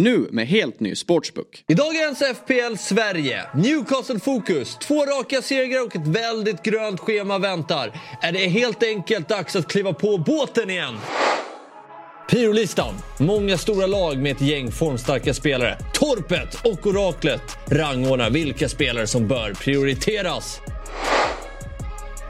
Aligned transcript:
Nu 0.00 0.28
med 0.30 0.46
helt 0.46 0.80
ny 0.80 0.94
sportsbook. 0.94 1.64
I 1.68 1.74
dagens 1.74 2.18
FPL 2.18 2.76
Sverige, 2.78 3.42
Newcastle 3.54 4.20
Fokus, 4.20 4.76
två 4.76 5.04
raka 5.06 5.42
segrar 5.42 5.86
och 5.86 5.96
ett 5.96 6.06
väldigt 6.06 6.62
grönt 6.62 7.00
schema 7.00 7.38
väntar. 7.38 8.00
Är 8.22 8.32
det 8.32 8.38
helt 8.38 8.82
enkelt 8.82 9.28
dags 9.28 9.56
att 9.56 9.68
kliva 9.68 9.92
på 9.92 10.18
båten 10.18 10.70
igen? 10.70 10.98
Pyrolistan. 12.30 12.94
Många 13.18 13.58
stora 13.58 13.86
lag 13.86 14.18
med 14.18 14.32
ett 14.32 14.40
gäng 14.40 14.72
formstarka 14.72 15.34
spelare. 15.34 15.78
Torpet 15.94 16.54
och 16.64 16.86
Oraklet 16.86 17.58
rangordnar 17.66 18.30
vilka 18.30 18.68
spelare 18.68 19.06
som 19.06 19.28
bör 19.28 19.54
prioriteras. 19.54 20.60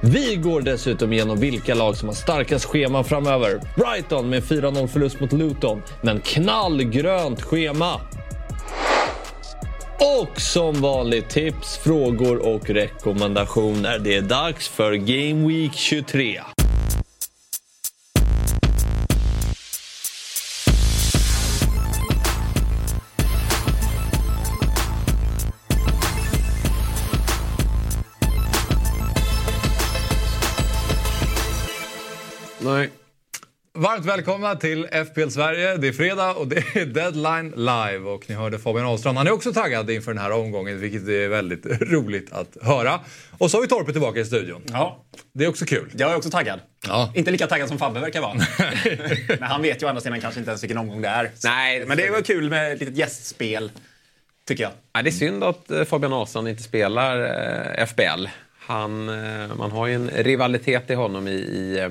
Vi 0.02 0.36
går 0.36 0.60
dessutom 0.60 1.12
igenom 1.12 1.40
vilka 1.40 1.74
lag 1.74 1.96
som 1.96 2.08
har 2.08 2.14
starkast 2.14 2.64
schema 2.64 3.04
framöver. 3.04 3.60
Brighton 3.76 4.30
med 4.30 4.42
4-0 4.42 4.86
förlust 4.86 5.20
mot 5.20 5.32
Luton, 5.32 5.82
men 6.02 6.20
knallgrönt 6.20 7.42
schema. 7.42 8.00
Och 10.20 10.40
som 10.40 10.80
vanligt 10.80 11.30
tips, 11.30 11.78
frågor 11.78 12.46
och 12.54 12.70
rekommendationer. 12.70 13.98
Det 13.98 14.16
är 14.16 14.22
dags 14.22 14.68
för 14.68 14.92
Game 14.92 15.48
Week 15.48 15.74
23. 15.74 16.40
Varmt 33.80 34.04
välkomna 34.06 34.56
till 34.56 34.86
FPL 34.86 35.28
Sverige. 35.28 35.76
Det 35.76 35.88
är 35.88 35.92
fredag 35.92 36.34
och 36.34 36.48
det 36.48 36.56
är 36.74 36.86
deadline 36.86 37.50
live. 37.56 37.98
Och 37.98 38.24
ni 38.28 38.34
hörde 38.34 38.58
Fabian 38.58 38.86
Ahlstrand. 38.86 39.18
Han 39.18 39.26
är 39.26 39.30
också 39.32 39.52
taggad 39.52 39.90
inför 39.90 40.14
den 40.14 40.22
här 40.22 40.32
omgången, 40.32 40.80
vilket 40.80 41.08
är 41.08 41.28
väldigt 41.28 41.66
roligt 41.80 42.32
att 42.32 42.56
höra. 42.62 43.00
Och 43.38 43.50
så 43.50 43.56
har 43.56 43.62
vi 43.62 43.68
Torpet 43.68 43.94
tillbaka 43.94 44.20
i 44.20 44.24
studion. 44.24 44.62
Ja, 44.72 45.04
Det 45.34 45.44
är 45.44 45.48
också 45.48 45.64
kul. 45.64 45.90
jag 45.96 46.10
är 46.12 46.16
också 46.16 46.30
taggad. 46.30 46.60
Ja. 46.86 47.12
Inte 47.14 47.30
lika 47.30 47.46
taggad 47.46 47.68
som 47.68 47.78
Fabbe 47.78 48.00
verkar 48.00 48.20
vara. 48.20 48.34
Men 49.40 49.42
han 49.42 49.62
vet 49.62 49.82
ju 49.82 49.86
å 49.86 49.88
andra 49.88 50.00
sidan 50.00 50.20
kanske 50.20 50.40
inte 50.40 50.50
ens 50.50 50.62
vilken 50.62 50.78
omgång 50.78 51.02
det 51.02 51.08
är. 51.08 51.30
Nej, 51.44 51.84
Men 51.86 51.96
det 51.96 52.10
var 52.10 52.20
kul 52.22 52.50
med 52.50 52.72
ett 52.72 52.80
litet 52.80 52.96
gästspel, 52.96 53.70
tycker 54.48 54.62
jag. 54.62 54.72
Ja, 54.92 55.02
det 55.02 55.10
är 55.10 55.12
synd 55.12 55.44
att 55.44 55.70
eh, 55.70 55.84
Fabian 55.84 56.12
Ahlstrand 56.12 56.48
inte 56.48 56.62
spelar 56.62 57.20
eh, 57.78 57.86
FBL. 57.86 58.26
Han, 58.58 59.08
eh, 59.08 59.54
man 59.56 59.70
har 59.70 59.86
ju 59.86 59.94
en 59.94 60.10
rivalitet 60.10 60.90
i 60.90 60.94
honom 60.94 61.28
i, 61.28 61.32
i 61.32 61.78
eh, 61.78 61.88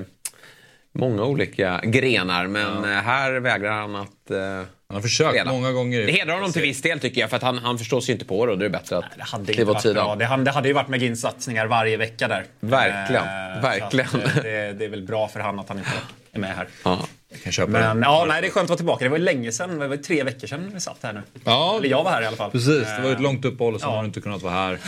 många 0.92 1.24
olika 1.24 1.80
grenar, 1.84 2.46
men 2.46 2.84
eh, 2.84 2.90
här 2.90 3.32
vägrar 3.32 3.70
han 3.80 3.96
att... 3.96 4.30
eh, 4.30 4.38
Han 4.38 4.66
har 4.88 5.00
försökt 5.00 5.30
spela. 5.30 5.52
många 5.52 5.72
gånger. 5.72 6.00
Det 6.06 6.12
hedrar 6.12 6.34
honom 6.34 6.52
till 6.52 6.62
viss 6.62 6.82
del 6.82 7.00
tycker 7.00 7.20
jag, 7.20 7.30
för 7.30 7.36
att 7.36 7.42
han, 7.42 7.58
han 7.58 7.78
förstår 7.78 8.00
sig 8.00 8.12
inte 8.12 8.24
på 8.24 8.46
det 8.46 8.52
och 8.52 8.58
då 8.58 8.64
är 8.64 8.68
det 8.68 8.78
bättre 8.78 8.98
att 8.98 9.04
Det 9.16 9.22
hade 9.22 9.52
kliva 9.52 9.72
åt 9.72 9.82
sidan. 9.82 10.18
Det 10.18 10.24
hade, 10.24 10.44
det 10.44 10.50
hade 10.50 10.68
ju 10.68 10.74
varit 10.74 10.88
med 10.88 11.02
Gins 11.02 11.20
satsningar 11.20 11.66
varje 11.66 11.96
vecka 11.96 12.28
där. 12.28 12.44
Verkligen, 12.60 13.24
Eh, 13.24 13.62
verkligen. 13.62 14.08
Att, 14.08 14.36
eh, 14.36 14.42
det, 14.42 14.72
det 14.72 14.84
är 14.84 14.88
väl 14.88 15.02
bra 15.02 15.28
för 15.28 15.40
han 15.40 15.58
att 15.58 15.68
han 15.68 15.78
inte 15.78 15.90
är 16.32 16.38
med 16.40 16.56
här. 16.56 16.68
Ja. 16.84 16.98
Jag 17.32 17.42
kan 17.42 17.52
köpa 17.52 17.70
Men 17.72 18.02
ja, 18.02 18.24
nej, 18.28 18.40
det 18.42 18.46
är 18.48 18.50
skönt 18.50 18.64
att 18.64 18.68
vara 18.68 18.76
tillbaka. 18.76 19.04
Det 19.04 19.08
var 19.08 19.18
ju 19.18 19.24
länge 19.24 19.52
sedan, 19.52 19.78
det 19.78 19.88
var 19.88 19.96
tre 19.96 20.22
veckor 20.22 20.46
sedan 20.46 20.70
vi 20.74 20.80
satt 20.80 20.98
här 21.02 21.12
nu. 21.12 21.22
Ja. 21.44 21.76
Eller 21.78 21.88
jag 21.88 22.04
var 22.04 22.10
här 22.10 22.22
i 22.22 22.26
alla 22.26 22.36
fall. 22.36 22.50
Precis, 22.50 22.82
det 22.88 22.98
var 23.02 23.06
ju 23.08 23.12
ett 23.12 23.18
Eh, 23.18 23.22
långt 23.22 23.44
uppehåll 23.44 23.74
och 23.74 23.80
så 23.80 23.86
ja. 23.86 23.90
har 23.90 24.02
du 24.02 24.06
inte 24.06 24.20
kunnat 24.20 24.42
vara 24.42 24.52
här. 24.52 24.78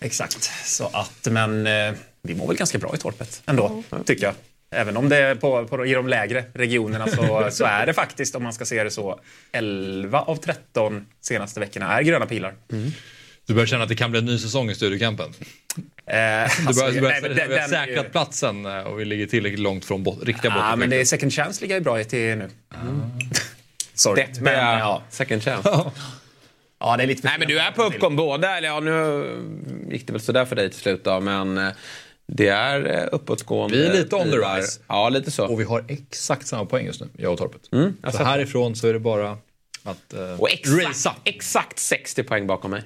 Exakt. 0.00 0.42
Så 0.64 0.90
att, 0.92 1.28
men 1.30 1.64
vi 2.22 2.34
mår 2.34 2.46
väl 2.48 2.56
ganska 2.56 2.78
bra 2.78 2.94
i 2.94 2.98
torpet 2.98 3.42
ändå, 3.46 3.82
tycker 4.04 4.24
jag. 4.24 4.34
Även 4.74 4.96
om 4.96 5.08
det 5.08 5.16
är 5.16 5.34
på, 5.34 5.66
på, 5.66 5.86
i 5.86 5.92
de 5.94 6.08
lägre 6.08 6.44
regionerna 6.54 7.06
så, 7.06 7.48
så 7.50 7.64
är 7.64 7.86
det 7.86 7.94
faktiskt, 7.94 8.34
om 8.34 8.42
man 8.42 8.52
ska 8.52 8.64
se 8.64 8.84
det 8.84 8.90
så, 8.90 9.20
11 9.52 10.20
av 10.20 10.36
13 10.36 11.06
senaste 11.20 11.60
veckorna 11.60 11.98
är 11.98 12.02
gröna 12.02 12.26
pilar. 12.26 12.54
Du 13.46 13.54
börjar 13.54 13.66
känna 13.66 13.82
att 13.82 13.88
det 13.88 13.94
kan 13.94 14.10
bli 14.10 14.20
en 14.20 14.26
ny 14.26 14.38
säsong 14.38 14.70
i 14.70 14.74
Studiokampen. 14.74 15.26
Eh, 15.26 16.14
Du 16.16 16.18
alltså, 16.66 16.82
börjar, 16.82 16.92
du 16.94 17.00
börjar, 17.00 17.20
nej, 17.20 17.28
du 17.28 17.34
den- 17.34 17.38
har 17.38 17.48
den 17.48 17.58
är 17.64 17.68
säkrat 17.86 18.04
ju- 18.06 18.10
platsen 18.10 18.66
eh, 18.66 18.78
och 18.80 19.00
vi 19.00 19.04
ligger 19.04 19.26
tillräckligt 19.26 19.60
långt 19.60 19.84
från 19.84 20.02
bot, 20.02 20.24
riktiga 20.24 20.52
Ja, 20.56 20.76
men 20.76 20.90
det 20.90 20.96
är 21.00 21.04
second 21.04 21.32
chance 21.32 21.60
ligger 21.62 21.74
ju 21.74 21.80
bra 21.80 22.04
till 22.04 22.38
nu. 22.38 22.50
Sorry. 23.94 24.26
Det 24.34 24.40
Men, 24.40 24.54
är 24.54 24.78
ja. 24.78 25.02
second 25.10 25.42
chance. 25.42 25.68
ja, 26.80 26.96
det 26.96 27.02
är 27.02 27.06
lite 27.06 27.26
Nej, 27.28 27.38
men 27.38 27.48
du 27.48 27.58
är 27.58 27.70
på 27.70 27.82
uppgång 27.82 28.16
båda. 28.16 28.56
Eller 28.56 28.68
ja, 28.68 28.80
nu 28.80 29.24
gick 29.90 30.06
det 30.06 30.12
väl 30.12 30.22
sådär 30.22 30.44
för 30.44 30.56
dig 30.56 30.70
till 30.70 30.80
slut 30.80 31.04
då, 31.04 31.20
men 31.20 31.58
eh, 31.58 31.68
det 32.26 32.48
är 32.48 33.00
eh, 33.02 33.08
uppåtgående. 33.12 33.76
Vi 33.76 33.86
är 33.86 33.92
lite 33.92 34.16
on 34.16 34.30
the 34.30 34.36
rise. 34.36 34.80
Ja, 34.88 35.08
lite 35.08 35.30
så. 35.30 35.46
Och 35.46 35.60
vi 35.60 35.64
har 35.64 35.84
exakt 35.88 36.46
samma 36.46 36.64
poäng 36.64 36.86
just 36.86 37.00
nu, 37.00 37.08
jag 37.16 37.32
och 37.32 37.38
Torpet. 37.38 37.60
jag 38.02 38.14
så 38.14 38.24
härifrån 38.24 38.76
så 38.76 38.88
är 38.88 38.92
det 38.92 38.98
bara 39.00 39.30
att 39.84 40.14
uh, 40.14 40.40
Och 40.40 40.50
exakt, 40.50 41.20
exakt 41.24 41.78
60 41.78 42.22
poäng 42.22 42.46
bakom 42.46 42.70
mig. 42.70 42.82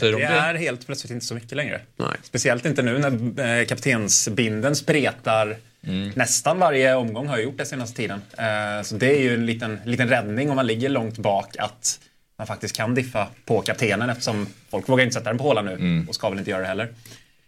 De 0.00 0.06
Det 0.10 0.16
det? 0.18 0.22
är 0.24 0.54
helt 0.54 0.86
plötsligt 0.86 1.10
inte 1.10 1.26
så 1.26 1.34
mycket 1.34 1.52
längre. 1.52 1.80
Nej. 1.96 2.08
Speciellt 2.22 2.66
inte 2.66 2.82
nu 2.82 2.98
när 2.98 3.58
eh, 3.60 3.66
kaptensbinden 3.66 4.76
spretar 4.76 5.56
Mm. 5.86 6.12
nästan 6.16 6.58
varje 6.58 6.94
omgång 6.94 7.26
har 7.26 7.36
jag 7.36 7.44
gjort 7.44 7.58
det 7.58 7.66
senaste 7.66 7.96
tiden. 7.96 8.20
Eh, 8.38 8.82
så 8.84 8.94
det 8.94 9.16
är 9.16 9.20
ju 9.20 9.34
en 9.34 9.46
liten, 9.46 9.78
liten 9.84 10.08
räddning 10.08 10.50
om 10.50 10.56
man 10.56 10.66
ligger 10.66 10.88
långt 10.88 11.18
bak 11.18 11.56
att 11.58 12.00
man 12.38 12.46
faktiskt 12.46 12.76
kan 12.76 12.94
diffa 12.94 13.26
på 13.44 13.60
kaptenen 13.62 14.10
eftersom 14.10 14.46
folk 14.70 14.88
vågar 14.88 15.04
inte 15.04 15.14
sätta 15.14 15.30
den 15.30 15.38
på 15.38 15.44
hålan 15.44 15.64
nu 15.64 15.72
Mm. 15.72 16.08
och 16.08 16.14
ska 16.14 16.30
väl 16.30 16.38
inte 16.38 16.50
göra 16.50 16.60
det 16.60 16.66
heller. 16.68 16.88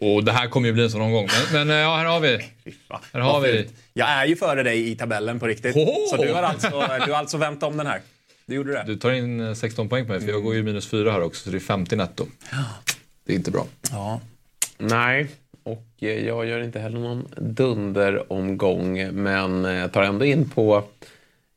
Och 0.01 0.25
det 0.25 0.33
här 0.33 0.49
kommer 0.49 0.69
ju 0.69 0.73
bli 0.73 0.83
en 0.83 0.91
sån 0.91 1.01
omgång. 1.01 1.29
Men, 1.53 1.67
men 1.69 1.77
eh, 1.77 1.83
ja, 1.83 1.97
här 1.97 2.05
har 2.05 2.21
vi. 2.21 2.39
Här 3.13 3.21
har 3.21 3.41
vi. 3.41 3.69
Jag 3.93 4.09
är 4.09 4.27
ju 4.27 4.37
före 4.37 4.63
dig 4.63 4.91
i 4.91 4.97
tabellen 4.97 5.41
på 5.41 5.47
riktigt. 5.47 5.77
Oho! 5.77 6.07
Så 6.11 6.17
du 6.17 6.33
har, 6.33 6.43
alltså, 6.43 6.69
du 7.07 7.13
har 7.13 7.19
alltså 7.19 7.37
vänt 7.37 7.63
om 7.63 7.77
den 7.77 7.87
här. 7.87 8.01
Du 8.47 8.55
gjorde 8.55 8.73
det? 8.73 8.85
Du 8.87 8.97
tar 8.97 9.13
in 9.13 9.41
eh, 9.41 9.55
16 9.55 9.89
poäng 9.89 10.07
på 10.07 10.13
mig, 10.13 10.21
för 10.21 10.29
jag 10.29 10.43
går 10.43 10.55
ju 10.55 10.63
minus 10.63 10.89
4 10.89 11.13
här 11.13 11.23
också, 11.23 11.45
så 11.45 11.51
det 11.51 11.57
är 11.57 11.61
50 11.61 11.97
netto. 11.97 12.27
Det 13.27 13.33
är 13.33 13.37
inte 13.37 13.51
bra. 13.51 13.67
Ja. 13.91 14.21
Nej, 14.79 15.29
och 15.63 15.87
eh, 16.01 16.27
jag 16.27 16.47
gör 16.47 16.61
inte 16.63 16.79
heller 16.79 16.99
någon 16.99 17.29
dunderomgång, 17.37 19.13
men 19.13 19.65
eh, 19.65 19.87
tar 19.87 20.03
ändå 20.03 20.25
in 20.25 20.49
på 20.51 20.85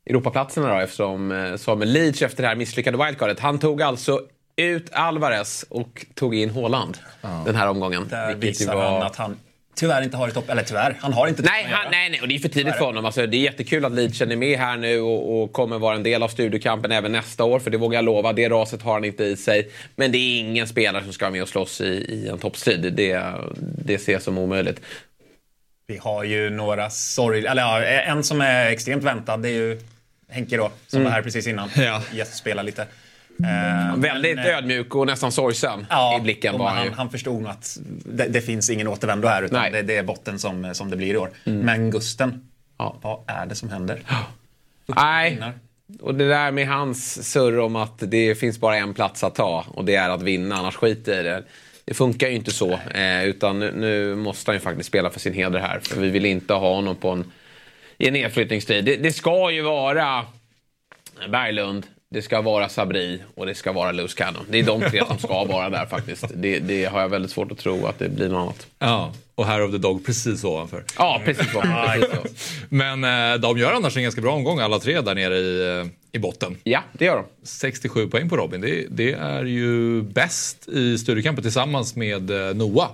Europaplatserna 0.06 0.74
då, 0.74 0.80
eftersom 0.80 1.32
eh, 1.32 1.56
Samuel 1.56 1.92
Leach 1.92 2.22
efter 2.22 2.44
det 2.44 2.50
här 2.50 2.56
misslyckade 2.56 3.06
wildcardet, 3.06 3.40
han 3.40 3.60
tog 3.60 3.82
alltså 3.82 4.22
ut 4.56 4.90
Alvarez 4.92 5.66
och 5.70 6.06
tog 6.14 6.36
in 6.36 6.50
Haaland 6.50 6.98
den 7.46 7.56
här 7.56 7.68
omgången. 7.68 8.08
Där 8.10 8.36
visar 8.36 8.76
var- 8.76 8.92
han 8.92 9.02
att 9.02 9.16
han 9.16 9.38
tyvärr 9.76 10.02
inte 10.02 10.18
har 10.18 10.28
ett 10.28 10.34
topp... 10.34 10.50
Eller 10.50 10.64
tyvärr, 10.64 10.98
han 11.00 11.14
har 11.14 11.28
inte 11.28 11.42
Nej, 11.42 11.68
han, 11.70 11.92
nej, 11.92 12.10
nej, 12.10 12.22
och 12.22 12.28
det 12.28 12.36
är 12.36 12.40
för 12.40 12.50
tidigt 12.50 12.76
för 12.76 12.86
honom. 12.86 13.06
Alltså, 13.06 13.28
det 13.28 13.38
är 13.38 13.42
jättekul 13.42 13.86
att 13.86 13.92
Leachen 13.92 14.32
är 14.32 14.36
med 14.36 14.60
här 14.60 14.78
nu 14.78 15.00
och, 15.00 15.44
och 15.44 15.54
kommer 15.54 15.80
vara 15.80 15.96
en 15.96 16.04
del 16.04 16.24
av 16.24 16.28
studiokampen 16.28 16.92
även 16.92 17.12
nästa 17.12 17.44
år. 17.44 17.60
För 17.60 17.72
det 17.72 17.78
vågar 17.78 17.98
jag 17.98 18.06
lova, 18.06 18.34
det 18.34 18.50
raset 18.50 18.82
har 18.82 18.94
han 18.94 19.06
inte 19.06 19.24
i 19.24 19.36
sig. 19.38 19.72
Men 19.96 20.12
det 20.12 20.18
är 20.18 20.40
ingen 20.40 20.68
spelare 20.68 21.04
som 21.04 21.14
ska 21.14 21.26
vara 21.26 21.32
med 21.32 21.42
och 21.42 21.50
slåss 21.50 21.82
i, 21.82 21.86
i 21.86 22.28
en 22.28 22.38
toppstrid. 22.38 22.94
Det, 22.94 23.24
det 23.60 23.98
ser 23.98 24.14
jag 24.14 24.22
som 24.22 24.38
omöjligt. 24.38 24.82
Vi 25.88 25.98
har 25.98 26.24
ju 26.24 26.50
några 26.50 26.90
sorg... 26.90 27.46
Eller 27.46 27.62
ja, 27.62 27.84
en 27.84 28.24
som 28.24 28.42
är 28.42 28.66
extremt 28.66 29.04
väntad, 29.04 29.38
det 29.38 29.50
är 29.50 29.54
ju 29.54 29.82
Henke 30.30 30.58
då, 30.58 30.72
som 30.88 31.04
var 31.04 31.12
här 31.12 31.22
precis 31.22 31.48
innan. 31.48 31.70
Ja. 31.76 32.02
Gästspelar 32.14 32.64
lite. 32.64 32.88
Eh, 33.40 33.96
Väldigt 33.98 34.36
men, 34.36 34.46
eh, 34.48 34.58
ödmjuk 34.58 34.96
och 34.96 35.08
nästan 35.08 35.32
sorgsen 35.32 35.86
Ja, 35.90 36.18
i 36.18 36.22
blicken 36.22 36.58
var 36.58 36.70
han 36.70 36.94
han, 36.94 37.10
förstod 37.10 37.42
nog 37.42 37.52
att 37.52 37.78
det, 38.06 38.28
det 38.28 38.42
finns 38.42 38.70
ingen 38.70 38.88
återvändo 38.88 39.28
här 39.28 39.42
utan 39.44 39.72
det, 39.72 39.82
det 39.82 39.96
är 39.98 40.04
botten 40.04 40.40
som, 40.40 40.76
som 40.76 40.90
det 40.90 40.98
blir 40.98 41.14
i 41.14 41.18
år. 41.18 41.30
Men 41.44 41.92
Gusten, 41.92 42.50
Ja. 42.78 42.96
vad 43.02 43.20
är 43.28 43.46
det 43.46 43.56
som 43.56 43.70
händer? 43.70 44.00
Nej, 44.86 45.42
och 46.02 46.16
det 46.16 46.28
där 46.28 46.52
med 46.52 46.68
hans 46.68 47.32
surr 47.32 47.60
om 47.60 47.76
att 47.76 48.00
det 48.00 48.36
finns 48.36 48.60
bara 48.60 48.78
en 48.78 48.94
plats 48.94 49.24
att 49.24 49.36
ta 49.36 49.66
och 49.74 49.86
det 49.86 49.96
är 49.96 50.10
att 50.10 50.22
vinna, 50.22 50.56
annars 50.56 50.76
skiter 50.76 51.20
i 51.20 51.24
det. 51.24 51.44
Det 51.86 51.94
funkar 51.94 52.28
ju 52.28 52.36
inte 52.36 52.52
så, 52.52 52.72
eh, 52.94 53.24
utan 53.26 53.60
nu, 53.60 53.72
nu 53.76 54.16
måste 54.16 54.52
han 54.52 54.56
ju 54.56 54.60
faktiskt 54.60 54.88
spela 54.90 55.10
för 55.10 55.20
sin 55.20 55.34
heder 55.34 55.60
här. 55.60 55.80
För 55.80 56.02
vi 56.02 56.10
vill 56.10 56.26
inte 56.26 56.54
ha 56.54 56.76
honom 56.76 56.96
på 56.96 57.10
en, 57.10 57.32
i 57.98 58.08
en 58.08 58.14
nedflyttningstid. 58.14 58.86
Det, 58.86 58.96
det 58.96 59.12
ska 59.12 59.52
ju 59.52 59.62
vara 59.62 60.26
Berglund, 61.30 61.86
det 62.14 62.22
ska 62.22 62.42
vara 62.42 62.70
Sabri 62.70 63.22
och 63.36 63.46
det 63.46 63.56
ska 63.56 63.72
vara 63.72 63.92
Loose 63.92 64.18
Cannon. 64.18 64.46
Det 64.50 64.60
är 64.60 64.64
de 64.64 64.82
tre 64.82 65.04
som 65.08 65.18
ska 65.18 65.44
vara 65.44 65.70
där 65.70 65.86
faktiskt. 65.86 66.26
Det, 66.36 66.60
det 66.60 66.86
har 66.86 67.02
jag 67.02 67.10
väldigt 67.10 67.32
svårt 67.32 67.52
att 67.52 67.58
tro 67.58 67.86
att 67.86 68.00
det 68.00 68.10
blir 68.10 68.30
något 68.30 68.42
annat. 68.42 68.68
Ja, 68.80 69.14
och 69.36 69.46
Hair 69.46 69.64
of 69.64 69.72
the 69.72 69.78
Dog 69.78 70.06
precis 70.06 70.44
ovanför. 70.44 70.84
Ja, 70.98 71.22
precis 71.26 71.52
så. 71.52 71.64
Men 72.70 73.04
eh, 73.04 73.40
de 73.40 73.58
gör 73.58 73.72
annars 73.72 73.98
en 73.98 74.04
ganska 74.04 74.22
bra 74.22 74.34
omgång 74.34 74.60
alla 74.60 74.80
tre 74.80 75.02
där 75.02 75.16
nere 75.16 75.38
i, 75.38 75.80
eh, 75.80 75.86
i 76.12 76.20
botten. 76.20 76.58
Ja, 76.64 76.84
det 76.94 77.06
gör 77.06 77.16
de. 77.16 77.26
67 77.44 78.08
poäng 78.10 78.30
på 78.30 78.38
Robin. 78.38 78.62
Det, 78.62 78.86
det 78.90 79.14
är 79.14 79.44
ju 79.44 80.02
bäst 80.02 80.68
i 80.68 80.98
studiekampen 80.98 81.44
tillsammans 81.44 81.96
med 81.96 82.32
eh, 82.32 82.56
Noah. 82.56 82.90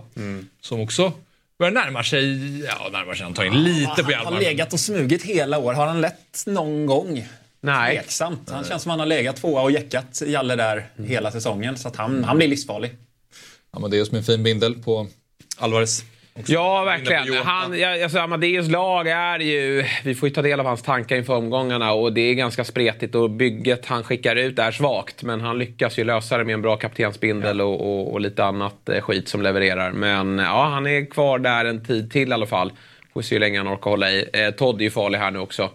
Som 0.61 0.79
också 0.81 1.13
börjar 1.59 1.71
närma 1.71 2.03
sig, 2.03 2.59
ja 2.65 2.89
närmar 2.91 3.13
sig 3.13 3.25
antagligen 3.25 3.63
lite 3.63 4.03
på 4.03 4.03
Han 4.03 4.05
har 4.05 4.11
Hjalmar. 4.23 4.39
legat 4.39 4.73
och 4.73 4.79
smugit 4.79 5.23
hela 5.23 5.57
år. 5.57 5.73
Har 5.73 5.87
han 5.87 6.01
lett 6.01 6.43
någon 6.45 6.85
gång? 6.85 7.25
Nej. 7.61 7.97
Tveksamt. 7.97 8.49
Han 8.49 8.63
känns 8.63 8.83
som 8.83 8.89
han 8.89 8.99
har 8.99 9.07
legat 9.07 9.35
tvåa 9.35 9.61
och 9.61 9.71
jäckat 9.71 10.21
Jalle 10.25 10.55
där 10.55 10.87
hela 11.05 11.31
säsongen. 11.31 11.77
Så 11.77 11.87
att 11.87 11.95
han, 11.95 12.23
han 12.23 12.37
blir 12.37 12.47
livsfarlig. 12.47 12.91
Amadeus 13.71 14.11
med 14.11 14.19
en 14.19 14.23
fin 14.23 14.43
bindel 14.43 14.75
på 14.75 15.07
Alvarez. 15.57 16.03
Också. 16.33 16.53
Ja, 16.53 16.83
verkligen. 16.83 17.45
Han, 17.45 17.79
ja, 17.79 18.03
alltså, 18.03 18.19
Amadeus 18.19 18.69
lag 18.69 19.07
är 19.07 19.39
ju... 19.39 19.85
Vi 20.03 20.15
får 20.15 20.29
ju 20.29 20.35
ta 20.35 20.41
del 20.41 20.59
av 20.59 20.65
hans 20.65 20.81
tankar 20.81 21.15
inför 21.15 21.33
omgångarna 21.33 21.91
och 21.91 22.13
det 22.13 22.21
är 22.21 22.33
ganska 22.33 22.63
spretigt 22.63 23.15
och 23.15 23.29
bygget 23.29 23.85
han 23.85 24.03
skickar 24.03 24.35
ut 24.35 24.59
är 24.59 24.71
svagt. 24.71 25.23
Men 25.23 25.41
han 25.41 25.57
lyckas 25.57 25.99
ju 25.99 26.03
lösa 26.03 26.37
det 26.37 26.43
med 26.43 26.53
en 26.53 26.61
bra 26.61 26.77
kaptensbindel 26.77 27.61
och, 27.61 27.81
och, 27.81 28.13
och 28.13 28.21
lite 28.21 28.43
annat 28.43 28.89
eh, 28.89 29.01
skit 29.01 29.27
som 29.27 29.41
levererar. 29.41 29.91
Men 29.91 30.37
ja, 30.37 30.65
han 30.65 30.87
är 30.87 31.11
kvar 31.11 31.39
där 31.39 31.65
en 31.65 31.85
tid 31.85 32.11
till 32.11 32.29
i 32.29 32.33
alla 32.33 32.47
fall. 32.47 32.71
Får 33.13 33.21
se 33.21 33.35
hur 33.35 33.39
länge 33.39 33.57
han 33.57 33.73
orkar 33.73 33.89
hålla 33.89 34.11
i. 34.11 34.29
Eh, 34.33 34.49
Todd 34.49 34.79
är 34.79 34.83
ju 34.83 34.91
farlig 34.91 35.19
här 35.19 35.31
nu 35.31 35.39
också. 35.39 35.69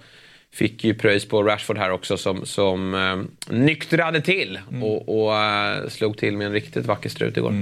Fick 0.54 0.84
ju 0.84 0.94
pröjs 0.94 1.28
på 1.28 1.42
Rashford 1.42 1.78
här 1.78 1.90
också 1.90 2.16
som, 2.16 2.46
som 2.46 2.94
eh, 2.94 3.54
nyktrade 3.54 4.20
till 4.20 4.58
och, 4.82 5.24
och 5.24 5.36
eh, 5.36 5.88
slog 5.88 6.18
till 6.18 6.36
med 6.36 6.46
en 6.46 6.52
riktigt 6.52 6.86
vacker 6.86 7.08
strut 7.08 7.36
igår. 7.36 7.54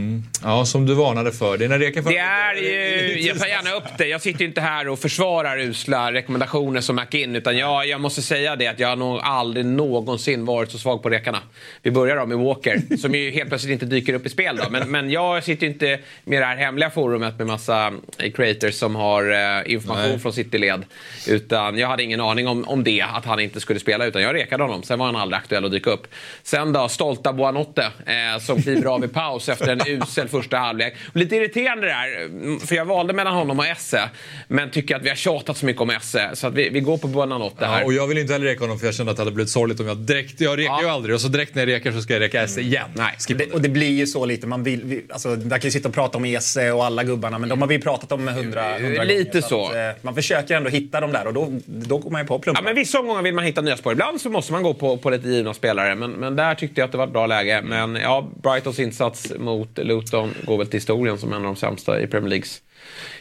Ja, 0.42 0.64
som 0.64 0.86
du 0.86 0.94
varnade 0.94 1.32
för. 1.32 1.58
Det 1.58 1.64
är 1.64 1.68
när 1.68 1.78
Reken 1.78 2.04
Det 2.04 2.18
är 2.18 2.54
ju, 2.54 3.20
jag 3.26 3.38
tar 3.38 3.46
gärna 3.46 3.72
upp 3.72 3.98
det. 3.98 4.06
Jag 4.06 4.20
sitter 4.20 4.40
ju 4.40 4.46
inte 4.46 4.60
här 4.60 4.88
och 4.88 4.98
försvarar 4.98 5.58
usla 5.58 6.12
rekommendationer 6.12 6.80
som 6.80 6.96
McIn. 6.96 7.36
Utan 7.36 7.56
jag, 7.56 7.86
jag 7.86 8.00
måste 8.00 8.22
säga 8.22 8.56
det 8.56 8.66
att 8.66 8.78
jag 8.78 8.88
har 8.88 8.96
nog 8.96 9.20
aldrig 9.22 9.66
någonsin 9.66 10.44
varit 10.44 10.70
så 10.70 10.78
svag 10.78 11.02
på 11.02 11.10
rekarna. 11.10 11.38
Vi 11.82 11.90
börjar 11.90 12.16
då 12.16 12.26
med 12.26 12.38
Walker 12.38 12.96
som 12.96 13.14
ju 13.14 13.30
helt 13.30 13.48
plötsligt 13.48 13.72
inte 13.72 13.86
dyker 13.86 14.14
upp 14.14 14.26
i 14.26 14.28
spel 14.28 14.56
då. 14.56 14.70
Men, 14.70 14.90
men 14.90 15.10
jag 15.10 15.44
sitter 15.44 15.66
ju 15.66 15.72
inte 15.72 15.98
med 16.24 16.42
det 16.42 16.46
här 16.46 16.56
hemliga 16.56 16.90
forumet 16.90 17.38
med 17.38 17.46
massa 17.46 17.92
eh, 18.18 18.32
creators 18.32 18.74
som 18.74 18.96
har 18.96 19.32
eh, 19.32 19.72
information 19.72 20.10
Nej. 20.10 20.18
från 20.18 20.32
Cityled. 20.32 20.84
Utan 21.28 21.78
jag 21.78 21.88
hade 21.88 22.02
ingen 22.02 22.20
aning 22.20 22.48
om, 22.48 22.64
om 22.64 22.81
det, 22.84 23.00
att 23.02 23.25
han 23.25 23.40
inte 23.40 23.61
skulle 23.61 23.81
spela. 23.81 24.06
Utan 24.06 24.23
jag 24.23 24.34
rekade 24.34 24.62
honom. 24.62 24.82
Sen 24.82 24.99
var 24.99 25.06
han 25.06 25.17
aldrig 25.17 25.38
aktuell 25.38 25.64
att 25.64 25.70
dyka 25.70 25.90
upp. 25.90 26.06
Sen 26.43 26.73
då, 26.73 26.88
stolta 26.88 27.32
Boanotte 27.32 27.82
eh, 28.06 28.40
som 28.40 28.62
kliver 28.62 28.87
av 28.87 29.05
i 29.05 29.08
paus 29.08 29.49
efter 29.49 29.69
en 29.69 29.81
usel 29.87 30.29
första 30.29 30.56
halvlek. 30.56 30.94
Lite 31.12 31.37
irriterande 31.37 31.87
det 31.87 31.93
där, 31.93 32.25
mm, 32.25 32.61
för 32.61 32.75
jag 32.75 32.84
valde 32.84 33.12
mellan 33.12 33.34
honom 33.34 33.58
och 33.58 33.67
Esse. 33.67 34.11
Men 34.49 34.70
tycker 34.70 34.96
att 34.96 35.02
vi 35.02 35.08
har 35.08 35.17
tjatat 35.17 35.56
så 35.56 35.67
mycket 35.67 35.82
om 35.82 35.90
Esse. 35.90 36.31
Så 36.34 36.46
att 36.46 36.55
vi, 36.55 36.69
vi 36.69 36.81
går 36.81 36.99
på 36.99 37.06
Boanotte 37.08 37.67
här. 37.67 37.79
Ja, 37.81 37.84
och 37.84 37.93
jag 37.93 38.06
vill 38.06 38.19
inte 38.19 38.32
heller 38.32 38.46
reka 38.46 38.61
honom 38.61 38.79
för 38.79 38.87
jag 38.87 38.94
kände 38.94 39.11
att 39.12 39.17
det 39.17 39.20
hade 39.20 39.34
blivit 39.34 39.50
sorgligt 39.50 39.81
om 39.81 39.87
jag 39.87 39.96
direkt... 39.96 40.40
Jag 40.40 40.58
rekar 40.58 40.81
ju 40.82 40.88
aldrig 40.88 41.14
och 41.14 41.20
så 41.20 41.29
direkt 41.29 41.55
när 41.55 41.67
jag 41.67 41.75
rekar 41.75 41.93
så 41.93 42.02
ska 42.02 42.12
jag 42.12 42.20
reka 42.20 42.43
S 42.43 42.58
igen. 42.58 42.88
Nej. 42.94 43.14
Det, 43.29 43.52
och 43.52 43.61
det 43.61 43.69
blir 43.69 43.90
ju 43.90 44.06
så 44.06 44.26
lite. 44.26 44.46
Man 44.46 44.62
vill, 44.62 44.81
vi, 44.84 45.05
alltså, 45.11 45.37
där 45.37 45.58
kan 45.58 45.67
ju 45.69 45.70
sitta 45.70 45.88
och 45.88 45.94
prata 45.94 46.19
om 46.19 46.25
Ese 46.25 46.73
och 46.73 46.84
alla 46.84 47.05
gubbarna, 47.05 47.38
men 47.38 47.49
de 47.49 47.61
har 47.61 47.69
vi 47.69 47.75
ju 47.75 47.81
pratat 47.81 48.12
om 48.12 48.29
hundra, 48.29 48.79
hundra 48.79 49.05
Lite 49.05 49.31
gånger. 49.31 49.49
så. 49.49 49.67
Att, 49.67 49.75
eh, 49.75 50.02
man 50.02 50.14
försöker 50.14 50.56
ändå 50.56 50.70
hitta 50.70 51.00
dem 51.00 51.12
där 51.12 51.26
och 51.26 51.34
då, 51.34 51.52
då 51.67 51.99
går 51.99 52.11
man 52.11 52.20
ju 52.20 52.26
på 52.26 52.34
Ja, 52.34 52.38
plumpar. 52.38 52.71
Men 52.72 52.80
vissa 52.80 52.98
omgångar 53.00 53.22
vill 53.22 53.34
man 53.34 53.44
hitta 53.44 53.60
nya 53.60 53.76
spår. 53.76 53.92
Ibland 53.92 54.20
så 54.20 54.30
måste 54.30 54.52
man 54.52 54.62
gå 54.62 54.74
på, 54.74 54.96
på 54.96 55.10
lite 55.10 55.28
givna 55.28 55.54
spelare. 55.54 55.94
Men, 55.94 56.10
men 56.10 56.36
där 56.36 56.54
tyckte 56.54 56.80
jag 56.80 56.86
att 56.86 56.92
det 56.92 56.98
var 56.98 57.06
ett 57.06 57.12
bra 57.12 57.26
läge. 57.26 57.62
Men 57.64 57.94
ja, 57.94 58.28
Brightons 58.42 58.78
insats 58.78 59.32
mot 59.38 59.78
Luton 59.78 60.34
går 60.44 60.58
väl 60.58 60.66
till 60.66 60.76
historien 60.76 61.19
som 61.19 61.28
en 61.32 61.36
av 61.36 61.42
de 61.42 61.56
sämsta 61.56 62.00
i 62.00 62.06
Premier 62.06 62.28
Leagues 62.30 62.62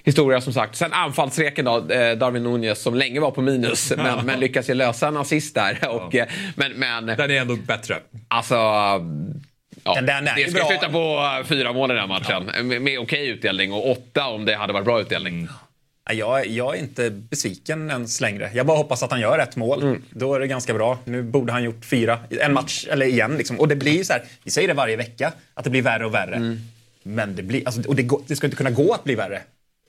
historia 0.03 0.42
som 0.42 0.53
sagt. 0.53 0.75
Sen 0.75 0.94
anfallsreken 0.94 1.65
då, 1.65 1.77
eh, 1.77 2.18
Darwin 2.18 2.44
Nunez 2.44 2.81
som 2.81 2.95
länge 2.95 3.19
var 3.19 3.31
på 3.31 3.42
minus. 3.42 3.94
Men, 3.98 4.25
men 4.25 4.39
lyckas 4.39 4.69
ju 4.69 4.74
lösa 4.74 5.07
en 5.07 5.18
assist 5.18 5.56
där. 5.56 5.77
Och, 5.89 6.15
eh, 6.15 6.27
men, 6.56 6.71
men 6.71 7.06
Den 7.06 7.19
är 7.31 7.42
ändå 7.42 7.56
bättre. 7.56 8.00
alltså... 8.27 8.56
Ja, 9.83 9.95
Den 9.95 10.06
där 10.06 10.21
är 10.21 10.36
det 10.36 10.51
ska 10.51 10.59
bra. 10.59 10.68
sluta 10.68 10.89
på 10.89 11.30
eh, 11.39 11.45
fyra 11.48 11.74
mål 11.74 11.92
i 11.92 11.94
den 11.94 12.09
matchen. 12.09 12.68
Med, 12.68 12.81
med 12.81 13.00
okej 13.00 13.27
utdelning 13.27 13.74
och 13.74 13.92
åtta 13.92 14.27
om 14.27 14.45
det 14.45 14.56
hade 14.56 14.74
varit 14.74 14.86
bra 14.86 15.01
utdelning. 15.01 15.38
Nej, 15.42 15.48
Jag, 16.13 16.48
jag 16.48 16.75
är 16.75 16.80
inte 16.80 17.09
besviken 17.09 17.89
ens 17.92 18.21
längre. 18.21 18.51
Jag 18.53 18.65
bara 18.65 18.77
hoppas 18.77 19.03
att 19.03 19.12
han 19.12 19.19
gör 19.21 19.39
ett 19.39 19.56
mål. 19.56 19.81
Mm. 19.83 20.03
Då 20.09 20.36
är 20.36 20.39
det 20.39 20.48
ganska 20.48 20.74
bra. 20.74 21.00
Nu 21.06 21.24
borde 21.24 21.51
han 21.51 21.63
gjort 21.63 21.86
fyra. 21.86 22.19
En 22.30 22.53
match, 22.53 22.88
eller 22.89 23.06
igen. 23.06 23.38
Liksom. 23.38 23.59
Och 23.59 23.68
det 23.68 23.75
blir 23.75 24.03
så 24.03 24.13
här, 24.13 24.24
vi 24.44 24.51
säger 24.51 24.68
det 24.68 24.74
varje 24.74 24.95
vecka, 24.95 25.33
att 25.53 25.63
det 25.63 25.69
blir 25.69 25.81
värre 25.81 26.06
och 26.06 26.13
värre. 26.13 26.36
Mm. 26.36 26.59
Men 27.03 27.36
det 27.36 27.44
blir, 27.44 27.62
alltså, 27.65 27.88
och 27.88 27.95
det, 27.95 28.09
det 28.27 28.36
ska 28.36 28.48
inte 28.48 28.57
kunna 28.57 28.69
gå 28.71 28.94
att 28.94 29.03
bli 29.03 29.15
värre. 29.15 29.42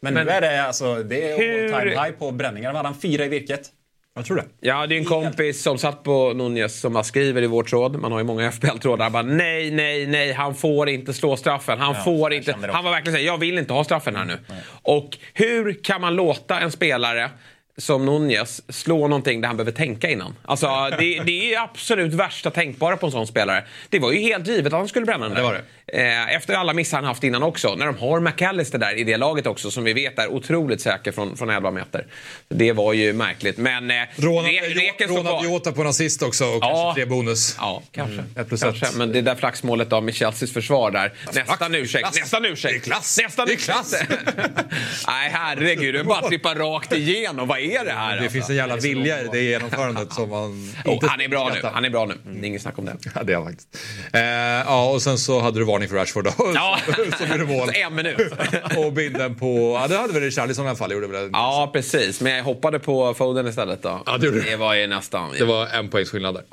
Men, 0.02 0.14
Men 0.14 0.26
nu 0.26 0.32
är 0.32 0.40
det, 0.40 0.62
alltså, 0.66 1.02
det 1.02 1.30
är 1.30 1.38
hur- 1.38 1.74
all 1.74 1.80
time 1.82 2.04
high 2.04 2.10
på 2.18 2.30
bränningar. 2.30 2.68
Vad 2.70 2.76
hade 2.76 2.88
han? 2.88 3.00
Fyra 3.00 3.24
i 3.24 3.28
virket? 3.28 3.70
Jag 4.14 4.24
tror 4.24 4.36
det. 4.36 4.44
Ja, 4.60 4.86
det 4.86 4.94
är 4.94 4.98
en 4.98 5.04
kompis 5.04 5.62
som 5.62 5.78
satt 5.78 6.02
på 6.02 6.32
Nunez 6.32 6.80
som 6.80 6.92
bara 6.92 7.04
skriver 7.04 7.42
i 7.42 7.46
vår 7.46 7.62
tråd. 7.62 7.96
Man 7.96 8.12
har 8.12 8.18
ju 8.18 8.24
många 8.24 8.50
FPL-trådar. 8.52 9.04
Han 9.04 9.12
bara 9.12 9.22
nej, 9.22 9.70
nej, 9.70 10.06
nej. 10.06 10.32
Han 10.32 10.54
får 10.54 10.88
inte 10.88 11.12
slå 11.12 11.36
straffen. 11.36 11.78
Han 11.78 12.04
får 12.04 12.32
jag 12.32 12.38
inte. 12.38 12.56
det 12.60 12.72
Han 12.72 12.84
var 12.84 12.90
verkligen 12.90 13.14
såhär, 13.14 13.26
jag 13.26 13.38
vill 13.38 13.58
inte 13.58 13.72
ha 13.72 13.84
straffen 13.84 14.16
här 14.16 14.24
nu. 14.24 14.38
Och 14.82 15.18
hur 15.34 15.84
kan 15.84 16.00
man 16.00 16.14
låta 16.16 16.60
en 16.60 16.70
spelare 16.70 17.30
som 17.76 18.06
Nunez 18.06 18.72
slå 18.74 19.08
någonting 19.08 19.40
där 19.40 19.48
han 19.48 19.56
behöver 19.56 19.72
tänka 19.72 20.10
innan. 20.10 20.34
Alltså, 20.44 20.66
det, 20.98 21.22
det 21.24 21.54
är 21.54 21.62
absolut 21.62 22.14
värsta 22.14 22.50
tänkbara 22.50 22.96
på 22.96 23.06
en 23.06 23.12
sån 23.12 23.26
spelare. 23.26 23.64
Det 23.88 23.98
var 23.98 24.12
ju 24.12 24.18
helt 24.18 24.46
givet 24.46 24.72
att 24.72 24.78
han 24.78 24.88
skulle 24.88 25.06
bränna 25.06 25.24
den 25.24 25.34
det 25.34 25.42
var 25.42 25.52
där. 25.52 25.62
Eh, 25.86 26.34
Efter 26.34 26.54
alla 26.54 26.72
missar 26.72 26.98
han 26.98 27.04
haft 27.04 27.24
innan 27.24 27.42
också. 27.42 27.74
När 27.74 27.86
de 27.86 27.96
har 27.98 28.20
McAllister 28.20 28.78
där 28.78 28.98
i 28.98 29.04
det 29.04 29.16
laget 29.16 29.46
också 29.46 29.70
som 29.70 29.84
vi 29.84 29.92
vet 29.92 30.18
är 30.18 30.28
otroligt 30.28 30.80
säker 30.80 31.12
från, 31.12 31.36
från 31.36 31.50
11 31.50 31.70
meter. 31.70 32.06
Det 32.48 32.72
var 32.72 32.92
ju 32.92 33.12
märkligt. 33.12 33.56
Men 33.58 33.90
eh, 33.90 33.96
rånat 34.16 35.44
Jota 35.44 35.72
på 35.72 35.82
nazist 35.84 36.22
också 36.22 36.44
och 36.44 36.58
Ja. 36.62 36.82
kanske 36.84 37.00
tre 37.02 37.10
bonus. 37.10 37.56
Ja, 37.58 37.82
kanske. 37.92 38.24
ett 38.36 38.48
plus 38.48 38.62
kanske. 38.62 38.86
ett. 38.86 38.96
Men 38.96 39.12
det 39.12 39.20
där 39.22 39.34
flaxmålet 39.34 39.90
då 39.90 40.00
med 40.00 40.14
Chelseas 40.14 40.52
försvar 40.52 40.90
där. 40.90 41.12
Nästan 41.34 41.74
ursäkt. 41.74 42.08
Nästan 42.14 42.44
ursäkt. 42.44 42.72
Det 42.74 42.78
är 42.78 42.92
klass. 42.92 43.18
Nästan 43.22 43.46
Det 43.46 43.52
är 43.52 43.56
klass. 43.56 43.94
Nej, 45.06 45.30
herregud. 45.32 45.94
Du 45.94 46.02
bara 46.04 46.28
trippar 46.28 46.54
rakt 46.54 46.92
igenom. 46.92 47.48
Vad 47.48 47.58
är 47.58 47.84
det 47.84 47.92
här? 47.92 48.08
Det 48.08 48.16
alltså? 48.16 48.30
finns 48.32 48.50
en 48.50 48.56
jävla 48.56 48.76
vilja 48.76 49.20
i 49.22 49.28
det 49.32 49.40
genomförandet 49.42 50.12
som 50.12 50.30
man 50.30 50.72
Oh, 50.84 50.92
inte 50.94 51.06
han 51.06 51.20
är 51.20 51.28
bra 51.28 51.50
nu. 51.54 51.68
Han 51.72 51.84
är 51.84 51.90
bra 51.90 52.06
nu. 52.06 52.14
Det 52.24 52.38
är 52.40 52.44
inget 52.48 52.62
snack 52.62 52.78
om 52.78 52.84
det. 52.84 52.96
Ja, 53.14 53.22
det 53.22 53.32
är 53.32 53.36
han 53.36 53.46
faktiskt. 53.46 53.68
Eh, 54.12 54.20
ja, 54.22 54.90
och 54.90 55.02
sen 55.02 55.18
så 55.18 55.40
hade 55.40 55.58
du 55.58 55.64
varning 55.64 55.81
för 55.88 55.96
Rashford 55.96 56.24
då. 56.24 56.52
Ja. 56.54 56.80
som 57.18 57.26
gjorde 57.30 57.44
mål. 57.44 57.70
En 57.74 57.94
minut. 57.94 58.32
och 58.76 58.92
binden 58.92 59.34
på... 59.34 59.78
Ja, 59.80 59.88
det 59.88 59.96
hade 59.96 60.12
väl 60.12 60.22
Richarlison 60.22 60.64
i 60.64 60.68
alla 60.68 60.76
fall. 60.76 60.92
Gjorde 60.92 61.06
väl 61.06 61.30
Ja, 61.32 61.70
precis. 61.72 62.20
Men 62.20 62.32
jag 62.32 62.44
hoppade 62.44 62.78
på 62.78 63.14
Foden 63.14 63.46
istället 63.46 63.82
då. 63.82 64.02
Ja, 64.06 64.18
det 64.18 64.26
gjorde. 64.26 64.40
Det 64.40 64.56
var 64.56 64.74
ju 64.74 64.86
nästan... 64.86 65.32
Det 65.38 65.44
var 65.44 65.66
en 65.66 65.88
poängs 65.88 66.10
skillnad 66.10 66.34
där. 66.34 66.44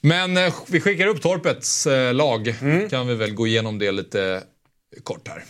Men 0.00 0.36
eh, 0.36 0.54
vi 0.66 0.80
skickar 0.80 1.06
upp 1.06 1.22
Torpets 1.22 1.86
eh, 1.86 2.14
lag. 2.14 2.54
Mm. 2.60 2.88
Kan 2.88 3.06
vi 3.06 3.14
väl 3.14 3.34
gå 3.34 3.46
igenom 3.46 3.78
det 3.78 3.92
lite 3.92 4.42
kort 5.04 5.28
här. 5.28 5.44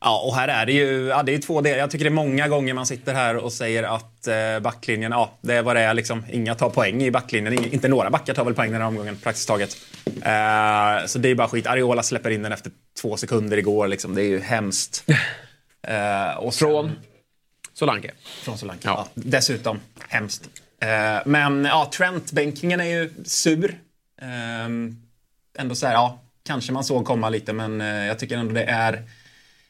Ja, 0.00 0.20
och 0.24 0.34
här 0.36 0.48
är 0.48 0.66
det 0.66 0.72
ju 0.72 1.06
ja, 1.06 1.22
det 1.22 1.34
är 1.34 1.38
två 1.38 1.60
delar. 1.60 1.78
Jag 1.78 1.90
tycker 1.90 2.04
det 2.04 2.08
är 2.08 2.14
många 2.14 2.48
gånger 2.48 2.74
man 2.74 2.86
sitter 2.86 3.14
här 3.14 3.36
och 3.36 3.52
säger 3.52 3.82
att 3.82 4.26
eh, 4.26 4.60
backlinjen, 4.62 5.12
ja, 5.12 5.30
det 5.40 5.54
är 5.54 5.62
vad 5.62 5.76
det 5.76 5.80
är 5.82 5.94
liksom. 5.94 6.24
Inga 6.30 6.54
tar 6.54 6.70
poäng 6.70 7.02
i 7.02 7.10
backlinjen. 7.10 7.54
Ing- 7.58 7.72
inte 7.74 7.88
några 7.88 8.10
backar 8.10 8.34
tar 8.34 8.44
väl 8.44 8.54
poäng 8.54 8.72
den 8.72 8.80
här 8.80 8.88
omgången, 8.88 9.16
praktiskt 9.16 9.48
taget. 9.48 9.76
Eh, 10.06 11.06
så 11.06 11.18
det 11.18 11.28
är 11.28 11.34
bara 11.34 11.48
skit. 11.48 11.66
Ariola 11.66 12.02
släpper 12.02 12.30
in 12.30 12.42
den 12.42 12.52
efter 12.52 12.72
två 13.02 13.16
sekunder 13.16 13.56
igår, 13.56 13.88
liksom. 13.88 14.14
Det 14.14 14.22
är 14.22 14.28
ju 14.28 14.40
hemskt. 14.40 15.04
Eh, 15.82 16.36
och 16.38 16.54
sen- 16.54 16.68
Från 16.68 16.92
Solanke. 17.74 18.10
Från 18.42 18.58
Solanke. 18.58 18.88
Ja. 18.88 19.08
Ja. 19.14 19.22
dessutom 19.22 19.80
hemskt. 20.08 20.42
Eh, 20.82 21.22
men 21.26 21.64
ja, 21.64 21.90
Trent-bänkingen 21.92 22.80
är 22.80 22.84
ju 22.84 23.10
sur. 23.24 23.78
Eh, 24.22 24.64
ändå 25.58 25.74
så 25.74 25.86
här, 25.86 25.94
ja, 25.94 26.18
kanske 26.44 26.72
man 26.72 26.84
såg 26.84 27.04
komma 27.04 27.28
lite, 27.28 27.52
men 27.52 27.80
eh, 27.80 27.86
jag 28.06 28.18
tycker 28.18 28.36
ändå 28.36 28.52
det 28.54 28.64
är... 28.64 29.02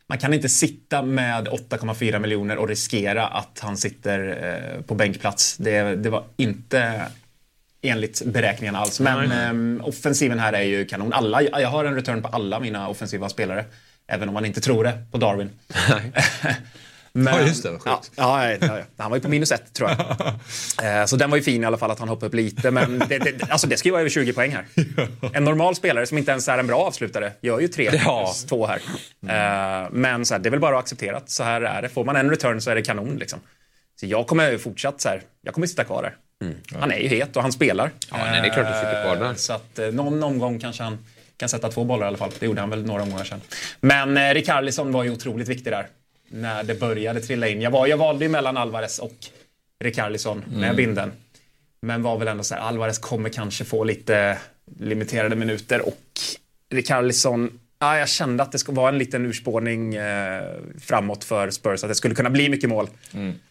Man 0.09 0.19
kan 0.19 0.35
inte 0.35 0.49
sitta 0.49 1.03
med 1.03 1.49
8,4 1.49 2.19
miljoner 2.19 2.57
och 2.57 2.69
riskera 2.69 3.27
att 3.27 3.61
han 3.63 3.77
sitter 3.77 4.45
eh, 4.77 4.83
på 4.83 4.95
bänkplats. 4.95 5.57
Det, 5.57 5.97
det 5.97 6.11
var 6.11 6.25
inte 6.37 7.07
enligt 7.83 8.23
beräkningarna 8.25 8.79
alls. 8.79 9.01
Men 9.01 9.33
ehm, 9.33 9.81
offensiven 9.85 10.39
här 10.39 10.53
är 10.53 10.63
ju 10.63 10.85
kanon. 10.85 11.13
Alla, 11.13 11.43
jag 11.43 11.69
har 11.69 11.85
en 11.85 11.95
return 11.95 12.23
på 12.23 12.29
alla 12.29 12.61
mina 12.61 12.89
offensiva 12.89 13.29
spelare. 13.29 13.65
Även 14.07 14.29
om 14.29 14.35
man 14.35 14.45
inte 14.45 14.61
tror 14.61 14.85
det 14.85 14.99
på 15.11 15.19
Darwin. 15.19 15.51
Men, 17.13 17.35
Ja, 17.35 17.41
just 17.47 17.63
det, 17.63 17.71
vad 17.71 17.81
sjukt. 17.81 18.11
ja, 18.17 18.53
ja, 18.53 18.59
ja, 18.61 18.79
han 18.99 19.11
var 19.11 19.17
ju 19.17 19.23
på 19.23 19.29
minus 19.29 19.53
ett 19.53 19.73
tror 19.75 19.91
jag. 19.91 19.99
Eh, 21.01 21.05
Så 21.07 21.17
den 21.17 21.31
var 21.31 21.37
ju 21.37 21.43
fin 21.43 21.63
i 21.63 21.67
alla 21.67 21.77
fall 21.79 21.91
att 21.91 21.99
han 21.99 22.09
hoppade 22.09 22.27
upp 22.27 22.35
lite. 22.35 22.71
Men 22.71 22.99
det, 22.99 23.19
det, 23.19 23.51
alltså 23.51 23.67
det 23.67 23.77
ska 23.77 23.89
ju 23.89 23.93
vara 23.93 24.01
över 24.01 24.11
20 24.11 24.33
poäng 24.33 24.53
här. 24.53 24.65
En 25.33 25.45
normal 25.45 25.75
spelare 25.77 26.07
som 26.07 26.19
inte 26.19 26.31
ens 26.31 26.49
är 26.49 26.59
en 26.59 26.67
bra 26.67 26.79
avslutare 26.79 27.33
gör 27.41 27.61
ju 27.61 27.69
tre 27.69 27.91
Ja. 28.05 28.25
plus 28.25 28.45
två 28.45 28.67
här. 28.67 28.81
Eh, 29.29 29.89
Men 29.93 30.25
så 30.25 30.35
här, 30.35 30.39
det 30.39 30.49
är 30.49 30.51
väl 30.51 30.61
bara 30.61 30.77
att 30.79 30.83
acceptera 30.85 31.17
att 31.17 31.31
så 31.31 31.43
här 31.43 31.61
är 31.61 31.83
det. 31.83 31.89
Får 31.89 32.05
man 32.05 32.17
en 32.17 32.31
return 32.31 32.61
så 32.61 32.71
är 32.71 32.75
det 32.75 32.83
kanon 32.83 33.17
liksom. 33.17 33.41
Så 34.01 34.07
jag 34.07 34.27
kommer 34.27 34.51
ju 34.51 34.59
fortsatt 34.59 35.01
så 35.01 35.09
här, 35.09 35.23
jag 35.43 35.55
kommer 35.55 35.67
sitta 35.67 35.85
kvar 35.85 36.03
där. 36.03 36.17
Han 36.81 36.93
är 36.93 36.99
ju 36.99 37.09
het 37.09 37.37
och 37.37 37.43
han 37.43 37.53
spelar. 37.53 37.85
Mm. 37.85 37.97
Ja, 38.11 38.17
nej, 38.31 38.41
det 38.43 38.49
är 38.49 38.53
klart 38.55 38.67
du 38.67 38.73
sitter 38.73 39.03
kvar 39.05 39.17
där. 39.17 39.25
Eh, 39.31 39.35
Så 39.35 39.53
att 39.53 39.79
någon 39.95 40.23
omgång 40.23 40.59
kanske 40.61 40.83
han 40.83 40.99
kan 41.37 41.49
sätta 41.49 41.69
två 41.71 41.85
bollar 41.85 42.07
i 42.07 42.09
alla 42.09 42.17
fall. 42.17 42.31
Det 42.39 42.47
gjorde 42.47 42.61
han 42.61 42.71
väl 42.71 42.85
några 42.87 43.03
omgångar 43.03 43.25
sedan. 43.25 43.41
Men 43.81 44.17
eh, 44.17 44.35
Rikarlison 44.35 44.93
var 44.93 45.05
ju 45.05 45.11
otroligt 45.11 45.49
viktig 45.49 45.73
där. 45.73 45.87
När 46.29 46.63
det 46.65 46.75
började 46.75 47.21
trilla 47.21 47.49
in. 47.49 47.61
Jag, 47.63 47.71
var, 47.71 47.87
jag 47.87 47.97
valde 47.97 48.25
ju 48.25 48.29
mellan 48.29 48.57
Alvarez 48.57 48.99
och 48.99 49.17
Rikarlison 49.85 50.45
Mm. 50.49 50.61
med 50.61 50.77
binden. 50.77 51.13
Men 51.83 52.03
var 52.03 52.19
väl 52.19 52.29
ändå 52.29 52.43
så 52.45 52.55
här, 52.55 52.61
Alvarez 52.63 52.99
kommer 52.99 53.29
kanske 53.29 53.65
få 53.65 53.85
lite 53.85 54.39
limiterade 54.81 55.37
minuter 55.37 55.87
och 55.87 56.03
Rikarlison 56.71 57.61
Ja, 57.81 57.99
jag 57.99 58.09
kände 58.09 58.43
att 58.43 58.53
det 58.53 58.59
skulle 58.59 58.77
vara 58.77 58.89
en 58.89 58.99
liten 58.99 59.27
urspårning 59.27 59.95
eh, 59.95 60.43
framåt 60.81 61.25
för 61.25 61.51
Spurs. 61.51 61.85
Att 61.85 61.91
det 61.91 61.95
skulle 61.95 62.15
kunna 62.15 62.31
bli 62.31 62.49
mycket 62.49 62.71
mål. 62.71 62.89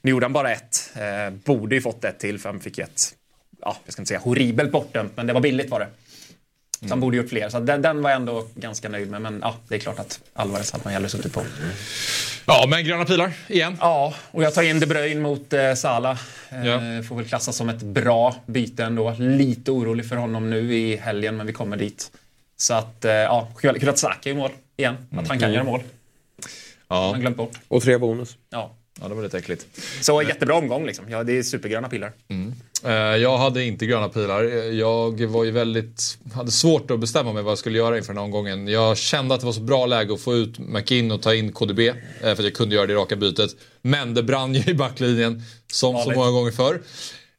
Nu 0.02 0.12
gjorde 0.12 0.26
han 0.26 0.34
bara 0.34 0.52
ett. 0.52 0.92
Eh, 0.96 1.34
borde 1.46 1.76
ju 1.76 1.82
fått 1.82 2.04
ett 2.04 2.20
till 2.20 2.40
för 2.40 2.50
han 2.50 2.60
fick 2.60 2.78
ett, 2.78 3.16
ja, 3.62 3.78
jag 3.86 3.94
ska 3.94 4.02
inte 4.02 4.08
säga 4.08 4.20
horribelt 4.20 4.72
bortdömt, 4.72 5.12
men 5.16 5.28
det 5.28 5.34
var 5.34 5.42
billigt 5.42 5.70
var 5.70 5.80
det. 5.80 5.88
Så 6.80 6.90
han 6.90 7.00
borde 7.00 7.18
gjort 7.18 7.30
fler. 7.30 7.50
Så 7.50 7.60
den, 7.60 7.82
den 7.82 8.02
var 8.02 8.10
jag 8.10 8.16
ändå 8.20 8.48
ganska 8.56 8.90
nöjd 8.90 9.10
med. 9.12 9.22
Men 9.22 9.40
ja, 9.42 9.56
det 9.68 9.76
är 9.76 9.80
klart 9.80 10.00
att 10.00 10.20
Alvarez 10.34 10.72
hade 10.72 10.84
man 10.84 10.94
hellre 10.94 11.10
suttit 11.10 11.34
på. 11.34 11.42
Ja, 12.46 12.66
men 12.70 12.86
gröna 12.86 13.06
pilar 13.06 13.34
igen. 13.48 13.78
Ja, 13.80 14.14
och 14.32 14.44
jag 14.44 14.54
tar 14.54 14.64
in 14.64 14.80
De 14.80 14.86
Bruyne 14.86 15.22
mot 15.22 15.54
eh, 15.54 15.74
Salah. 15.74 16.20
Eh, 16.50 16.66
Ja. 16.68 16.80
Får 17.04 17.16
väl 17.16 17.26
klassas 17.26 17.56
som 17.56 17.70
ett 17.70 17.82
bra 17.82 18.36
byte 18.46 18.84
ändå. 18.84 19.16
Lite 19.20 19.72
orolig 19.72 20.10
för 20.10 20.16
honom 20.16 20.50
nu 20.50 20.76
i 20.76 20.96
helgen, 20.96 21.38
men 21.38 21.48
vi 21.48 21.54
kommer 21.54 21.78
dit. 21.78 22.12
Så 22.58 22.74
att, 22.74 23.06
eh, 23.06 23.12
ja, 23.12 23.48
kul 23.62 23.90
att 23.90 23.98
Saka 24.00 24.30
gör 24.30 24.36
mål 24.36 24.52
igen. 24.78 24.98
Att 25.18 25.28
han 25.28 25.40
kan 25.40 25.54
göra 25.54 25.64
mål. 25.64 25.82
Ja. 26.88 27.12
Man 27.12 27.20
glömt 27.22 27.38
bort. 27.38 27.52
Och 27.68 27.84
tre 27.84 27.98
bonus. 27.98 28.38
Ja. 28.50 28.72
ja, 29.02 29.08
det 29.08 29.16
var 29.16 29.24
lite 29.24 29.38
äckligt. 29.38 29.66
Så 30.02 30.22
jättebra 30.22 30.56
omgång 30.56 30.86
liksom. 30.86 31.10
Ja, 31.10 31.24
det 31.24 31.38
är 31.38 31.44
supergröna 31.44 31.90
pilar. 31.90 32.12
Eh, 32.28 32.38
Jag 33.22 33.38
hade 33.38 33.64
inte 33.64 33.86
gröna 33.86 34.10
pilar. 34.10 34.44
Jag 34.74 35.26
var 35.26 35.44
ju 35.44 35.52
väldigt, 35.52 36.18
hade 36.34 36.52
svårt 36.52 36.92
att 36.92 37.00
bestämma 37.00 37.34
mig 37.34 37.44
vad 37.44 37.52
jag 37.52 37.58
skulle 37.58 37.78
göra 37.78 37.98
inför 37.98 38.14
den 38.14 38.18
här 38.18 38.24
omgången. 38.26 38.68
Jag 38.68 38.98
kände 38.98 39.34
att 39.36 39.40
det 39.40 39.46
var 39.46 39.54
så 39.54 39.62
bra 39.62 39.86
läge 39.86 40.14
att 40.14 40.22
få 40.22 40.36
ut 40.36 40.60
McInn 40.60 41.12
och 41.12 41.22
ta 41.22 41.34
in 41.34 41.52
KDB. 41.52 41.80
eh, 41.80 41.94
För 42.22 42.32
att 42.32 42.44
jag 42.44 42.54
kunde 42.54 42.76
göra 42.76 42.86
det 42.88 42.94
raka 42.94 43.16
bytet. 43.16 43.50
Men 43.82 44.14
det 44.14 44.24
brann 44.24 44.56
ju 44.56 44.72
i 44.72 44.74
backlinjen 44.74 45.44
som 45.72 45.98
så 46.04 46.12
många 46.12 46.32
gånger 46.32 46.52
förr. 46.52 46.82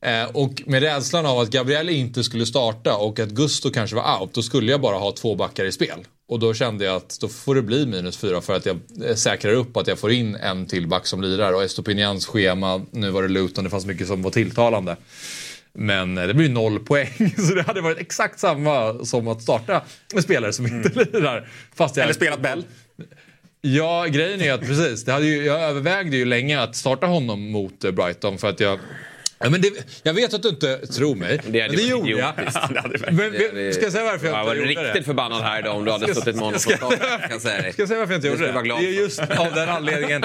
Eh, 0.04 0.24
Och 0.32 0.62
med 0.66 0.82
rädslan 0.82 1.26
av 1.26 1.38
att 1.38 1.50
Gabriel 1.50 1.88
inte 1.88 2.24
skulle 2.24 2.46
starta 2.46 2.96
och 2.96 3.18
att 3.20 3.28
Gusto 3.28 3.70
kanske 3.70 3.96
var 3.96 4.20
out, 4.20 4.34
då 4.34 4.42
skulle 4.42 4.70
jag 4.70 4.80
bara 4.80 4.96
ha 4.96 5.12
två 5.12 5.34
backar 5.34 5.64
i 5.64 5.72
spel. 5.72 5.98
Och 6.28 6.38
då 6.38 6.54
kände 6.54 6.84
jag 6.84 6.96
att 6.96 7.18
då 7.20 7.28
får 7.28 7.54
det 7.54 7.62
bli 7.62 7.86
minus 7.86 8.16
fyra 8.16 8.40
för 8.40 8.56
att 8.56 8.66
jag 8.66 8.78
eh, 9.04 9.14
säkrar 9.14 9.52
upp 9.52 9.76
att 9.76 9.86
jag 9.86 9.98
får 9.98 10.12
in 10.12 10.34
en 10.34 10.66
till 10.66 10.86
back 10.88 11.06
som 11.06 11.22
lirar. 11.22 11.52
Och 11.52 11.62
Estopinians 11.62 12.26
schema, 12.26 12.80
nu 12.90 13.10
var 13.10 13.22
det 13.22 13.28
Luton, 13.28 13.64
det 13.64 13.70
fanns 13.70 13.86
mycket 13.86 14.06
som 14.06 14.22
var 14.22 14.30
tilltalande. 14.30 14.96
Men 15.72 16.18
eh, 16.18 16.26
det 16.26 16.34
blir 16.34 16.48
noll 16.48 16.78
poäng, 16.80 17.34
så 17.48 17.54
det 17.54 17.62
hade 17.62 17.80
varit 17.80 17.98
exakt 17.98 18.40
samma 18.40 19.04
som 19.04 19.28
att 19.28 19.42
starta 19.42 19.82
med 20.14 20.22
spelare 20.22 20.52
som 20.52 20.66
inte 20.66 20.88
lirar. 20.88 21.48
Fast 21.74 21.96
jag... 21.96 22.04
Eller 22.04 22.14
spelat 22.14 22.40
Bell. 22.40 22.64
Ja, 23.60 24.06
grejen 24.06 24.40
är 24.40 24.52
att 24.52 24.60
precis. 24.60 25.04
Det 25.04 25.12
hade 25.12 25.26
ju, 25.26 25.44
jag 25.44 25.60
övervägde 25.62 26.16
ju 26.16 26.24
länge 26.24 26.60
att 26.60 26.76
starta 26.76 27.06
honom 27.06 27.50
mot 27.50 27.80
Brighton 27.80 28.38
för 28.38 28.48
att 28.48 28.60
jag... 28.60 28.78
Ja, 29.40 29.50
men 29.50 29.60
det, 29.60 29.70
jag 30.02 30.14
vet 30.14 30.34
att 30.34 30.42
du 30.42 30.48
inte 30.48 30.86
tror 30.86 31.14
mig, 31.14 31.40
Det 31.46 31.66
men 31.68 31.76
det 31.76 31.82
gjorde 31.82 32.10
jag. 32.10 32.32
det 32.36 33.12
Men, 33.12 33.72
ska 33.72 33.82
jag 33.82 33.92
säga 33.92 34.04
varför 34.04 34.26
jag 34.26 34.34
Jag 34.34 34.40
inte 34.42 34.48
var 34.48 34.54
gjorde 34.54 34.68
riktigt 34.68 34.94
det? 34.94 35.02
förbannad 35.02 35.42
här 35.42 35.58
idag 35.60 35.76
om 35.76 35.84
du 35.84 35.90
hade 35.90 36.14
suttit 36.14 36.26
med 36.34 36.44
honom 36.44 36.52
på 36.52 36.58
start. 36.58 36.98
kan 37.00 37.30
jag 37.30 37.40
säga 37.42 37.62
dig. 37.62 37.72
Ska 37.72 37.82
jag 37.82 37.88
säga 37.88 37.98
varför 38.00 38.12
jag 38.12 38.18
inte 38.18 38.28
gjorde 38.28 38.38
ska 38.44 38.52
det? 38.58 38.62
glad 38.62 38.80
Det 38.80 38.86
är 38.88 38.90
just 38.92 39.20
av 39.20 39.54
den 39.54 39.68
anledningen 39.68 40.24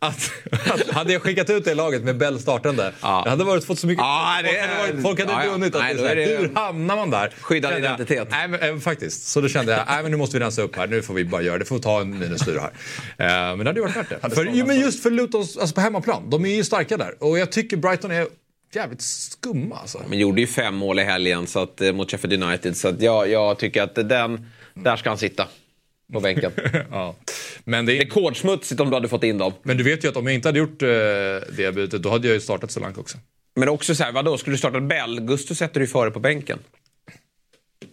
att, 0.00 0.30
att 0.70 0.90
hade 0.90 1.12
jag 1.12 1.22
skickat 1.22 1.50
ut 1.50 1.64
det 1.64 1.74
laget 1.74 2.02
med 2.02 2.16
Bell 2.16 2.40
startande, 2.40 2.92
Ja. 3.02 3.22
jag 3.24 3.30
hade 3.30 3.44
varit, 3.44 3.64
fått 3.64 3.78
så 3.78 3.86
mycket... 3.86 4.02
Ja, 4.02 4.36
det 4.42 4.48
folk 4.48 4.60
hade, 4.60 4.92
varit, 4.92 5.02
folk 5.02 5.20
hade 5.20 5.32
ja, 5.32 5.56
Nej, 5.56 5.94
det 5.94 6.08
här, 6.08 6.16
det- 6.16 6.24
Hur 6.38 6.54
hamnar 6.54 6.96
man 6.96 7.10
där? 7.10 7.32
Skyddad 7.40 7.72
Kände 7.72 7.86
jag- 7.88 7.94
identitet. 7.94 8.28
Nej, 8.30 8.48
men, 8.48 8.62
eh, 8.74 8.78
faktiskt. 8.80 9.28
Så 9.28 9.40
då 9.40 9.48
kände 9.48 9.72
jag, 9.72 9.82
nej 9.88 10.02
men 10.02 10.10
nu 10.10 10.16
måste 10.16 10.38
vi 10.38 10.44
rensa 10.44 10.62
upp 10.62 10.76
här. 10.76 10.86
Nu 10.86 11.02
får 11.02 11.14
vi 11.14 11.24
bara 11.24 11.42
göra 11.42 11.58
det. 11.58 11.64
får 11.64 11.78
ta 11.78 12.00
en 12.00 12.18
minus 12.18 12.44
fyra 12.44 12.60
här. 13.16 13.50
Eh, 13.50 13.56
men 13.56 13.58
det 13.58 13.64
hade 13.70 13.80
ju 13.80 13.86
varit 13.86 13.96
värt 13.96 14.22
det. 14.22 14.30
För, 14.34 14.44
ju, 14.44 14.64
men 14.64 14.80
just 14.80 15.02
för 15.02 15.10
Lutons, 15.10 15.56
alltså 15.56 15.74
på 15.74 15.80
hemmaplan, 15.80 16.30
de 16.30 16.44
är 16.44 16.54
ju 16.54 16.64
starka 16.64 16.96
där. 16.96 17.14
Och 17.22 17.38
jag 17.38 17.52
tycker 17.52 17.76
Brighton 17.76 18.10
är 18.10 18.26
jävligt 18.74 19.02
skumma 19.02 19.76
alltså. 19.76 20.02
Men 20.08 20.18
gjorde 20.18 20.40
ju 20.40 20.46
fem 20.46 20.74
mål 20.74 20.98
i 20.98 21.02
helgen 21.02 21.46
så 21.46 21.62
att, 21.62 21.80
eh, 21.80 21.92
mot 21.92 22.10
Sheffield 22.10 22.44
United. 22.44 22.76
Så 22.76 22.88
att 22.88 23.02
jag, 23.02 23.28
jag 23.28 23.58
tycker 23.58 23.82
att 23.82 23.94
den, 23.94 24.46
där 24.74 24.96
ska 24.96 25.08
han 25.08 25.18
sitta. 25.18 25.48
På 26.12 26.20
bänken. 26.20 26.52
Ja. 26.90 27.16
Men, 27.64 27.86
det 27.86 27.96
är, 27.96 27.98
Rekordsmutsigt 27.98 28.80
om 28.80 28.90
du 28.90 28.96
hade 28.96 29.08
fått 29.08 29.24
in 29.24 29.38
dem. 29.38 29.52
men 29.62 29.76
du 29.76 29.84
vet 29.84 30.04
ju 30.04 30.08
att 30.08 30.16
om 30.16 30.26
jag 30.26 30.34
inte 30.34 30.48
hade 30.48 30.58
gjort 30.58 30.82
eh, 30.82 30.88
det 31.56 31.74
bytet, 31.74 32.02
då 32.02 32.10
hade 32.10 32.28
jag 32.28 32.34
ju 32.34 32.40
startat 32.40 32.70
Solanke 32.70 33.00
också. 33.00 33.18
Men 33.56 33.68
också 33.68 33.94
så 33.94 34.04
här, 34.04 34.12
vadå, 34.12 34.38
skulle 34.38 34.54
du 34.54 34.58
starta 34.58 34.80
Bell? 34.80 35.20
Gusto 35.20 35.54
sätter 35.54 35.80
du 35.80 35.86
ju 35.86 35.90
före 35.92 36.10
på 36.10 36.20
bänken. 36.20 36.58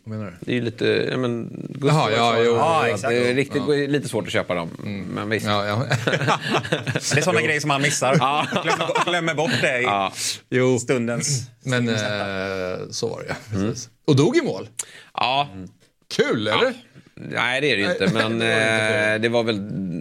Vad 0.08 0.18
menar 0.18 0.32
du? 0.32 0.38
Det 0.46 0.52
är 0.52 0.56
ju 0.56 0.62
lite, 0.62 0.86
ja 1.12 1.18
men... 1.18 1.50
Gusto 1.70 1.88
Jaha, 1.88 2.12
ja, 2.12 2.36
jo, 2.38 2.52
Ja, 2.56 2.88
ja, 2.88 2.94
exakt. 2.94 3.10
det 3.12 3.30
är 3.30 3.34
riktigt, 3.34 3.62
lite 3.90 4.08
svårt 4.10 4.26
att 4.26 4.32
köpa 4.34 4.56
dem. 4.56 4.70
Men 5.14 5.30
visst. 5.30 5.46
Ja, 5.46 5.66
ja. 5.68 5.86
Det 6.94 7.18
är 7.18 7.22
sådana 7.22 7.42
grejer 7.42 7.60
som 7.60 7.70
han 7.70 7.82
missar. 7.82 8.16
Glömmer, 8.64 9.06
glömmer 9.06 9.34
bort 9.34 9.62
det 9.62 9.80
i 9.80 9.84
Ja. 9.84 10.14
jo, 10.50 10.80
stundens... 10.80 11.42
men 11.64 11.90
eh, 11.90 11.96
så 12.90 13.08
var 13.10 13.20
det 13.22 13.26
ja. 13.30 13.36
Precis. 13.52 13.90
Och 14.08 14.16
dog 14.16 14.38
i 14.38 14.42
mål. 14.42 14.68
ja. 15.14 15.50
Kul, 16.16 16.48
eller? 16.48 16.74
Nej, 17.16 17.62
det 17.62 17.72
är 17.72 17.78
det 17.78 17.84
ju 17.84 17.92
inte. 17.92 18.10
Men 18.14 18.42
eh, 19.16 19.22
det 19.22 19.30
var 19.30 19.44
väl 19.44 19.60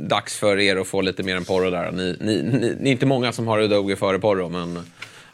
dags 0.08 0.36
för 0.36 0.58
er 0.60 0.76
att 0.76 0.86
få 0.86 1.00
lite 1.00 1.22
mer 1.22 1.36
än 1.36 1.44
Porro 1.44 1.70
där. 1.70 1.92
Ni, 1.92 2.16
ni, 2.20 2.42
ni, 2.42 2.76
ni 2.80 2.88
är 2.90 2.92
inte 2.92 3.06
många 3.06 3.32
som 3.32 3.46
har 3.46 3.60
Udogi 3.60 3.96
före 3.96 4.18
Porro, 4.18 4.48
men 4.48 4.78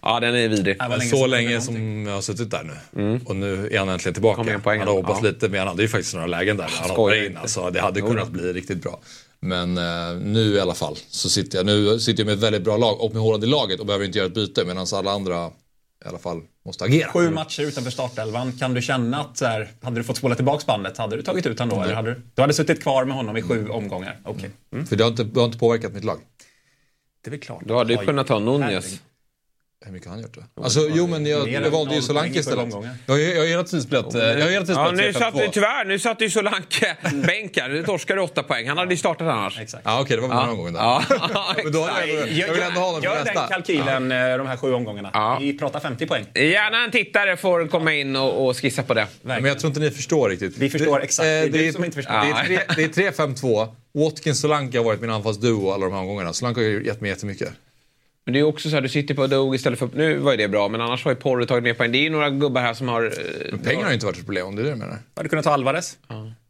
ja, 0.02 0.20
den 0.20 0.34
är 0.34 0.48
vidrig. 0.48 0.76
Var 0.78 0.88
länge 0.88 1.10
så 1.10 1.26
länge 1.26 1.60
som 1.60 2.06
jag 2.06 2.14
har 2.14 2.20
suttit 2.20 2.50
där 2.50 2.70
nu. 2.92 3.20
Och 3.24 3.36
nu 3.36 3.68
är 3.72 3.78
han 3.78 3.88
äntligen 3.88 4.14
tillbaka. 4.14 4.42
Han 4.64 4.80
har 4.80 4.86
hoppat 4.86 5.18
Ja. 5.22 5.28
lite, 5.28 5.48
men 5.48 5.58
han 5.58 5.68
hade 5.68 5.82
ju 5.82 5.88
faktiskt 5.88 6.14
några 6.14 6.26
lägen 6.26 6.56
där. 6.56 6.64
Han 6.64 6.88
Skojar 6.88 6.96
hoppade 6.96 7.26
in. 7.26 7.36
Alltså, 7.36 7.70
det 7.70 7.80
hade 7.80 8.00
kunnat 8.00 8.28
bli 8.28 8.52
riktigt 8.52 8.82
bra. 8.82 9.00
Men 9.40 9.78
eh, 9.78 10.16
nu 10.22 10.40
i 10.54 10.60
alla 10.60 10.74
fall 10.74 10.96
så 11.08 11.28
sitter 11.30 11.58
jag, 11.58 11.66
nu 11.66 11.98
sitter 12.00 12.20
jag 12.20 12.26
med 12.26 12.34
ett 12.34 12.42
väldigt 12.42 12.62
bra 12.62 12.76
lag 12.76 13.00
och 13.00 13.12
med 13.14 13.22
Haaland 13.22 13.44
i 13.44 13.46
laget 13.46 13.80
och 13.80 13.86
behöver 13.86 14.04
inte 14.06 14.18
göra 14.18 14.26
ett 14.26 14.34
byte 14.34 14.64
medan 14.64 14.86
alla 14.94 15.10
andra 15.10 15.46
i 16.04 16.08
alla 16.08 16.18
fall 16.18 16.40
måste 16.66 16.84
agera. 16.84 17.08
Sju 17.12 17.30
matcher 17.30 17.62
utanför 17.62 17.90
startelvan. 17.90 18.52
Kan 18.52 18.74
du 18.74 18.82
känna 18.82 19.20
att 19.20 19.38
så 19.38 19.44
här, 19.44 19.68
hade 19.82 19.96
du 20.00 20.04
fått 20.04 20.16
spola 20.16 20.34
tillbaka 20.34 20.64
bandet, 20.66 20.96
hade 20.98 21.16
du 21.16 21.22
tagit 21.22 21.46
ut 21.46 21.58
honom 21.58 21.78
då? 21.78 21.84
Eller 21.84 21.94
hade 21.94 22.14
du, 22.14 22.20
du 22.34 22.42
hade 22.42 22.54
suttit 22.54 22.82
kvar 22.82 23.04
med 23.04 23.16
honom 23.16 23.36
i 23.36 23.42
sju 23.42 23.68
omgångar? 23.68 24.16
Okej. 24.24 24.50
Mm. 24.72 24.86
För 24.86 24.96
det 24.96 25.04
har, 25.04 25.10
inte, 25.10 25.24
det 25.24 25.40
har 25.40 25.46
inte 25.46 25.58
påverkat 25.58 25.92
mitt 25.92 26.04
lag. 26.04 26.20
Det 27.24 27.28
är 27.28 27.30
väl 27.30 27.40
klart. 27.40 27.62
Du 27.64 27.74
hade 27.74 27.92
ju 27.92 27.98
kunnat 27.98 28.26
ta 28.26 28.38
Nunez. 28.38 29.00
Hur 29.84 29.92
mycket 29.92 30.08
har 30.08 30.14
han 30.14 30.22
gjort 30.22 30.34
då? 30.54 30.62
Alltså, 30.62 30.88
jo 30.94 31.06
men 31.06 31.26
jag, 31.26 31.48
jag 31.48 31.70
valde 31.70 31.94
ju 31.94 32.02
Solanke 32.02 32.38
istället. 32.38 32.68
Jag, 33.06 33.14
har- 33.14 33.18
jag 33.18 33.40
har 33.40 33.46
hela 33.46 33.64
tiden 33.64 33.82
spelat, 33.82 34.14
jag 34.14 34.20
har 34.20 34.28
hela 34.50 34.66
tiden 34.66 34.66
Ja, 34.82 34.86
spelat 34.86 34.94
nu 34.94 35.12
satt, 35.12 35.34
3-5-2. 35.34 35.50
tyvärr, 35.52 35.84
nu 35.84 35.98
satt 35.98 36.20
ju 36.22 36.30
Solanke 36.30 36.96
bänkar. 37.26 37.68
Nu 37.68 37.82
torskar 37.84 38.16
du 38.16 38.22
åtta 38.22 38.42
poäng. 38.42 38.68
Han 38.68 38.78
hade 38.78 38.90
ju 38.90 38.96
startat 38.96 39.28
annars. 39.28 39.58
Exakt. 39.60 39.82
Ja 39.86 40.00
okej, 40.00 40.16
det 40.16 40.22
var 40.22 40.28
den 40.28 40.38
här 40.38 40.50
omgången 40.50 40.72
där. 40.72 40.80
Ja, 40.80 41.02
men 41.64 41.72
då 41.72 41.78
jag, 42.06 42.28
jag 42.32 42.52
vill 42.54 42.62
ändå 42.62 42.80
ha 42.80 42.86
honom 42.86 43.02
för 43.02 43.08
Gör 43.08 43.16
den 43.16 43.24
nästa. 43.24 43.48
kalkylen, 43.48 44.12
eh, 44.12 44.36
de 44.38 44.46
här 44.46 44.56
sju 44.56 44.72
omgångarna. 44.72 45.10
Ja. 45.12 45.38
Vi 45.40 45.58
pratar 45.58 45.80
50 45.80 46.06
poäng. 46.06 46.24
Gärna 46.34 46.84
en 46.84 46.90
tittare 46.90 47.36
får 47.36 47.66
komma 47.66 47.94
in 47.94 48.16
och, 48.16 48.46
och 48.48 48.56
skissa 48.56 48.82
på 48.82 48.94
det. 48.94 49.06
Men 49.22 49.44
jag 49.44 49.58
tror 49.58 49.68
inte 49.70 49.80
ni 49.80 49.90
förstår 49.90 50.28
riktigt. 50.30 50.56
Vi 50.58 50.70
förstår 50.70 51.02
exakt. 51.02 51.24
Det 51.24 51.28
är 51.30 51.44
eh, 51.46 51.50
du 51.52 51.72
som 51.72 51.84
inte 51.84 51.94
förstår. 51.96 52.12
Det 52.12 52.30
är, 52.30 52.44
tre, 52.46 52.58
det 52.76 53.08
är 53.08 53.10
3-5-2. 53.12 53.68
Watkins 53.94 54.40
Solanke 54.40 54.78
har 54.78 54.84
varit 54.84 55.00
min 55.00 55.10
anfallsduo 55.10 55.70
alla 55.72 55.84
de 55.84 55.92
här 55.92 56.00
omgångarna. 56.00 56.32
Solanke 56.32 56.60
har 56.60 56.66
gett 56.68 57.00
mig 57.00 57.10
jättemycket. 57.10 57.48
Men 58.26 58.32
det 58.34 58.38
är 58.40 58.42
också 58.42 58.68
så 58.70 58.74
här, 58.74 58.82
du 58.82 58.88
sitter 58.88 59.14
på 59.14 59.26
Dog 59.26 59.54
istället 59.54 59.78
för... 59.78 59.88
Nu 59.94 60.16
var 60.18 60.30
ju 60.30 60.36
det 60.36 60.48
bra, 60.48 60.68
men 60.68 60.80
annars 60.80 61.04
har 61.04 61.10
ju 61.10 61.16
Porro 61.16 61.46
tagit 61.46 61.64
mer 61.64 61.74
poäng. 61.74 61.92
Det 61.92 61.98
är 61.98 62.02
ju 62.02 62.10
några 62.10 62.30
gubbar 62.30 62.60
här 62.60 62.74
som 62.74 62.88
har... 62.88 63.04
eh, 63.04 63.10
Men 63.50 63.58
pengarna 63.60 63.84
har 63.84 63.90
ju 63.90 63.94
inte 63.94 64.06
varit 64.06 64.18
ett 64.18 64.24
problem 64.24 64.46
om 64.46 64.56
det 64.56 64.62
är 64.62 64.64
det 64.64 64.70
du 64.70 64.76
menar. 64.76 64.98
Hade 65.16 65.24
du 65.24 65.28
kunnat 65.28 65.44
ta 65.44 65.50
Alvarez? 65.52 65.98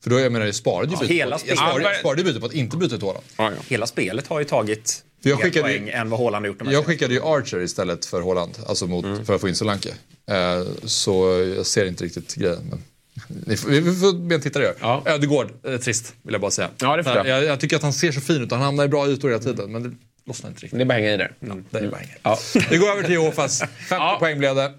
För 0.02 0.10
då 0.10 0.18
jag 0.20 0.32
menar 0.32 0.46
jag 0.46 0.54
sparade 0.54 0.92
ju 0.92 0.96
byte 1.00 1.14
hela 1.14 1.38
på, 1.38 1.42
jag 1.46 1.58
spelet. 1.58 1.58
sparade, 1.58 1.84
Ja, 1.84 1.90
jag 1.90 1.98
sparade 2.00 2.20
ju 2.20 2.24
byte 2.28 2.40
på 2.40 2.46
att 2.46 2.52
inte 2.52 2.76
byta 2.76 2.96
till 2.96 3.06
Haaland. 3.06 3.24
Ja, 3.36 3.44
ja. 3.56 3.62
Hela 3.68 3.86
spelet 3.86 4.26
har 4.26 4.38
ju 4.38 4.44
tagit 4.44 5.04
För 5.22 5.30
jag 5.30 5.40
skickade 5.40 5.62
poäng 5.62 5.88
än 5.88 6.10
vad 6.10 6.20
Haaland 6.20 6.44
har 6.44 6.48
gjort. 6.52 6.62
Jag 6.72 6.86
skickade 6.86 7.14
ju 7.14 7.20
Archer 7.22 7.60
istället 7.60 8.04
för 8.06 8.22
Haaland, 8.22 8.58
alltså 8.66 8.86
mot, 8.86 9.26
för 9.26 9.34
att 9.34 9.40
få 9.40 9.48
in 9.48 9.54
Solanke. 9.54 9.88
Eh, 10.30 10.66
så 10.84 11.44
jag 11.56 11.66
ser 11.66 11.86
inte 11.86 12.04
riktigt 12.04 12.34
grejen. 12.34 12.58
Men 12.70 12.82
vi 13.46 13.56
får 13.56 14.28
be 14.28 14.34
en 14.34 14.40
tittare 14.40 14.62
göra. 14.62 14.74
Ja. 14.80 15.02
Ödegård, 15.06 15.48
eh, 15.66 15.76
trist 15.76 16.14
vill 16.22 16.32
jag 16.32 16.40
bara 16.40 16.50
säga. 16.50 16.68
Ja, 16.80 16.96
det 16.96 17.02
jag. 17.14 17.26
jag. 17.28 17.44
Jag 17.44 17.60
tycker 17.60 17.76
att 17.76 17.82
han 17.82 17.92
ser 17.92 18.12
så 18.12 18.20
fin 18.20 18.42
ut, 18.42 18.50
han 18.52 18.60
hamnar 18.60 18.84
i 18.84 18.88
bra 18.88 19.08
ytor 19.08 19.28
hela 19.28 19.40
tiden. 19.42 19.72
Men 19.72 19.82
det 19.82 19.90
lossnar 20.30 20.50
inte 20.50 20.62
riktigt. 20.62 20.78
Det 20.78 20.82
är 20.82 20.86
bara 20.86 20.94
hänga 20.94 21.12
i 21.12 21.16
där. 21.16 21.32
Det 21.70 21.78
är 21.78 21.88
bara. 21.88 22.00
Ja. 22.22 22.38
Vi 22.70 22.76
går 22.76 22.90
över 22.90 23.02
till 23.02 23.12
Jehofas. 23.12 23.60
50 23.60 23.70
Ja. 23.90 24.16
poäng 24.20 24.38
blev 24.38 24.54
det. 24.54 24.72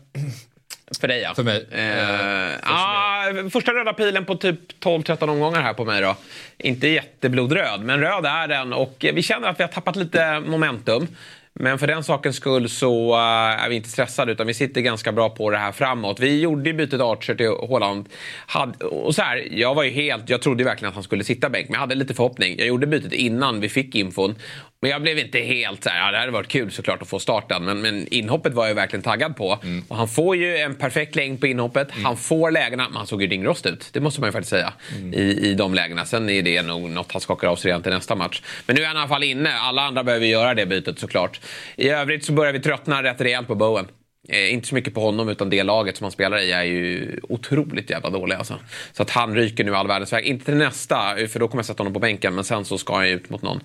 För 1.01 1.07
dig 1.07 1.21
ja. 1.21 1.33
För 1.35 1.43
mig. 1.43 1.67
Eh, 1.71 2.71
ah, 2.73 3.49
första 3.51 3.71
röda 3.71 3.93
pilen 3.93 4.25
på 4.25 4.35
typ 4.35 4.59
12-13 4.83 5.29
omgångar 5.29 5.61
här 5.61 5.73
på 5.73 5.85
mig 5.85 6.01
då. 6.01 6.15
Inte 6.57 6.87
jätteblodröd, 6.87 7.81
men 7.81 7.99
röd 7.99 8.25
är 8.25 8.47
den. 8.47 8.73
Och 8.73 9.05
eh, 9.05 9.13
vi 9.13 9.21
känner 9.23 9.47
att 9.47 9.59
vi 9.59 9.63
har 9.63 9.69
tappat 9.69 9.95
lite 9.95 10.39
momentum. 10.39 11.07
Men 11.53 11.79
för 11.79 11.87
den 11.87 12.03
sakens 12.03 12.35
skull 12.35 12.69
så 12.69 13.13
eh, 13.13 13.63
är 13.63 13.69
vi 13.69 13.75
inte 13.75 13.89
stressade 13.89 14.31
utan 14.31 14.47
vi 14.47 14.53
sitter 14.53 14.81
ganska 14.81 15.11
bra 15.11 15.29
på 15.29 15.49
det 15.49 15.57
här 15.57 15.71
framåt. 15.71 16.19
Vi 16.19 16.39
gjorde 16.41 16.69
ju 16.69 16.73
bytet 16.73 17.01
Archer 17.01 17.35
till. 17.35 18.05
Hade, 18.45 18.85
och 18.85 19.15
så 19.15 19.21
här, 19.21 19.47
jag 19.51 19.75
var 19.75 19.83
ju 19.83 19.91
helt, 19.91 20.29
jag 20.29 20.41
trodde 20.41 20.63
verkligen 20.63 20.89
att 20.89 20.95
han 20.95 21.03
skulle 21.03 21.23
sitta 21.23 21.49
bänk 21.49 21.65
men 21.69 21.73
jag 21.73 21.79
hade 21.79 21.95
lite 21.95 22.13
förhoppning. 22.13 22.55
Jag 22.57 22.67
gjorde 22.67 22.87
bytet 22.87 23.13
innan 23.13 23.59
vi 23.61 23.69
fick 23.69 23.95
infon. 23.95 24.35
Men 24.81 24.91
jag 24.91 25.01
blev 25.01 25.19
inte 25.19 25.39
helt 25.39 25.83
så 25.83 25.89
här, 25.89 26.05
ja, 26.05 26.11
det 26.11 26.17
hade 26.17 26.31
varit 26.31 26.47
kul 26.47 26.71
såklart 26.71 27.01
att 27.01 27.07
få 27.07 27.19
starten. 27.19 27.65
Men, 27.65 27.81
men 27.81 28.07
inhoppet 28.13 28.53
var 28.53 28.67
jag 28.67 28.75
verkligen 28.75 29.03
taggad 29.03 29.35
på. 29.35 29.59
Och 29.87 29.95
han 29.97 30.07
får 30.07 30.35
ju 30.35 30.57
en 30.57 30.75
perfekt 30.75 31.15
längd 31.15 31.39
på 31.39 31.47
inhoppet. 31.47 31.87
Han 32.03 32.17
får 32.17 32.51
lägena, 32.51 32.89
men 32.89 32.97
han 32.97 33.07
såg 33.07 33.21
ju 33.21 33.27
ringrost 33.27 33.65
ut. 33.65 33.89
Det 33.93 33.99
måste 33.99 34.21
man 34.21 34.27
ju 34.27 34.31
faktiskt 34.31 34.49
säga. 34.49 34.73
I, 35.13 35.49
I 35.49 35.53
de 35.53 35.73
lägena. 35.73 36.05
Sen 36.05 36.29
är 36.29 36.41
det 36.41 36.61
nog 36.61 36.89
något 36.89 37.11
han 37.11 37.21
skakar 37.21 37.47
av 37.47 37.55
sig 37.55 37.69
redan 37.69 37.83
till 37.83 37.91
nästa 37.91 38.15
match. 38.15 38.41
Men 38.65 38.75
nu 38.75 38.81
är 38.81 38.87
han 38.87 38.95
i 38.95 38.99
alla 38.99 39.07
fall 39.07 39.23
inne. 39.23 39.53
Alla 39.53 39.81
andra 39.81 40.03
behöver 40.03 40.25
göra 40.25 40.53
det 40.53 40.65
bytet 40.65 40.99
såklart. 40.99 41.39
I 41.75 41.89
övrigt 41.89 42.25
så 42.25 42.33
börjar 42.33 42.53
vi 42.53 42.59
tröttna 42.59 43.03
rätt 43.03 43.21
rejält 43.21 43.47
på 43.47 43.55
Bowen. 43.55 43.87
Eh, 44.29 44.53
inte 44.53 44.67
så 44.67 44.75
mycket 44.75 44.93
på 44.93 45.01
honom 45.01 45.29
utan 45.29 45.49
det 45.49 45.63
laget 45.63 45.97
som 45.97 46.05
han 46.05 46.11
spelar 46.11 46.37
i 46.37 46.51
är 46.51 46.63
ju 46.63 47.19
otroligt 47.23 47.89
jävla 47.89 48.09
dåliga. 48.09 48.37
Alltså. 48.37 48.59
Så 48.93 49.03
att 49.03 49.09
han 49.09 49.35
ryker 49.35 49.63
nu 49.63 49.75
all 49.75 49.87
världens 49.87 50.13
väg. 50.13 50.25
Inte 50.25 50.45
till 50.45 50.55
nästa, 50.55 51.15
för 51.29 51.39
då 51.39 51.47
kommer 51.47 51.59
jag 51.59 51.65
sätta 51.65 51.79
honom 51.79 51.93
på 51.93 51.99
bänken. 51.99 52.35
Men 52.35 52.43
sen 52.43 52.65
så 52.65 52.77
ska 52.77 52.95
han 52.95 53.05
ut 53.05 53.29
mot 53.29 53.41
någon. 53.41 53.59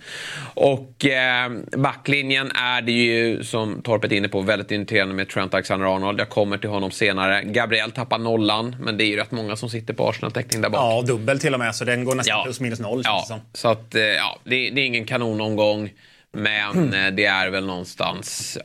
Och 0.54 1.04
eh, 1.04 1.50
backlinjen 1.76 2.50
är 2.50 2.82
det 2.82 2.92
ju, 2.92 3.44
som 3.44 3.82
Torpet 3.82 4.12
är 4.12 4.16
inne 4.16 4.28
på, 4.28 4.40
väldigt 4.40 4.70
irriterande 4.70 5.14
med 5.14 5.28
Trent 5.28 5.54
Alexander-Arnold. 5.54 6.20
Jag 6.20 6.28
kommer 6.28 6.58
till 6.58 6.70
honom 6.70 6.90
senare. 6.90 7.42
Gabriel 7.44 7.90
tappar 7.90 8.18
nollan, 8.18 8.76
men 8.80 8.96
det 8.96 9.04
är 9.04 9.06
ju 9.06 9.16
rätt 9.16 9.30
många 9.30 9.56
som 9.56 9.70
sitter 9.70 9.94
på 9.94 10.08
Arsenal-täckning 10.08 10.62
där 10.62 10.68
bak. 10.68 10.80
Ja, 10.80 11.02
dubbel 11.06 11.40
till 11.40 11.54
och 11.54 11.60
med. 11.60 11.74
Så 11.74 11.84
den 11.84 12.04
går 12.04 12.14
nästan 12.14 12.44
plus 12.44 12.60
minus 12.60 12.80
noll. 12.80 13.02
Ja, 13.04 13.24
som. 13.28 13.40
så 13.52 13.68
att, 13.68 13.94
eh, 13.94 14.02
ja, 14.02 14.38
det, 14.44 14.70
det 14.70 14.80
är 14.80 14.86
ingen 14.86 15.04
kanonomgång. 15.04 15.90
Men 16.32 16.94
eh, 16.94 17.10
det 17.10 17.24
är 17.24 17.50
väl 17.50 17.66
någonstans 17.66 18.58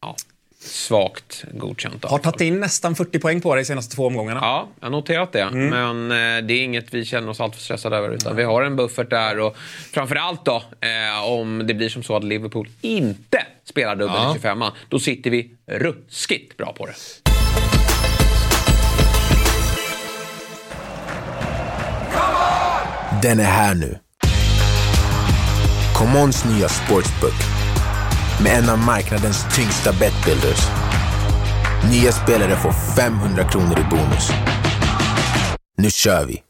ja, 0.00 0.16
svagt 0.64 1.44
godkänt. 1.52 2.02
då. 2.02 2.08
Har 2.08 2.18
tagit 2.18 2.40
in 2.40 2.60
nästan 2.60 2.94
40 2.94 3.18
poäng 3.18 3.40
på 3.40 3.54
dig 3.54 3.62
de 3.62 3.66
senaste 3.66 3.96
två 3.96 4.06
omgångarna. 4.06 4.40
Ja, 4.42 4.68
jag 4.80 4.86
har 4.86 4.90
noterat 4.90 5.32
det. 5.32 5.50
Men 5.50 6.10
eh, 6.10 6.46
det 6.46 6.54
är 6.54 6.64
inget 6.64 6.94
vi 6.94 7.04
känner 7.04 7.28
oss 7.28 7.40
alltför 7.40 7.62
stressade 7.62 7.96
över. 7.96 8.10
Utan 8.10 8.36
vi 8.36 8.42
har 8.42 8.62
en 8.62 8.76
buffert 8.76 9.10
där. 9.10 9.38
Och 9.38 9.56
framförallt 9.92 10.44
då, 10.44 10.62
eh, 10.80 11.24
om 11.30 11.62
det 11.66 11.74
blir 11.74 11.88
som 11.88 12.02
så 12.02 12.16
att 12.16 12.24
Liverpool 12.24 12.68
inte 12.80 13.46
spelar 13.64 13.96
dubbel 13.96 14.16
Ja. 14.16 14.30
i 14.30 14.34
25 14.34 14.62
då 14.88 14.98
sitter 14.98 15.30
vi 15.30 15.50
ruskigt 15.66 16.56
bra 16.56 16.72
på 16.72 16.86
det. 16.86 16.94
Den 23.22 23.40
är 23.40 23.44
här 23.44 23.74
nu. 23.74 23.98
Commons 25.94 26.44
nya 26.44 26.68
sportsbook 26.68 27.51
med 28.42 28.58
en 28.58 28.70
av 28.70 28.78
marknadens 28.78 29.56
tyngsta 29.56 29.92
betbuilders. 29.92 30.66
Nya 31.90 32.12
spelare 32.12 32.56
får 32.56 32.72
500 32.96 33.48
kronor 33.48 33.78
i 33.78 33.84
bonus. 33.90 34.30
Nu 35.76 35.90
kör 35.90 36.24
vi! 36.24 36.42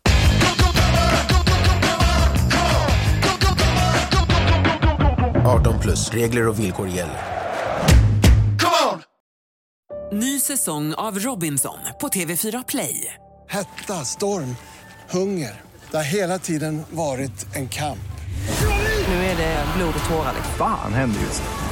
–18 5.45 5.81
plus. 5.83 6.11
Regler 6.11 6.49
och 6.49 6.61
villkor 6.61 6.89
gäller. 6.89 7.33
Ny 10.13 10.41
säsong 10.41 10.95
av 10.95 11.19
Robinson 11.19 11.79
på 12.01 12.09
TV4 12.09 12.65
Play. 12.69 13.15
Hetta, 13.49 14.05
storm, 14.05 14.57
hunger. 15.11 15.61
Det 15.91 15.97
har 15.97 16.05
hela 16.05 16.39
tiden 16.39 16.83
varit 16.91 17.57
en 17.57 17.69
kamp. 17.69 17.99
Nu 19.09 19.15
är 19.15 19.37
det 19.37 19.65
blod 19.77 19.95
och 20.05 20.11
tårar. 20.11 20.35
Fan 20.59 20.95
händer 20.95 21.21
just 21.21 21.43
nu. 21.43 21.72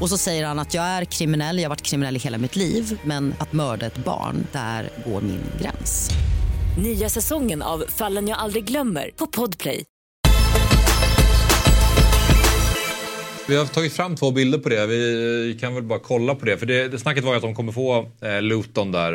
Och 0.00 0.08
så 0.08 0.18
säger 0.18 0.46
han 0.46 0.58
att 0.58 0.74
jag 0.74 0.84
är 0.84 1.04
kriminell, 1.04 1.56
jag 1.56 1.64
har 1.64 1.68
varit 1.68 1.82
kriminell 1.82 2.16
i 2.16 2.18
hela 2.18 2.38
mitt 2.38 2.56
liv 2.56 2.98
men 3.04 3.34
att 3.38 3.52
mörda 3.52 3.86
ett 3.86 3.98
barn, 4.04 4.46
där 4.52 4.88
går 5.06 5.20
min 5.20 5.40
gräns. 5.60 6.10
Nya 6.82 7.08
säsongen 7.08 7.62
av 7.62 7.84
Fallen 7.88 8.28
jag 8.28 8.38
aldrig 8.38 8.64
glömmer 8.64 9.10
på 9.16 9.26
Podplay. 9.26 9.84
Vi 13.48 13.56
har 13.56 13.66
tagit 13.66 13.92
fram 13.92 14.16
två 14.16 14.30
bilder 14.30 14.58
på 14.58 14.68
det. 14.68 14.86
Vi 14.86 15.58
kan 15.60 15.74
väl 15.74 15.82
bara 15.82 15.98
kolla 15.98 16.34
på 16.34 16.46
det. 16.46 16.56
För 16.56 16.66
det, 16.66 16.88
det 16.88 16.98
snacket 16.98 17.24
var 17.24 17.32
ju 17.32 17.36
att 17.36 17.42
de 17.42 17.54
kommer 17.54 17.72
få 17.72 18.10
eh, 18.20 18.42
Luton 18.42 18.92
där 18.92 19.12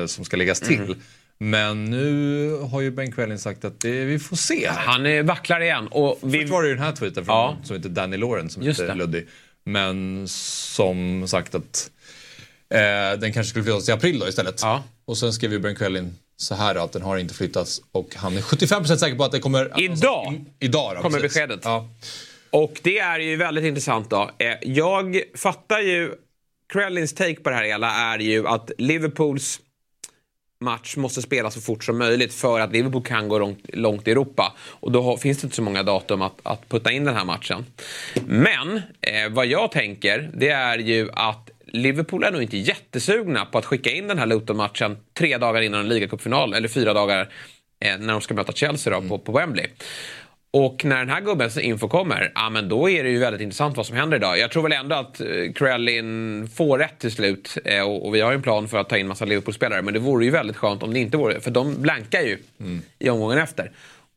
eh, 0.00 0.06
som 0.06 0.24
ska 0.24 0.36
läggas 0.36 0.60
till. 0.60 0.80
Mm. 0.80 0.98
Men 1.38 1.84
nu 1.84 2.50
har 2.70 2.80
ju 2.80 2.90
Ben 2.90 3.12
Crellin 3.12 3.38
sagt 3.38 3.64
att 3.64 3.80
det, 3.80 4.04
vi 4.04 4.18
får 4.18 4.36
se. 4.36 4.68
Han 4.74 5.06
eh, 5.06 5.22
vacklar 5.22 5.60
igen. 5.60 5.88
Och 5.90 6.18
vi... 6.22 6.40
Först 6.40 6.52
var 6.52 6.62
det 6.62 6.68
ju 6.68 6.74
den 6.74 6.84
här 6.84 6.92
tweeten 6.92 7.24
från 7.24 7.34
Ja. 7.34 7.56
som 7.64 7.76
heter 7.76 7.88
Danny 7.88 8.16
Lawrence 8.16 8.54
som 8.54 8.62
Just 8.62 8.80
heter 8.80 8.92
det. 8.94 8.98
Luddy. 8.98 9.24
Men 9.64 10.28
som 10.28 11.28
sagt 11.28 11.54
att 11.54 11.90
eh, 12.74 13.18
den 13.20 13.32
kanske 13.32 13.44
skulle 13.50 13.64
flyttas 13.64 13.84
till 13.84 13.94
april 13.94 14.18
då 14.18 14.28
istället. 14.28 14.62
Och 15.04 15.18
sen 15.18 15.32
skrev 15.32 15.52
ju 15.52 15.58
Ben 15.58 15.76
Crellin 15.76 16.14
så 16.36 16.54
här 16.54 16.74
då, 16.74 16.80
att 16.80 16.92
den 16.92 17.02
har 17.02 17.16
inte 17.18 17.34
flyttats 17.34 17.80
och 17.92 18.14
han 18.16 18.36
är 18.36 18.40
75% 18.40 18.96
säker 18.96 19.16
på 19.16 19.24
att 19.24 19.32
det 19.32 19.38
kommer... 19.40 19.80
Idag 19.80 20.44
Idag 20.60 20.96
då, 20.96 21.02
kommer 21.02 21.20
precis. 21.20 21.34
beskedet. 21.34 21.60
Ja. 21.64 21.88
Och 22.50 22.80
det 22.82 22.98
är 22.98 23.18
ju 23.18 23.36
väldigt 23.36 23.64
intressant 23.64 24.10
då. 24.10 24.30
Eh, 24.38 24.54
Jag 24.62 25.22
fattar 25.36 25.80
ju, 25.80 26.12
Krellins 26.72 27.14
take 27.14 27.34
på 27.34 27.50
det 27.50 27.56
här 27.56 27.64
hela 27.64 27.94
är 27.94 28.18
ju 28.18 28.48
att 28.48 28.70
Liverpools 28.78 29.60
match 30.62 30.96
måste 30.96 31.22
spelas 31.22 31.54
så 31.54 31.60
fort 31.60 31.84
som 31.84 31.98
möjligt 31.98 32.34
för 32.34 32.60
att 32.60 32.72
Liverpool 32.72 33.02
kan 33.02 33.28
gå 33.28 33.38
långt, 33.38 33.60
långt 33.72 34.08
i 34.08 34.10
Europa. 34.10 34.52
Och 34.60 34.92
då 34.92 35.02
har, 35.02 35.16
finns 35.16 35.38
det 35.38 35.44
inte 35.44 35.56
så 35.56 35.62
många 35.62 35.82
datum 35.82 36.22
att, 36.22 36.40
att 36.42 36.68
putta 36.68 36.92
in 36.92 37.04
den 37.04 37.14
här 37.14 37.24
matchen. 37.24 37.66
Men 38.26 38.76
eh, 39.00 39.28
vad 39.30 39.46
jag 39.46 39.72
tänker 39.72 40.30
det 40.34 40.48
är 40.48 40.78
ju 40.78 41.08
att 41.12 41.50
Liverpool 41.66 42.24
är 42.24 42.30
nog 42.30 42.42
inte 42.42 42.58
jättesugna 42.58 43.44
på 43.44 43.58
att 43.58 43.64
skicka 43.64 43.90
in 43.90 44.08
den 44.08 44.18
här 44.18 44.26
Luton-matchen 44.26 44.96
tre 45.14 45.38
dagar 45.38 45.60
innan 45.60 45.80
en 45.80 45.88
ligacupfinal, 45.88 46.54
eller 46.54 46.68
fyra 46.68 46.92
dagar 46.92 47.32
eh, 47.80 47.98
när 47.98 48.12
de 48.12 48.20
ska 48.20 48.34
möta 48.34 48.52
Chelsea 48.52 49.00
då, 49.00 49.08
på, 49.08 49.18
på 49.18 49.32
Wembley. 49.32 49.66
Och 50.54 50.84
när 50.84 50.98
den 50.98 51.08
här 51.08 51.20
gubbens 51.20 51.58
info 51.58 51.88
kommer, 51.88 52.32
ja 52.34 52.50
men 52.50 52.68
då 52.68 52.90
är 52.90 53.04
det 53.04 53.10
ju 53.10 53.18
väldigt 53.18 53.42
intressant 53.42 53.76
vad 53.76 53.86
som 53.86 53.96
händer 53.96 54.16
idag. 54.16 54.38
Jag 54.38 54.50
tror 54.50 54.62
väl 54.62 54.72
ändå 54.72 54.96
att 54.96 55.20
eh, 55.20 55.26
Krellin 55.54 56.48
får 56.54 56.78
rätt 56.78 56.98
till 56.98 57.12
slut. 57.12 57.58
Eh, 57.64 57.82
och, 57.82 58.06
och 58.06 58.14
vi 58.14 58.20
har 58.20 58.30
ju 58.30 58.34
en 58.34 58.42
plan 58.42 58.68
för 58.68 58.78
att 58.78 58.88
ta 58.88 58.98
in 58.98 59.06
massa 59.06 59.24
Liverpool-spelare. 59.24 59.82
Men 59.82 59.94
det 59.94 60.00
vore 60.00 60.24
ju 60.24 60.30
väldigt 60.30 60.56
skönt 60.56 60.82
om 60.82 60.94
det 60.94 61.00
inte 61.00 61.16
vore 61.16 61.40
För 61.40 61.50
de 61.50 61.82
blankar 61.82 62.20
ju 62.20 62.38
i 62.98 63.10
omgången 63.10 63.38
efter. 63.38 63.70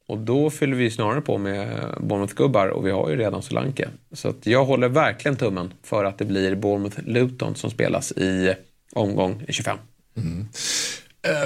Och 0.07 0.17
då 0.17 0.49
fyller 0.49 0.75
vi 0.75 0.91
snarare 0.91 1.21
på 1.21 1.37
med 1.37 1.67
Bournemouth-gubbar 1.99 2.67
och 2.67 2.85
vi 2.85 2.91
har 2.91 3.09
ju 3.09 3.15
redan 3.15 3.41
Solanke. 3.41 3.87
Så 4.11 4.29
att 4.29 4.45
jag 4.47 4.65
håller 4.65 4.87
verkligen 4.89 5.37
tummen 5.37 5.73
för 5.83 6.05
att 6.05 6.17
det 6.17 6.25
blir 6.25 6.55
Bournemouth-Luton 6.55 7.53
som 7.53 7.71
spelas 7.71 8.11
i 8.11 8.53
omgång 8.93 9.45
25. 9.49 9.77
Eh, 10.17 10.23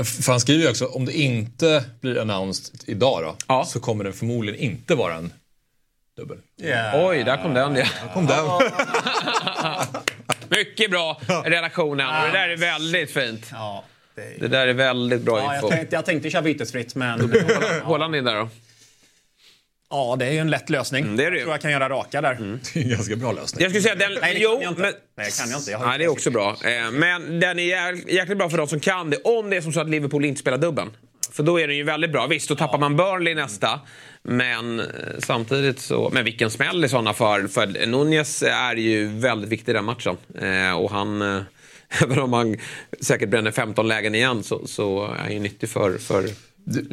För 0.04 0.32
han 0.32 0.40
skriver 0.40 0.64
ju 0.64 0.70
också, 0.70 0.86
om 0.86 1.06
det 1.06 1.14
inte 1.14 1.84
blir 2.02 2.22
announced 2.22 2.76
idag 2.86 3.36
då, 3.48 3.64
så 3.66 3.80
kommer 3.80 4.04
det 4.04 4.14
förmodligen 4.14 4.60
inte 4.60 4.96
vara 4.96 5.16
en 5.16 5.34
dubbel. 6.18 6.38
Oj, 6.94 7.24
där 7.24 7.44
kom 7.44 7.54
den. 7.54 7.76
Ja. 7.76 7.86
kom 8.14 8.26
den. 8.26 8.46
Mycket 10.50 10.92
bra 10.92 11.22
redaktionen. 11.46 12.08
Och 12.08 12.26
det 12.26 12.32
där 12.32 12.50
är 12.50 12.58
väldigt 12.58 13.12
fint. 13.12 13.46
Ja, 13.52 13.84
det... 14.16 14.48
där 14.48 14.68
är 14.68 14.74
väldigt 14.74 15.22
bra 15.22 15.40
Ja, 15.40 15.56
info. 15.56 15.68
jag, 15.68 15.78
tänkte, 15.78 15.96
jag 15.96 16.06
tänkte 16.06 16.30
köra 16.30 16.42
bytesfritt, 16.42 16.96
men... 16.96 17.20
Håller 17.84 18.16
in 18.16 18.24
där 18.24 18.36
då? 18.36 18.50
Ja, 19.92 20.16
det 20.20 20.26
är 20.26 20.32
ju 20.32 20.38
en 20.38 20.50
lätt 20.50 20.70
lösning. 20.70 21.16
det 21.16 21.26
är 21.26 21.32
det 21.32 21.38
Jag 21.38 21.44
tror 21.44 21.54
jag 21.54 21.62
kan 21.62 21.72
göra 21.72 21.90
raka 21.90 22.22
där. 22.22 22.36
Det 22.74 22.80
är 22.80 22.84
en 22.84 22.90
ganska 22.90 23.16
bra 23.16 23.32
lösning. 23.32 23.62
Jag 23.64 23.72
skulle 23.72 23.82
säga 23.84 23.96
den... 23.96 24.18
Nej, 24.22 24.34
det 24.34 24.40
jo, 24.40 24.52
kan 24.54 24.62
jag 24.62 24.72
inte. 24.72 24.82
men... 24.82 24.94
Nej, 25.18 25.26
det 25.32 25.38
kan 25.42 25.50
jag 25.52 25.60
inte. 25.60 25.72
Jag 25.72 25.80
har 25.80 25.88
Nej, 25.88 25.98
det 25.98 26.04
är 26.04 26.08
också 26.10 26.32
bra. 26.32 26.50
Eh, 26.66 26.92
Men 26.92 27.40
den 27.40 27.60
är 27.60 27.64
jäk- 27.64 28.10
jäkligt 28.14 28.38
bra 28.38 28.50
för 28.50 28.58
de 28.58 28.68
som 28.68 28.80
kan 28.80 29.10
det. 29.10 29.18
Om 29.24 29.50
det 29.50 29.58
är 29.58 29.62
som 29.62 29.74
så 29.74 29.80
att 29.82 29.90
Liverpool 29.90 30.26
inte 30.26 30.42
spelar 30.42 30.58
dubbeln. 30.58 30.90
För 31.32 31.44
då 31.44 31.60
är 31.60 31.68
den 31.68 31.78
ju 31.78 31.84
väldigt 31.84 32.12
bra. 32.12 32.28
Visst, 32.28 32.50
då 32.50 32.56
tappar 32.56 32.78
man 32.78 32.96
Burnley 32.98 33.36
nästa. 33.36 33.80
Men 34.24 34.80
eh, 34.80 34.86
samtidigt 35.20 35.80
så... 35.80 36.10
Men 36.14 36.26
vilken 36.26 36.52
smäll 36.52 36.86
i 36.86 36.90
sådana 36.90 37.14
fall. 37.14 37.48
För 37.48 37.86
Nunez 37.86 38.44
är 38.44 38.76
ju 38.76 39.08
väldigt 39.08 39.50
viktig 39.50 39.72
i 39.72 39.74
den 39.76 39.86
matchen. 39.86 40.18
Eh, 40.42 40.72
Och 40.78 40.92
han... 40.92 41.22
Även 42.04 42.20
om 42.20 42.34
han 42.34 42.58
säkert 43.02 43.30
bränner 43.30 43.52
15 43.52 43.88
lägen 43.88 44.16
igen 44.16 44.44
så, 44.44 44.68
så 44.68 45.04
är 45.06 45.16
han 45.18 45.34
ju 45.34 45.40
nyttig 45.40 45.70
för, 45.70 45.98
för 45.98 46.24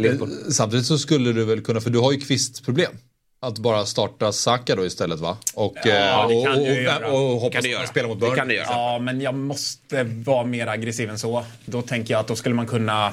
Eh, 0.04 0.14
Samtidigt 0.50 0.86
så 0.86 0.98
skulle 0.98 1.32
du 1.32 1.44
väl 1.44 1.60
kunna, 1.60 1.80
för 1.80 1.90
du 1.90 1.98
har 1.98 2.12
ju 2.12 2.20
kvistproblem. 2.20 2.92
Att 3.40 3.58
bara 3.58 3.86
starta 3.86 4.32
Saka 4.32 4.74
då 4.76 4.86
istället 4.86 5.20
va? 5.20 5.36
Och, 5.54 5.74
Ja, 5.84 6.22
eh, 6.22 6.28
det 6.28 6.34
och, 6.34 6.44
kan 6.46 6.52
och, 6.58 6.64
du 6.66 6.70
och, 6.72 6.82
göra. 6.82 7.06
och, 7.10 7.34
Det 7.34 7.40
hoppas 7.40 7.64
att 7.82 7.88
spelar 7.88 8.08
mot 8.08 8.16
Det 8.20 8.26
Burnley. 8.26 8.38
kan 8.38 8.48
du 8.48 8.54
göra. 8.54 8.66
Ja, 8.70 8.98
men 8.98 9.20
jag 9.20 9.34
måste 9.34 10.02
vara 10.04 10.44
mer 10.44 10.66
aggressiv 10.66 11.10
än 11.10 11.18
så. 11.18 11.44
Då 11.64 11.82
tänker 11.82 12.14
jag 12.14 12.20
att 12.20 12.26
då 12.26 12.36
skulle 12.36 12.54
man 12.54 12.66
kunna... 12.66 13.12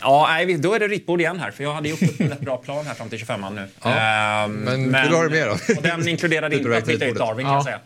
Ja, 0.00 0.26
nej, 0.30 0.56
då 0.58 0.74
är 0.74 0.78
det 0.80 0.88
ritbord 0.88 1.20
igen 1.20 1.38
här. 1.40 1.50
För 1.50 1.64
jag 1.64 1.74
hade 1.74 1.88
gjort 1.88 2.02
upp 2.02 2.20
en 2.20 2.28
rätt 2.28 2.40
bra 2.40 2.56
plan 2.56 2.86
här 2.86 2.94
fram 2.94 3.08
till 3.08 3.18
25 3.18 3.40
nu. 3.54 3.66
Ja, 3.82 3.90
Ehm, 3.90 4.52
men 4.52 4.82
vill 5.02 5.10
du 5.10 5.16
ha 5.16 5.22
det 5.22 5.30
med 5.30 5.46
då? 5.48 5.74
Och 5.76 5.82
den 5.82 6.08
inkluderade 6.08 6.56
inte 6.58 6.76
att 6.76 6.86
byta 6.86 7.04
ut 7.04 7.16
Darwin 7.18 7.46
kan 7.46 7.54
jag 7.54 7.64
säga. 7.64 7.78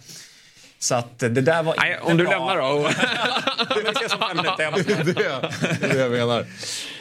Så 0.78 0.94
att 0.94 1.18
det 1.18 1.28
där 1.28 1.62
var 1.62 1.74
Nej, 1.78 1.90
inte 1.92 2.10
om 2.12 2.16
du 2.16 2.24
bra. 2.24 2.32
lämnar 2.32 2.56
då? 2.56 2.88
Vi 3.84 3.90
ses 3.90 4.12
om 4.12 4.18
fem 4.18 4.36
minuter. 4.36 4.62
Jag 4.62 4.72
måste- 4.78 4.94
det, 5.80 5.86
är 5.86 5.94
det 5.94 5.98
jag 5.98 6.10
menar. 6.10 6.46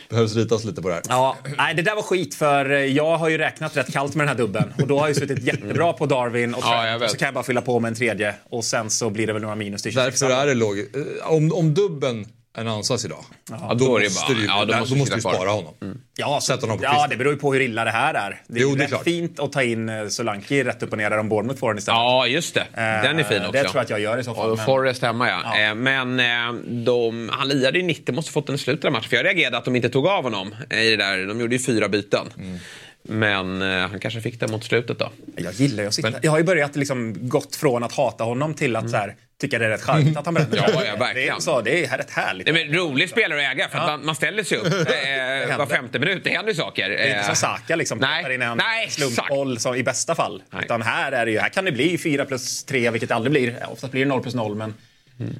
Behövs 0.09 0.35
ritas 0.35 0.63
lite 0.63 0.81
på 0.81 0.87
det 0.87 0.93
här. 0.93 1.03
Ja, 1.09 1.37
nej, 1.57 1.75
det 1.75 1.81
där 1.81 1.95
var 1.95 2.01
skit 2.01 2.35
för 2.35 2.69
jag 2.69 3.17
har 3.17 3.29
ju 3.29 3.37
räknat 3.37 3.77
rätt 3.77 3.93
kallt 3.93 4.15
med 4.15 4.27
den 4.27 4.37
här 4.37 4.43
dubben. 4.43 4.73
Och 4.81 4.87
då 4.87 4.99
har 4.99 5.07
jag 5.07 5.15
ju 5.15 5.19
suttit 5.27 5.43
jättebra 5.43 5.93
på 5.93 6.05
Darwin 6.05 6.53
och, 6.53 6.63
Ja, 6.63 6.95
och 6.95 7.09
så 7.09 7.17
kan 7.17 7.25
jag 7.25 7.33
bara 7.33 7.43
fylla 7.43 7.61
på 7.61 7.79
med 7.79 7.89
en 7.89 7.95
tredje. 7.95 8.35
Och 8.49 8.63
sen 8.65 8.89
så 8.89 9.09
blir 9.09 9.27
det 9.27 9.33
väl 9.33 9.41
några 9.41 9.55
minus 9.55 9.81
till 9.81 9.91
26. 9.91 10.19
Därför 10.19 10.35
är 10.35 10.47
det 10.47 10.53
lågt. 10.53 10.77
Om, 11.23 11.53
om 11.53 11.73
dubben 11.73 12.25
annonsas 12.57 13.05
idag. 13.05 13.25
Ja, 13.49 13.73
då 13.79 13.97
är 13.97 13.99
det 13.99 14.05
måste 14.05 14.33
bara- 14.33 14.39
du, 14.39 14.45
ja, 14.45 14.65
då 14.65 14.73
då 14.73 14.79
måste 14.79 14.95
du 14.95 14.99
sitta 15.05 15.19
kvar. 15.19 15.33
spara 15.33 15.49
honom. 15.49 15.73
Ja, 16.15 16.39
så, 16.41 16.53
honom 16.55 16.77
på 16.77 16.83
ja, 16.83 16.89
kvisten. 16.91 17.09
det 17.09 17.15
beror 17.17 17.33
ju 17.33 17.39
på 17.39 17.53
hur 17.53 17.61
illa 17.61 17.83
det 17.85 17.91
här 17.91 18.13
är. 18.13 18.41
Det 18.47 18.59
är 18.59 18.61
Jo, 18.61 18.75
det 18.75 18.83
är 18.83 18.87
rätt 18.87 19.03
fint 19.03 19.39
att 19.39 19.51
ta 19.51 19.63
in 19.63 19.89
eh, 19.89 20.07
Solanke 20.07 20.63
rätt 20.63 20.83
upp 20.83 20.91
och 20.91 20.97
ner 20.97 21.09
där 21.09 21.17
om 21.17 21.29
Bournemouth 21.29 21.59
får 21.59 21.67
den 21.69 21.77
istället. 21.77 21.97
Ja, 21.97 22.27
just 22.27 22.53
det. 22.53 22.65
Den 22.75 23.19
är 23.19 23.23
fin 23.23 23.37
Eh, 23.37 23.41
också. 23.49 23.51
Det 23.51 23.63
tror 23.63 23.75
jag 23.75 23.83
att 23.83 23.89
jag 23.89 23.99
gör 23.99 24.17
i 24.17 24.23
så 24.23 24.35
fall. 24.35 24.49
Och 24.51 24.57
men- 24.57 24.65
Forrest 24.65 25.01
hemma 25.01 25.29
ja. 25.29 25.59
Eh, 25.69 25.75
Men 25.75 26.19
eh, 26.19 26.53
de, 26.83 27.29
han 27.33 27.47
lirade 27.47 27.77
ju 27.79 27.83
90, 27.85 28.15
måste 28.15 28.31
fått 28.31 28.45
den 28.47 28.55
i 28.55 28.59
slutet 28.59 28.85
av 28.85 28.91
matchen. 28.91 29.09
För 29.09 29.15
jag 29.17 29.25
reagerade 29.25 29.57
att 29.57 29.65
de 29.65 29.75
inte 29.75 29.89
tog 29.89 30.07
av 30.07 30.23
honom. 30.23 30.55
eh, 30.69 30.79
I 30.81 30.89
det 30.89 30.97
där. 30.97 31.25
De 31.27 31.39
gjorde 31.39 31.55
ju 31.55 31.61
fyra 31.63 31.89
byten. 31.89 32.27
Mm. 32.37 32.59
Men 33.03 33.61
eh, 33.61 33.87
han 33.87 33.99
kanske 33.99 34.21
fick 34.21 34.39
det 34.39 34.47
mot 34.47 34.63
slutet 34.63 34.99
då. 34.99 35.11
Jag 35.35 35.53
gillar 35.53 35.83
ju 35.83 35.87
att 35.87 35.93
sitta. 35.93 36.11
Jag 36.21 36.31
har 36.31 36.37
ju 36.37 36.43
börjat 36.43 36.75
liksom 36.75 37.29
gått 37.29 37.55
från 37.55 37.83
att 37.83 37.91
hata 37.91 38.23
honom 38.23 38.53
till 38.53 38.75
att 38.75 38.89
så 38.89 38.97
här, 38.97 39.15
tycka 39.41 39.59
det 39.59 39.65
är 39.65 39.69
rätt 39.69 39.81
charmigt 39.81 40.17
att 40.17 40.25
han 40.25 40.33
bränner. 40.33 40.57
Ja, 40.57 40.85
ja, 40.85 40.95
verkligen. 40.95 41.27
Det 41.27 41.27
är, 41.27 41.39
så, 41.39 41.61
det 41.61 41.85
är 41.85 41.97
rätt 41.97 42.11
härligt. 42.11 42.47
Nej, 42.47 42.65
men 42.65 42.75
rolig 42.75 43.09
spelare 43.09 43.47
att 43.49 43.55
äga 43.55 43.69
för 43.69 43.77
att 43.77 43.87
man, 43.87 44.05
man 44.05 44.15
ställer 44.15 44.43
sig 44.43 44.57
upp 44.57 44.65
eh, 45.49 45.57
var 45.57 45.65
femte 45.65 45.99
minut. 45.99 46.23
Det 46.23 46.29
händer 46.29 46.51
ju 46.51 46.57
saker. 46.57 46.89
Det 46.89 46.95
är 46.95 47.07
inte 47.07 47.19
Eh, 47.19 47.25
som 47.25 47.35
Saka 47.35 47.75
liksom. 47.75 47.97
Nej, 47.97 48.35
in 48.35 48.41
en 48.41 48.57
nej, 48.57 48.89
slumpboll 48.89 49.59
som, 49.59 49.75
i 49.75 49.83
bästa 49.83 50.15
fall. 50.15 50.43
Utan 50.63 50.81
här, 50.81 51.11
är 51.11 51.25
det 51.25 51.31
ju, 51.31 51.39
här 51.39 51.49
kan 51.49 51.65
det 51.65 51.71
bli 51.71 51.97
4 51.97 52.25
plus 52.25 52.63
3, 52.63 52.91
vilket 52.91 53.09
det 53.09 53.15
aldrig 53.15 53.31
blir. 53.31 53.65
Oftast 53.71 53.91
blir 53.91 54.01
det 54.01 54.09
0 54.09 54.21
plus 54.21 54.35
0, 54.35 54.55
men 54.55 54.73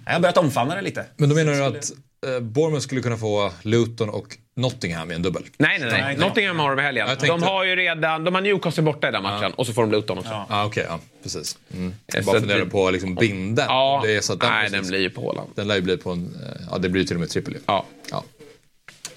jag 0.06 0.14
har 0.14 0.20
börjat 0.20 0.38
omfamna 0.38 0.76
det 0.76 0.82
lite. 0.82 1.06
Men 1.18 1.30
då 1.30 1.36
menar 1.36 1.54
du 1.54 1.64
att 1.64 1.74
eh, 1.74 1.98
Bournemouth 2.42 2.84
skulle 2.84 3.02
kunna 3.02 3.18
få 3.18 3.52
Luton 3.62 4.10
och 4.10 4.38
Nottingham 4.56 5.12
i 5.12 5.16
en 5.16 5.22
dubbel? 5.22 5.44
Nej, 5.58 5.78
nej, 5.80 5.90
nej. 5.92 6.18
Nottingham 6.18 6.60
har 6.60 6.70
de 6.76 6.80
i 6.80 6.84
helgen. 6.84 7.08
Tänkte- 7.08 7.28
De 7.28 7.44
har 7.44 7.64
ju 7.64 7.76
redan, 7.76 8.24
de 8.24 8.36
har 8.36 8.42
Newcastle 8.42 8.84
borta 8.84 9.10
i 9.10 9.12
den 9.12 9.24
matchen 9.24 9.54
och 9.54 9.68
så 9.68 9.74
får 9.74 9.82
de 9.82 9.92
Luton 9.92 10.18
också. 10.18 10.30
Ja, 10.32 10.46
ah, 10.50 10.66
okej. 10.66 10.86
ja, 10.90 11.00
precis. 11.24 11.58
Mm. 11.74 11.88
Eh, 11.88 11.94
Jag 12.16 12.26
bara 12.26 12.34
så 12.34 12.40
funderar 12.40 12.60
det- 12.60 12.66
på 12.66 12.92
liksom 12.92 13.16
binden. 13.16 13.66
Ja. 13.68 14.02
Det 14.06 14.16
är 14.16 14.22
så 14.22 14.34
att 14.34 14.40
den, 14.40 14.50
Nej, 14.50 14.62
precis- 14.70 14.80
den 14.82 14.88
blir 14.90 15.00
ju 15.00 15.10
på 15.10 15.22
Håland. 15.22 15.50
Den 15.56 15.68
lär 15.68 15.76
ju 15.76 15.82
bli 15.82 15.98
på 15.98 16.12
en... 16.12 16.36
eh, 16.44 16.62
Ja, 16.72 16.78
det 16.78 16.90
blir 16.90 17.04
till 17.04 17.16
och 17.16 17.20
med 17.20 17.30
trippel 17.30 17.54
ju. 17.54 17.60
Ja. 17.66 17.86
Ja. 18.12 18.24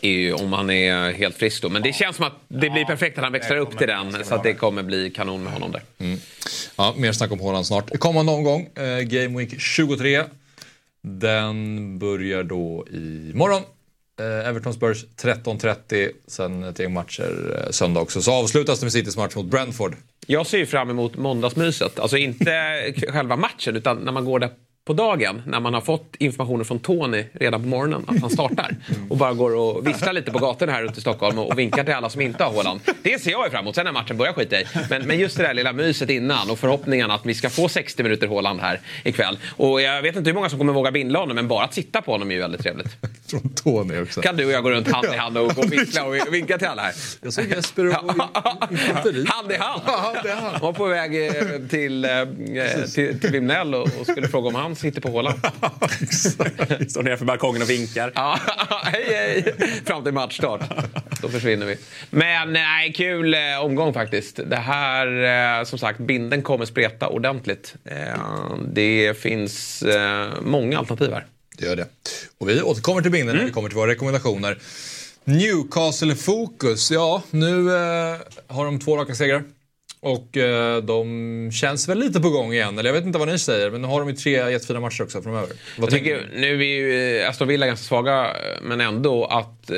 ju 0.01 0.33
om 0.33 0.53
han 0.53 0.71
är 0.71 1.13
helt 1.13 1.37
frisk 1.37 1.63
då. 1.63 1.69
Men 1.69 1.83
det 1.83 1.93
känns 1.93 2.17
som 2.17 2.25
att 2.25 2.33
det 2.49 2.71
blir 2.71 2.85
perfekt 2.85 3.19
att 3.19 3.25
han 3.25 3.33
växlar 3.33 3.57
upp 3.57 3.79
till 3.79 3.87
den. 3.89 4.25
Så 4.25 4.35
att 4.35 4.43
det 4.43 4.55
kommer 4.55 4.83
bli 4.83 5.11
kanon 5.11 5.43
med 5.45 5.53
honom 5.53 5.73
där. 5.73 5.83
Mm. 5.99 6.19
Ja, 6.77 6.95
mer 6.97 7.13
snack 7.13 7.33
om 7.33 7.41
Håland 7.41 7.67
snart. 7.67 7.99
Kommande 7.99 8.33
omgång, 8.33 8.69
eh, 8.75 8.99
Game 9.01 9.39
Week 9.39 9.61
23. 9.61 10.23
Den 11.09 11.99
börjar 11.99 12.43
då 12.43 12.87
imorgon. 12.91 13.63
Eh, 14.21 14.49
Everton 14.49 14.75
Spurs 14.75 15.05
13.30. 15.17 16.11
Sen 16.27 16.65
ett 16.65 16.79
gäng 16.79 16.93
matcher 16.93 17.63
eh, 17.65 17.71
söndag 17.71 18.01
också. 18.01 18.23
Så 18.23 18.33
avslutas 18.33 18.81
det 18.81 18.85
med 18.85 18.93
Citys 18.93 19.17
match 19.17 19.37
mot 19.37 19.47
Brentford. 19.47 19.97
Jag 20.27 20.47
ser 20.47 20.59
ju 20.59 20.67
fram 20.67 20.91
emot 20.91 21.17
måndagsmyset. 21.17 21.99
Alltså 21.99 22.17
inte 22.17 22.51
själva 23.09 23.37
matchen 23.37 23.77
utan 23.77 23.97
när 23.97 24.13
man 24.13 24.25
går 24.25 24.39
där 24.39 24.51
på 24.87 24.93
dagen 24.93 25.43
när 25.47 25.61
man 25.61 25.75
har 25.75 25.81
fått 25.81 26.17
informationen 26.19 26.65
från 26.65 26.79
Tony 26.79 27.25
redan 27.33 27.63
på 27.63 27.69
morgonen 27.69 28.05
att 28.09 28.21
han 28.21 28.31
startar 28.31 28.77
och 29.09 29.17
bara 29.17 29.33
går 29.33 29.55
och 29.55 29.87
visslar 29.87 30.13
lite 30.13 30.31
på 30.31 30.39
gatorna 30.39 30.73
här 30.73 30.85
ute 30.85 30.99
i 30.99 31.01
Stockholm 31.01 31.39
och 31.39 31.59
vinkar 31.59 31.85
till 31.85 31.95
alla 31.95 32.11
som 32.11 32.21
inte 32.21 32.45
har 32.45 32.53
Haaland. 32.53 32.81
Det 33.03 33.23
ser 33.23 33.31
jag 33.31 33.45
ju 33.45 33.51
fram 33.51 33.61
emot. 33.61 33.75
Sen 33.75 33.85
när 33.85 33.93
matchen 33.93 34.17
börjar 34.17 34.33
skita 34.33 34.61
i. 34.61 34.65
Men, 34.91 35.07
men 35.07 35.19
just 35.19 35.37
det 35.37 35.43
där 35.43 35.55
lilla 35.55 35.73
myset 35.73 36.11
innan 36.11 36.51
och 36.51 36.59
förhoppningen 36.59 37.11
att 37.11 37.27
vi 37.27 37.35
ska 37.35 37.51
få 37.51 37.69
60 37.69 38.03
minuter 38.03 38.29
Haaland 38.29 38.61
här 38.61 38.81
ikväll. 39.05 39.39
Och 39.57 39.81
jag 39.81 40.03
vet 40.03 40.17
inte 40.17 40.31
hur 40.31 40.35
många 40.35 40.49
som 40.49 40.59
kommer 40.59 40.73
våga 40.73 40.91
bindla 40.91 41.19
honom 41.19 41.35
men 41.35 41.49
bara 41.49 41.65
att 41.65 41.75
sitta 41.75 42.03
på 42.03 42.13
honom 42.13 42.31
är 42.31 42.35
ju 42.35 42.41
väldigt 42.41 42.63
trevligt. 42.63 42.97
Från 43.31 43.49
Tony 43.55 44.01
också. 44.01 44.21
Kan 44.21 44.37
du 44.37 44.45
och 44.45 44.53
jag 44.53 44.63
gå 44.63 44.71
runt 44.71 44.89
hand 44.89 45.07
i 45.15 45.17
hand 45.17 45.39
och, 45.39 45.59
och 45.59 45.73
vissla 45.73 46.05
och 46.05 46.15
vinka 46.35 46.59
till 46.59 46.67
alla 46.67 46.83
här? 46.83 46.93
Jag 47.23 47.33
såg 47.33 47.45
Jesper 47.45 47.87
och. 47.87 47.95
Hand 47.95 48.11
i 48.71 48.77
hand. 48.77 49.29
hand 49.29 49.53
i 49.53 49.57
hand. 49.57 49.83
Han 50.53 50.61
var 50.61 50.73
på 50.73 50.85
väg 50.85 51.27
eh, 51.27 51.33
till, 51.71 52.05
eh, 52.05 52.11
till, 52.95 53.21
till 53.21 53.31
Vimnell 53.31 53.75
och, 53.75 53.89
och 54.01 54.07
skulle 54.07 54.29
fråga 54.29 54.49
om 54.49 54.55
han 54.55 54.76
sitter 54.77 55.01
på 55.01 55.09
Håland. 55.09 55.39
Står 56.91 57.03
nere 57.03 57.17
för 57.17 57.25
balkongen 57.25 57.63
och 57.63 57.71
vinkar. 57.71 58.13
Ja, 58.15 58.39
hej 58.85 59.05
hej! 59.09 59.55
Fram 59.85 60.05
till 60.05 60.13
matchstart. 60.13 60.61
Då 61.23 61.29
försvinner 61.29 61.67
vi. 61.67 61.77
Men 62.11 62.53
nej, 62.53 62.93
kul 62.93 63.35
eh, 63.35 63.41
omgång 63.65 63.95
faktiskt. 63.95 64.41
Det 64.47 64.57
här, 64.57 65.07
eh, 65.59 65.65
som 65.65 65.79
sagt, 65.79 65.99
binden 65.99 66.43
kommer 66.43 66.65
spreta 66.65 67.09
ordentligt. 67.09 67.75
Eh, 67.85 67.97
det 68.73 69.19
finns 69.19 69.85
många 70.43 70.79
alternativ 70.79 71.13
här. 71.13 71.27
Det 71.59 71.67
gör 71.67 71.77
det. 71.77 71.87
Och 72.39 72.49
vi 72.49 72.63
återkommer 72.63 73.03
till 73.03 73.11
binden 73.11 73.37
när 73.37 73.45
vi 73.45 73.51
kommer 73.51 73.69
till 73.69 73.77
våra 73.77 73.91
rekommendationer. 73.91 74.59
Newcastle-fokus. 75.25 76.91
Ja, 76.91 77.23
nu 77.31 77.69
har 78.47 78.65
de 78.65 78.79
två 78.79 78.97
raka 78.97 79.15
segrar. 79.15 79.43
Och 80.01 80.37
eh, 80.37 80.83
de 80.83 81.51
känns 81.53 81.89
väl 81.89 81.99
lite 81.99 82.21
på 82.21 82.31
gång 82.31 82.53
igen. 82.53 82.79
Eller 82.79 82.89
jag 82.89 82.95
vet 82.95 83.05
inte 83.05 83.19
vad 83.19 83.29
ni 83.29 83.39
säger, 83.39 83.71
men 83.71 83.83
nu 83.83 83.89
har 83.89 84.01
de 84.01 84.09
ju 84.09 84.15
tre 84.15 84.51
jättefina 84.51 84.81
matcher 84.81 85.03
också 85.03 85.23
framöver. 85.23 85.49
Vad 85.79 85.93
Jag 85.93 85.99
tycker, 85.99 86.29
nu 86.35 86.61
är 86.61 86.65
ju 86.65 87.19
eh, 87.21 87.29
Aston 87.29 87.49
Villa 87.49 87.67
ganska 87.67 87.85
svaga, 87.85 88.37
men 88.63 88.81
ändå 88.81 89.25
att 89.25 89.71
eh, 89.71 89.77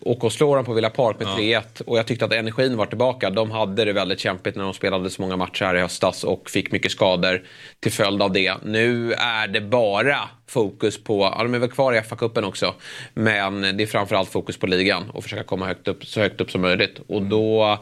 åka 0.00 0.26
och 0.26 0.32
slå 0.32 0.54
dem 0.54 0.64
på 0.64 0.72
Villa 0.72 0.90
Park 0.90 1.16
med 1.18 1.28
3-1. 1.28 1.82
Och 1.86 1.98
jag 1.98 2.06
tyckte 2.06 2.24
att 2.24 2.32
energin 2.32 2.76
var 2.76 2.86
tillbaka. 2.86 3.30
De 3.30 3.50
hade 3.50 3.84
det 3.84 3.92
väldigt 3.92 4.20
kämpigt 4.20 4.56
när 4.56 4.64
de 4.64 4.74
spelade 4.74 5.10
så 5.10 5.22
många 5.22 5.36
matcher 5.36 5.64
här 5.64 5.76
i 5.76 5.80
höstas 5.80 6.24
och 6.24 6.50
fick 6.50 6.72
mycket 6.72 6.92
skador 6.92 7.42
till 7.80 7.92
följd 7.92 8.22
av 8.22 8.32
det. 8.32 8.54
Nu 8.64 9.12
är 9.12 9.48
det 9.48 9.60
bara 9.60 10.18
fokus 10.48 11.04
på, 11.04 11.32
ja 11.36 11.42
de 11.42 11.54
är 11.54 11.58
väl 11.58 11.70
kvar 11.70 11.92
i 11.92 12.00
FA-cupen 12.00 12.44
också, 12.44 12.74
men 13.14 13.60
det 13.60 13.82
är 13.82 13.86
framförallt 13.86 14.30
fokus 14.30 14.56
på 14.56 14.66
ligan 14.66 15.10
och 15.10 15.22
försöka 15.22 15.42
komma 15.42 15.66
högt 15.66 15.88
upp, 15.88 16.06
så 16.06 16.20
högt 16.20 16.40
upp 16.40 16.50
som 16.50 16.60
möjligt. 16.60 17.00
Och 17.06 17.22
då 17.22 17.78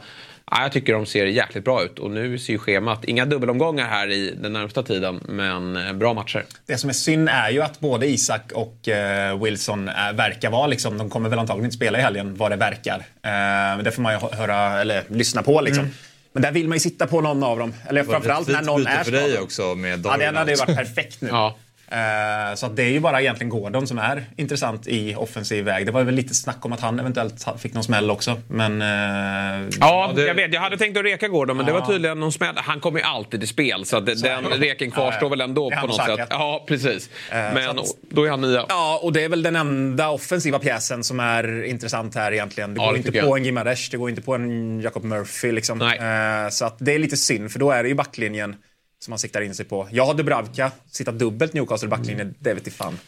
Ja, 0.51 0.61
jag 0.61 0.71
tycker 0.71 0.93
de 0.93 1.05
ser 1.05 1.25
jäkligt 1.25 1.63
bra 1.63 1.83
ut 1.83 1.99
och 1.99 2.11
nu 2.11 2.39
ser 2.39 2.53
ju 2.53 2.59
schemat, 2.59 3.05
inga 3.05 3.25
dubbelomgångar 3.25 3.87
här 3.87 4.11
i 4.11 4.33
den 4.41 4.53
närmsta 4.53 4.83
tiden, 4.83 5.19
men 5.27 5.75
eh, 5.87 5.93
bra 5.93 6.13
matcher. 6.13 6.45
Det 6.65 6.77
som 6.77 6.89
är 6.89 6.93
synd 6.93 7.29
är 7.29 7.49
ju 7.49 7.61
att 7.61 7.79
både 7.79 8.07
Isak 8.07 8.51
och 8.53 8.87
eh, 8.87 9.43
Wilson 9.43 9.87
eh, 9.89 9.93
verkar 10.13 10.49
vara 10.49 10.67
liksom, 10.67 10.97
de 10.97 11.09
kommer 11.09 11.29
väl 11.29 11.39
antagligen 11.39 11.65
inte 11.65 11.75
spela 11.75 11.99
i 11.99 12.01
helgen 12.01 12.35
vad 12.35 12.51
det 12.51 12.55
verkar. 12.57 12.95
Eh, 13.21 13.83
det 13.83 13.91
får 13.91 14.01
man 14.01 14.13
ju 14.13 14.19
hö- 14.19 14.35
höra, 14.35 14.81
eller 14.81 15.03
lyssna 15.07 15.43
på 15.43 15.61
liksom. 15.61 15.83
Mm. 15.83 15.95
Men 16.33 16.41
där 16.41 16.51
vill 16.51 16.67
man 16.67 16.75
ju 16.75 16.79
sitta 16.79 17.07
på 17.07 17.21
någon 17.21 17.43
av 17.43 17.59
dem. 17.59 17.73
Eller 17.87 18.03
Det 18.03 18.09
framförallt 18.09 18.47
när 18.47 18.61
någon 18.61 18.87
är 18.87 19.03
för 19.03 19.11
dig 19.11 19.21
skadad. 19.21 19.43
också 19.43 19.75
med 19.75 19.91
Ja, 19.91 19.97
Darwin 19.97 20.19
den 20.19 20.35
hade 20.35 20.51
ju 20.51 20.57
varit 20.57 20.75
perfekt 20.77 21.21
nu. 21.21 21.27
Ja. 21.31 21.55
Eh, 21.91 22.55
Så 22.55 22.65
att 22.65 22.75
det 22.75 22.83
är 22.83 22.89
ju 22.89 22.99
bara 22.99 23.21
egentligen 23.21 23.49
Gordon 23.49 23.87
som 23.87 23.97
är 23.97 24.25
intressant 24.37 24.87
i 24.87 25.15
offensiv 25.15 25.65
väg. 25.65 25.85
Det 25.85 25.91
var 25.91 26.03
väl 26.03 26.15
lite 26.15 26.33
snack 26.35 26.65
om 26.65 26.73
att 26.73 26.79
han 26.79 26.99
eventuellt 26.99 27.45
fick 27.59 27.73
någon 27.73 27.83
smäll 27.83 28.11
också. 28.11 28.41
Men... 28.47 28.81
eh, 28.81 29.69
Ja, 29.79 30.11
det- 30.15 30.25
jag 30.25 30.35
vet. 30.35 30.53
Jag 30.53 30.61
hade 30.61 30.77
tänkt 30.77 30.97
att 30.97 31.03
reka 31.03 31.27
Gordon, 31.27 31.57
men 31.57 31.65
det 31.65 31.71
var 31.73 31.81
tydligen 31.81 32.19
någon 32.19 32.31
smäll. 32.31 32.55
Han 32.57 32.79
kommer 32.79 32.99
ju 32.99 33.05
alltid 33.05 33.43
i 33.43 33.47
spel, 33.47 33.85
så 33.85 33.97
att 33.97 34.05
det- 34.05 34.21
den 34.21 34.45
reken 34.45 34.91
kvarstår 34.91 35.13
Ja, 35.21 35.25
ja. 35.25 35.29
väl 35.29 35.41
ändå 35.41 35.69
Det 35.69 35.75
är 35.75 35.81
på 35.81 35.87
något 35.87 35.95
sätt. 36.05 36.27
Ja, 36.29 36.65
precis. 36.67 37.09
Eh, 37.31 37.35
Men 37.37 37.63
så 37.63 37.69
att- 37.81 37.87
då 38.09 38.23
är 38.25 38.29
han 38.29 38.41
nia. 38.41 38.65
Ja, 38.69 38.99
och 39.03 39.13
det 39.13 39.23
är 39.23 39.29
väl 39.29 39.43
den 39.43 39.55
enda 39.55 40.09
offensiva 40.09 40.59
pjäsen 40.59 41.03
som 41.03 41.19
är 41.19 41.63
intressant 41.63 42.15
här 42.15 42.31
egentligen. 42.31 42.73
Det 42.73 42.79
Ja, 42.81 42.85
går 42.85 42.93
det 42.93 42.97
inte 42.97 43.11
på 43.11 43.17
jag. 43.17 43.37
en 43.37 43.45
Gimaresh, 43.45 43.91
det 43.91 43.97
går 43.97 44.09
inte 44.09 44.21
på 44.21 44.35
en 44.35 44.81
Jacob 44.81 45.03
Murphy. 45.03 45.51
Liksom. 45.51 45.77
Nej. 45.77 46.51
Så 46.51 46.65
att 46.65 46.75
det 46.79 46.93
är 46.95 46.99
lite 46.99 47.17
synd, 47.17 47.51
för 47.51 47.59
då 47.59 47.71
är 47.71 47.83
det 47.83 47.89
ju 47.89 47.95
backlinjen 47.95 48.55
som 49.05 49.11
man 49.11 49.19
siktar 49.19 49.41
in 49.41 49.55
sig 49.55 49.65
på. 49.65 49.87
Jag 49.91 50.05
har 50.05 50.13
Dubravka, 50.13 50.71
sitta 50.91 51.11
dubbelt 51.11 51.53
Newcastle 51.53 51.89
backlinje, 51.89 52.33
det 52.39 52.53
vet 52.53 52.67
i 52.67 52.71
fan. 52.71 52.99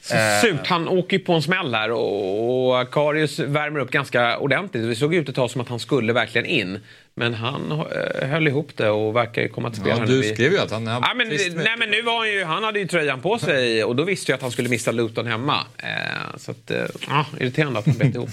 Surt, 0.41 0.67
han 0.67 0.87
åker 0.87 1.17
ju 1.17 1.23
på 1.23 1.33
en 1.33 1.41
smäll 1.41 1.73
här 1.73 1.91
och, 1.91 2.79
och 2.79 2.91
Karius 2.91 3.39
värmer 3.39 3.79
upp 3.79 3.91
ganska 3.91 4.37
ordentligt. 4.37 4.89
Det 4.89 4.95
såg 4.95 5.15
ut 5.15 5.29
ett 5.29 5.35
tag 5.35 5.51
som 5.51 5.61
att 5.61 5.67
han 5.67 5.79
skulle 5.79 6.13
verkligen 6.13 6.45
in. 6.45 6.79
Men 7.19 7.33
han 7.33 7.71
eh, 7.71 8.29
höll 8.29 8.47
ihop 8.47 8.69
det 8.75 8.89
och 8.89 9.15
verkar 9.15 9.47
komma 9.47 9.69
till 9.69 9.79
spel. 9.81 9.97
Ja, 9.99 10.05
du 10.05 10.23
skrev 10.23 10.51
ju 10.51 10.59
att 10.59 10.71
han... 10.71 10.85
Ja, 10.85 11.13
men, 11.15 11.27
nej, 11.27 11.75
men 11.79 11.89
nu 11.89 12.01
var 12.01 12.17
han 12.17 12.31
ju, 12.31 12.43
han 12.43 12.63
hade 12.63 12.79
ju 12.79 12.87
tröjan 12.87 13.21
på 13.21 13.39
sig 13.39 13.83
och 13.83 13.95
då 13.95 14.03
visste 14.03 14.31
jag 14.31 14.35
att 14.35 14.41
han 14.41 14.51
skulle 14.51 14.69
missa 14.69 14.91
Luton 14.91 15.27
hemma. 15.27 15.57
Eh, 15.77 16.37
så 16.37 16.51
att, 16.51 16.71
eh, 16.71 16.85
irriterande 17.39 17.79
att 17.79 17.85
han 17.85 17.97
bet 17.97 18.15
ihop. 18.15 18.29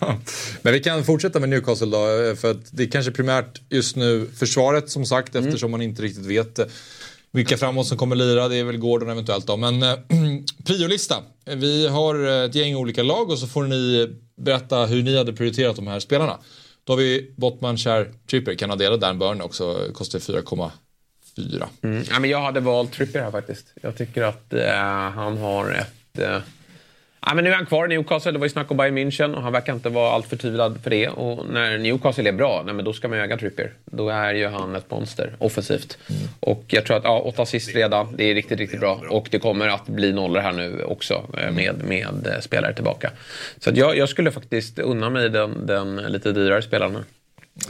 Men 0.62 0.72
vi 0.72 0.80
kan 0.80 1.04
fortsätta 1.04 1.40
med 1.40 1.48
Newcastle 1.48 1.86
då, 1.86 2.36
för 2.36 2.50
att 2.50 2.58
det 2.70 2.82
är 2.82 2.90
kanske 2.90 3.12
primärt 3.12 3.60
just 3.68 3.96
nu 3.96 4.26
försvaret 4.38 4.90
som 4.90 5.06
sagt 5.06 5.34
Mm. 5.34 5.48
eftersom 5.48 5.70
man 5.70 5.82
inte 5.82 6.02
riktigt 6.02 6.26
vet 6.26 6.58
eh, 6.58 6.64
vilka 7.32 7.56
framåt 7.56 7.86
som 7.86 7.98
kommer 7.98 8.16
lira. 8.16 8.48
Det 8.48 8.56
är 8.56 8.64
väl 8.64 8.76
Gordon 8.78 9.10
eventuellt 9.10 9.46
då. 9.46 9.56
Men 9.56 9.82
eh, 9.82 9.94
priolista. 10.66 11.16
Vi 11.44 11.88
har 11.88 12.26
eh, 12.26 12.44
ett 12.44 12.54
gäng 12.54 12.76
olika 12.76 13.02
lag 13.02 13.30
och 13.30 13.38
så 13.38 13.46
får 13.46 13.62
ni 13.64 14.08
berätta 14.36 14.86
hur 14.86 15.02
ni 15.02 15.16
hade 15.18 15.32
prioriterat 15.32 15.76
de 15.76 15.86
här 15.86 16.00
spelarna. 16.00 16.38
Då 16.84 16.92
har 16.92 16.98
vi 16.98 17.34
Botman 17.36 17.76
Cher, 17.76 18.12
Tripper. 18.30 18.54
Kan 18.54 18.78
Dan 19.00 19.18
Burn 19.18 19.40
också. 19.40 19.88
Kostar 19.94 20.18
4,4. 20.18 21.64
Mm. 21.82 22.04
Ja, 22.10 22.18
men 22.18 22.30
jag 22.30 22.40
hade 22.40 22.60
valt 22.60 22.92
Tripper 22.92 23.20
här 23.20 23.30
faktiskt. 23.30 23.66
Jag 23.82 23.96
tycker 23.96 24.22
att 24.22 24.52
eh, 24.52 25.10
han 25.14 25.38
har 25.38 25.70
ett... 25.70 26.18
Eh... 26.18 26.38
Ja, 27.26 27.34
men 27.34 27.44
nu 27.44 27.50
är 27.50 27.54
han 27.54 27.66
kvar 27.66 27.84
i 27.84 27.88
Newcastle. 27.88 28.32
Det 28.32 28.38
var 28.38 28.46
ju 28.46 28.50
snack 28.50 28.70
om 28.70 28.76
Bayern 28.76 28.98
München 28.98 29.34
och 29.34 29.42
han 29.42 29.52
verkar 29.52 29.72
inte 29.72 29.88
vara 29.88 30.12
allt 30.12 30.26
förtvivlad 30.26 30.78
för 30.82 30.90
det. 30.90 31.08
Och 31.08 31.46
när 31.48 31.78
Newcastle 31.78 32.28
är 32.28 32.32
bra, 32.32 32.62
nej, 32.66 32.74
men 32.74 32.84
då 32.84 32.92
ska 32.92 33.08
man 33.08 33.18
ju 33.18 33.24
äga 33.24 33.36
Trippier. 33.36 33.72
Då 33.84 34.08
är 34.08 34.34
ju 34.34 34.46
han 34.46 34.76
ett 34.76 34.90
monster 34.90 35.32
offensivt. 35.38 35.98
Och 36.40 36.64
jag 36.66 36.86
tror 36.86 36.96
att 36.96 37.04
ja, 37.04 37.20
åtta 37.20 37.42
assist 37.42 37.74
redan. 37.74 38.16
Det 38.16 38.24
är 38.24 38.34
riktigt, 38.34 38.58
riktigt 38.58 38.80
bra. 38.80 39.00
Och 39.08 39.28
det 39.30 39.38
kommer 39.38 39.68
att 39.68 39.86
bli 39.86 40.12
nollor 40.12 40.40
här 40.40 40.52
nu 40.52 40.82
också 40.82 41.26
eh, 41.38 41.50
med, 41.50 41.84
med 41.84 42.26
eh, 42.26 42.40
spelare 42.40 42.74
tillbaka. 42.74 43.10
Så 43.58 43.70
att 43.70 43.76
jag, 43.76 43.96
jag 43.96 44.08
skulle 44.08 44.30
faktiskt 44.30 44.78
unna 44.78 45.10
mig 45.10 45.30
den, 45.30 45.66
den 45.66 45.96
lite 45.96 46.32
dyrare 46.32 46.62
spelaren. 46.62 47.04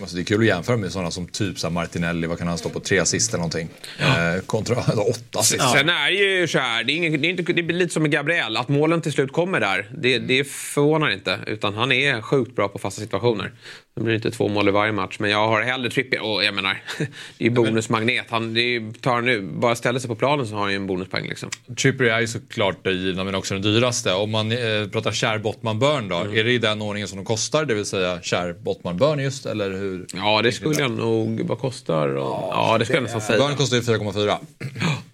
Alltså 0.01 0.17
det 0.17 0.23
är 0.23 0.25
kul 0.25 0.41
att 0.41 0.47
jämföra 0.47 0.77
med 0.77 0.93
sådana 0.93 1.11
som 1.11 1.27
typ 1.27 1.59
så 1.59 1.71
Martinelli, 1.71 2.27
vad 2.27 2.39
kan 2.39 2.49
han 2.49 2.59
stå 2.59 2.69
på, 2.69 2.81
tre 2.81 2.99
assist 2.99 3.31
eller 3.31 3.39
någonting. 3.39 3.69
Eh, 3.99 4.41
kontra 4.47 4.77
åtta 4.97 5.39
assist. 5.39 5.71
Sen 5.73 5.89
är 5.89 6.11
det 6.11 6.17
ju 6.17 6.49
så 6.49 6.59
här, 6.59 6.85
det, 6.85 6.93
är 6.93 6.97
ingen, 6.97 7.21
det, 7.21 7.29
är 7.29 7.31
inte, 7.31 7.53
det 7.53 7.63
blir 7.63 7.77
lite 7.77 7.93
som 7.93 8.03
med 8.03 8.13
Gabriel, 8.13 8.57
att 8.57 8.69
målen 8.69 9.01
till 9.01 9.13
slut 9.13 9.33
kommer 9.33 9.61
där. 9.61 9.91
Det, 9.99 10.19
det 10.19 10.45
förvånar 10.45 11.11
inte, 11.11 11.39
utan 11.47 11.75
han 11.75 11.93
är 11.93 12.21
sjukt 12.21 12.57
bra 12.57 12.69
på 12.69 12.79
fasta 12.79 13.01
situationer. 13.01 13.53
Det 13.95 14.03
blir 14.03 14.15
inte 14.15 14.31
två 14.31 14.49
mål 14.49 14.69
i 14.69 14.71
varje 14.71 14.93
match, 14.93 15.17
men 15.19 15.31
jag 15.31 15.49
har 15.49 15.63
hellre 15.63 15.91
Trippier. 15.91 16.23
Och 16.25 16.45
jag 16.45 16.55
menar, 16.55 16.83
det 16.99 17.05
är 17.39 17.45
ju 17.45 17.51
bonusmagnet. 17.51 18.27
Han, 18.31 18.55
det 18.55 18.61
är, 18.61 19.01
tar 19.01 19.15
han 19.15 19.25
nu, 19.25 19.41
bara 19.43 19.75
ställer 19.75 19.99
sig 20.01 20.09
på 20.09 20.15
planen 20.15 20.47
så 20.47 20.55
har 20.55 20.61
han 20.63 20.71
ju 20.71 20.77
en 20.77 20.87
bonuspoäng 20.87 21.29
liksom. 21.29 21.51
Trippier 21.83 22.09
är 22.11 22.21
ju 22.21 22.27
såklart 22.27 22.85
det 22.85 22.93
givna 22.93 23.25
men 23.25 23.35
också 23.35 23.55
den 23.55 23.63
dyraste. 23.63 24.13
Om 24.13 24.31
man 24.31 24.53
eh, 24.53 24.59
pratar 24.93 25.13
kär 25.13 25.39
Bottman 25.39 25.79
Burn 25.79 26.09
då, 26.09 26.17
Mm. 26.17 26.37
är 26.39 26.45
det 26.45 26.53
i 26.53 26.59
den 26.59 26.83
ordningen 26.83 27.09
som 27.09 27.19
de 27.19 27.25
kostar? 27.25 27.65
Det 27.65 27.75
vill 27.75 27.85
säga 27.85 28.19
kär 28.23 28.53
Bottman 28.53 28.97
Burn 28.97 29.19
just 29.19 29.47
eller 29.47 29.71
hur? 29.71 30.07
Ja, 30.15 30.43
det 30.43 30.53
skulle 30.53 30.75
jag 30.81 30.91
nog... 30.91 31.41
Vad 31.41 31.59
kostar? 31.59 32.09
Och, 32.09 32.49
ja, 32.53 32.77
det 32.79 32.85
skulle 32.85 32.97
jag 32.97 33.03
nästan 33.03 33.21
säga. 33.21 33.39
Burn 33.47 33.57
kostar 33.57 33.77
ju 33.77 33.83
4,4. 33.83 34.37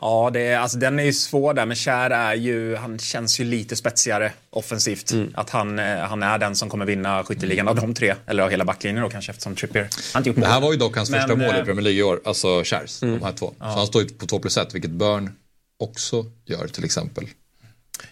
Ja, 0.00 0.30
det 0.32 0.40
är, 0.40 0.58
alltså, 0.58 0.78
den 0.78 0.98
är 0.98 1.04
ju 1.04 1.12
svår 1.12 1.54
där, 1.54 1.66
men 1.66 1.76
Kär 1.76 2.10
är 2.10 2.34
ju, 2.34 2.76
han 2.76 2.98
känns 2.98 3.40
ju 3.40 3.44
lite 3.44 3.76
spetsigare 3.76 4.32
offensivt. 4.50 5.12
Mm. 5.12 5.30
Att 5.34 5.50
han, 5.50 5.78
eh, 5.78 5.96
han 5.98 6.22
är 6.22 6.38
den 6.38 6.56
som 6.56 6.68
kommer 6.70 6.86
vinna 6.86 7.24
skytteligan 7.24 7.68
av 7.68 7.76
de 7.76 7.94
tre, 7.94 8.14
eller 8.26 8.42
av 8.42 8.50
hela 8.50 8.64
backlinjen 8.64 9.02
då 9.02 9.10
kanske 9.10 9.30
eftersom 9.32 9.54
Trippier 9.54 9.88
har 10.12 10.20
inte 10.20 10.28
gjort 10.30 10.36
mål. 10.36 10.44
Det 10.46 10.52
här 10.52 10.60
var 10.60 10.72
ju 10.72 10.78
dock 10.78 10.96
hans 10.96 11.10
Men, 11.10 11.20
första 11.20 11.36
mål 11.36 11.54
i 11.54 11.58
eh, 11.58 11.64
Premier 11.64 11.82
League 11.82 12.00
i 12.00 12.02
år, 12.02 12.20
alltså 12.24 12.64
Kärs, 12.64 13.02
Mm. 13.02 13.18
de 13.18 13.24
här 13.24 13.32
två. 13.32 13.52
Ja. 13.58 13.64
Så 13.72 13.78
han 13.78 13.86
står 13.86 14.02
ju 14.02 14.08
på 14.08 14.26
2 14.26 14.38
plus 14.38 14.56
1, 14.56 14.74
vilket 14.74 14.90
Burn 14.90 15.30
också 15.78 16.24
gör 16.46 16.66
till 16.68 16.84
exempel. 16.84 17.24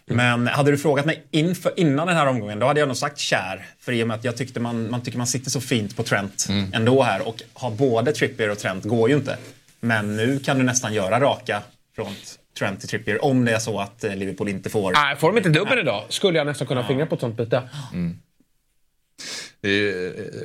Men 0.06 0.46
hade 0.46 0.70
du 0.70 0.78
frågat 0.78 1.06
mig 1.06 1.24
inför, 1.30 1.72
innan 1.76 2.06
den 2.06 2.16
här 2.16 2.26
omgången, 2.26 2.58
då 2.58 2.66
hade 2.66 2.80
jag 2.80 2.86
nog 2.86 2.96
sagt 2.96 3.18
Kär. 3.18 3.66
För 3.80 3.92
i 3.92 4.02
och 4.02 4.08
med 4.08 4.14
att 4.16 4.24
jag 4.24 4.36
tyckte 4.36 4.60
man, 4.60 4.90
man 4.90 5.02
tycker 5.02 5.18
man 5.18 5.26
sitter 5.26 5.50
så 5.50 5.60
fint 5.60 5.96
på 5.96 6.02
Trent 6.02 6.46
Mm. 6.48 6.72
ändå 6.74 7.02
här. 7.02 7.28
Och 7.28 7.42
ha 7.54 7.70
både 7.70 8.12
Trippier 8.12 8.48
och 8.50 8.58
Trent 8.58 8.84
går 8.84 9.08
ju 9.10 9.16
inte. 9.16 9.36
Men 9.82 10.16
nu 10.16 10.38
kan 10.38 10.58
du 10.58 10.64
nästan 10.64 10.94
göra 10.94 11.20
raka 11.20 11.62
från 11.96 12.06
Trent 12.58 12.80
till 12.80 12.88
Trippier 12.88 13.24
om 13.24 13.44
det 13.44 13.52
är 13.52 13.58
så 13.58 13.80
att 13.80 14.04
eh, 14.04 14.16
Liverpool 14.16 14.48
inte 14.48 14.70
får... 14.70 14.92
Nej, 14.92 15.16
får 15.16 15.28
de 15.28 15.36
inte 15.38 15.50
dubbel 15.50 15.78
idag 15.78 16.04
skulle 16.08 16.38
jag 16.38 16.46
nästan 16.46 16.66
kunna 16.66 16.84
fingra 16.84 17.06
på 17.06 17.14
ett 17.14 17.20
sånt 17.20 17.36
byte. 17.36 17.56
Eh, 17.56 17.62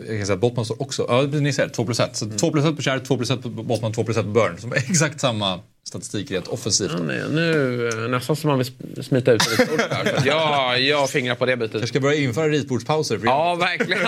jag 0.07 0.17
kan 0.17 0.25
säga 0.25 0.33
att 0.33 0.39
Bottman 0.39 0.65
står 0.65 0.81
också, 0.81 1.05
ja 1.09 1.21
ni 1.21 1.53
ser 1.53 1.69
2 1.69 1.85
plus 1.85 1.99
1. 1.99 2.15
Så 2.17 2.29
2 2.29 2.51
plus 2.51 2.65
1 2.65 2.75
på 2.75 2.81
Kär, 2.81 2.99
2 2.99 3.17
plus 3.17 3.31
1 3.31 3.43
på 3.43 3.49
Bottman, 3.49 3.93
2 3.93 4.03
plus 4.03 4.17
1 4.17 4.23
på 4.23 4.29
Burn. 4.29 4.57
Som 4.57 4.71
är 4.71 4.75
exakt 4.77 5.19
samma 5.19 5.59
statistik 5.87 6.31
rent 6.31 6.47
offensivt. 6.47 6.91
Ja, 6.97 7.03
nej, 7.03 7.21
nu 7.31 7.89
eh, 7.89 7.95
nästan 8.09 8.35
som 8.35 8.47
man 8.49 8.57
vill 8.57 8.67
sm- 8.67 9.01
smita 9.01 9.31
ut 9.31 9.41
stort 9.41 9.81
här. 9.91 10.17
Att 10.17 10.25
jag, 10.25 11.09
fingrar 11.09 11.35
på 11.35 11.45
det 11.45 11.57
bytet. 11.57 11.79
Jag 11.79 11.89
ska 11.89 11.99
börja 11.99 12.17
införa 12.19 12.49
ritbordspauser. 12.49 13.17
För 13.17 13.25
Ja, 13.25 13.55
verkligen. 13.55 14.07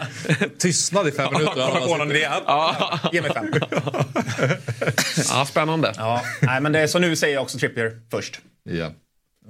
Tystnad 0.58 1.08
i 1.08 1.10
fem 1.12 1.32
minuter. 1.32 1.54
Kommer 1.54 2.04
på 2.04 2.10
idé? 2.10 2.28
Ja. 2.46 3.00
Ge 3.12 3.22
mig 3.22 3.30
fem. 3.34 3.46
ja, 5.30 5.46
spännande. 5.46 5.92
Ja, 5.96 6.22
nej, 6.42 6.60
men 6.60 6.72
det, 6.72 6.88
så 6.88 6.98
nu 6.98 7.16
säger 7.16 7.34
jag 7.34 7.42
också 7.42 7.58
Trippier 7.58 8.00
först. 8.10 8.40
Ja, 8.70 8.90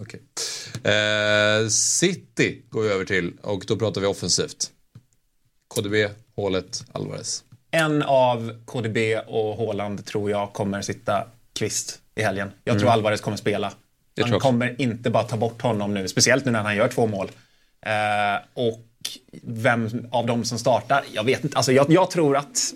okej. 0.00 0.20
Eh, 0.92 1.68
City 1.68 2.62
går 2.70 2.82
vi 2.82 2.88
över 2.88 3.04
till 3.04 3.32
och 3.42 3.64
då 3.66 3.76
pratar 3.76 4.00
vi 4.00 4.06
offensivt. 4.06 4.70
KDB, 5.74 5.94
hålet, 6.36 6.84
Alvarez. 6.92 7.44
En 7.70 8.02
av 8.02 8.64
KDB 8.64 9.16
och 9.26 9.56
Haaland 9.56 10.04
tror 10.06 10.30
jag 10.30 10.52
kommer 10.52 10.82
sitta 10.82 11.24
kvist 11.58 11.98
i 12.14 12.22
helgen. 12.22 12.50
Jag 12.64 12.74
tror 12.74 12.88
Mm. 12.88 12.92
Alvarez 12.92 13.20
kommer 13.20 13.36
spela. 13.36 13.72
Tror 14.16 14.26
också. 14.26 14.38
kommer 14.38 14.80
inte 14.80 15.10
bara 15.10 15.24
ta 15.24 15.36
bort 15.36 15.62
honom 15.62 15.94
nu, 15.94 16.08
speciellt 16.08 16.44
nu 16.44 16.50
när 16.50 16.62
han 16.62 16.76
gör 16.76 16.88
två 16.88 17.06
mål. 17.06 17.30
Eh, 17.80 18.44
och 18.54 18.84
vem 19.42 20.06
av 20.10 20.26
dem 20.26 20.44
som 20.44 20.58
startar? 20.58 21.04
Jag 21.12 21.24
vet 21.24 21.44
inte. 21.44 21.56
Alltså, 21.56 21.72
jag, 21.72 21.90
jag 21.90 22.10
tror 22.10 22.36
att... 22.36 22.74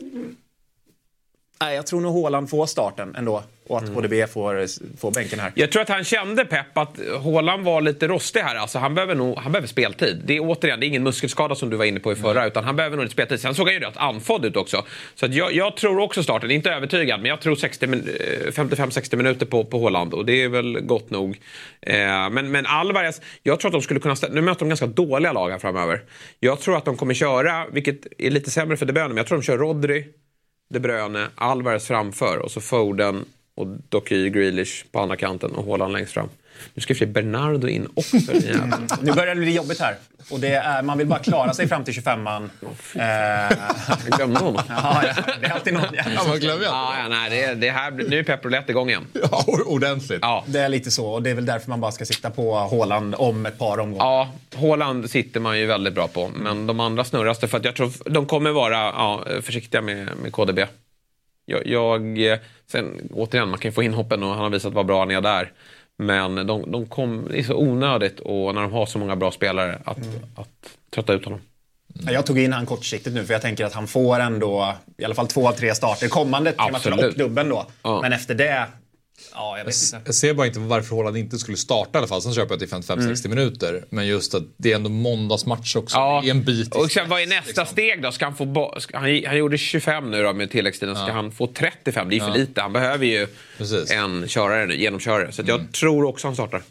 Nej, 1.65 1.77
jag 1.77 1.87
tror 1.87 2.01
nog 2.01 2.23
Haaland 2.23 2.51
får 2.51 2.67
starten 2.67 3.15
ändå. 3.19 3.43
Och 3.69 3.79
Mm. 3.83 3.91
att 3.91 3.97
KDB 3.97 4.27
får, 4.31 4.67
får 5.01 5.11
bänken 5.11 5.41
här. 5.41 5.53
Jag 5.55 5.73
tror 5.73 5.83
att 5.83 5.89
han 5.89 6.05
kände 6.05 6.45
Pep 6.45 6.79
att 6.79 6.99
Haaland 7.25 7.65
var 7.65 7.81
lite 7.81 8.09
rostig 8.09 8.41
här. 8.41 8.57
Alltså, 8.57 8.79
han, 8.79 8.95
behöver 8.95 9.15
nog, 9.15 9.39
han 9.39 9.53
behöver 9.53 9.69
speltid. 9.69 10.23
Det 10.27 10.37
är 10.37 10.41
återigen 10.41 10.81
det 10.81 10.87
är 10.87 10.89
ingen 10.89 11.03
muskelskada 11.03 11.55
som 11.55 11.71
du 11.71 11.77
var 11.77 11.85
inne 11.85 12.01
på 12.01 12.13
i 12.13 12.15
förra. 12.15 12.47
Utan 12.47 12.65
han 12.65 12.77
behöver 12.77 12.97
nog 12.97 13.03
lite 13.03 13.13
speltid. 13.13 13.41
Sen 13.41 13.55
såg 13.55 13.67
han 13.67 13.75
ju 13.75 13.81
rätt 13.81 13.97
andfådd 13.97 14.45
ut 14.45 14.57
också. 14.57 14.85
Så 15.15 15.27
jag, 15.31 15.53
jag 15.55 15.77
tror 15.77 15.99
också 16.01 16.23
starten. 16.23 16.51
Inte 16.51 16.71
övertygad, 16.71 17.21
men 17.21 17.29
jag 17.29 17.41
tror 17.41 17.55
60 17.55 17.87
min- 17.87 18.09
eh, 18.47 18.51
55-60 18.53 19.17
minuter 19.17 19.47
på, 19.47 19.65
på 19.65 19.83
Haaland. 19.83 20.15
Och 20.15 20.25
det 20.27 20.43
är 20.43 20.49
väl 20.49 20.81
gott 20.81 21.11
nog. 21.11 21.41
Eh, 21.81 21.97
men, 22.31 22.51
men 22.51 22.67
Alvarez, 22.67 23.21
jag 23.43 23.61
tror 23.61 23.69
att 23.69 23.73
de 23.73 23.83
skulle 23.83 24.01
kunna... 24.01 24.15
Nu 24.31 24.41
möter 24.41 24.61
de 24.61 24.69
ganska 24.69 24.87
dåliga 24.87 25.33
lag 25.33 25.51
här 25.51 25.59
framöver. 25.59 26.03
Jag 26.41 26.61
tror 26.61 26.77
att 26.77 26.85
de 26.85 26.97
kommer 26.97 27.15
köra, 27.15 27.67
vilket 27.73 27.97
är 28.19 28.31
lite 28.31 28.51
sämre 28.51 28.77
för 28.77 28.87
De 28.87 28.93
Bruyne, 28.93 29.09
men 29.09 29.17
jag 29.17 29.27
tror 29.27 29.39
de 29.39 29.45
kör 29.45 29.59
Rodri, 29.59 30.05
de 30.73 30.81
Bruyne, 30.81 31.29
Alvarez 31.35 31.87
framför 31.87 32.39
och 32.39 32.51
så 32.51 32.61
Foden 32.61 33.25
och 33.55 33.67
Doky 33.89 34.31
Grealish 34.31 34.85
på 34.93 35.01
andra 35.01 35.17
kanten 35.17 35.51
och 35.51 35.65
Haaland 35.65 35.93
längst 35.93 36.13
fram. 36.13 36.29
Nu 36.75 36.83
ska 36.83 36.95
i 36.95 37.07
Bernardo 37.07 37.69
in 37.69 37.89
också. 37.95 38.17
jävlar. 38.17 39.03
Nu 39.03 39.13
börjar 39.13 39.35
det 39.35 39.41
bli 39.41 39.55
jobbigt 39.55 39.81
här. 39.81 39.97
Och 40.31 40.41
det 40.41 40.55
är, 40.55 40.83
man 40.83 40.99
vill 40.99 41.07
bara 41.07 41.19
klara 41.19 41.55
sig 41.55 41.69
fram 41.69 41.85
till 41.85 41.95
25an. 41.95 42.51
Eh, 42.95 43.03
Jag 44.09 44.17
glömde 44.17 44.39
honom. 44.41 44.63
ja, 44.69 45.03
det 45.41 45.47
är 45.47 45.51
alltid 45.51 45.75
någon 45.75 45.95
jävla 45.95 46.15
Ja, 46.15 46.25
man 46.29 46.39
glömmer. 46.39 46.65
Ja, 46.65 46.95
ja, 47.03 47.09
nej, 47.09 47.31
det, 47.31 47.55
det 47.55 47.71
här, 47.71 47.91
nu 47.91 48.19
är 48.19 48.23
Pep 48.23 48.45
Roulette 48.45 48.73
igång 48.73 48.89
igen. 48.89 49.07
Ja, 49.31 49.45
ordentligt. 49.67 50.19
Ja. 50.23 50.45
Det 50.47 50.61
är 50.61 50.69
lite 50.69 50.91
så 50.91 51.07
och 51.07 51.23
det 51.23 51.31
är 51.31 51.35
väl 51.35 51.47
därför 51.47 51.69
man 51.71 51.81
bara 51.81 51.93
ska 51.93 52.05
sikta 52.05 52.31
på 52.31 52.55
Haaland 52.55 53.15
om 53.19 53.47
ett 53.47 53.59
par 53.59 53.79
omgångar. 53.81 54.05
Ja, 54.05 54.31
Haaland 54.57 55.11
sitter 55.11 55.41
man 55.41 55.59
ju 55.59 55.67
väldigt 55.67 55.95
bra 55.95 56.09
på. 56.09 56.29
Men 56.35 56.67
de 56.67 56.81
andra 56.81 57.05
snurras 57.05 57.39
det 57.39 57.49
för 57.49 57.59
att 57.59 57.65
jag 57.65 57.77
tror 57.77 58.11
de 58.11 58.27
kommer 58.27 58.51
vara 58.51 58.77
ja, 58.77 59.25
försiktiga 59.43 59.81
med, 59.81 60.09
med 60.23 60.33
KDB. 60.33 60.59
Jag, 61.45 61.67
jag, 61.67 62.19
sen, 62.73 63.09
återigen, 63.13 63.49
man 63.49 63.59
kan 63.59 63.69
ju 63.69 63.73
få 63.73 63.83
inhoppen 63.83 64.23
och 64.23 64.29
han 64.31 64.39
har 64.39 64.51
visat 64.51 64.73
vad 64.73 64.87
bra 64.87 64.99
han 64.99 65.11
är 65.11 65.21
där. 65.21 65.53
Men 65.99 66.35
de, 66.47 66.73
de 66.73 66.87
kom, 66.87 67.29
det 67.31 67.39
är 67.39 67.43
så 67.43 67.57
onödigt 67.57 68.21
och 68.21 68.55
när 68.55 68.63
de 68.63 68.73
har 68.73 68.87
så 68.87 68.99
många 68.99 69.17
bra 69.17 69.31
spelare 69.31 69.79
att, 69.85 69.99
att 70.37 70.79
trötta 70.91 71.13
ut 71.13 71.25
honom. 71.25 71.41
Ja, 71.95 72.13
Jag 72.13 72.27
tog 72.27 72.39
in 72.39 72.53
han 72.53 72.67
kortsiktigt 72.67 73.15
nu 73.15 73.25
för 73.25 73.33
jag 73.33 73.43
tänker 73.43 73.65
att 73.65 73.73
han 73.73 73.87
får 73.87 74.21
ändå 74.21 74.75
i 74.99 75.05
alla 75.05 75.15
fall 75.15 75.27
två 75.27 75.49
av 75.49 75.53
tre 75.53 75.75
starter 75.75 76.09
kommande 76.09 76.53
tre 76.83 76.93
och 76.93 77.15
dubben 77.15 77.49
då. 77.49 77.67
Ja. 77.83 78.01
Men 78.03 78.13
efter 78.13 78.35
det, 78.35 78.67
ja 79.35 79.59
jag. 79.59 79.67
Jag 80.07 80.15
ser 80.15 80.35
bara 80.35 80.47
inte 80.47 80.59
varför 80.59 80.97
Haaland 80.97 81.17
inte 81.17 81.39
skulle 81.39 81.57
starta 81.57 81.91
i 81.95 81.99
alla 81.99 82.07
fall. 82.07 82.23
Sen 82.23 82.35
köper 82.35 82.53
jag 82.53 82.59
till 82.59 82.69
55-60 82.69 83.29
minuter. 83.29 83.85
Men 83.91 84.07
just 84.07 84.35
att 84.35 84.43
det 84.57 84.73
är 84.73 84.77
ändå 84.77 84.91
måndagsmatch 84.91 85.77
också. 85.77 85.97
Ja. 85.97 86.21
Det 86.23 86.29
är 86.29 86.31
en 86.31 86.45
bit. 86.45 86.75
Och 86.75 86.91
sen, 86.91 87.09
vad 87.09 87.23
är 87.23 87.27
nästa 87.27 87.67
steg 87.67 88.03
då? 88.03 88.13
Ska 88.13 88.25
han, 88.25 88.37
få 88.37 88.75
han, 88.93 89.23
han 89.27 89.37
gjorde 89.39 89.59
25 89.59 90.11
nu 90.11 90.23
då 90.23 90.33
med 90.33 90.51
tilläggstiden. 90.51 90.95
Ska 90.97 91.13
han 91.13 91.33
få 91.33 91.47
35? 91.47 92.09
Det 92.09 92.15
är 92.15 92.17
ju 92.17 92.21
för 92.21 92.29
Ja. 92.29 92.35
lite. 92.35 92.61
Han 92.61 92.73
behöver 92.73 93.07
ju 93.07 93.27
Precis. 93.59 93.91
en 93.91 94.29
körare 94.29 94.67
nu, 94.67 94.77
genomkörare. 94.81 95.33
Så 95.33 95.43
att 95.43 95.49
jag 95.49 95.73
tror 95.73 96.05
också 96.05 96.27
han 96.27 96.35
startar. 96.35 96.63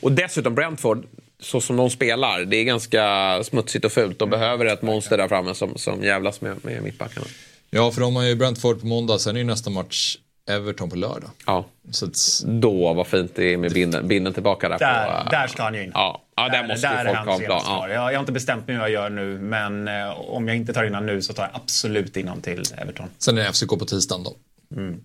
Och 0.00 0.12
dessutom 0.12 0.54
Brentford, 0.54 1.06
så 1.40 1.60
som 1.60 1.76
de 1.76 1.90
spelar, 1.90 2.40
det 2.44 2.56
är 2.56 2.64
ganska 2.64 3.40
smutsigt 3.44 3.84
och 3.84 3.92
fult. 3.92 4.18
De 4.18 4.30
behöver 4.30 4.66
ett 4.66 4.82
monster 4.82 5.18
där 5.18 5.28
framme 5.28 5.54
som, 5.54 5.78
som 5.78 6.02
jävlas 6.02 6.40
med, 6.40 6.64
med 6.64 6.82
mittbackarna. 6.82 7.26
Ja, 7.70 7.90
för 7.90 8.00
de 8.00 8.16
har 8.16 8.22
ju 8.24 8.34
Brentford 8.34 8.80
på 8.80 8.86
måndag. 8.86 9.18
Sen 9.18 9.36
är 9.36 9.40
ju 9.40 9.46
nästa 9.46 9.70
match 9.70 10.16
Everton 10.50 10.90
på 10.90 10.96
lördag. 10.96 11.30
Ja. 11.46 11.66
Så 11.90 12.06
att, 12.06 12.42
Då, 12.46 12.94
vad 12.94 13.06
fint 13.06 13.32
det 13.34 13.52
är 13.52 13.56
med 13.56 13.72
binden, 13.72 14.08
binden 14.08 14.32
tillbaka 14.32 14.68
där. 14.68 14.78
Där, 14.78 15.24
på, 15.24 15.30
där 15.30 15.46
ska 15.46 15.62
han 15.62 15.74
ju 15.74 15.82
in. 15.82 15.90
Ja, 15.94 16.22
ja 16.36 16.48
där, 16.48 16.68
måste 16.68 16.88
där 16.88 17.04
ju 17.04 17.10
är 17.10 17.14
folk 17.14 17.28
ha 17.28 17.34
en 17.34 17.44
plan. 17.44 17.62
Ja. 17.66 17.88
Jag, 17.88 17.96
jag 17.96 18.16
har 18.16 18.20
inte 18.20 18.32
bestämt 18.32 18.66
mig 18.66 18.76
hur 18.76 18.82
jag 18.82 18.90
gör 18.90 19.10
nu, 19.10 19.38
men 19.38 19.88
eh, 19.88 20.20
om 20.20 20.48
jag 20.48 20.56
inte 20.56 20.72
tar 20.72 20.84
in 20.84 20.94
han 20.94 21.06
nu 21.06 21.22
så 21.22 21.32
tar 21.32 21.42
jag 21.42 21.50
absolut 21.62 22.16
in 22.16 22.28
han 22.28 22.40
till 22.40 22.62
Everton. 22.78 23.06
sen 23.18 23.38
är 23.38 23.42
det 23.44 23.52
FCK 23.52 23.68
på 23.68 23.84
tisdagen 23.84 24.24
då. 24.24 24.36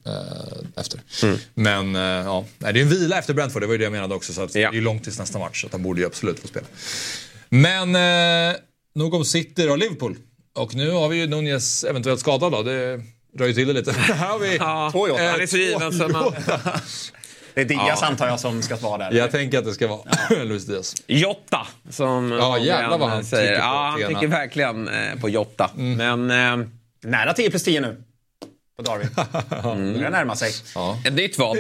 Eh, 0.06 0.82
efter. 0.82 1.00
Men 1.54 1.96
eh, 1.96 2.02
ja, 2.02 2.46
det 2.58 2.68
är 2.68 2.78
en 2.78 2.90
vila 2.90 3.20
efter 3.20 3.34
Brentford, 3.34 3.62
det 3.62 3.68
var 3.68 3.74
ju 3.74 3.78
det 3.78 3.84
jag 3.84 3.92
menade 3.92 4.16
också. 4.16 4.34
Så 4.34 4.44
att 4.44 4.54
det 4.54 4.64
är 4.64 4.74
ju 4.74 4.82
långt 4.82 5.04
tills 5.04 5.20
nästa 5.20 5.40
match, 5.40 5.62
så 5.62 5.68
att 5.68 5.74
han 5.74 5.84
borde 5.84 6.02
ju 6.02 6.08
absolut 6.08 6.40
få 6.40 6.48
spela. 6.48 6.66
Men 7.50 7.96
eh, 7.96 8.58
nog 8.96 9.14
om 9.14 9.26
City 9.26 9.66
då, 9.66 9.76
Liverpool. 9.76 10.16
Och 10.56 10.76
nu 10.76 10.92
har 10.92 11.10
vi 11.10 11.18
ju 11.18 11.28
Nunez 11.28 11.84
eventuellt 11.84 12.20
skadad 12.20 12.52
då. 12.52 12.64
Det 12.64 13.02
drar 13.34 13.46
ju 13.48 13.54
till 13.54 13.68
det 13.68 13.74
lite. 13.74 13.92
Här 13.92 14.28
har 14.28 14.40
vi 14.40 14.56
Ja, 14.60 14.90
Två 14.92 15.08
Jota. 15.08 15.24
han 15.24 15.42
är 15.42 15.46
så 15.48 15.58
given 15.58 15.94
så 15.94 16.08
man... 16.08 16.34
Det 17.54 17.62
är 17.62 17.66
Diaz 17.66 18.04
antar 18.04 18.28
jag 18.28 18.40
som 18.40 18.62
ska 18.62 18.76
vara 18.76 18.98
där. 18.98 19.18
Jag 19.18 19.32
tänker 19.32 19.58
att 19.60 19.66
det 19.66 19.74
ska 19.74 19.88
vara 19.88 20.02
Luis 20.44 20.66
Diaz. 20.66 20.96
Jotta, 21.08 21.68
som 21.90 22.32
Ja, 22.32 22.58
jävlar 22.58 22.98
vad 22.98 23.10
han 23.10 23.24
säger. 23.26 23.48
trycker 23.48 23.60
på 23.62 23.66
Ja, 23.66 23.88
han 23.92 24.02
trycker 24.14 24.28
verkligen 24.28 24.88
eh, 24.88 25.16
på 25.22 25.30
Jotta. 25.30 25.70
Men 25.76 26.32
eh, 26.32 26.68
Nära 27.04 27.34
10 27.34 27.50
plus 27.50 27.64
10 27.64 27.82
nu. 27.82 28.04
På 28.78 28.82
Darwin. 28.84 29.10
Mm. 29.64 29.94
Börjar 29.94 30.10
närma 30.10 30.36
sig. 30.36 30.52
Ja. 30.76 30.98
ett 31.06 31.14
nytt 31.14 31.38
val. 31.38 31.58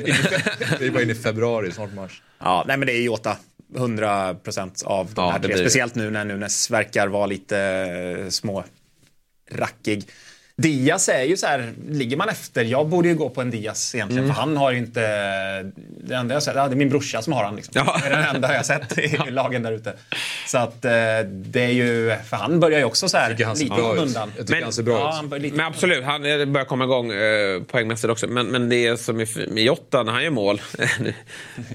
Det 0.79 0.85
är 0.85 0.91
bara 0.91 1.03
in 1.03 1.09
i 1.09 1.15
februari, 1.15 1.71
snart 1.71 1.93
mars. 1.93 2.21
Ja, 2.39 2.63
nej 2.67 2.77
men 2.77 2.85
det 2.87 2.93
är 2.93 3.01
Jota. 3.01 3.37
100 3.75 4.33
procent 4.35 4.83
av 4.85 5.05
de 5.13 5.21
Ja, 5.21 5.31
här 5.31 5.39
det 5.39 5.47
tre. 5.47 5.57
Speciellt 5.57 5.95
nu 5.95 6.09
när 6.11 6.25
Nunes 6.25 6.71
verkar 6.71 7.07
vara 7.07 7.25
lite 7.25 7.59
eh, 8.23 8.29
små 8.29 8.63
rackig. 9.51 10.03
Diaz 10.61 11.09
är 11.09 11.23
ju 11.23 11.37
så 11.37 11.47
här, 11.47 11.73
ligger 11.89 12.17
man 12.17 12.29
efter, 12.29 12.63
jag 12.63 12.87
borde 12.87 13.07
ju 13.07 13.15
gå 13.15 13.29
på 13.29 13.41
en 13.41 13.51
Diaz 13.51 13.95
egentligen 13.95 14.23
Mm. 14.23 14.35
för 14.35 14.41
han 14.41 14.57
har 14.57 14.71
ju 14.71 14.77
inte, 14.77 15.01
det 16.03 16.15
enda 16.15 16.33
jag 16.33 16.43
sett, 16.43 16.55
ja, 16.55 16.67
det 16.67 16.73
är 16.73 16.75
min 16.75 16.89
brorsa 16.89 17.21
som 17.21 17.33
har 17.33 17.43
han 17.43 17.55
liksom. 17.55 17.73
Det 18.01 18.07
är 18.07 18.09
den 18.09 18.35
enda 18.35 18.53
jag 18.53 18.65
sett 18.65 18.97
i 18.97 19.17
lagen 19.29 19.63
där 19.63 19.71
ute. 19.71 19.93
Så 20.47 20.57
att 20.57 20.85
eh, 20.85 20.91
det 21.31 21.63
är 21.63 21.69
ju, 21.71 22.15
för 22.29 22.37
han 22.37 22.59
börjar 22.59 22.79
ju 22.79 22.85
också 22.85 23.09
så 23.09 23.17
här 23.17 23.29
lite 23.29 23.75
undan. 24.01 24.31
Ja, 24.99 25.11
han 25.15 25.29
börjar 25.29 25.41
lite 25.41 25.57
Men 25.57 25.65
absolut, 25.65 26.03
han 26.03 26.21
börjar 26.21 26.65
komma 26.65 26.83
igång 26.83 27.11
eh, 27.11 27.61
poängmässigt 27.71 28.11
också. 28.11 28.27
Men, 28.27 28.47
men 28.47 28.69
det 28.69 28.99
som 28.99 29.19
är 29.19 29.23
f- 29.23 29.37
med 29.47 29.63
Jota 29.63 30.03
när 30.03 30.11
han 30.11 30.23
gör 30.23 30.29
mål. 30.31 30.61
nu, 30.99 31.13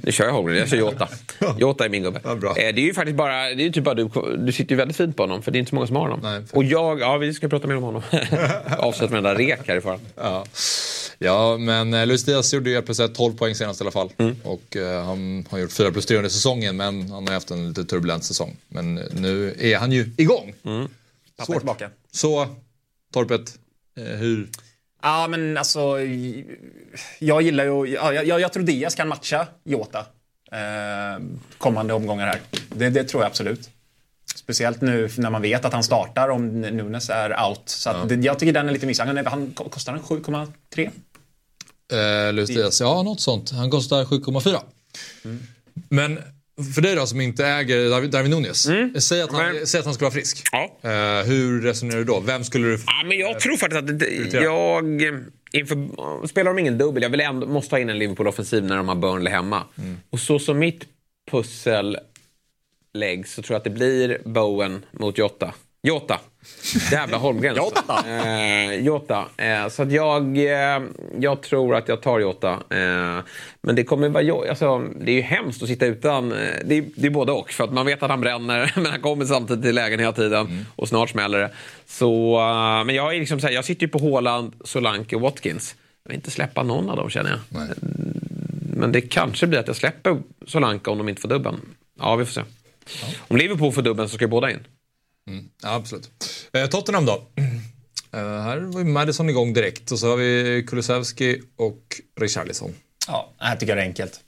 nu 0.02 0.12
kör 0.12 0.24
jag 0.24 0.32
Holmgren, 0.32 0.58
jag 0.58 0.68
kör 0.68 0.76
Jota. 0.76 1.08
Jota 1.58 1.84
är 1.84 1.88
min 1.88 2.02
gubbe. 2.02 2.20
Eh, 2.24 2.74
det 2.74 2.80
är 2.80 2.84
ju 2.84 2.94
faktiskt 2.94 3.16
bara, 3.16 3.32
det 3.42 3.62
är 3.62 3.64
ju 3.66 3.70
typ 3.72 3.84
bara 3.84 3.94
du, 3.94 4.10
du 4.38 4.52
sitter 4.52 4.70
ju 4.70 4.76
väldigt 4.76 4.96
fint 4.96 5.16
på 5.16 5.22
honom 5.22 5.42
för 5.42 5.50
det 5.50 5.56
är 5.58 5.60
inte 5.60 5.70
så 5.70 5.74
många 5.74 5.86
som 5.86 5.96
har 5.96 6.02
honom. 6.02 6.20
Och 6.52 6.64
jag, 6.64 7.00
ja 7.00 7.16
vi 7.16 7.34
ska 7.34 7.48
prata 7.48 7.66
mer 7.68 7.76
om 7.76 7.82
honom. 7.82 8.02
Avsluta 8.78 9.12
med 9.12 9.22
den 9.22 9.36
där 9.36 9.44
rek 9.44 9.68
härifrån. 9.68 10.00
Ja. 10.16 10.44
Ja, 11.18 11.56
men 11.58 11.94
eh, 11.94 12.06
Luis 12.06 12.24
Diaz 12.24 12.54
gjorde 12.54 12.70
ju 12.70 12.74
helt 12.74 12.86
plötsligt 12.86 13.14
12 13.14 13.36
poäng 13.36 13.54
senast 13.54 13.80
i 13.80 13.84
alla 13.84 13.90
fall. 13.90 14.12
Mm. 14.18 14.36
Och 14.44 14.76
eh, 14.76 15.04
han 15.04 15.46
har 15.50 15.58
gjort 15.58 15.72
4 15.72 15.90
plus 15.90 16.06
3 16.06 16.16
under 16.16 16.30
säsongen, 16.30 16.76
men 16.76 17.10
han 17.10 17.26
har 17.26 17.34
haft 17.34 17.50
en 17.50 17.68
lite 17.68 17.84
turbulent 17.84 18.24
säsong. 18.24 18.56
Men 18.68 18.98
eh, 18.98 19.04
nu 19.12 19.54
är 19.58 19.76
han 19.76 19.92
ju 19.92 20.10
igång. 20.16 20.54
Mm. 20.64 20.88
Pappa 21.36 21.52
är 21.52 21.58
tillbaka. 21.58 21.90
Så, 22.12 22.48
Torpet, 23.12 23.58
eh, 23.96 24.04
hur... 24.04 24.48
Ja, 25.02 25.26
men 25.28 25.56
alltså. 25.56 26.00
Jag 27.18 27.42
gillar 27.42 27.64
ju... 27.64 27.86
Ja, 27.86 28.12
jag, 28.12 28.40
jag 28.40 28.52
tror 28.52 28.62
Diaz 28.62 28.94
kan 28.94 29.08
matcha 29.08 29.46
Jota 29.64 30.06
eh, 30.52 31.24
kommande 31.58 31.94
omgångar 31.94 32.26
här. 32.26 32.40
Det, 32.68 32.90
det 32.90 33.04
tror 33.04 33.22
jag 33.22 33.30
absolut. 33.30 33.70
Speciellt 34.34 34.80
nu 34.80 35.10
när 35.16 35.30
man 35.30 35.42
vet 35.42 35.64
att 35.64 35.72
han 35.72 35.84
startar 35.84 36.28
om 36.28 36.60
Nunes 36.60 37.10
är 37.10 37.48
out. 37.48 37.62
Så 37.64 37.90
att 37.90 38.08
det, 38.08 38.14
jag 38.14 38.38
tycker 38.38 38.52
den 38.52 38.68
är 38.68 38.72
lite 38.72 38.86
missad. 38.86 39.26
Han, 39.26 39.50
kostar 39.50 39.92
han 39.92 40.02
7,3? 40.02 40.90
Eh, 41.92 42.32
Luis 42.32 42.48
Diaz, 42.48 42.80
ja 42.80 43.02
något 43.02 43.20
sånt. 43.20 43.50
Han 43.50 43.70
kostar 43.70 44.04
7,4. 44.04 44.58
Men 45.88 46.18
för 46.74 46.82
dig 46.82 46.94
då 46.94 47.06
som 47.06 47.20
inte 47.20 47.46
äger 47.46 48.08
Darwin 48.08 48.30
Nunez. 48.30 48.68
Säg, 48.98 49.22
att 49.22 49.32
han, 49.32 49.66
säg 49.66 49.78
att 49.78 49.84
han 49.84 49.94
skulle 49.94 50.04
vara 50.04 50.14
frisk. 50.14 50.42
Eh, 50.82 50.90
hur 51.26 51.62
resonerar 51.62 51.98
du 51.98 52.04
då? 52.04 52.20
Vem 52.20 52.44
skulle 52.44 52.66
du... 52.66 52.78
Ja, 52.86 53.04
men 53.08 53.18
jag 53.18 53.40
tror 53.40 53.56
faktiskt 53.56 53.82
att 53.82 53.98
det, 53.98 54.40
jag... 54.40 55.02
Inför, 55.52 56.26
spelar 56.26 56.50
de 56.50 56.58
ingen 56.58 56.78
dubbel, 56.78 57.02
jag 57.02 57.10
vill 57.10 57.20
ändå, 57.20 57.46
måste 57.46 57.74
ha 57.74 57.80
in 57.80 57.90
en 57.90 57.98
Liverpool-offensiv 57.98 58.64
när 58.64 58.76
de 58.76 58.88
har 58.88 58.94
Burnley 58.94 59.32
hemma. 59.32 59.62
Och 60.10 60.20
så 60.20 60.38
som 60.38 60.58
mitt 60.58 60.84
pussel 61.30 61.98
läggs 62.94 63.34
så 63.34 63.42
tror 63.42 63.54
jag 63.54 63.58
att 63.58 63.64
det 63.64 63.70
blir 63.70 64.18
Bowen 64.24 64.84
mot 64.92 65.18
Jota. 65.18 65.54
Jota! 65.86 66.20
Jävla 66.92 67.16
Holmgren. 67.16 67.56
Jota! 67.56 68.04
Eh, 68.08 68.74
Jota. 68.74 69.24
Eh, 69.36 69.68
så 69.68 69.82
att 69.82 69.92
jag, 69.92 70.36
eh, 70.38 70.82
jag 71.18 71.42
tror 71.42 71.74
att 71.74 71.88
jag 71.88 72.02
tar 72.02 72.20
Jota. 72.20 72.52
Eh, 72.52 73.18
men 73.62 73.76
det 73.76 73.84
kommer 73.84 74.08
vara 74.08 74.48
alltså, 74.50 74.78
Det 74.78 75.10
är 75.10 75.14
ju 75.14 75.20
hemskt 75.20 75.62
att 75.62 75.68
sitta 75.68 75.86
utan. 75.86 76.32
Eh, 76.32 76.38
det, 76.64 76.74
är, 76.74 76.84
det 76.96 77.06
är 77.06 77.10
både 77.10 77.32
och. 77.32 77.50
För 77.50 77.64
att 77.64 77.72
man 77.72 77.86
vet 77.86 78.02
att 78.02 78.10
han 78.10 78.20
bränner 78.20 78.72
men 78.76 78.86
han 78.86 79.00
kommer 79.00 79.24
samtidigt 79.24 79.64
till 79.64 79.74
lägen 79.74 80.00
hela 80.00 80.12
tiden. 80.12 80.66
Och 80.76 80.88
snart 80.88 81.10
smäller 81.10 81.38
det. 81.38 81.50
Så, 81.86 82.36
eh, 82.40 82.84
men 82.84 82.94
jag, 82.94 83.14
är 83.14 83.18
liksom 83.18 83.40
så 83.40 83.46
här, 83.46 83.54
jag 83.54 83.64
sitter 83.64 83.82
ju 83.82 83.88
på 83.88 83.98
Haaland, 83.98 84.52
Solanke 84.64 85.16
och 85.16 85.22
Watkins. 85.22 85.74
Jag 86.04 86.08
vill 86.08 86.16
inte 86.16 86.30
släppa 86.30 86.62
någon 86.62 86.90
av 86.90 86.96
dem 86.96 87.10
känner 87.10 87.30
jag. 87.30 87.62
Mm, 87.62 87.74
Men 88.76 88.92
det 88.92 89.00
kanske 89.00 89.46
blir 89.46 89.58
att 89.58 89.66
jag 89.66 89.76
släpper 89.76 90.18
Solanke 90.46 90.90
om 90.90 90.98
de 90.98 91.08
inte 91.08 91.20
får 91.20 91.28
dubben. 91.28 91.60
Ja, 92.00 92.16
vi 92.16 92.24
får 92.24 92.32
se. 92.32 92.42
Om 93.28 93.36
Liverpool 93.36 93.72
får 93.72 93.82
dubben 93.82 94.08
så 94.08 94.14
ska 94.14 94.24
ju 94.24 94.28
båda 94.28 94.50
in. 94.50 94.66
Ja, 95.62 95.74
absolut. 95.74 96.10
Eh, 96.52 96.66
Tottenham 96.66 97.06
då? 97.06 97.26
Eh, 98.12 98.20
här 98.42 98.58
var 98.58 98.80
ju 98.80 98.86
Madison 98.86 99.28
igång 99.30 99.52
direkt 99.52 99.90
och 99.92 99.98
så 99.98 100.08
har 100.10 100.16
vi 100.16 100.64
Kulusevski 100.68 101.40
och 101.56 101.82
Richarlison. 102.20 102.74
Ja, 103.08 103.32
här 103.38 103.56
tycker 103.56 103.68
jag 103.72 103.78
det 103.78 103.82
är 103.82 103.86
enkelt. 103.86 104.20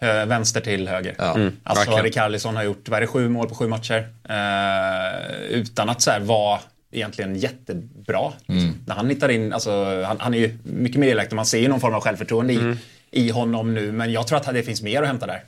Hö- 0.00 0.24
Vänster 0.24 0.60
till 0.60 0.88
höger. 0.88 1.14
Mm, 1.34 1.56
alltså. 1.62 1.90
Rikarlison 2.04 2.56
har 2.56 2.62
gjort, 2.64 2.88
vad 2.88 2.96
är 2.96 3.00
det, 3.00 3.06
sju 3.06 3.28
mål 3.28 3.48
på 3.48 3.54
sju 3.54 3.68
matcher. 3.68 4.08
Eh, 4.28 5.40
utan 5.50 5.88
att 5.88 6.02
så 6.02 6.10
här 6.10 6.20
vara 6.20 6.60
egentligen 6.92 7.36
jättebra. 7.36 8.32
Mm. 8.48 8.74
När 8.86 8.94
han 8.94 9.10
hittar 9.10 9.28
in, 9.28 9.52
alltså, 9.52 10.02
han, 10.02 10.20
han 10.20 10.34
är 10.34 10.38
ju 10.38 10.58
mycket 10.64 11.00
mer 11.00 11.06
delaktig. 11.08 11.36
Man 11.36 11.46
ser 11.46 11.58
ju 11.58 11.68
någon 11.68 11.80
form 11.80 11.94
av 11.94 12.00
självförtroende 12.00 12.52
i, 12.52 12.76
i 13.10 13.30
honom 13.30 13.74
nu. 13.74 13.92
Men 13.92 14.12
jag 14.12 14.26
tror 14.26 14.36
att 14.38 14.54
det 14.54 14.62
finns 14.62 14.82
mer 14.82 15.02
att 15.02 15.08
hämta 15.08 15.26
där. 15.26 15.42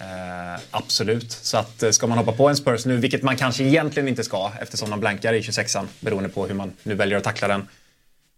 Eh, 0.00 0.60
absolut. 0.70 1.32
Så 1.32 1.56
att 1.58 1.82
eh, 1.82 1.90
ska 1.90 2.06
man 2.06 2.18
hoppa 2.18 2.32
på 2.32 2.48
en 2.48 2.56
Spurs 2.56 2.86
nu, 2.86 2.96
vilket 2.96 3.22
man 3.22 3.36
kanske 3.36 3.64
egentligen 3.64 4.08
inte 4.08 4.24
ska 4.24 4.52
eftersom 4.60 4.90
de 4.90 5.00
blankar 5.00 5.32
i 5.32 5.40
26an 5.40 5.86
beroende 6.00 6.28
på 6.28 6.46
hur 6.46 6.54
man 6.54 6.72
nu 6.82 6.94
väljer 6.94 7.18
att 7.18 7.24
tackla 7.24 7.48
den. 7.48 7.68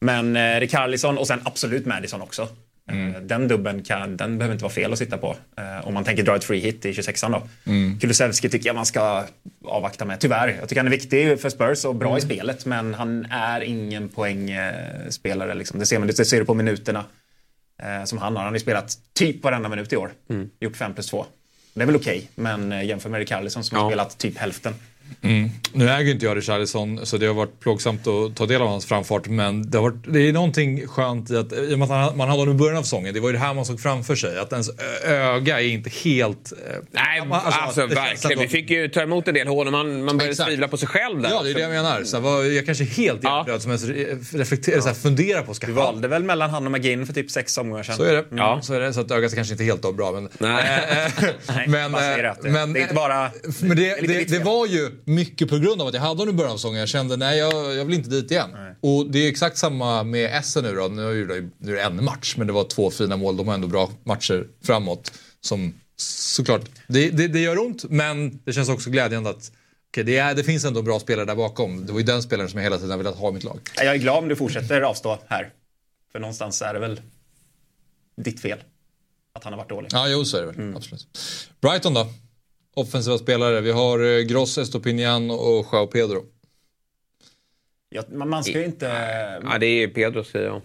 Men 0.00 0.36
eh, 0.36 0.60
Rikarlison 0.60 1.18
och 1.18 1.26
sen 1.26 1.40
absolut 1.44 1.86
Madison 1.86 2.22
också. 2.22 2.42
Eh, 2.90 3.20
Den 3.22 3.48
dubben 3.48 3.82
kan, 3.82 4.16
den 4.16 4.38
behöver 4.38 4.52
inte 4.54 4.64
vara 4.64 4.72
fel 4.72 4.92
att 4.92 4.98
sitta 4.98 5.18
på. 5.18 5.36
Eh, 5.58 5.86
om 5.88 5.94
man 5.94 6.04
tänker 6.04 6.22
dra 6.22 6.36
ett 6.36 6.44
free 6.44 6.60
hit 6.60 6.84
i 6.86 6.92
26an 6.92 7.32
då. 7.32 7.42
Mm. 7.70 7.98
Kulusevski 8.00 8.48
tycker 8.48 8.66
jag 8.68 8.76
man 8.76 8.86
ska 8.86 9.24
avvakta 9.64 10.04
med. 10.04 10.20
Tyvärr. 10.20 10.48
Jag 10.60 10.68
tycker 10.68 10.80
han 10.80 10.86
är 10.86 10.90
viktig 10.90 11.40
för 11.40 11.48
Spurs 11.50 11.84
och 11.84 11.94
bra 11.94 12.08
i 12.08 12.10
Mm. 12.10 12.20
spelet. 12.20 12.66
Men 12.66 12.94
han 12.94 13.24
är 13.30 13.60
ingen 13.60 14.08
poängspelare. 14.08 15.54
Liksom. 15.54 15.78
Det 15.80 15.86
ser 15.86 15.98
man 15.98 16.08
det 16.08 16.24
ser 16.24 16.38
du 16.38 16.44
på 16.44 16.54
minuterna 16.54 17.04
eh, 17.82 18.04
som 18.04 18.18
han 18.18 18.36
har. 18.36 18.42
Han 18.42 18.52
har 18.52 18.56
ju 18.56 18.60
spelat 18.60 18.98
typ 19.14 19.42
varenda 19.44 19.68
minut 19.68 19.92
i 19.92 19.96
år. 19.96 20.10
Gjort 20.60 20.76
5 20.76 20.94
plus 20.94 21.06
2. 21.06 21.26
Det 21.74 21.82
är 21.82 21.86
väl 21.86 21.96
okej, 21.96 22.30
men 22.34 22.72
eh, 22.72 22.84
jämför 22.84 23.08
med 23.08 23.18
Rikarlison 23.18 23.64
som 23.64 23.78
har 23.78 23.90
spelat 23.90 24.18
typ 24.18 24.38
hälften. 24.38 24.74
Mm. 25.22 25.50
Nu 25.72 25.88
äger 25.90 26.12
inte 26.12 26.26
jag 26.26 26.36
Richarlison 26.36 27.00
så 27.06 27.16
det 27.16 27.26
har 27.26 27.34
varit 27.34 27.60
plågsamt 27.60 28.06
att 28.06 28.36
ta 28.36 28.46
del 28.46 28.62
av 28.62 28.68
hans 28.68 28.86
framfart 28.86 29.28
men 29.28 29.70
det, 29.70 29.78
har 29.78 29.82
varit, 29.82 30.04
det 30.12 30.28
är 30.28 30.32
någonting 30.32 30.86
skönt 30.88 31.30
i 31.30 31.36
att, 31.36 31.52
i 31.52 31.74
och 31.74 31.78
med 31.78 31.90
att 31.90 32.16
man, 32.16 32.28
hade 32.28 32.40
honom 32.40 32.54
i 32.54 32.58
början 32.58 32.76
av 32.76 32.82
säsongen, 32.82 33.14
det 33.14 33.20
var 33.20 33.28
ju 33.28 33.32
det 33.32 33.38
här 33.38 33.54
man 33.54 33.64
såg 33.64 33.80
framför 33.80 34.14
sig. 34.14 34.38
Att 34.38 34.52
ens 34.52 34.70
öga 35.04 35.60
är 35.60 35.64
inte 35.68 35.90
helt... 35.90 36.52
eh, 36.52 36.58
Nej, 36.90 37.26
man- 37.26 37.40
alltså, 37.44 37.86
det 37.86 37.94
känns 37.94 38.06
verkligen. 38.08 38.32
ändå- 38.32 38.42
Vi 38.42 38.48
fick 38.48 38.70
ju 38.70 38.88
ta 38.88 39.00
emot 39.02 39.28
en 39.28 39.34
del 39.34 39.46
hål 39.48 39.66
och 39.66 39.72
man, 39.72 40.04
man 40.04 40.18
började 40.18 40.30
Exakt. 40.30 40.48
tvivla 40.48 40.68
på 40.68 40.76
sig 40.76 40.88
själv 40.88 41.22
där. 41.22 41.30
Ja, 41.30 41.42
det 41.42 41.50
är 41.50 41.54
det 41.54 41.60
jag 41.60 41.70
menar. 41.70 42.04
Så 42.04 42.20
vad, 42.20 42.46
jag 42.48 42.66
kanske 42.66 42.84
helt 42.84 43.24
hjärndöd 43.24 43.62
som 43.62 43.70
ens 43.70 43.84
re- 43.84 44.38
reflekterar, 44.38 44.80
så 44.80 44.88
här, 44.88 44.94
funderar 44.94 45.42
på 45.42 45.54
ska 45.54 45.66
Du 45.66 45.72
valde 45.72 46.08
väl 46.08 46.24
mellan 46.24 46.50
han 46.50 46.66
och 46.66 46.72
McGinn 46.72 47.06
för 47.06 47.12
typ 47.12 47.30
sex 47.30 47.58
omgångar 47.58 47.82
sedan? 47.82 47.96
Så 47.96 48.02
är 48.04 48.12
det. 48.14 48.24
Ja. 48.30 48.60
Så 48.62 48.74
är 48.74 48.80
det. 48.80 48.92
Så 48.92 49.00
att 49.00 49.10
ögat 49.10 49.32
är 49.32 49.36
kanske 49.36 49.54
inte 49.54 49.64
helt 49.64 49.82
då 49.82 49.92
bra. 49.92 50.12
Men, 50.12 50.28
Nej. 50.38 51.10
Men, 51.68 51.92
bara 51.92 52.02
säger 52.02 52.24
eh, 52.24 52.32
det- 52.42 52.50
men, 52.50 52.72
det 52.72 52.80
är 52.80 52.82
inte 52.82 52.94
bara- 52.94 53.30
Men 53.60 53.76
det 53.76 54.00
det, 54.00 54.06
det, 54.06 54.24
det 54.38 54.44
var 54.44 54.66
ju 54.66 54.90
mycket 55.04 55.48
på 55.48 55.58
grund 55.58 55.82
av 55.82 55.88
att 55.88 55.94
jag 55.94 56.00
hade 56.00 56.20
honom 56.20 56.34
i 56.34 56.36
början 56.36 56.52
av 56.52 56.56
säsongen. 56.56 56.80
Jag 56.80 56.88
kände 56.88 57.16
nej, 57.16 57.38
jag, 57.38 57.74
jag 57.74 57.84
vill 57.84 57.94
inte 57.94 58.10
dit 58.10 58.30
igen. 58.30 58.50
Och 58.80 59.10
det 59.10 59.18
är 59.18 59.28
exakt 59.28 59.58
samma 59.58 60.02
med 60.02 60.38
Essen 60.38 60.64
nu 60.64 60.74
då. 60.74 60.88
Nu 60.88 61.22
är 61.22 61.26
det, 61.26 61.48
nu 61.58 61.72
är 61.72 61.76
det 61.76 61.82
en 61.82 62.04
match, 62.04 62.34
men 62.36 62.46
det 62.46 62.52
var 62.52 62.64
två 62.64 62.90
fina 62.90 63.16
mål. 63.16 63.36
De 63.36 63.48
har 63.48 63.54
ändå 63.54 63.68
bra 63.68 63.90
matcher 64.04 64.46
framåt. 64.62 65.12
Som 65.40 65.74
såklart, 65.96 66.62
det, 66.86 67.10
det, 67.10 67.28
det 67.28 67.40
gör 67.40 67.58
ont, 67.58 67.84
men 67.84 68.40
det 68.44 68.52
känns 68.52 68.68
också 68.68 68.90
glädjande 68.90 69.30
att 69.30 69.52
okej, 69.90 70.04
det, 70.04 70.16
är, 70.16 70.34
det 70.34 70.44
finns 70.44 70.64
ändå 70.64 70.82
bra 70.82 71.00
spelare 71.00 71.26
där 71.26 71.36
bakom. 71.36 71.86
Det 71.86 71.92
var 71.92 72.00
ju 72.00 72.06
den 72.06 72.22
spelaren 72.22 72.50
som 72.50 72.58
jag 72.58 72.64
hela 72.64 72.78
tiden 72.78 72.98
velat 72.98 73.16
ha 73.16 73.28
i 73.28 73.32
mitt 73.32 73.44
lag. 73.44 73.60
Jag 73.76 73.94
är 73.94 73.98
glad 73.98 74.18
om 74.18 74.28
du 74.28 74.36
fortsätter 74.36 74.80
avstå 74.80 75.18
här. 75.28 75.52
För 76.12 76.18
någonstans 76.18 76.62
är 76.62 76.74
det 76.74 76.80
väl 76.80 77.00
ditt 78.16 78.40
fel. 78.40 78.58
Att 79.32 79.44
han 79.44 79.52
har 79.52 79.58
varit 79.58 79.68
dålig. 79.68 79.88
Ja, 79.92 80.08
jo 80.08 80.24
så 80.24 80.36
är 80.36 80.40
det 80.40 80.52
väl. 80.52 80.76
Absolut. 80.76 81.06
Brighton 81.60 81.94
då? 81.94 82.06
Offensiva 82.74 83.18
spelare. 83.18 83.60
Vi 83.60 83.70
har 83.70 84.18
eh, 84.18 84.20
Gross, 84.20 84.58
Estopinian 84.58 85.30
och 85.30 85.66
Joao 85.72 85.86
Pedro. 85.86 86.24
Jag, 87.88 88.12
man, 88.12 88.44
ska 88.44 88.58
ju 88.58 88.64
inte... 88.64 88.86
Ja, 89.42 89.58
det 89.58 89.66
är 89.66 89.88
Pedro 89.88 90.24
säger 90.24 90.46
jag. 90.46 90.62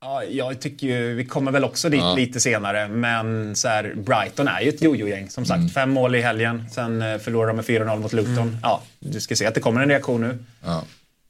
Ja, 0.00 0.24
jag 0.24 0.60
tycker 0.60 0.86
ju, 0.86 1.14
vi 1.14 1.24
kommer 1.24 1.52
väl 1.52 1.64
också 1.64 1.88
dit 1.88 2.00
Ja. 2.00 2.14
lite 2.14 2.40
senare, 2.40 2.88
men 2.88 3.56
så 3.56 3.68
här, 3.68 3.94
Brighton 3.96 4.48
är 4.48 4.60
ju 4.60 4.68
ett 4.68 4.82
jojo-gäng. 4.82 5.30
Som 5.30 5.44
sagt, 5.44 5.74
fem 5.74 5.90
mål 5.90 6.14
i 6.14 6.20
helgen, 6.20 6.64
sen 6.70 7.02
eh, 7.02 7.18
förlorar 7.18 7.46
de 7.46 7.56
med 7.56 7.64
4-0 7.64 7.98
mot 8.00 8.12
Luton. 8.12 8.56
Ja, 8.62 8.82
du 9.00 9.20
ska 9.20 9.36
se 9.36 9.46
att 9.46 9.54
det 9.54 9.60
kommer 9.60 9.82
en 9.82 9.88
reaktion 9.88 10.20
nu. 10.20 10.38
Ja. 10.64 10.84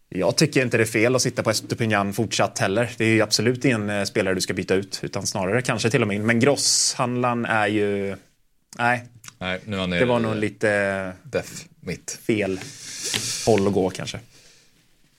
Jag 0.08 0.36
tycker 0.36 0.62
inte 0.62 0.76
det 0.76 0.82
är 0.82 0.86
fel 0.86 1.16
att 1.16 1.22
sitta 1.22 1.42
på 1.42 1.50
Estopinian 1.50 2.12
fortsatt 2.12 2.58
heller. 2.58 2.90
Det 2.96 3.04
är 3.04 3.08
ju 3.08 3.22
absolut 3.22 3.64
ingen 3.64 3.90
eh, 3.90 4.04
spelare 4.04 4.34
du 4.34 4.40
ska 4.40 4.54
byta 4.54 4.74
ut, 4.74 5.00
utan 5.02 5.26
snarare 5.26 5.62
kanske 5.62 5.90
till 5.90 6.02
och 6.02 6.08
med 6.08 6.14
in. 6.14 6.26
Men 6.26 6.40
Gross-handlaren 6.40 7.44
är 7.44 7.66
ju... 7.66 8.16
Nej, 8.78 9.08
Nej, 9.38 9.60
nu 9.64 9.76
är 9.76 9.80
han 9.80 9.90
det 9.90 10.04
var 10.04 10.18
nog 10.18 10.36
lite 10.36 11.12
Def 11.22 11.64
mitt. 11.80 12.18
fel 12.26 12.60
håll 13.46 13.66
att 13.66 13.72
gå 13.72 13.90
kanske. 13.90 14.18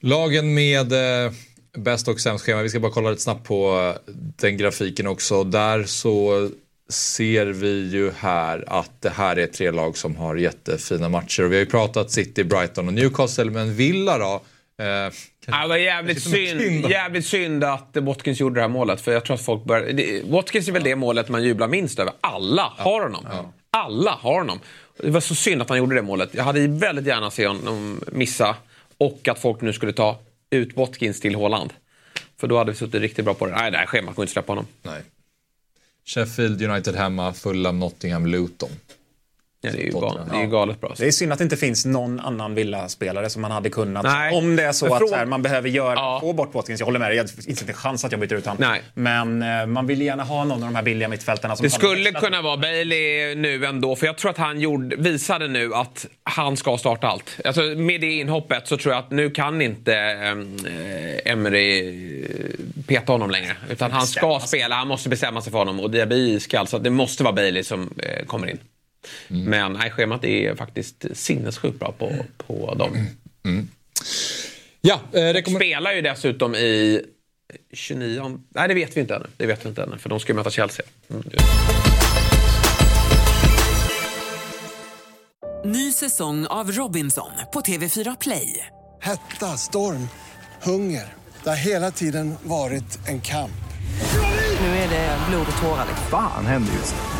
Lagen 0.00 0.54
med 0.54 0.92
eh, 0.92 1.32
bäst 1.76 2.08
och 2.08 2.20
sämst 2.20 2.44
schema. 2.44 2.62
Vi 2.62 2.68
ska 2.68 2.80
bara 2.80 2.92
kolla 2.92 3.10
lite 3.10 3.22
snabbt 3.22 3.46
på 3.46 3.92
eh, 4.06 4.12
den 4.14 4.56
grafiken 4.56 5.06
också. 5.06 5.44
Där 5.44 5.84
så 5.84 6.48
ser 6.88 7.46
vi 7.46 7.88
ju 7.90 8.10
här 8.18 8.64
att 8.66 8.90
det 9.00 9.10
här 9.10 9.36
är 9.38 9.46
tre 9.46 9.70
lag 9.70 9.96
som 9.96 10.16
har 10.16 10.36
jättefina 10.36 11.08
matcher. 11.08 11.42
Och 11.44 11.52
vi 11.52 11.56
har 11.56 11.60
ju 11.64 11.70
pratat 11.70 12.10
City, 12.10 12.44
Brighton 12.44 12.88
och 12.88 12.94
Newcastle, 12.94 13.44
men 13.50 13.74
Villa 13.74 14.18
då? 14.18 14.42
Eh, 14.84 15.12
Ja, 15.46 15.62
det 15.62 15.68
var 15.68 15.76
jävligt 15.76 16.22
synd, 16.22 16.60
synd. 16.60 16.90
jävligt 16.90 17.26
synd 17.26 17.64
att 17.64 17.88
Watkins 17.94 18.40
gjorde 18.40 18.54
det 18.54 18.60
här 18.60 18.68
målet. 18.68 19.00
För 19.00 19.12
jag 19.12 19.24
tror 19.24 19.34
att 19.34 19.44
folk 19.44 19.64
bör... 19.64 19.80
det, 19.92 20.22
Watkins 20.24 20.68
är 20.68 20.72
väl 20.72 20.82
det 20.84 20.96
målet 20.96 21.28
man 21.28 21.42
jublar 21.44 21.68
minst 21.68 21.98
över. 21.98 22.12
Alla 22.20 22.72
har 22.76 23.02
honom. 23.02 23.26
Alla 23.70 24.10
har 24.10 24.38
honom. 24.38 24.60
Det 24.96 25.10
var 25.10 25.20
så 25.20 25.34
synd 25.34 25.62
att 25.62 25.68
han 25.68 25.78
gjorde 25.78 25.94
det 25.94 26.02
målet. 26.02 26.34
Jag 26.34 26.44
hade 26.44 26.66
väldigt 26.66 27.06
gärna 27.06 27.30
sett 27.30 27.48
honom 27.48 28.00
missa. 28.12 28.56
Och 28.98 29.28
att 29.28 29.38
folk 29.38 29.60
nu 29.60 29.72
skulle 29.72 29.92
ta 29.92 30.18
ut 30.50 30.76
Watkins 30.76 31.20
till 31.20 31.34
Haaland. 31.36 31.72
För 32.40 32.46
då 32.46 32.58
hade 32.58 32.72
vi 32.72 32.78
suttit 32.78 33.00
riktigt 33.00 33.24
bra 33.24 33.34
på 33.34 33.46
det. 33.46 33.52
Nej, 33.52 33.70
det 33.70 33.78
här 33.78 33.86
schemat 33.86 34.14
går 34.14 34.22
inte 34.22 34.32
släppa 34.32 34.52
honom. 34.52 34.66
Nej. 34.82 35.02
Sheffield 36.04 36.62
United 36.62 36.94
hemma, 36.94 37.32
Fulham, 37.32 37.78
Nottingham, 37.78 38.26
Luton. 38.26 38.70
Ja, 39.62 39.70
det 39.72 39.78
är 39.78 39.84
ju 39.84 39.90
galet, 39.90 40.30
det 40.30 40.36
är 40.36 40.40
ju 40.40 40.46
galet 40.46 40.80
bra. 40.80 40.94
Det 40.98 41.06
är 41.06 41.10
synd 41.10 41.32
att 41.32 41.38
det 41.38 41.44
inte 41.44 41.56
finns 41.56 41.84
någon 41.84 42.20
annan 42.20 42.54
Villa-spelare 42.54 43.30
som 43.30 43.42
man 43.42 43.50
hade 43.50 43.70
kunnat... 43.70 44.02
Nej. 44.02 44.36
Om 44.36 44.56
det 44.56 44.62
är 44.62 44.72
så 44.72 44.94
att 44.94 45.08
så 45.08 45.14
här, 45.14 45.26
man 45.26 45.42
behöver 45.42 45.68
göra, 45.68 46.20
få 46.20 46.32
bort 46.32 46.54
Watkins. 46.54 46.80
Jag 46.80 46.86
håller 46.86 46.98
med 46.98 47.10
dig, 47.10 47.16
det 47.18 47.28
finns 47.28 47.46
inte 47.46 47.72
en 47.72 47.74
chans 47.74 48.04
att 48.04 48.12
jag 48.12 48.20
byter 48.20 48.34
ut 48.34 48.46
honom. 48.46 48.56
Nej. 48.60 48.82
Men 48.94 49.42
eh, 49.42 49.66
man 49.66 49.86
vill 49.86 50.02
gärna 50.02 50.24
ha 50.24 50.44
någon 50.44 50.62
av 50.62 50.68
de 50.68 50.74
här 50.74 50.82
billiga 50.82 51.08
mittfältarna. 51.08 51.56
Som 51.56 51.64
Det 51.64 51.70
skulle 51.70 52.12
kunna 52.12 52.42
vara 52.42 52.56
Bailey 52.56 53.34
nu 53.34 53.64
ändå, 53.66 53.96
för 53.96 54.06
jag 54.06 54.18
tror 54.18 54.30
att 54.30 54.36
han 54.36 54.60
gjorde, 54.60 54.96
visade 54.96 55.48
nu 55.48 55.74
att 55.74 56.06
han 56.22 56.56
ska 56.56 56.78
starta 56.78 57.08
allt. 57.08 57.40
Alltså, 57.44 57.62
med 57.62 58.00
det 58.00 58.12
inhoppet 58.12 58.68
så 58.68 58.76
tror 58.76 58.94
jag 58.94 59.04
att 59.04 59.10
nu 59.10 59.30
kan 59.30 59.62
inte 59.62 59.94
äh, 59.94 61.32
Emery 61.32 62.22
eh, 62.22 62.84
peta 62.86 63.12
honom 63.12 63.30
längre. 63.30 63.56
Utan 63.70 63.92
han 63.92 64.06
ska 64.06 64.40
spela, 64.46 64.74
han 64.74 64.88
måste 64.88 65.08
bestämma 65.08 65.40
sig 65.40 65.50
för 65.50 65.58
honom 65.58 65.80
och 65.80 65.90
Diaby 65.90 66.32
är 66.32 66.36
iskall. 66.36 66.66
Så 66.66 66.76
att 66.76 66.84
det 66.84 66.90
måste 66.90 67.22
vara 67.22 67.32
Bailey 67.32 67.62
som 67.62 67.90
eh, 67.98 68.26
kommer 68.26 68.50
in. 68.50 68.58
Men 69.28 69.72
nej, 69.72 69.90
schemat 69.90 70.24
är 70.24 70.54
faktiskt 70.54 71.04
sinnessjukt 71.12 71.78
bra 71.78 71.92
på, 71.98 72.12
på 72.36 72.74
dem. 72.74 73.06
Ja, 74.80 75.00
och 75.12 75.52
spelar 75.52 75.92
ju 75.92 76.00
dessutom 76.00 76.54
i 76.54 77.02
29... 77.72 78.40
Nej, 78.48 78.68
det 78.68 78.74
vet 78.74 78.96
vi 78.96 79.00
inte 79.00 79.14
ännu. 79.14 79.26
Det 79.36 79.46
vet 79.46 79.64
vi 79.64 79.68
inte 79.68 79.82
ännu, 79.82 79.98
för 79.98 80.08
de 80.08 80.20
ska 80.20 80.32
ju 80.32 80.36
möta 80.36 80.50
Chelsea. 80.50 80.86
Mm. 81.10 81.22
Ny 85.64 85.92
säsong 85.92 86.46
av 86.46 86.72
Robinson 86.72 87.30
på 87.52 87.60
TV4 87.60 88.16
Play. 88.20 88.66
Hetta, 89.00 89.46
storm, 89.46 90.08
hunger. 90.62 91.04
Det 91.42 91.48
har 91.48 91.56
hela 91.56 91.90
tiden 91.90 92.34
varit 92.42 93.08
en 93.08 93.20
kamp. 93.20 93.52
Nu 94.60 94.66
är 94.66 94.88
det 94.88 95.18
blod 95.28 95.46
och 95.52 95.62
tårar. 95.62 95.86
Fan 96.10 96.46
händer 96.46 96.72
just 96.72 96.94
nu. 96.94 97.19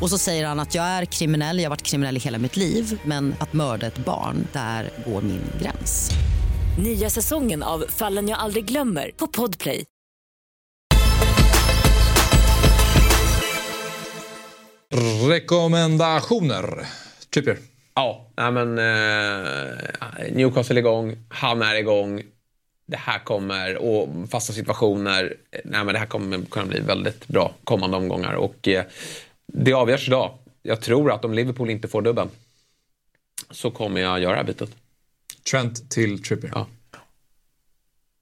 Och 0.00 0.10
så 0.10 0.18
säger 0.18 0.46
han 0.46 0.60
att 0.60 0.74
jag 0.74 0.84
är 0.84 1.04
kriminell, 1.04 1.58
jag 1.58 1.64
har 1.64 1.70
varit 1.70 1.82
kriminell 1.82 2.16
i 2.16 2.20
hela 2.20 2.38
mitt 2.38 2.56
liv 2.56 3.00
men 3.04 3.34
att 3.40 3.52
mörda 3.52 3.86
ett 3.86 3.98
barn, 3.98 4.46
där 4.52 4.90
går 5.06 5.22
min 5.22 5.42
gräns. 5.62 6.10
Nya 6.78 7.10
säsongen 7.10 7.62
av 7.62 7.84
Fallen 7.88 8.28
jag 8.28 8.38
aldrig 8.38 8.64
glömmer 8.64 9.10
på 9.16 9.26
Podplay. 9.26 9.84
Rekommendationer. 15.28 16.86
Trippier. 17.34 17.58
Ja, 17.94 18.26
nej 18.36 18.52
men 18.52 18.78
eh, 18.78 20.32
Newcastle 20.32 20.76
är 20.76 20.78
igång, 20.78 21.16
han 21.28 21.62
är 21.62 21.74
igång. 21.74 22.22
Det 22.86 22.96
här 22.96 23.18
kommer, 23.18 23.76
och 23.76 24.08
fasta 24.30 24.52
situationer, 24.52 25.36
eh, 25.50 25.60
nej 25.64 25.84
men 25.84 25.92
det 25.92 25.98
här 25.98 26.06
kommer 26.06 26.42
kunna 26.50 26.66
bli 26.66 26.80
väldigt 26.80 27.28
bra 27.28 27.54
kommande 27.64 27.96
omgångar. 27.96 28.34
Och 28.34 28.68
eh, 28.68 28.84
det 29.52 29.72
avgörs 29.72 30.08
idag. 30.08 30.38
Jag 30.62 30.80
tror 30.80 31.12
att 31.12 31.24
om 31.24 31.34
Liverpool 31.34 31.70
inte 31.70 31.88
får 31.88 32.02
dubben 32.02 32.28
så 33.50 33.70
kommer 33.70 34.00
jag 34.00 34.20
göra 34.20 34.44
bytet. 34.44 34.70
Trent 35.50 35.90
till 35.90 36.22
Trippier. 36.22 36.52
Ja. 36.54 36.66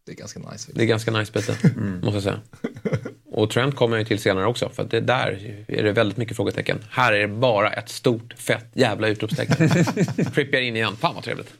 Det 0.04 0.12
är 0.12 0.16
ganska 0.16 0.40
nice. 0.40 0.72
Det 0.74 0.82
är 0.82 0.86
ganska 0.86 1.10
nice 1.10 1.32
byte, 1.32 1.58
måste 2.02 2.16
jag 2.16 2.22
säga. 2.22 2.40
Och 3.38 3.50
Trent 3.50 3.76
kommer 3.76 3.96
jag 3.96 4.06
till 4.06 4.18
senare 4.18 4.46
också, 4.46 4.70
för 4.74 4.84
det 4.84 5.00
där 5.00 5.38
är 5.68 5.82
det 5.82 5.92
väldigt 5.92 6.16
mycket 6.16 6.36
frågetecken. 6.36 6.84
Här 6.90 7.12
är 7.12 7.18
det 7.18 7.28
bara 7.28 7.70
ett 7.70 7.88
stort, 7.88 8.34
fett 8.36 8.66
jävla 8.74 9.08
utropstecken. 9.08 9.68
Trippier 10.34 10.60
in 10.60 10.76
igen. 10.76 10.96
Fan 11.00 11.14
vad 11.14 11.24
trevligt. 11.24 11.54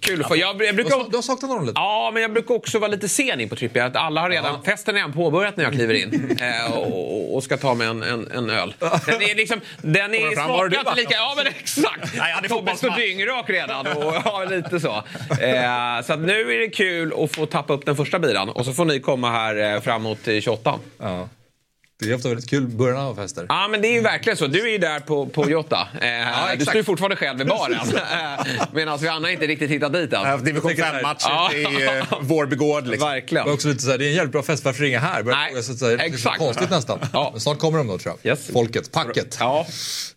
Kul 0.00 0.24
få. 0.24 0.36
Jag, 0.36 0.62
jag 0.62 0.74
brukar... 0.74 1.10
Du 1.10 1.16
har 1.16 1.22
saknat 1.22 1.50
honom 1.50 1.66
lite? 1.66 1.80
Ja, 1.80 2.10
men 2.12 2.22
jag 2.22 2.32
brukar 2.32 2.54
också 2.54 2.78
vara 2.78 2.90
lite 2.90 3.08
sen 3.08 3.40
in 3.40 3.48
på 3.48 3.56
Trippier. 3.56 3.84
Att 3.84 3.96
alla 3.96 4.20
har 4.20 4.30
redan, 4.30 4.64
Festen 4.64 4.94
är 4.94 4.98
redan 4.98 5.12
påbörjat 5.12 5.56
när 5.56 5.64
jag 5.64 5.72
kliver 5.72 5.94
in 5.94 6.36
eh, 6.40 6.72
och, 6.72 7.36
och 7.36 7.42
ska 7.44 7.56
ta 7.56 7.74
mig 7.74 7.86
en, 7.86 8.02
en, 8.02 8.30
en 8.30 8.50
öl. 8.50 8.74
Den 9.06 9.22
är, 9.22 9.34
liksom, 9.34 9.60
den 9.82 10.14
är 10.14 10.34
smakar 10.34 10.78
inte 10.78 10.94
lika... 10.96 11.14
Ja, 11.14 11.34
men 11.36 11.46
exakt. 11.46 12.14
Nej, 12.18 12.48
Tobbe 12.48 12.76
står 12.76 12.90
dyngrak 12.90 13.50
redan. 13.50 13.86
Och, 13.86 14.14
ja, 14.24 14.44
lite 14.50 14.80
så. 14.80 14.96
Eh, 15.40 16.02
så 16.06 16.12
att 16.12 16.20
nu 16.20 16.54
är 16.54 16.58
det 16.58 16.68
kul 16.68 17.12
att 17.24 17.34
få 17.34 17.46
tappa 17.46 17.72
upp 17.72 17.86
den 17.86 17.96
första 17.96 18.18
biran. 18.18 18.48
Och 18.48 18.64
så 18.64 18.72
får 18.72 18.84
ni 18.84 19.00
komma 19.00 19.30
här 19.30 19.74
eh, 19.74 19.80
framåt 19.80 20.28
eh, 20.28 20.40
28. 20.40 20.78
Ja. 20.98 21.28
Det 21.98 22.10
är 22.10 22.14
ofta 22.14 22.28
väldigt 22.28 22.50
kul 22.50 22.66
början 22.66 22.96
av 23.00 23.14
fester. 23.14 23.46
Ja, 23.48 23.68
men 23.68 23.82
det 23.82 23.88
är 23.88 23.92
ju 23.92 24.00
verkligen 24.00 24.36
så. 24.36 24.46
Du 24.46 24.68
är 24.68 24.72
ju 24.72 24.78
där 24.78 25.00
på, 25.00 25.26
på 25.26 25.50
Jota. 25.50 25.88
Eh, 26.00 26.20
exakt. 26.20 26.58
du 26.58 26.64
står 26.64 26.76
ju 26.76 26.84
fortfarande 26.84 27.16
själv 27.16 27.38
vid 27.38 27.46
baren. 27.46 27.78
Eh, 27.94 28.66
Medan 28.72 28.98
vi 28.98 29.08
andra 29.08 29.30
inte 29.30 29.46
riktigt 29.46 29.70
hittat 29.70 29.92
dit 29.92 30.12
än. 30.12 30.22
Ja, 30.22 30.36
Division 30.36 30.70
5-matcher 30.70 31.54
i 31.54 31.98
eh, 31.98 32.04
vår 32.20 32.46
begård. 32.46 32.86
Liksom. 32.86 33.08
Verkligen. 33.08 33.44
Det 33.44 33.50
är 33.50 33.54
också 33.54 33.68
lite 33.68 33.82
så 33.82 33.90
här, 33.90 33.98
det 33.98 34.04
är 34.04 34.08
en 34.08 34.14
jävligt 34.14 34.32
bra 34.32 34.42
fest, 34.42 34.64
varför 34.64 34.82
ringa 34.82 34.98
här? 34.98 35.22
Börjar 35.22 35.38
Nej, 35.38 35.62
sig 35.62 35.76
så 35.76 35.86
här, 35.88 35.96
det 35.96 36.04
är 36.04 36.08
så 36.08 36.14
exakt. 36.14 36.38
konstigt 36.38 36.70
nästan. 36.70 36.98
Ja. 37.12 37.28
Men 37.32 37.40
snart 37.40 37.58
kommer 37.58 37.78
de 37.78 37.86
då 37.86 37.98
tror 37.98 38.14
jag. 38.22 38.32
Yes. 38.32 38.50
Folket, 38.52 38.92
packet. 38.92 39.36
Ja, 39.40 39.66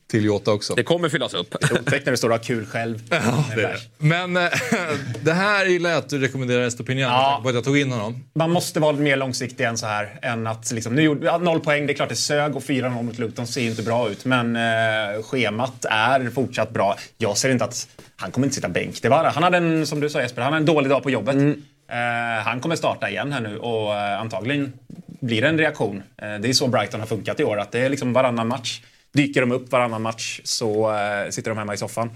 Till 0.08 0.26
Jota 0.26 0.52
också. 0.52 0.76
det 0.76 0.84
kommer 0.84 1.10
fyllas 1.10 1.34
upp. 1.34 1.56
Otäckt 1.72 2.06
när 2.06 2.12
du 2.12 2.18
står 2.18 2.30
och 2.30 2.36
har 2.36 2.44
kul 2.44 2.66
själv. 2.66 3.00
Ja, 3.10 3.46
det 3.56 3.62
är 3.64 3.68
det. 3.68 3.78
Men 3.98 4.38
eh, 4.38 4.44
det 5.22 5.34
här 5.34 5.66
gillar 5.66 5.90
jag 5.90 6.00
att 6.00 6.10
du 6.10 6.20
rekommenderar 6.20 6.64
Estopinian 6.68 7.12
Ja. 7.12 7.40
på 7.44 7.50
att 7.50 7.56
jag 7.56 7.64
tog 7.64 7.78
in 7.78 7.92
honom. 7.92 8.24
Man 8.36 8.52
måste 8.52 8.80
vara 8.80 8.94
mer 8.96 9.16
långsiktig 9.18 9.64
än 9.64 9.78
så 9.78 9.86
här. 9.86 10.20
Än 10.22 10.48
att 10.48 10.72
liksom, 10.72 10.96
nu 10.96 11.02
gjorde, 11.02 11.38
noll 11.38 11.60
poäng, 11.60 11.88
det 11.88 11.94
är 11.94 11.96
klart 11.96 12.10
det 12.10 12.16
sög 12.16 12.56
och 12.56 12.64
4-0 12.64 13.04
mot 13.04 13.20
Luton 13.20 13.48
ser 13.48 13.62
ju 13.62 13.70
inte 13.70 13.84
bra 13.84 14.10
ut. 14.10 14.26
Men 14.26 14.56
eh, 14.56 15.24
schemat 15.24 15.86
är 15.90 16.30
fortsatt 16.30 16.70
bra. 16.70 16.98
Jag 17.18 17.38
ser 17.38 17.50
inte 17.50 17.64
att 17.66 17.88
han 18.16 18.32
kommer 18.32 18.48
inte 18.48 18.56
sitta 18.56 18.70
bänk. 18.70 19.02
Det 19.02 19.10
var, 19.10 19.24
han 19.26 19.44
hade 19.44 19.58
en, 19.58 19.88
som 19.88 20.00
du 20.00 20.10
sa 20.10 20.22
Jesper, 20.22 20.42
han 20.42 20.54
hade 20.54 20.62
en 20.62 20.66
dålig 20.76 20.90
dag 20.90 21.04
på 21.04 21.10
jobbet. 21.10 21.36
Eh, 21.36 22.44
han 22.44 22.60
kommer 22.60 22.76
starta 22.76 23.10
igen 23.10 23.32
här 23.34 23.42
nu 23.42 23.58
och 23.58 23.96
eh, 23.96 24.20
antagligen 24.22 24.74
blir 25.22 25.42
det 25.42 25.48
en 25.48 25.58
reaktion. 25.58 26.04
Eh, 26.22 26.36
det 26.42 26.50
är 26.50 26.54
så 26.54 26.68
Brighton 26.68 27.00
har 27.00 27.08
funkat 27.08 27.40
i 27.40 27.44
år, 27.44 27.60
att 27.60 27.72
det 27.72 27.80
är 27.80 27.90
liksom 27.90 28.14
varannan 28.14 28.48
match. 28.48 28.82
Dyker 29.18 29.42
de 29.42 29.52
upp 29.52 29.72
varannan 29.72 30.02
match 30.02 30.42
så 30.44 30.96
eh, 30.96 31.30
sitter 31.30 31.52
de 31.52 31.58
hemma 31.58 31.74
i 31.74 31.78
soffan. 31.78 32.10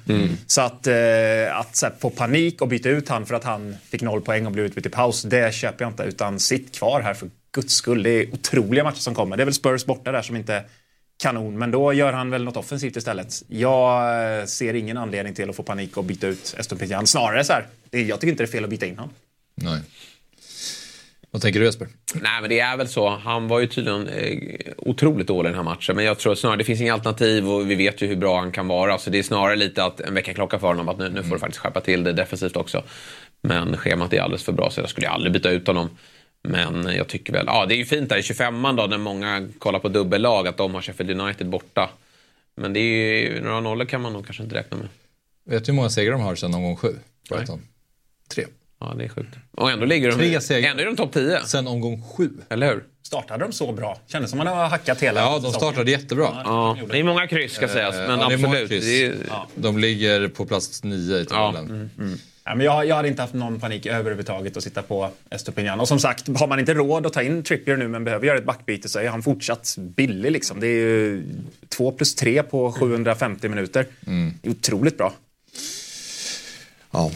Så 0.47 0.61
att, 0.61 0.87
eh, 0.87 1.59
att 1.59 1.75
så 1.75 1.85
här, 1.85 1.93
få 1.99 2.09
panik 2.09 2.61
och 2.61 2.67
byta 2.67 2.89
ut 2.89 3.09
han 3.09 3.25
för 3.25 3.35
att 3.35 3.43
han 3.43 3.75
fick 3.89 4.01
noll 4.01 4.21
poäng 4.21 4.45
och 4.45 4.51
blev 4.51 4.65
utbytt 4.65 4.85
i 4.85 4.89
paus, 4.89 5.21
det 5.21 5.53
köper 5.53 5.85
jag 5.85 5.91
inte. 5.91 6.03
Utan 6.03 6.39
sitt 6.39 6.75
kvar 6.75 7.01
här 7.01 7.13
för 7.13 7.29
guds 7.55 7.73
skull. 7.73 8.03
Det 8.03 8.09
är 8.09 8.33
otroliga 8.33 8.83
matcher 8.83 8.99
som 8.99 9.15
kommer. 9.15 9.37
Det 9.37 9.43
är 9.43 9.45
väl 9.45 9.53
Spurs 9.53 9.85
borta 9.85 10.11
där 10.11 10.21
som 10.21 10.35
inte 10.35 10.63
kanon, 11.21 11.57
men 11.57 11.71
då 11.71 11.93
gör 11.93 12.13
han 12.13 12.29
väl 12.29 12.43
något 12.43 12.57
offensivt 12.57 12.95
istället. 12.95 13.43
Jag 13.47 14.39
eh, 14.39 14.45
ser 14.45 14.73
ingen 14.73 14.97
anledning 14.97 15.33
till 15.33 15.49
att 15.49 15.55
få 15.55 15.63
panik 15.63 15.97
och 15.97 16.03
byta 16.03 16.27
ut 16.27 16.55
Estopinian. 16.57 17.07
Snarare 17.07 17.43
så 17.43 17.53
här, 17.53 17.67
jag 17.91 18.19
tycker 18.19 18.31
inte 18.31 18.43
det 18.43 18.47
är 18.47 18.51
fel 18.51 18.63
att 18.63 18.69
byta 18.69 18.85
in 18.85 18.97
honom. 18.97 19.13
Nej. 19.55 19.81
Vad 21.31 21.41
tänker 21.41 21.59
du 21.59 21.65
Jesper? 21.65 21.87
Nej, 22.15 22.41
men 22.41 22.49
det 22.49 22.59
är 22.59 22.77
väl 22.77 22.87
så. 22.87 23.09
Han 23.09 23.47
var 23.47 23.59
ju 23.59 23.67
tydligen 23.67 24.07
eh, 24.07 24.37
otroligt 24.77 25.27
dålig 25.27 25.49
i 25.49 25.51
den 25.51 25.57
här 25.57 25.63
matchen. 25.63 25.95
Men 25.95 26.05
jag 26.05 26.19
tror 26.19 26.35
snarare 26.35 26.57
det 26.57 26.63
finns 26.63 26.81
inga 26.81 26.93
alternativ 26.93 27.49
och 27.49 27.69
vi 27.69 27.75
vet 27.75 28.01
ju 28.01 28.07
hur 28.07 28.15
bra 28.15 28.39
han 28.39 28.51
kan 28.51 28.67
vara. 28.67 28.97
Så 28.97 29.09
det 29.09 29.19
är 29.19 29.23
snarare 29.23 29.55
lite 29.55 29.83
att 29.83 29.99
en 29.99 30.13
veckaklocka 30.13 30.59
för 30.59 30.67
honom 30.67 30.89
att 30.89 30.97
nu, 30.97 31.09
nu 31.09 31.23
får 31.23 31.35
du 31.35 31.39
faktiskt 31.39 31.59
skärpa 31.59 31.81
till 31.81 32.03
det 32.03 32.13
defensivt 32.13 32.55
också. 32.55 32.83
Men 33.41 33.77
schemat 33.77 34.13
är 34.13 34.21
alldeles 34.21 34.43
för 34.43 34.51
bra 34.51 34.69
så 34.69 34.81
jag 34.81 34.89
skulle 34.89 35.09
aldrig 35.09 35.33
byta 35.33 35.49
ut 35.49 35.67
honom. 35.67 35.89
Men 36.43 36.95
jag 36.95 37.07
tycker 37.07 37.33
väl, 37.33 37.45
ja 37.47 37.65
det 37.65 37.75
är 37.75 37.77
ju 37.77 37.85
fint 37.85 38.09
där 38.09 38.17
i 38.17 38.21
25an 38.21 38.77
då 38.77 38.87
när 38.87 38.97
många 38.97 39.49
kollar 39.59 39.79
på 39.79 39.89
dubbellag 39.89 40.47
att 40.47 40.57
de 40.57 40.73
har 40.73 40.81
Sheffield 40.81 41.21
United 41.21 41.49
borta. 41.49 41.89
Men 42.55 42.73
det 42.73 42.79
är 42.79 43.21
ju, 43.21 43.41
några 43.41 43.59
nollor 43.59 43.85
kan 43.85 44.01
man 44.01 44.13
nog 44.13 44.25
kanske 44.25 44.43
inte 44.43 44.55
räkna 44.55 44.77
med. 44.77 44.87
Vet 45.45 45.65
du 45.65 45.71
hur 45.71 45.75
många 45.75 45.89
segrar 45.89 46.11
de 46.11 46.21
har 46.21 46.35
sedan 46.35 46.53
omgång 46.53 46.75
sju? 46.75 46.95
Tre. 48.29 48.45
Ja, 48.81 48.93
det 48.97 49.03
är 49.03 49.09
sjukt. 49.09 49.35
Och 49.51 49.71
ändå 49.71 49.85
ligger 49.85 50.09
de, 50.11 50.15
Tre 50.17 50.41
segrar. 50.41 50.69
ändå 50.71 50.81
är 50.83 50.85
de 50.87 50.95
topp 50.95 51.13
10. 51.13 51.39
Sen 51.45 51.67
omgång 51.67 52.03
sju. 52.17 52.29
Eller 52.49 52.67
hur? 52.67 52.83
Startade 53.03 53.45
de 53.45 53.51
så 53.51 53.71
bra? 53.71 53.97
Kändes 54.07 54.31
som 54.31 54.39
att 54.39 54.45
man 54.45 54.57
har 54.57 54.67
hackat 54.69 55.03
hela 55.03 55.19
Ja, 55.19 55.25
de 55.29 55.35
säsongen. 55.35 55.53
startade 55.53 55.91
jättebra. 55.91 56.41
Ja, 56.45 56.77
det 56.91 56.99
är 56.99 57.03
många 57.03 57.27
kryss 57.27 57.53
ska 57.53 57.67
sägas. 57.67 57.95
Men 57.95 58.09
Eh, 58.09 58.17
ja, 58.21 58.27
det 58.27 58.33
är 58.33 58.37
många 58.37 58.61
absolut. 58.61 58.83
Det 58.83 59.05
är, 59.05 59.15
De 59.55 59.77
ligger 59.77 60.27
på 60.27 60.45
plats 60.45 60.83
nio 60.83 61.17
i 61.17 61.25
ja, 61.29 61.51
tabellen. 61.51 61.89
mm. 61.99 62.17
Ja, 62.43 62.55
men 62.55 62.65
jag, 62.65 62.85
jag 62.85 62.95
hade 62.95 63.07
inte 63.07 63.21
haft 63.21 63.33
någon 63.33 63.59
panik 63.59 63.85
överhuvudtaget 63.85 64.57
att 64.57 64.63
sitta 64.63 64.81
på 64.81 65.09
Estopinian. 65.29 65.79
Och 65.79 65.87
som 65.87 65.99
sagt, 65.99 66.27
har 66.39 66.47
man 66.47 66.59
inte 66.59 66.73
råd 66.73 67.05
att 67.05 67.13
ta 67.13 67.21
in 67.21 67.43
Trippier 67.43 67.77
nu 67.77 67.87
men 67.87 68.03
behöver 68.03 68.27
göra 68.27 68.37
ett 68.37 68.45
backbyte 68.45 68.89
så 68.89 68.99
är 68.99 69.09
han 69.09 69.23
fortsatt 69.23 69.75
billig. 69.77 70.31
Liksom. 70.31 70.59
Det 70.59 70.67
är 70.67 70.71
ju 70.71 71.23
2 71.69 71.91
plus 71.91 72.15
3 72.15 72.43
på 72.43 72.71
750 72.71 73.49
minuter. 73.49 73.85
Det 74.41 74.47
är 74.47 74.51
otroligt 74.51 74.97
bra. 74.97 75.13
Ja. 76.91 77.11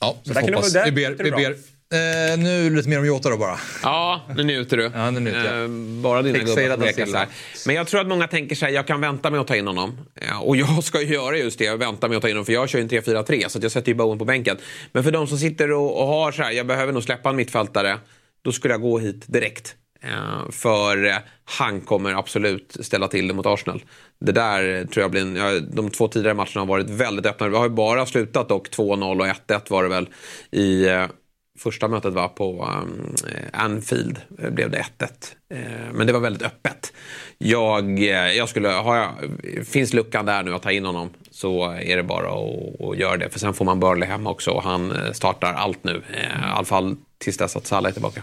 Ja, 0.00 0.16
vi 0.24 0.32
där 0.34 0.40
kan 0.40 0.54
hoppas. 0.54 0.72
det 0.72 0.78
vara- 0.78 0.90
Vi 0.90 1.02
där 1.04 1.14
ber, 1.14 1.24
vi 1.24 1.30
ber 1.30 1.56
Eh, 1.90 2.38
nu 2.38 2.70
lite 2.70 2.88
mer 2.88 2.98
om 2.98 3.06
Jota 3.06 3.30
då 3.30 3.36
bara. 3.36 3.58
Ja, 3.82 4.20
nu 4.36 4.44
njuter 4.44 4.76
du. 4.76 4.90
Ja, 4.94 5.10
nu 5.10 5.20
njuter 5.20 5.44
jag. 5.54 5.62
Eh, 5.62 5.68
bara 6.02 6.22
dina 6.22 6.38
gubbar 6.38 6.76
pekas 6.76 7.14
här. 7.14 7.26
Men 7.66 7.74
jag 7.76 7.86
tror 7.86 8.00
att 8.00 8.06
många 8.06 8.26
tänker 8.26 8.56
så 8.56 8.64
här, 8.66 8.72
jag 8.72 8.86
kan 8.86 9.00
vänta 9.00 9.30
med 9.30 9.40
att 9.40 9.46
ta 9.46 9.56
in 9.56 9.66
honom. 9.66 9.98
Ja, 10.28 10.38
och 10.38 10.56
jag 10.56 10.84
ska 10.84 11.00
ju 11.02 11.14
göra 11.14 11.36
just 11.38 11.58
det, 11.58 11.64
jag 11.64 11.76
väntar 11.78 12.08
med 12.08 12.16
att 12.16 12.22
ta 12.22 12.28
in 12.28 12.34
honom 12.34 12.44
för 12.46 12.52
jag 12.52 12.68
kör 12.68 12.78
ju 12.78 12.82
en 12.82 12.88
3-4-3 12.88 13.48
så 13.48 13.58
att 13.58 13.62
jag 13.62 13.72
sätter 13.72 13.88
ju 13.88 13.94
Bowen 13.94 14.18
på 14.18 14.24
bänken. 14.24 14.56
Men 14.92 15.04
för 15.04 15.10
de 15.10 15.26
som 15.26 15.38
sitter 15.38 15.72
och, 15.72 16.00
och 16.02 16.06
har 16.06 16.32
så 16.32 16.42
här, 16.42 16.50
jag 16.52 16.66
behöver 16.66 16.92
nog 16.92 17.02
släppa 17.02 17.30
en 17.30 17.36
mittfältare, 17.36 17.98
då 18.42 18.52
skulle 18.52 18.74
jag 18.74 18.80
gå 18.80 18.98
hit 18.98 19.24
direkt. 19.26 19.74
Eh, 20.02 20.50
för 20.50 21.04
eh, 21.06 21.16
han 21.44 21.80
kommer 21.80 22.14
absolut 22.14 22.76
ställa 22.80 23.08
till 23.08 23.28
det 23.28 23.34
mot 23.34 23.46
Arsenal. 23.46 23.82
Det 24.20 24.32
där 24.32 24.84
tror 24.84 25.02
jag 25.02 25.10
blir 25.10 25.20
en, 25.20 25.36
ja, 25.36 25.60
de 25.60 25.90
två 25.90 26.08
tidigare 26.08 26.34
matcherna 26.34 26.60
har 26.60 26.66
varit 26.66 26.90
väldigt 26.90 27.26
öppna. 27.26 27.48
Vi 27.48 27.56
har 27.56 27.64
ju 27.64 27.74
bara 27.74 28.06
slutat 28.06 28.48
dock 28.48 28.68
2-0 28.68 29.20
och 29.20 29.26
1-1 29.26 29.70
var 29.70 29.82
det 29.82 29.88
väl 29.88 30.08
i 30.50 30.88
eh, 30.88 31.06
första 31.58 31.88
mötet 31.88 32.14
var 32.14 32.28
på 32.28 32.64
um, 32.64 33.14
Anfield 33.52 34.20
blev 34.28 34.70
det 34.70 34.84
1-1. 34.98 35.08
Eh, 35.54 35.92
men 35.92 36.06
det 36.06 36.12
var 36.12 36.20
väldigt 36.20 36.42
öppet. 36.42 36.92
Jag, 37.38 37.98
eh, 37.98 38.32
jag 38.32 38.48
skulle, 38.48 38.68
har 38.68 38.96
jag, 38.96 39.10
finns 39.66 39.92
luckan 39.92 40.26
där 40.26 40.42
nu 40.42 40.54
att 40.54 40.62
ta 40.62 40.72
in 40.72 40.84
honom 40.84 41.10
så 41.30 41.70
är 41.70 41.96
det 41.96 42.02
bara 42.02 42.28
att, 42.28 42.80
att 42.80 42.98
göra 42.98 43.16
det. 43.16 43.30
För 43.30 43.38
sen 43.38 43.54
får 43.54 43.64
man 43.64 43.80
Burnley 43.80 44.08
hemma 44.08 44.30
också 44.30 44.50
och 44.50 44.62
han 44.62 44.90
eh, 44.90 45.12
startar 45.12 45.52
allt 45.52 45.84
nu. 45.84 46.02
Eh, 46.12 46.22
I 46.22 46.52
alla 46.54 46.64
fall 46.64 46.96
tills 47.18 47.36
dess 47.36 47.56
att 47.56 47.66
Salah 47.66 47.88
är 47.88 47.92
tillbaka. 47.92 48.22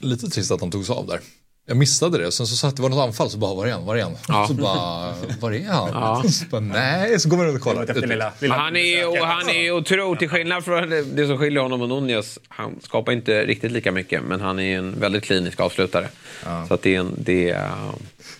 Lite 0.00 0.26
trist 0.26 0.50
att 0.50 0.60
han 0.60 0.70
togs 0.70 0.90
av 0.90 1.06
där. 1.06 1.20
Jag 1.68 1.76
missade 1.76 2.18
det. 2.18 2.32
Sen 2.32 2.46
så 2.46 2.56
satt 2.56 2.76
det 2.76 2.82
var 2.82 2.88
något 2.88 3.06
anfall 3.06 3.30
så 3.30 3.38
bara, 3.38 3.54
var 3.54 3.66
är 3.66 3.72
han? 3.72 3.84
Var 3.86 3.96
är 3.96 4.02
han? 4.02 4.16
Ja. 4.28 4.46
Så 4.48 4.54
bara, 4.54 5.14
var 5.40 5.52
är 5.52 5.64
han? 5.68 5.88
Ja. 5.92 6.22
Så 6.28 6.44
bara, 6.50 6.60
nej, 6.60 7.20
så 7.20 7.28
går 7.28 7.36
man 7.36 7.46
runt 7.46 7.56
och 7.56 7.62
kollar. 7.62 8.50
han 8.58 8.76
är, 8.76 9.08
och 9.08 9.26
han 9.26 9.48
är 9.48 9.70
otroligt, 9.72 10.18
till 10.18 10.28
skillnad 10.28 10.64
från 10.64 10.90
det- 10.90 11.26
som 11.26 11.38
skiljer 11.38 11.62
honom 11.62 11.82
och 11.82 11.88
Nunez, 11.88 12.38
han 12.48 12.80
skapar 12.82 13.12
inte 13.12 13.44
riktigt 13.46 13.72
lika 13.72 13.92
mycket 13.92 14.22
men 14.22 14.40
han 14.40 14.58
är 14.58 14.78
en 14.78 15.00
väldigt 15.00 15.24
klinisk 15.24 15.60
avslutare. 15.60 16.08
Så 16.68 16.74
att 16.74 16.82
det 16.82 16.94
är 16.94 17.00
en, 17.00 17.14
det 17.18 17.50
är, 17.50 17.70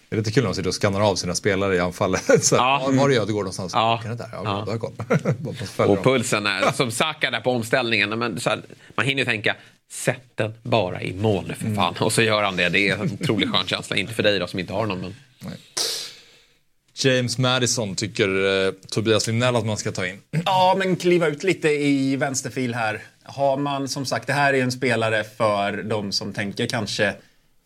Det 0.08 0.16
är 0.16 0.18
lite 0.18 0.30
kul 0.32 0.42
när 0.42 0.48
de 0.50 0.54
sitter 0.54 0.68
och 0.68 0.74
skannar 0.82 1.00
av 1.00 1.14
sina 1.16 1.34
spelare 1.34 1.76
i 1.76 1.78
anfallet. 1.80 2.44
Så, 2.44 2.54
ja. 2.54 2.82
Ja. 2.86 2.90
Var 3.02 3.10
är 3.10 3.20
Ödegård 3.20 3.42
någonstans? 3.44 3.72
Ja. 3.74 4.00
Kan 4.02 4.10
det 4.10 4.16
där? 4.16 4.28
Ja, 4.32 4.40
Ja. 4.44 4.50
då 4.66 4.72
har 4.72 4.72
jag 4.72 4.80
koll. 5.76 5.88
Och 5.96 6.04
pulsen 6.04 6.46
är 6.46 6.72
som 6.72 6.90
Saka 6.90 7.30
där 7.30 7.40
på 7.40 7.50
omställningen. 7.50 8.18
Men 8.18 8.40
så 8.40 8.50
här, 8.50 8.62
man 8.96 9.06
hinner 9.06 9.18
ju 9.22 9.24
tänka, 9.24 9.56
sätt 9.90 10.30
den 10.34 10.54
bara 10.62 11.02
i 11.02 11.14
mål 11.14 11.44
nu 11.48 11.54
för 11.54 11.74
fan. 11.74 11.94
Och 12.00 12.12
så 12.12 12.22
gör 12.22 12.42
han 12.42 12.56
det. 12.56 12.68
Det 12.68 12.88
är 12.88 12.94
en 12.94 13.12
otroligt 13.12 13.50
skön 13.50 13.66
känsla. 13.66 13.96
Inte 13.96 14.14
för 14.14 14.22
dig 14.22 14.38
då 14.38 14.46
som 14.46 14.58
inte 14.58 14.72
har 14.72 14.86
någon. 14.86 15.00
Men... 15.00 15.52
James 16.94 17.38
Madison 17.38 17.94
tycker 17.94 18.66
eh, 18.66 18.72
Tobias 18.72 19.26
Lindell 19.26 19.56
att 19.56 19.66
man 19.66 19.76
ska 19.76 19.92
ta 19.92 20.06
in. 20.06 20.20
Ja, 20.44 20.74
men 20.78 20.96
kliva 20.96 21.26
ut 21.26 21.42
lite 21.42 21.68
i 21.68 22.16
vänsterfil 22.16 22.74
här. 22.74 23.02
Har 23.22 23.56
man 23.56 23.88
som 23.88 24.06
sagt, 24.06 24.26
det 24.26 24.32
här 24.32 24.54
är 24.54 24.62
en 24.62 24.72
spelare 24.72 25.24
för 25.24 25.82
de 25.82 26.12
som 26.12 26.32
tänker 26.32 26.66
kanske 26.66 27.14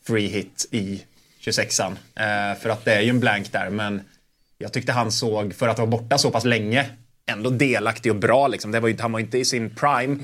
free 0.07 0.27
hit 0.27 0.68
i 0.70 1.03
26an. 1.41 1.97
Eh, 2.14 2.61
för 2.61 2.68
att 2.68 2.85
det 2.85 2.95
är 2.95 3.01
ju 3.01 3.11
en 3.11 3.20
blank 3.20 3.53
där, 3.53 3.70
men 3.70 4.01
jag 4.59 4.73
tyckte 4.73 4.93
han 4.93 5.12
såg, 5.12 5.55
för 5.55 5.68
att 5.68 5.79
vara 5.79 5.87
borta 5.87 6.18
så 6.18 6.31
pass 6.31 6.45
länge, 6.45 6.87
ändå 7.27 7.51
delaktig 7.51 8.12
och 8.12 8.18
bra. 8.18 8.49
Liksom. 8.49 8.70
Det 8.70 8.81
var 8.81 8.89
ju, 8.89 8.97
han 9.01 9.12
var 9.12 9.20
inte 9.20 9.39
i 9.39 9.45
sin 9.45 9.70
prime, 9.70 10.18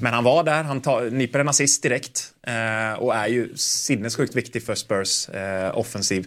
men 0.00 0.14
han 0.14 0.24
var 0.24 0.44
där. 0.44 0.62
Han 0.62 0.80
tar, 0.80 1.10
nyper 1.10 1.38
en 1.38 1.48
assist 1.48 1.82
direkt 1.82 2.32
eh, 2.46 2.92
och 2.98 3.14
är 3.14 3.26
ju 3.28 3.56
sinnessjukt 3.56 4.36
viktig 4.36 4.62
för 4.62 4.74
Spurs 4.74 5.28
eh, 5.28 5.78
offensiv. 5.78 6.26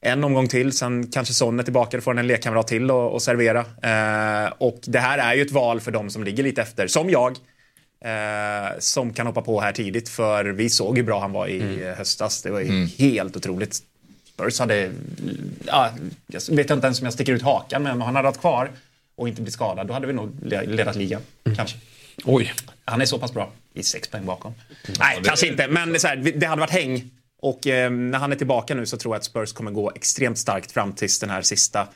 En 0.00 0.24
omgång 0.24 0.48
till, 0.48 0.72
sen 0.72 1.06
kanske 1.10 1.34
Son 1.34 1.58
är 1.58 1.62
tillbaka, 1.62 1.96
då 1.96 2.00
får 2.00 2.10
han 2.10 2.18
en 2.18 2.26
lekkamrat 2.26 2.68
till 2.68 2.90
och, 2.90 3.12
och 3.12 3.22
servera. 3.22 3.58
Eh, 3.60 4.52
och 4.58 4.78
det 4.86 4.98
här 4.98 5.18
är 5.18 5.34
ju 5.34 5.42
ett 5.42 5.50
val 5.52 5.80
för 5.80 5.90
de 5.90 6.10
som 6.10 6.24
ligger 6.24 6.42
lite 6.42 6.62
efter, 6.62 6.86
som 6.86 7.10
jag. 7.10 7.36
Eh, 8.04 8.70
som 8.78 9.12
kan 9.12 9.26
hoppa 9.26 9.42
på 9.42 9.60
här 9.60 9.72
tidigt, 9.72 10.08
för 10.08 10.44
vi 10.44 10.70
såg 10.70 10.96
hur 10.96 11.04
bra 11.04 11.20
han 11.20 11.32
var 11.32 11.46
i 11.46 11.82
eh, 11.84 11.94
höstas. 11.94 12.42
Det 12.42 12.50
var 12.50 12.60
ju 12.60 12.66
Mm. 12.68 12.88
helt 12.98 13.36
otroligt. 13.36 13.82
Spurs 14.34 14.58
hade, 14.58 14.90
ja, 15.66 15.90
jag 16.26 16.40
vet 16.56 16.70
inte 16.70 16.86
ens 16.86 17.00
om 17.00 17.04
jag 17.04 17.12
sticker 17.14 17.32
ut 17.32 17.42
hakan, 17.42 17.82
men 17.82 17.92
om 17.92 18.00
han 18.00 18.16
hade 18.16 18.28
varit 18.28 18.40
kvar 18.40 18.70
och 19.16 19.28
inte 19.28 19.40
blivit 19.40 19.54
skadad, 19.54 19.86
då 19.86 19.94
hade 19.94 20.06
vi 20.06 20.12
nog 20.12 20.30
le- 20.42 20.66
ledat 20.66 20.96
ligan. 20.96 21.20
Kanske. 21.56 21.76
Oj. 22.24 22.52
Han 22.84 23.00
är 23.00 23.06
så 23.06 23.18
pass 23.18 23.32
bra. 23.32 23.52
I 23.74 23.82
sex 23.82 24.08
poäng 24.08 24.26
bakom. 24.26 24.54
Nej, 24.98 25.20
kanske 25.24 25.46
inte, 25.46 25.68
men 25.68 26.00
så 26.00 26.08
här, 26.08 26.16
det 26.16 26.46
hade 26.46 26.60
varit 26.60 26.70
häng. 26.70 27.10
Och 27.42 27.66
eh, 27.66 27.90
när 27.90 28.18
han 28.18 28.32
är 28.32 28.36
tillbaka 28.36 28.74
nu 28.74 28.86
så 28.86 28.96
tror 28.96 29.14
jag 29.14 29.18
att 29.18 29.24
Spurs 29.24 29.52
kommer 29.52 29.70
gå 29.70 29.92
extremt 29.94 30.38
starkt 30.38 30.72
fram 30.72 30.92
tills 30.92 31.20
den 31.20 31.30
här 31.30 31.42
sista 31.42 31.86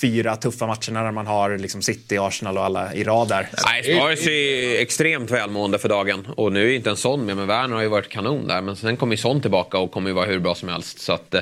fyra 0.00 0.36
tuffa 0.36 0.66
matcherna 0.66 1.02
när 1.02 1.12
man 1.12 1.26
har 1.26 1.58
liksom 1.58 1.82
City, 1.82 2.18
Arsenal 2.18 2.58
och 2.58 2.64
alla 2.64 2.94
i 2.94 3.04
rad 3.04 3.28
där. 3.28 3.48
Nej, 3.66 3.82
Spurs 3.82 4.26
är 4.26 4.80
extremt 4.80 5.30
välmående 5.30 5.78
för 5.78 5.88
dagen. 5.88 6.26
Och 6.36 6.52
nu 6.52 6.70
är 6.70 6.74
inte 6.74 6.90
en 6.90 6.96
sån 6.96 7.26
med, 7.26 7.36
men 7.36 7.46
Werner 7.46 7.74
har 7.74 7.82
ju 7.82 7.88
varit 7.88 8.08
kanon 8.08 8.46
där. 8.46 8.60
Men 8.60 8.76
sen 8.76 8.96
kommer 8.96 9.12
ju 9.12 9.16
sån 9.16 9.40
tillbaka 9.40 9.78
och 9.78 9.92
kommer 9.92 10.10
ju 10.10 10.14
vara 10.14 10.26
hur 10.26 10.38
bra 10.38 10.54
som 10.54 10.68
helst. 10.68 11.00
Så 11.00 11.12
att, 11.12 11.34
eh, 11.34 11.40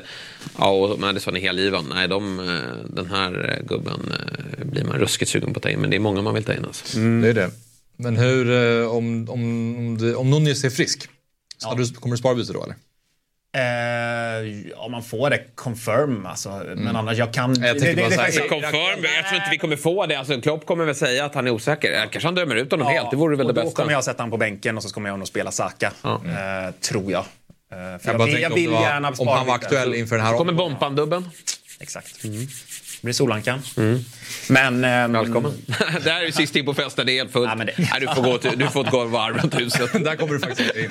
ja, 0.58 0.70
och 0.70 0.98
Madison 0.98 1.36
är 1.36 1.40
helgiven. 1.40 1.84
Nej, 1.94 2.08
de, 2.08 2.38
eh, 2.40 2.94
den 2.94 3.06
här 3.06 3.58
eh, 3.58 3.66
gubben 3.66 4.14
blir 4.58 4.84
man 4.84 4.98
ruskigt 4.98 5.30
sugen 5.30 5.52
på 5.52 5.58
att 5.58 5.62
ta 5.62 5.70
in. 5.70 5.80
Men 5.80 5.90
det 5.90 5.96
är 5.96 6.00
många 6.00 6.22
man 6.22 6.34
vill 6.34 6.44
ta 6.44 6.54
in 6.54 6.64
alltså. 6.64 6.98
Det 6.98 7.28
är 7.28 7.34
det. 7.34 7.50
Men 7.96 8.16
hur, 8.16 8.50
eh, 8.82 8.86
om, 8.96 9.28
om, 9.30 9.76
om, 9.76 9.98
det, 9.98 10.14
om 10.14 10.30
Nunez 10.30 10.64
är 10.64 10.70
frisk, 10.70 11.08
så 11.58 11.68
hade 11.68 11.84
du, 11.84 11.94
kommer 11.94 12.14
du 12.14 12.18
spara 12.18 12.34
byte 12.34 12.52
då 12.52 12.62
eller? 12.64 12.74
Eh, 13.54 14.48
ja, 14.70 14.88
man 14.88 15.02
får 15.02 15.30
det 15.30 15.44
confirm 15.54 16.26
alltså. 16.26 16.62
Men 16.76 16.96
annars, 16.96 17.18
jag 17.18 17.32
kan... 17.34 17.62
Jag 17.62 17.78
tänker 17.78 18.02
bara 18.02 18.10
så 18.10 18.20
här, 18.20 18.24
faktiskt- 18.24 18.48
Confirm, 18.48 19.04
jag 19.16 19.24
tror 19.28 19.36
inte 19.36 19.48
vi 19.50 19.58
kommer 19.58 19.76
få 19.76 20.06
det. 20.06 20.16
Alltså, 20.16 20.40
Klopp 20.40 20.66
kommer 20.66 20.84
väl 20.84 20.94
säga 20.94 21.24
att 21.24 21.34
han 21.34 21.46
är 21.46 21.50
osäker. 21.50 21.92
Eller 21.92 22.06
Kanske 22.06 22.26
han 22.28 22.34
dömer 22.34 22.54
ut 22.56 22.70
honom 22.70 22.86
helt. 22.86 23.10
Det 23.10 23.16
vore 23.16 23.36
väl 23.36 23.46
det 23.46 23.50
och 23.50 23.54
då 23.54 23.62
bästa. 23.62 23.82
kommer 23.82 23.92
jag 23.92 24.04
sätta 24.04 24.22
honom 24.22 24.30
på 24.30 24.36
bänken 24.36 24.76
och 24.76 24.82
så 24.82 24.94
kommer 24.94 25.08
jag 25.08 25.18
nog 25.18 25.28
spela 25.28 25.50
Saka. 25.50 25.92
Eh, 26.04 26.74
tror 26.80 27.12
jag. 27.12 27.20
Eh, 27.20 27.24
för 27.98 28.00
Jag 28.12 28.20
jag, 28.20 28.24
vill, 28.26 28.40
jag 28.42 28.52
om 28.52 28.56
vill 28.56 28.70
det 28.70 28.76
var- 28.76 28.82
gärna 28.82 29.08
om 29.08 29.14
spara 29.14 29.36
han 29.38 29.46
var 29.46 29.54
aktuell 29.54 29.94
inför 29.94 30.16
den 30.16 30.26
här 30.26 30.36
kommer 30.36 30.52
Bompan-dubben. 30.52 31.30
Exakt. 31.80 32.22
Det 32.22 32.28
blir 33.02 33.12
Solankan. 33.12 33.62
Men... 34.48 34.84
ehm, 34.84 35.12
Välkommen. 35.12 35.52
det 36.04 36.10
här 36.10 36.20
är 36.22 36.26
ju 36.26 36.32
sist 36.32 36.56
in 36.56 36.64
på 36.64 36.74
festen, 36.74 37.06
det 37.06 37.12
är 37.12 37.16
helt 37.16 37.32
fullt. 37.32 37.56
Men 37.58 37.66
det- 37.66 37.74
Nej, 37.78 38.00
du, 38.00 38.06
får 38.06 38.22
gå 38.22 38.38
till, 38.38 38.58
du 38.58 38.68
får 38.68 38.84
gå 38.84 39.04
ett 39.04 39.10
varv 39.10 39.36
runt 39.42 39.60
huset. 39.60 39.92
Där 40.04 40.16
kommer 40.16 40.32
du 40.34 40.40
faktiskt 40.40 40.60
inte 40.76 40.80
in. 40.80 40.90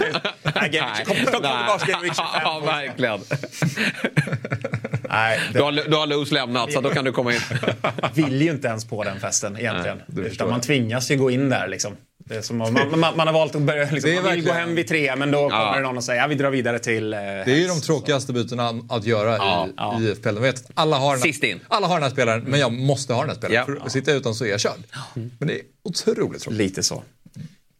Nej, 0.55 0.69
Gerwich. 0.73 1.07
Kom, 1.07 1.15
kom, 1.15 1.25
kom 1.25 1.79
tillbaka. 1.79 2.15
Ja, 2.43 2.59
verkligen. 2.65 3.19
Nej, 5.11 5.39
Du 5.53 5.61
har, 5.61 5.71
du 5.71 5.95
har 5.95 6.07
Loos 6.07 6.31
lämnat, 6.31 6.73
så 6.73 6.81
då 6.81 6.89
kan 6.89 7.05
du 7.05 7.11
komma 7.11 7.33
in. 7.33 7.39
vill 8.13 8.41
ju 8.41 8.51
inte 8.51 8.67
ens 8.67 8.85
på 8.85 9.03
den 9.03 9.19
festen 9.19 9.57
egentligen. 9.57 9.97
det 10.07 10.15
förstår 10.15 10.31
Utan 10.33 10.47
jag. 10.47 10.51
man 10.51 10.61
tvingas 10.61 11.11
ju 11.11 11.17
gå 11.17 11.31
in 11.31 11.49
där 11.49 11.67
liksom. 11.67 11.95
Det 12.25 12.35
är 12.35 12.41
som 12.41 12.61
om 12.61 12.73
man, 12.73 12.99
man, 12.99 13.17
man 13.17 13.27
har 13.27 13.33
valt 13.33 13.55
att 13.55 13.61
börja, 13.61 13.91
liksom, 13.91 14.11
Det 14.11 14.21
man 14.21 14.31
vill 14.31 14.45
gå 14.45 14.51
hem 14.53 14.75
vid 14.75 14.87
tre 14.87 15.15
men 15.15 15.31
då 15.31 15.49
kommer 15.49 15.63
Ja. 15.65 15.75
det 15.75 15.81
någon 15.81 15.97
och 15.97 16.03
säger 16.03 16.21
ja, 16.21 16.27
vi 16.27 16.35
drar 16.35 16.49
vidare 16.51 16.79
till... 16.79 17.13
Eh, 17.13 17.19
Det 17.19 17.25
är 17.25 17.55
ju 17.55 17.67
de 17.67 17.81
tråkigaste 17.81 18.33
bytena 18.33 18.73
att 18.89 19.05
göra 19.05 19.37
Ja, 19.37 19.67
i, 19.67 19.73
ja. 19.77 20.01
i 20.01 20.15
FPL. 20.15 20.37
Vet, 20.39 20.55
att 20.55 20.71
alla, 20.73 20.97
har 20.97 21.17
den 21.47 21.59
alla 21.67 21.87
har 21.87 21.95
den 21.95 22.03
här 22.03 22.09
spelaren, 22.09 22.43
men 22.43 22.59
jag 22.59 22.71
måste 22.71 23.13
ha 23.13 23.21
den 23.21 23.29
här 23.29 23.37
spelaren. 23.37 23.65
Ja. 23.67 23.79
För 23.79 23.85
att 23.85 23.91
sitta 23.91 24.11
utan 24.11 24.35
så 24.35 24.45
är 24.45 24.49
jag 24.49 24.59
körd. 24.59 24.79
Men 25.13 25.47
det 25.47 25.53
är 25.53 25.61
otroligt 25.83 26.41
tråkigt. 26.41 26.57
Lite 26.57 26.83
så. 26.83 27.03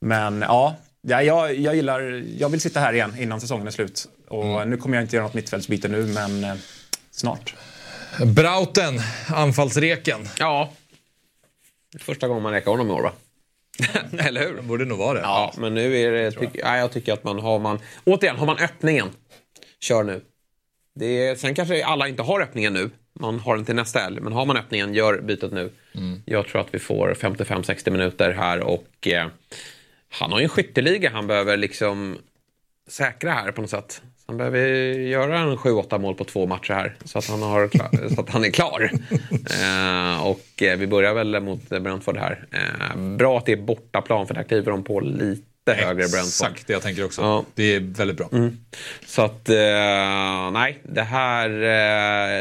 Men 0.02 0.42
ja, 0.42 0.76
ja 1.02 1.24
jag, 1.24 1.56
jag 1.56 1.76
gillar... 1.76 2.24
Jag 2.38 2.50
vill 2.50 2.62
sitta 2.62 2.80
här 2.80 2.94
igen 2.94 3.14
innan 3.20 3.42
säsongen 3.42 3.68
är 3.68 3.72
slut. 3.72 4.08
Och 4.30 4.46
Mm. 4.46 4.70
nu 4.70 4.78
kommer 4.78 4.98
jag 4.98 5.04
inte 5.04 5.16
göra 5.16 5.26
något 5.26 5.34
mittfältsbyte 5.34 5.88
nu, 5.88 6.06
men 6.06 6.44
eh, 6.44 6.54
snart. 7.12 7.56
Brauten, 8.26 9.00
anfallsreken. 9.28 10.28
Ja. 10.40 10.74
Första 12.00 12.28
gången 12.28 12.44
man 12.44 12.52
räkar 12.52 12.72
honom 12.72 12.88
i 12.88 12.92
år, 12.92 13.02
va? 13.02 13.12
Eller 14.20 14.48
hur? 14.48 14.56
Det 14.56 14.62
borde 14.62 14.86
nog 14.86 14.98
vara 14.98 15.14
det. 15.14 15.20
Ja, 15.20 15.54
men 15.58 15.74
nu 15.74 15.98
är 15.98 16.12
det... 16.12 16.32
Tyck, 16.32 16.50
ja, 16.54 16.78
jag 16.78 16.92
tycker 16.92 17.14
att 17.14 17.24
man 17.24 17.40
har... 17.40 17.60
Man, 17.60 17.80
återigen, 18.04 18.38
har 18.38 18.46
man 18.46 18.58
öppningen, 18.58 19.10
kör 19.80 20.04
nu. 20.04 20.22
Det 20.96 21.28
är, 21.28 21.36
sen 21.36 21.56
kanske 21.56 21.86
alla 21.86 22.08
inte 22.08 22.24
har 22.24 22.42
öppningen 22.42 22.74
nu. 22.74 22.90
Man 23.20 23.40
har 23.40 23.56
den 23.56 23.66
till 23.66 23.76
nästa 23.76 24.00
helg. 24.00 24.20
Men 24.22 24.34
har 24.34 24.46
man 24.46 24.58
öppningen, 24.58 24.94
gör 24.94 25.22
bytet 25.22 25.52
nu. 25.52 25.72
Jag 26.26 26.48
tror 26.48 26.62
att 26.62 26.74
vi 26.74 26.80
får 26.80 27.14
55-60 27.14 27.90
minuter 27.90 28.32
här 28.32 28.60
och 28.60 29.08
eh, 29.08 29.28
han 30.10 30.32
har 30.32 30.40
ju 30.40 30.44
en 30.44 30.50
skytteliga 30.50 31.10
han 31.10 31.28
behöver 31.28 31.58
liksom 31.58 32.18
säkra 32.88 33.32
här 33.32 33.52
på 33.52 33.62
något 33.62 33.70
sätt. 33.70 34.02
Han 34.32 34.38
behöver 34.38 34.60
göra 35.00 35.40
en 35.40 35.58
7-8 35.58 36.00
mål 36.00 36.16
på 36.16 36.24
två 36.24 36.46
matcher 36.46 36.74
här 36.74 36.96
så 37.06 37.20
att 37.20 37.28
han, 37.28 37.42
har, 37.42 37.70
så 38.16 38.22
att 38.22 38.30
han 38.30 38.46
är 38.46 38.50
klar. 38.50 38.92
eh, 39.32 40.28
och 40.28 40.64
eh, 40.64 40.78
vi 40.78 40.88
börjar 40.88 41.14
väl 41.14 41.40
mot 41.40 41.70
Brentford 41.70 42.18
här. 42.18 42.46
Eh, 42.52 42.98
bra 43.18 43.38
att 43.38 43.46
det 43.46 43.52
är 43.52 43.58
bortaplan 43.58 44.28
för 44.28 44.34
där 44.34 44.44
kliver 44.44 44.72
de 44.72 44.84
på 44.84 45.00
lite 45.00 45.74
högre 45.74 45.94
Brentford. 45.94 46.20
Exakt 46.20 46.68
det 46.68 46.74
jag 46.74 46.82
tänker 46.82 47.06
också. 47.06 47.22
Ja. 47.22 47.46
Det 47.56 47.76
är 47.76 47.80
väldigt 47.80 48.18
bra. 48.18 48.30
Så 49.06 49.22
att, 49.22 49.50
eh, 49.50 50.52
nej, 50.54 50.80
det 50.84 51.02
här 51.02 51.50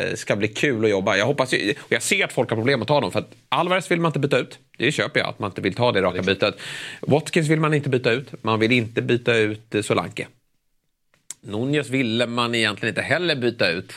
eh, 0.08 0.14
ska 0.14 0.36
bli 0.36 0.48
kul 0.48 0.84
att 0.84 0.90
jobba. 0.90 1.16
Jag 1.16 1.26
hoppas 1.26 1.54
ju, 1.54 1.70
och 1.70 1.92
jag 1.92 2.02
ser 2.02 2.24
att 2.24 2.32
folk 2.32 2.50
har 2.50 2.56
problem 2.56 2.82
att 2.82 2.88
ta 2.88 3.00
dem. 3.00 3.12
För 3.12 3.18
att 3.18 3.30
Alvarez 3.48 3.90
vill 3.90 4.00
man 4.00 4.08
inte 4.08 4.18
byta 4.18 4.38
ut. 4.38 4.58
Det 4.78 4.92
köper 4.92 5.20
jag, 5.20 5.28
att 5.28 5.38
man 5.38 5.50
inte 5.50 5.60
vill 5.60 5.74
ta 5.74 5.92
det 5.92 6.02
raka 6.02 6.22
bytet. 6.22 6.54
Watkins 7.00 7.48
vill 7.48 7.60
man 7.60 7.74
inte 7.74 7.88
byta 7.88 8.10
ut. 8.10 8.44
Man 8.44 8.60
vill 8.60 8.72
inte 8.72 9.02
byta 9.02 9.34
ut 9.36 9.74
eh, 9.74 9.82
Solanke. 9.82 10.26
Nunez 11.42 11.88
ville 11.88 12.26
man 12.26 12.54
egentligen 12.54 12.92
inte 12.92 13.02
heller 13.02 13.36
byta 13.36 13.68
ut. 13.68 13.92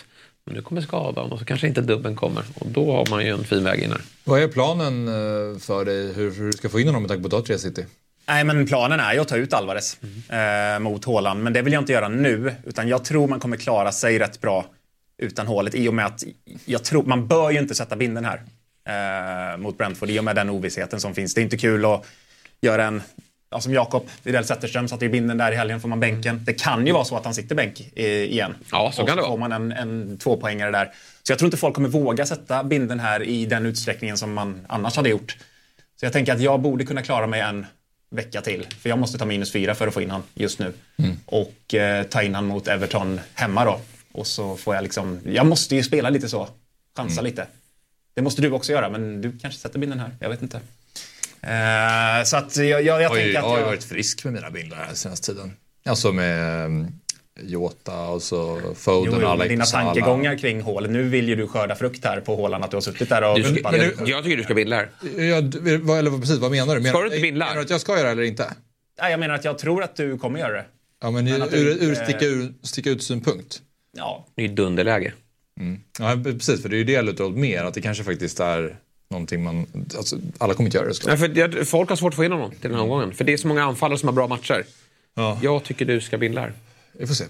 Men 0.46 0.56
nu 0.56 0.62
kommer 0.62 0.82
skadan 0.82 1.32
och 1.32 1.40
så 1.40 1.46
kanske 1.46 1.68
inte 1.68 1.82
dubben 1.82 2.16
kommer. 2.16 2.44
Och 2.56 2.68
då 2.68 2.92
har 2.92 3.10
man 3.10 3.26
ju 3.26 3.32
en 3.32 3.44
fin 3.44 3.64
väg 3.64 3.80
in 3.80 3.92
här. 3.92 4.02
Vad 4.24 4.44
är 4.44 4.48
planen 4.48 5.08
eh, 5.08 5.60
för 5.60 5.86
dig 5.86 6.14
hur, 6.14 6.32
hur 6.32 6.46
du 6.46 6.52
ska 6.52 6.70
få 6.70 6.80
in 6.80 6.88
honom 6.88 7.02
med 7.02 7.10
tanke 7.10 7.30
på 7.30 7.38
att 7.38 7.46
du 7.46 7.54
har 7.54 7.58
City? 7.58 7.86
Nej, 8.28 8.44
men 8.44 8.68
planen 8.68 9.00
är 9.00 9.14
ju 9.14 9.20
att 9.20 9.28
ta 9.28 9.36
ut 9.36 9.54
Alvarez 9.54 9.98
eh, 10.30 10.80
mot 10.80 11.06
Haaland. 11.06 11.44
Men 11.44 11.54
det 11.54 11.62
vill 11.62 11.74
jag 11.74 11.82
inte 11.82 11.94
göra 11.94 12.08
nu. 12.08 12.56
Utan 12.66 12.88
jag 12.88 13.06
tror 13.06 13.28
man 13.28 13.40
kommer 13.40 13.58
klara 13.58 13.92
sig 13.92 14.20
rätt 14.20 14.42
bra 14.42 14.66
utan 15.18 15.48
hålet. 15.48 15.76
I 15.76 15.88
och 15.88 15.94
med 15.94 16.06
att 16.06 16.24
jag 16.66 16.84
tror, 16.84 17.04
man 17.04 17.28
bör 17.28 17.52
ju 17.52 17.60
inte 17.60 17.76
sätta 17.76 17.96
binden 17.96 18.26
här 18.26 18.44
eh, 19.54 19.58
mot 19.58 19.78
Brentford. 19.78 20.10
I 20.10 20.20
och 20.20 20.24
med 20.24 20.36
den 20.36 20.50
ovissheten 20.50 21.00
som 21.00 21.16
finns. 21.16 21.34
Det 21.34 21.42
är 21.42 21.44
inte 21.44 21.58
kul 21.58 21.86
att 21.86 22.06
göra 22.62 22.86
en 22.86 23.02
Ja, 23.54 23.62
som 23.62 23.74
Jakob 23.74 24.08
Widell 24.24 24.46
Zetterström 24.46 24.88
satte 24.88 25.06
ju 25.06 25.12
binden 25.12 25.38
där 25.38 25.52
i 25.52 25.56
helgen, 25.56 25.82
får 25.82 25.90
man 25.90 26.00
bänken. 26.00 26.42
Det 26.46 26.54
kan 26.54 26.88
ju 26.88 26.94
vara 26.94 27.06
så 27.06 27.18
att 27.18 27.26
han 27.26 27.34
sitter 27.34 27.56
bänk 27.56 27.92
eh, 27.96 28.06
igen. 28.06 28.56
Ja, 28.72 28.92
så 28.94 29.02
och 29.02 29.08
kan 29.08 29.18
det 29.18 29.24
så 29.24 29.30
får 29.30 29.38
man 29.38 29.52
en, 29.52 29.72
en 29.72 30.18
tvåpoängare 30.18 30.72
där. 30.72 30.92
Så 31.24 31.32
jag 31.32 31.40
tror 31.40 31.48
inte 31.48 31.58
folk 31.58 31.76
kommer 31.76 31.90
våga 31.90 32.26
sätta 32.26 32.64
binden 32.64 33.00
här 33.00 33.24
i 33.24 33.46
den 33.46 33.66
utsträckningen 33.66 34.18
som 34.18 34.34
man 34.34 34.66
annars 34.70 34.96
hade 34.96 35.10
gjort. 35.10 35.38
Så 36.00 36.06
jag 36.06 36.14
tänker 36.14 36.34
att 36.34 36.42
jag 36.42 36.60
borde 36.62 36.86
kunna 36.86 37.02
klara 37.02 37.28
mig 37.28 37.42
en 37.42 37.66
vecka 38.10 38.42
till. 38.42 38.68
För 38.80 38.90
jag 38.90 39.00
måste 39.00 39.18
ta 39.18 39.26
minus 39.26 39.52
fyra 39.52 39.76
för 39.76 39.88
att 39.88 39.94
få 39.94 40.02
in 40.02 40.12
han 40.12 40.24
just 40.34 40.60
nu. 40.60 40.74
Mm. 40.98 41.18
Och 41.26 41.74
eh, 41.74 42.04
ta 42.04 42.22
in 42.24 42.36
han 42.36 42.46
mot 42.46 42.68
Everton 42.68 43.20
hemma 43.34 43.66
då. 43.66 43.80
Och 44.12 44.28
så 44.28 44.56
får 44.58 44.76
jag 44.76 44.84
liksom, 44.84 45.20
jag 45.26 45.46
måste 45.46 45.76
ju 45.76 45.84
spela 45.84 46.10
lite 46.10 46.30
så. 46.30 46.48
Chansa 46.98 47.14
Mm. 47.22 47.26
lite. 47.32 47.48
Det 48.14 48.22
måste 48.22 48.42
du 48.42 48.52
också 48.52 48.72
göra, 48.72 48.90
men 48.90 49.22
du 49.22 49.38
kanske 49.42 49.60
sätter 49.60 49.80
binden 49.80 50.00
här. 50.00 50.10
Jag 50.20 50.30
vet 50.30 50.42
inte. 50.42 50.60
Eh, 51.44 52.24
så 52.26 52.38
att 52.38 52.58
jag, 52.58 52.68
jag, 52.68 53.02
jag 53.02 53.10
har 53.10 53.18
ju, 53.18 53.22
tänker 53.22 53.34
jag 53.34 53.44
att 53.44 53.52
har 53.52 53.60
jag... 53.60 53.66
varit 53.66 53.84
frisk 53.84 54.24
med 54.24 54.34
mina 54.34 54.52
bindlar 54.52 54.78
här 54.78 54.94
senaste 54.94 55.34
tiden. 55.34 55.54
Alltså 55.86 56.12
med 56.12 56.66
um, 56.66 56.88
Jota 57.42 58.08
och 58.08 58.24
så 58.24 58.62
Foden, 58.76 59.14
Jo, 59.14 59.20
jo, 59.22 59.28
Alex, 59.28 59.40
men 59.40 59.50
dina 59.50 59.66
tankegångar 59.66 60.38
kring 60.38 60.62
hålet. 60.62 60.92
Nu 60.92 61.04
vill 61.04 61.30
ju 61.30 61.36
du 61.36 61.48
skörda 61.48 61.76
frukt 61.76 62.06
här 62.06 62.22
på 62.22 62.36
Håland, 62.36 62.64
att 62.64 62.72
du 62.72 62.78
har 62.78 62.82
suttit 62.82 63.10
där 63.10 63.32
och... 63.32 63.38
Du 63.38 63.44
ska, 63.44 63.54
pumpat. 63.54 63.76
jag, 63.76 64.10
jag 64.10 64.24
tycker 64.24 64.38
du 64.38 64.44
ska 64.44 64.54
bindla 64.54 64.76
här. 64.76 64.90
Eller 65.18 66.20
precis, 66.20 66.38
vad 66.38 66.52
menar 66.52 66.76
du? 66.76 66.82
Menar, 66.82 66.94
Ska 66.94 67.00
du 67.00 67.06
inte 67.06 67.20
bindla? 67.20 67.46
Menar 67.46 67.56
du 67.56 67.62
att 67.62 67.70
jag 67.70 67.82
ska 67.82 67.98
göra 67.98 68.06
det 68.06 68.12
eller 68.12 68.24
inte? 68.24 68.54
Nej, 69.02 69.12
jag 69.12 69.20
menar 69.20 69.36
att 69.36 69.46
jag 69.46 69.58
tror 69.58 69.84
att 69.84 69.96
du 69.96 70.18
kommer 70.18 70.40
göra 70.40 70.54
det. 70.54 70.66
Ja, 71.02 71.12
men, 71.12 71.26
Men 71.26 71.42
ur, 71.42 71.50
du 71.52 71.58
ur, 71.58 71.90
inte- 71.90 72.06
sticka, 72.06 72.26
ur, 72.26 72.54
sticka 72.64 72.90
ut 72.90 73.04
synpunkt. 73.04 73.62
Ja. 73.98 74.28
Det 74.36 74.44
är 74.44 74.48
ju 74.48 74.54
dunderläge. 74.54 75.14
Ja, 76.00 76.18
precis, 76.24 76.62
för 76.62 76.70
det 76.70 76.76
är 76.76 76.78
ju 76.78 76.84
det 76.84 76.92
jag 76.92 77.06
lutar 77.06 77.24
åt 77.24 77.36
mer, 77.36 77.64
att 77.64 77.74
det 77.74 77.82
kanske 77.82 78.04
faktiskt 78.04 78.40
är 78.40 78.76
någonting 79.14 79.44
man... 79.44 79.68
Alltså, 79.98 80.18
alla 80.38 80.54
kommer 80.54 80.68
inte 80.68 80.78
göra 80.78 80.88
det 80.88 80.94
såklart. 80.94 81.20
Nej, 81.20 81.52
för 81.52 81.66
folk 81.66 81.90
har 81.90 81.96
svårt 81.96 82.14
att 82.14 82.16
få 82.16 82.24
in 82.24 82.32
honom 82.32 82.52
till 82.52 82.62
den 82.62 82.74
här 82.74 82.82
omgången. 82.82 83.14
För 83.14 83.24
det 83.24 83.34
är 83.34 83.38
så 83.38 83.48
många 83.48 83.64
anfallare 83.64 84.00
som 84.00 84.08
har 84.08 84.14
bra 84.14 84.28
matcher. 84.28 84.66
Ja. 85.16 85.40
Jag 85.42 85.64
tycker 85.64 85.86
du 85.86 86.02
ska 86.02 86.18
bindla 86.18 86.42
här. 86.42 86.54
Vi 86.94 87.08
får 87.08 87.14
se. 87.14 87.26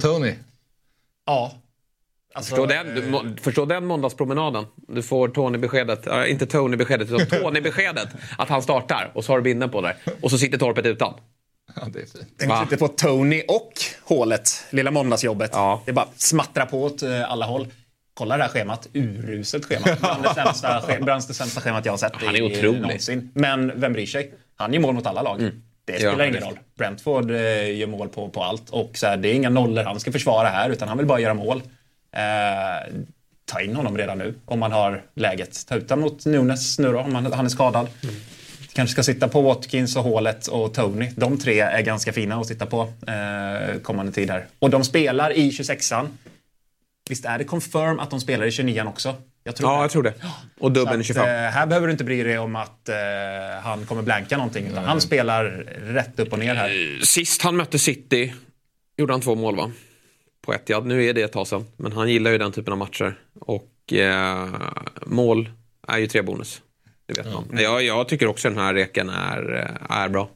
Tony? 0.00 0.34
Ja. 1.26 1.54
Alltså, 2.34 2.50
Förstå 2.50 2.66
den, 2.66 2.94
du, 2.94 3.42
förstå 3.42 3.64
den 3.64 3.86
måndagspromenaden. 3.86 4.64
Du 4.88 5.02
får 5.02 5.28
Tony-beskedet, 5.28 6.06
äh, 6.06 6.30
inte 6.30 6.46
Tony-beskedet, 6.46 7.10
utan 7.10 7.26
Tony-beskedet 7.40 8.08
att 8.38 8.48
han 8.48 8.62
startar. 8.62 9.10
Och 9.14 9.24
så 9.24 9.32
har 9.32 9.38
du 9.38 9.42
binden 9.42 9.70
på 9.70 9.80
där. 9.80 9.96
Och 10.20 10.30
så 10.30 10.38
sitter 10.38 10.58
torpet 10.58 10.86
utan. 10.86 11.14
Ja, 11.76 11.82
det 11.92 11.98
är 11.98 12.06
fint. 12.06 12.28
Tänk 12.38 12.52
lite 12.60 12.76
på 12.76 12.88
Tony 12.88 13.42
och 13.48 13.72
hålet, 14.04 14.64
lilla 14.70 14.90
måndagsjobbet. 14.90 15.50
Ja. 15.52 15.82
Det 15.84 15.90
är 15.90 15.94
bara 15.94 16.08
smattra 16.16 16.66
på 16.66 16.82
åt 16.82 17.02
eh, 17.02 17.30
alla 17.30 17.46
håll. 17.46 17.66
Kolla 18.14 18.36
det 18.36 18.42
här 18.42 18.50
schemat, 18.50 18.88
uruselt 18.92 19.64
schema. 19.64 19.86
Bland 20.00 20.22
det 20.22 20.34
sämsta, 20.34 20.80
sch- 20.80 21.04
bland 21.04 21.28
det 21.28 21.34
sämsta 21.34 21.60
schemat 21.60 21.84
jag 21.84 21.92
har 21.92 21.96
sett 21.98 22.12
Han 22.14 22.36
är 22.36 22.42
otrolig. 22.42 22.80
någonsin. 22.80 23.30
Men 23.34 23.80
vem 23.80 23.92
bryr 23.92 24.06
sig? 24.06 24.34
Han 24.56 24.72
gör 24.72 24.80
mål 24.80 24.94
mot 24.94 25.06
alla 25.06 25.22
lag. 25.22 25.50
Det 25.84 25.92
gör 25.92 25.98
spelar 25.98 26.18
han 26.18 26.28
ingen 26.28 26.42
roll. 26.42 26.58
Brentford 26.78 27.30
eh, 27.30 27.76
gör 27.76 27.86
mål 27.86 28.08
på, 28.08 28.28
på 28.28 28.42
allt. 28.42 28.70
Och 28.70 28.90
så 28.98 29.06
här, 29.06 29.16
det 29.16 29.28
är 29.28 29.34
inga 29.34 29.50
nollor 29.50 29.82
han 29.82 30.00
ska 30.00 30.12
försvara 30.12 30.48
här, 30.48 30.70
utan 30.70 30.88
han 30.88 30.98
vill 30.98 31.06
bara 31.06 31.20
göra 31.20 31.34
mål. 31.34 31.62
Eh, 32.16 32.94
ta 33.44 33.60
in 33.60 33.76
honom 33.76 33.98
redan 33.98 34.18
nu, 34.18 34.34
om 34.44 34.58
man 34.58 34.72
har 34.72 35.02
läget. 35.14 35.66
Ta 35.66 35.74
ut 35.74 35.90
honom 35.90 36.02
mot 36.04 36.26
Nunes 36.26 36.78
nu 36.78 36.92
då, 36.92 36.98
om 37.00 37.14
han, 37.14 37.32
han 37.32 37.44
är 37.44 37.48
skadad. 37.50 37.88
Kanske 38.72 38.92
ska 38.92 39.02
sitta 39.02 39.28
på 39.28 39.40
Watkins 39.40 39.96
och 39.96 40.02
Hålet 40.02 40.46
och 40.46 40.74
Tony. 40.74 41.10
De 41.16 41.38
tre 41.38 41.60
är 41.60 41.80
ganska 41.82 42.12
fina 42.12 42.36
att 42.36 42.46
sitta 42.46 42.66
på 42.66 42.80
eh, 43.06 43.78
kommande 43.82 44.12
tid 44.12 44.30
här. 44.30 44.46
Och 44.58 44.70
de 44.70 44.84
spelar 44.84 45.30
i 45.36 45.50
26an. 45.50 46.06
Visst 47.10 47.24
är 47.24 47.38
det 47.38 47.44
confirm 47.44 47.98
att 48.00 48.10
de 48.10 48.20
spelar 48.20 48.46
i 48.46 48.50
29an 48.50 48.88
också? 48.88 49.14
Jag 49.44 49.56
tror 49.56 49.70
Ja, 49.70 49.76
det. 49.76 49.82
jag 49.82 49.90
tror 49.90 50.02
det. 50.02 50.14
Och 50.60 50.72
i 50.72 51.00
att, 51.00 51.06
25. 51.06 51.22
eh, 51.28 51.30
här 51.50 51.66
behöver 51.66 51.86
du 51.86 51.92
inte 51.92 52.04
bry 52.04 52.22
dig 52.22 52.38
om 52.38 52.56
att 52.56 52.88
eh, 52.88 52.94
han 53.62 53.86
kommer 53.86 54.02
blanka 54.02 54.36
någonting. 54.36 54.66
Utan 54.66 54.84
han 54.84 55.00
spelar 55.00 55.44
rätt 55.82 56.18
upp 56.20 56.32
och 56.32 56.38
ner 56.38 56.54
här. 56.54 57.00
Sist 57.04 57.42
han 57.42 57.56
mötte 57.56 57.78
City 57.78 58.32
gjorde 58.96 59.12
han 59.12 59.20
två 59.20 59.34
mål 59.34 59.56
va? 59.56 59.70
På 60.46 60.54
Etihad. 60.54 60.86
Nu 60.86 61.04
är 61.04 61.14
det 61.14 61.22
ett 61.22 61.32
tag 61.32 61.46
sedan. 61.46 61.66
Men 61.76 61.92
han 61.92 62.08
gillar 62.08 62.30
ju 62.30 62.38
den 62.38 62.52
typen 62.52 62.72
av 62.72 62.78
matcher. 62.78 63.18
Och 63.40 63.92
eh, 63.92 64.48
mål 65.06 65.50
är 65.88 65.98
ju 65.98 66.06
tre 66.06 66.22
bonus. 66.22 66.62
Det 67.06 67.18
vet 67.22 67.32
man. 67.32 67.48
Jag, 67.62 67.82
jag 67.82 68.08
tycker 68.08 68.26
också 68.26 68.48
den 68.48 68.58
här 68.58 68.74
reken 68.74 69.08
är, 69.08 69.54
eh, 69.90 69.96
är 69.96 70.08
bra. 70.08 70.28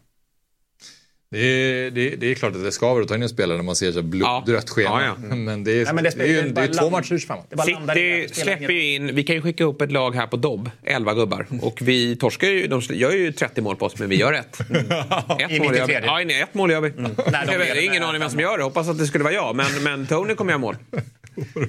Det 1.31 1.39
är, 1.39 1.91
det, 1.91 2.13
är, 2.13 2.17
det 2.17 2.27
är 2.31 2.35
klart 2.35 2.55
att 2.57 2.63
det 2.63 2.73
skaver 2.73 3.03
att 3.03 3.09
ta 3.09 3.15
in 3.15 3.23
en 3.23 3.29
spelare 3.29 3.57
när 3.57 3.65
man 3.65 3.77
ser 3.77 3.93
så 3.93 4.03
blodrött 4.03 4.71
schema. 4.71 5.03
Ja, 5.05 5.15
ja. 5.31 5.35
Men 5.37 5.65
det 5.65 5.71
är, 5.73 5.85
Nej, 5.85 5.95
men 5.95 6.05
det 6.05 6.11
det 6.17 6.23
är 6.25 6.27
ju 6.29 6.43
det 6.43 6.49
det 6.49 6.61
är 6.61 6.65
är 6.69 6.73
två 6.73 6.81
land- 6.81 6.93
matcher 6.93 7.15
i 7.15 7.19
25 7.19 7.39
Det 7.51 7.57
bara 7.57 7.67
landar 7.67 7.99
i 7.99 8.03
det. 8.21 8.29
City 8.29 8.35
Det 8.35 8.41
släpper 8.41 8.73
ju 8.75 8.95
in, 8.95 9.15
vi 9.15 9.23
kan 9.25 9.37
ju 9.37 9.43
skicka 9.43 9.65
upp 9.65 9.81
ett 9.83 9.93
lag 9.93 10.15
här 10.15 10.27
på 10.27 10.37
Dobb, 10.37 10.71
11 10.85 11.15
gubbar. 11.15 11.47
Och 11.63 11.79
vi 11.83 12.17
torskar 12.17 12.49
ju, 12.49 12.67
de 12.67 12.81
gör 12.81 13.11
ju 13.13 13.33
30 13.33 13.61
mål 13.61 13.77
på 13.77 13.87
oss, 13.87 13.99
men 13.99 14.09
vi 14.09 14.17
gör 14.17 14.33
ett. 14.33 14.61
Ett 14.61 15.51
I 15.51 15.61
mål 15.61 15.77
gör 15.77 15.87
vi. 15.87 15.95
93. 15.95 16.01
Ja, 16.07 16.21
nej, 16.27 16.41
ett 16.43 16.55
mål 16.55 16.71
gör 16.71 16.81
vi. 16.81 16.93
Nej, 16.97 17.11
Jag 17.17 17.33
de 17.33 17.53
har 17.53 17.59
leder 17.59 17.83
ingen 17.85 18.03
aning 18.03 18.21
vem 18.21 18.31
som 18.31 18.41
gör 18.41 18.59
det, 18.59 18.65
hoppas 18.65 18.89
att 18.89 18.99
det 18.99 19.07
skulle 19.07 19.25
vara 19.25 19.35
jag. 19.35 19.57
Men, 19.57 19.83
men 19.83 20.07
Tony 20.07 20.35
kommer 20.35 20.51
göra 20.53 20.59
mål. 20.61 20.77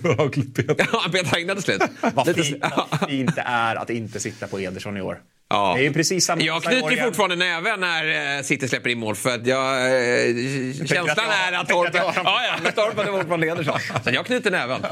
Ja, 0.03 0.29
Peter 1.11 1.35
Agna 1.37 1.53
till 1.53 1.63
slut. 1.63 1.81
Vad 2.13 2.35
fint, 2.35 2.63
vad 2.91 3.09
fint 3.09 3.35
det 3.35 3.43
är 3.45 3.75
att 3.75 3.89
inte 3.89 4.19
sitta 4.19 4.47
på 4.47 4.59
Ederson 4.59 4.97
i 4.97 5.01
år. 5.01 5.19
Ja. 5.49 5.73
Det 5.75 5.81
är 5.81 5.83
ju 5.83 5.93
precis 5.93 6.25
samma 6.25 6.41
Jag 6.41 6.63
knyter 6.63 7.03
fortfarande 7.03 7.35
näven 7.35 7.79
när 7.79 8.37
eh, 8.37 8.43
City 8.43 8.67
släpper 8.67 8.89
in 8.89 8.99
mål 8.99 9.15
för 9.15 9.29
att 9.29 9.47
jag... 9.47 9.75
Eh, 9.75 10.85
känslan 10.85 11.15
jag- 11.17 11.47
är 11.47 11.51
att 11.59 11.67
dem 11.67 12.13
Ja, 12.15 12.41
ja, 12.43 12.55
fortfarande 13.11 13.47
Ederson. 13.47 13.79
Så 14.03 14.09
jag 14.11 14.25
knyter 14.25 14.51
näven. 14.51 14.85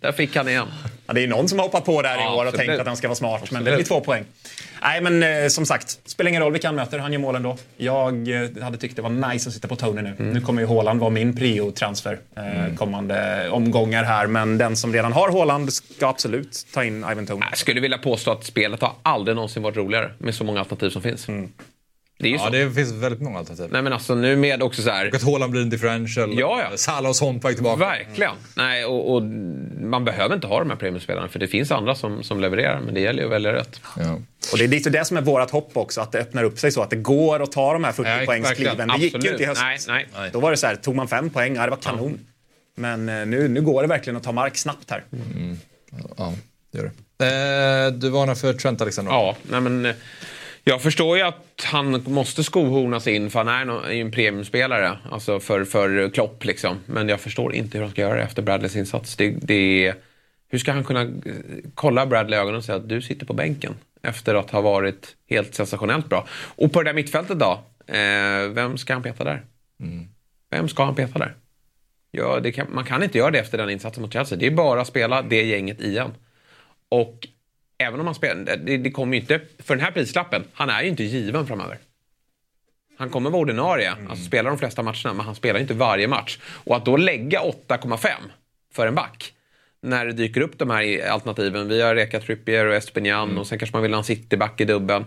Där 0.00 0.12
fick 0.12 0.36
han 0.36 0.48
igen. 0.48 0.68
Ja, 1.06 1.12
det 1.12 1.22
är 1.22 1.28
någon 1.28 1.48
som 1.48 1.58
har 1.58 1.66
hoppat 1.66 1.84
på 1.84 2.02
där 2.02 2.14
i 2.16 2.20
Ja, 2.20 2.34
år 2.34 2.42
och 2.42 2.48
absolut. 2.48 2.66
tänkt 2.66 2.80
att 2.80 2.86
han 2.86 2.96
ska 2.96 3.08
vara 3.08 3.16
smart. 3.16 3.50
Men 3.50 3.64
det 3.64 3.70
Absolut. 3.70 3.88
blir 3.88 3.96
två 3.96 4.04
poäng. 4.04 4.24
Nej, 4.82 5.00
men 5.00 5.22
eh, 5.22 5.48
som 5.48 5.66
sagt, 5.66 5.98
spelar 6.04 6.28
ingen 6.28 6.42
roll 6.42 6.52
vilka 6.52 6.68
han 6.68 6.74
möter. 6.74 6.98
Han 6.98 7.12
gör 7.12 7.20
mål 7.20 7.34
ändå. 7.36 7.56
Jag 7.76 8.28
eh, 8.28 8.62
hade 8.62 8.76
tyckt 8.78 8.96
det 8.96 9.02
var 9.02 9.32
nice 9.32 9.48
att 9.48 9.54
sitta 9.54 9.68
på 9.68 9.76
Tony 9.76 10.02
nu. 10.02 10.08
Mm. 10.18 10.30
Nu 10.30 10.40
kommer 10.40 10.62
ju 10.62 10.68
Haaland 10.68 11.00
vara 11.00 11.10
min 11.10 11.36
prio-transfer 11.36 12.18
eh, 12.36 12.74
kommande 12.76 13.48
omgångar 13.50 14.04
här. 14.04 14.26
Men 14.26 14.58
den 14.58 14.76
som 14.76 14.92
redan 14.92 15.12
har 15.12 15.32
Haaland 15.32 15.72
ska 15.72 16.08
absolut 16.08 16.66
ta 16.74 16.84
in 16.84 17.04
Ivan 17.12 17.26
Tony. 17.26 17.46
Jag 17.50 17.58
skulle 17.58 17.80
vilja 17.80 17.98
påstå 17.98 18.30
att 18.30 18.44
spelet 18.44 18.80
har 18.80 18.92
aldrig 19.02 19.34
någonsin 19.34 19.62
varit 19.62 19.76
roligare 19.76 20.10
med 20.18 20.34
så 20.34 20.44
många 20.44 20.60
alternativ 20.60 20.90
som 20.90 21.02
finns. 21.02 21.26
Det 22.24 22.28
är 22.28 22.30
ju 22.30 22.36
Ja, 22.36 22.44
så. 22.44 22.50
det 22.50 22.70
finns 22.70 22.92
väldigt 22.92 23.20
många 23.20 23.38
alternativ. 23.38 23.68
Nej 23.72 23.82
men 23.82 23.92
alltså 23.92 24.14
nu 24.14 24.36
med 24.36 24.62
också 24.62 24.82
så 24.82 24.90
här... 24.90 25.08
Och 25.08 25.14
att 25.14 25.22
Haaland 25.22 25.52
blir 25.52 25.62
en 25.62 25.70
differential. 25.70 26.38
Ja, 26.38 26.60
ja. 26.70 26.76
Salah 26.76 27.08
och 27.08 27.16
sånt 27.16 27.42
på 27.42 27.48
väg 27.48 27.56
tillbaka. 27.56 27.80
Verkligen. 27.80 28.32
Nej, 28.56 28.84
och, 28.84 29.14
och 29.14 29.22
man 29.80 30.04
behöver 30.04 30.34
inte 30.34 30.46
ha 30.46 30.58
de 30.58 30.70
här 30.70 30.76
premiumspelarna 30.76 31.28
för 31.28 31.38
det 31.38 31.46
finns 31.48 31.70
andra 31.70 31.94
som, 31.94 32.22
som 32.22 32.40
levererar. 32.40 32.80
Men 32.80 32.94
det 32.94 33.00
gäller 33.00 33.18
ju 33.20 33.26
att 33.26 33.32
välja 33.32 33.52
rätt. 33.52 33.80
Ja. 33.98 34.18
Och 34.52 34.58
det 34.58 34.64
är 34.64 34.68
lite 34.68 34.90
det 34.90 35.04
som 35.04 35.16
är 35.16 35.20
vårt 35.22 35.50
hopp 35.50 35.76
också, 35.76 36.00
att 36.00 36.12
det 36.12 36.18
öppnar 36.18 36.44
upp 36.44 36.58
sig 36.58 36.72
så 36.72 36.82
att 36.82 36.90
det 36.90 36.96
går 36.96 37.42
att 37.42 37.52
ta 37.52 37.72
de 37.72 37.84
här 37.84 37.92
40 37.92 38.08
Ja, 38.10 38.26
poängskliven. 38.26 38.76
verkligen. 38.76 39.00
Det 39.00 39.04
gick 39.04 39.24
ju 39.24 39.30
inte 39.30 39.42
i 39.42 39.46
höstas. 39.46 39.86
Nej, 39.88 40.06
nej. 40.16 40.30
Då 40.32 40.40
var 40.40 40.50
det 40.50 40.56
så 40.56 40.66
här, 40.66 40.76
tog 40.76 40.94
man 40.94 41.08
fem 41.08 41.30
poäng, 41.30 41.56
ja, 41.56 41.64
det 41.64 41.70
var 41.70 41.76
kanon. 41.76 42.18
Men 42.76 43.08
eh, 43.08 43.26
nu, 43.26 43.48
nu 43.48 43.60
går 43.62 43.82
det 43.82 43.88
verkligen 43.88 44.16
att 44.16 44.22
ta 44.22 44.32
mark 44.32 44.56
snabbt 44.56 44.90
här. 44.90 45.04
Ja, 46.16 46.32
det 46.72 46.78
gör 46.78 46.84
det. 46.84 46.90
Eh, 47.86 47.92
du 47.92 48.10
varnar 48.10 48.34
för 48.34 48.52
Trent 48.52 48.80
Alexander. 48.80 49.12
Ja, 49.12 49.36
nej 49.42 49.60
men... 49.60 49.92
Jag 50.66 50.82
förstår 50.82 51.16
ju 51.16 51.22
att 51.22 51.64
han 51.64 52.02
måste 52.06 52.44
skohornas 52.44 53.06
in 53.06 53.30
för 53.30 53.44
han 53.44 53.70
är 53.70 53.92
ju 53.92 54.00
en 54.00 54.10
premiumspelare. 54.10 54.98
Alltså 55.10 55.40
för, 55.40 55.64
för 55.64 56.10
Klopp 56.10 56.44
liksom. 56.44 56.76
Men 56.86 57.08
jag 57.08 57.20
förstår 57.20 57.54
inte 57.54 57.78
hur 57.78 57.82
han 57.82 57.92
ska 57.92 58.00
göra 58.00 58.14
det 58.14 58.22
efter 58.22 58.42
Bradleys 58.42 58.76
insats. 58.76 59.16
Det, 59.16 59.30
det, 59.30 59.94
hur 60.48 60.58
ska 60.58 60.72
han 60.72 60.84
kunna 60.84 61.02
eh, 61.02 61.08
kolla 61.74 62.06
Bradley 62.06 62.38
i 62.38 62.42
ögonen 62.42 62.56
och 62.56 62.64
säga 62.64 62.76
att 62.76 62.88
du 62.88 63.02
sitter 63.02 63.26
på 63.26 63.32
bänken? 63.32 63.74
Efter 64.02 64.34
att 64.34 64.50
ha 64.50 64.60
varit 64.60 65.16
helt 65.30 65.54
sensationellt 65.54 66.08
bra. 66.08 66.26
Och 66.30 66.72
på 66.72 66.82
det 66.82 66.88
där 66.88 66.94
mittfältet 66.94 67.38
då? 67.38 67.60
Eh, 67.86 68.48
vem 68.48 68.78
ska 68.78 68.92
han 68.92 69.02
peta 69.02 69.24
där? 69.24 69.42
Vem 70.50 70.68
ska 70.68 70.84
han 70.84 70.94
peta 70.94 71.18
där? 71.18 71.34
Ja, 72.10 72.42
kan, 72.54 72.66
man 72.70 72.84
kan 72.84 73.02
inte 73.02 73.18
göra 73.18 73.30
det 73.30 73.38
efter 73.38 73.58
den 73.58 73.70
insatsen 73.70 74.02
mot 74.02 74.12
Chelsea. 74.12 74.38
Det 74.38 74.46
är 74.46 74.50
bara 74.50 74.80
att 74.80 74.86
spela 74.86 75.22
det 75.22 75.42
gänget 75.42 75.80
igen. 75.80 76.10
Och 76.88 77.28
även 77.78 78.00
om 78.00 78.06
han 78.06 78.14
spelar, 78.14 78.56
det, 78.56 78.76
det 78.76 78.90
kommer 78.90 79.14
ju 79.14 79.20
inte, 79.20 79.40
för 79.58 79.76
den 79.76 79.84
här 79.84 79.92
prislappen, 79.92 80.44
han 80.52 80.70
är 80.70 80.82
ju 80.82 80.88
inte 80.88 81.04
given 81.04 81.46
framöver. 81.46 81.78
Han 82.96 83.10
kommer 83.10 83.30
vara 83.30 83.40
ordinarie, 83.40 83.92
alltså 84.08 84.24
spela 84.24 84.48
de 84.48 84.58
flesta 84.58 84.82
matcherna, 84.82 85.12
men 85.14 85.26
han 85.26 85.34
spelar 85.34 85.58
ju 85.58 85.62
inte 85.62 85.74
varje 85.74 86.08
match. 86.08 86.38
Och 86.44 86.76
att 86.76 86.84
då 86.84 86.96
lägga 86.96 87.40
8,5 87.40 88.08
för 88.72 88.86
en 88.86 88.94
back, 88.94 89.32
när 89.80 90.06
det 90.06 90.12
dyker 90.12 90.40
upp 90.40 90.58
de 90.58 90.70
här 90.70 91.08
alternativen, 91.08 91.68
vi 91.68 91.82
har 91.82 91.94
rekat 91.94 92.22
Trippier 92.22 92.66
och 92.66 92.74
Estepinian 92.74 93.38
och 93.38 93.46
sen 93.46 93.58
kanske 93.58 93.76
man 93.76 93.82
vill 93.82 93.92
ha 93.92 93.98
en 93.98 94.04
cityback 94.04 94.60
i 94.60 94.64
dubben. 94.64 95.04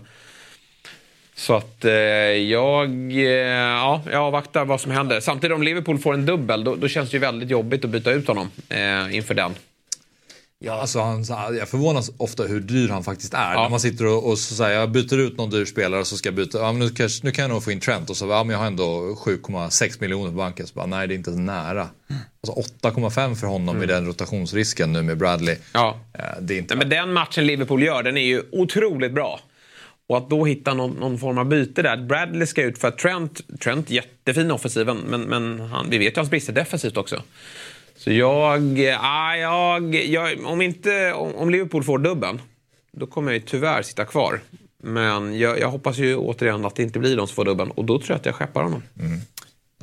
Så 1.35 1.55
att 1.55 1.85
eh, 1.85 1.91
jag, 1.91 3.11
eh, 3.11 3.25
ja, 3.25 4.01
jag 4.11 4.21
avvaktar 4.21 4.65
vad 4.65 4.81
som 4.81 4.91
händer. 4.91 5.19
Samtidigt 5.19 5.55
om 5.55 5.63
Liverpool 5.63 5.97
får 5.97 6.13
en 6.13 6.25
dubbel, 6.25 6.63
då, 6.63 6.75
då 6.75 6.87
känns 6.87 7.09
det 7.09 7.15
ju 7.15 7.19
väldigt 7.19 7.49
jobbigt 7.49 7.85
att 7.85 7.91
byta 7.91 8.11
ut 8.11 8.27
honom 8.27 8.51
eh, 8.69 9.15
inför 9.15 9.33
den. 9.33 9.55
Ja. 10.59 10.81
Alltså 10.81 10.99
han, 10.99 11.25
jag 11.57 11.69
förvånas 11.69 12.11
ofta 12.17 12.43
hur 12.43 12.59
dyr 12.59 12.89
han 12.89 13.03
faktiskt 13.03 13.33
är. 13.33 13.53
Ja. 13.53 13.61
När 13.61 13.69
man 13.69 13.79
sitter 13.79 14.05
och, 14.05 14.29
och 14.29 14.37
så 14.37 14.55
säger 14.55 14.79
jag 14.79 14.91
byter 14.91 15.19
ut 15.19 15.37
någon 15.37 15.49
dyr 15.49 15.65
spelare 15.65 16.05
så 16.05 16.17
ska 16.17 16.27
jag 16.27 16.35
byta. 16.35 16.57
Ja, 16.57 16.71
nu, 16.71 16.89
kan, 16.89 17.09
nu 17.23 17.31
kan 17.31 17.41
jag 17.41 17.49
nog 17.49 17.63
få 17.63 17.71
in 17.71 17.79
Trent 17.79 18.09
och 18.09 18.17
så 18.17 18.27
ja, 18.27 18.43
men 18.43 18.53
jag 18.53 18.59
har 18.59 18.67
ändå 18.67 19.17
7,6 19.25 20.01
miljoner 20.01 20.29
på 20.31 20.37
banken. 20.37 20.67
Så 20.67 20.73
bara, 20.73 20.85
nej 20.85 21.07
det 21.07 21.13
är 21.13 21.15
inte 21.15 21.29
ens 21.29 21.45
nära. 21.45 21.89
Alltså 22.47 22.77
8,5 22.81 23.35
för 23.35 23.47
honom 23.47 23.75
mm. 23.75 23.79
med 23.79 23.87
den 23.87 24.05
rotationsrisken 24.05 24.93
nu 24.93 25.01
med 25.01 25.17
Bradley. 25.17 25.55
Ja. 25.73 25.99
Eh, 26.13 26.41
det 26.41 26.53
är 26.53 26.57
inte... 26.57 26.75
men 26.75 26.89
den 26.89 27.13
matchen 27.13 27.45
Liverpool 27.45 27.83
gör 27.83 28.03
den 28.03 28.17
är 28.17 28.25
ju 28.25 28.43
otroligt 28.51 29.11
bra. 29.11 29.39
Och 30.09 30.17
att 30.17 30.29
då 30.29 30.45
hitta 30.45 30.73
någon, 30.73 30.91
någon, 30.91 31.17
form 31.17 31.37
av 31.37 31.45
byte 31.45 31.81
där. 31.81 31.97
Bradley 31.97 32.47
ska 32.47 32.63
ut 32.63 32.77
för 32.77 32.87
att 32.87 32.97
Trent, 32.97 33.59
Trent 33.59 33.89
jättefin 33.89 34.51
offensiven 34.51 34.97
men, 34.97 35.21
men 35.21 35.59
han, 35.59 35.89
vi 35.89 35.97
vet 35.97 36.13
ju 36.13 36.19
hans 36.19 36.29
brister 36.29 36.53
defensivt 36.53 36.97
också. 36.97 37.23
Så 38.07 38.13
jag, 38.13 38.97
ah, 38.99 39.35
jag, 39.35 39.95
jag 39.95 40.45
om, 40.45 40.61
inte, 40.61 41.13
om 41.13 41.49
Liverpool 41.49 41.83
får 41.83 41.99
dubben, 41.99 42.41
då 42.91 43.07
kommer 43.07 43.31
jag 43.31 43.45
tyvärr 43.45 43.81
sitta 43.81 44.05
kvar. 44.05 44.39
Men 44.83 45.39
jag, 45.39 45.59
jag, 45.59 45.69
hoppas 45.69 45.97
ju 45.97 46.15
återigen 46.15 46.65
att 46.65 46.75
det 46.75 46.83
inte 46.83 46.99
blir 46.99 47.17
de 47.17 47.27
som 47.27 47.35
får 47.35 47.45
dubben 47.45 47.71
och 47.71 47.85
då 47.85 47.99
tror 47.99 48.09
jag 48.09 48.17
att 48.17 48.25
jag 48.25 48.35
skeppar 48.35 48.63
honom. 48.63 48.83
Mm. 48.99 49.19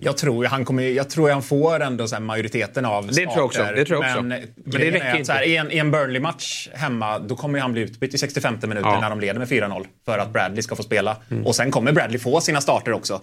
Jag 0.00 0.16
tror, 0.16 0.44
han 0.44 0.64
kommer, 0.64 0.82
jag 0.82 1.10
tror 1.10 1.30
han 1.30 1.42
får 1.42 1.80
ändå 1.80 2.08
så 2.08 2.20
majoriteten 2.20 2.84
av 2.84 3.02
starter. 3.02 3.20
Det 3.20 3.26
tror 3.26 3.36
jag 3.36 3.44
också. 3.44 3.62
Det 3.62 3.84
tror 3.84 4.04
jag 4.04 4.10
också. 4.10 4.22
Men, 4.22 4.42
men 4.54 4.80
det 4.80 4.90
räcker 4.90 5.16
inte. 5.16 5.32
Här, 5.32 5.42
I 5.42 5.56
en, 5.56 5.72
i 5.72 5.78
en 5.78 5.90
Burnley-match 5.90 6.68
hemma, 6.72 7.18
då 7.18 7.36
kommer 7.36 7.58
han 7.58 7.72
bli 7.72 7.82
utbytt 7.82 8.14
i 8.14 8.18
65 8.18 8.54
minuter 8.62 8.88
ja. 8.88 9.00
när 9.00 9.10
de 9.10 9.20
leder 9.20 9.38
med 9.38 9.48
4-0. 9.48 9.86
För 10.04 10.18
att 10.18 10.32
Bradley 10.32 10.62
ska 10.62 10.76
få 10.76 10.82
spela. 10.82 11.16
Mm. 11.30 11.46
Och 11.46 11.56
sen 11.56 11.70
kommer 11.70 11.92
Bradley 11.92 12.18
få 12.18 12.40
sina 12.40 12.60
starter 12.60 12.92
också. 12.92 13.20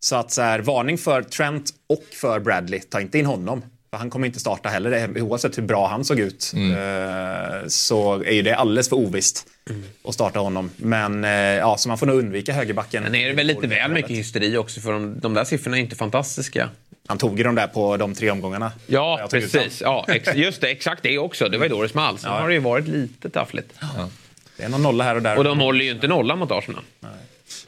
Så 0.00 0.16
att 0.16 0.30
så 0.30 0.42
här, 0.42 0.58
varning 0.58 0.98
för 0.98 1.22
Trent 1.22 1.70
och 1.86 2.04
för 2.20 2.40
Bradley. 2.40 2.80
Ta 2.80 3.00
inte 3.00 3.18
in 3.18 3.26
honom. 3.26 3.62
För 3.90 3.96
han 3.96 4.10
kommer 4.10 4.26
inte 4.26 4.40
starta 4.40 4.68
heller, 4.68 5.20
oavsett 5.20 5.58
hur 5.58 5.62
bra 5.62 5.88
han 5.88 6.04
såg 6.04 6.20
ut. 6.20 6.52
Mm. 6.54 6.72
Eh, 6.72 7.66
så 7.68 8.22
är 8.22 8.32
ju 8.32 8.42
det 8.42 8.56
alldeles 8.56 8.88
för 8.88 8.96
ovisst 8.96 9.46
mm. 9.70 9.84
att 10.04 10.14
starta 10.14 10.38
honom. 10.38 10.70
Men 10.76 11.24
eh, 11.24 11.30
ja, 11.30 11.76
så 11.76 11.88
man 11.88 11.98
får 11.98 12.06
nog 12.06 12.18
undvika 12.18 12.52
högerbacken. 12.52 13.02
Men 13.02 13.14
är 13.14 13.28
det 13.28 13.34
väl 13.34 13.46
lite 13.46 13.66
väl 13.66 13.90
mycket 13.90 14.10
hysteri 14.10 14.56
också, 14.56 14.80
för 14.80 14.92
de, 14.92 15.20
de 15.20 15.34
där 15.34 15.44
siffrorna 15.44 15.76
är 15.76 15.80
inte 15.80 15.96
fantastiska. 15.96 16.70
Han 17.06 17.18
tog 17.18 17.38
ju 17.38 17.44
de 17.44 17.54
där 17.54 17.66
på 17.66 17.96
de 17.96 18.14
tre 18.14 18.30
omgångarna. 18.30 18.72
Ja, 18.86 19.28
precis. 19.30 19.80
Ja, 19.80 20.04
ex 20.08 20.34
just 20.34 20.60
det, 20.60 20.68
exakt 20.68 21.02
det 21.02 21.18
också. 21.18 21.48
Det 21.48 21.58
var 21.58 21.64
ju 21.64 21.70
då 21.70 21.82
det 21.82 21.88
small. 21.88 22.18
Sen 22.18 22.30
ja. 22.30 22.40
har 22.40 22.48
det 22.48 22.54
ju 22.54 22.60
varit 22.60 22.88
lite 22.88 23.30
taffligt. 23.30 23.74
Ja. 23.80 24.10
Det 24.56 24.62
är 24.62 24.68
någon 24.68 24.82
nolla 24.82 25.04
här 25.04 25.14
och 25.14 25.22
där. 25.22 25.38
Och 25.38 25.44
de 25.44 25.60
håller 25.60 25.84
ju 25.84 25.90
inte 25.90 26.08
nollan 26.08 26.38
mot 26.38 26.50
Arsenal. 26.50 26.82
Nej. 27.00 27.10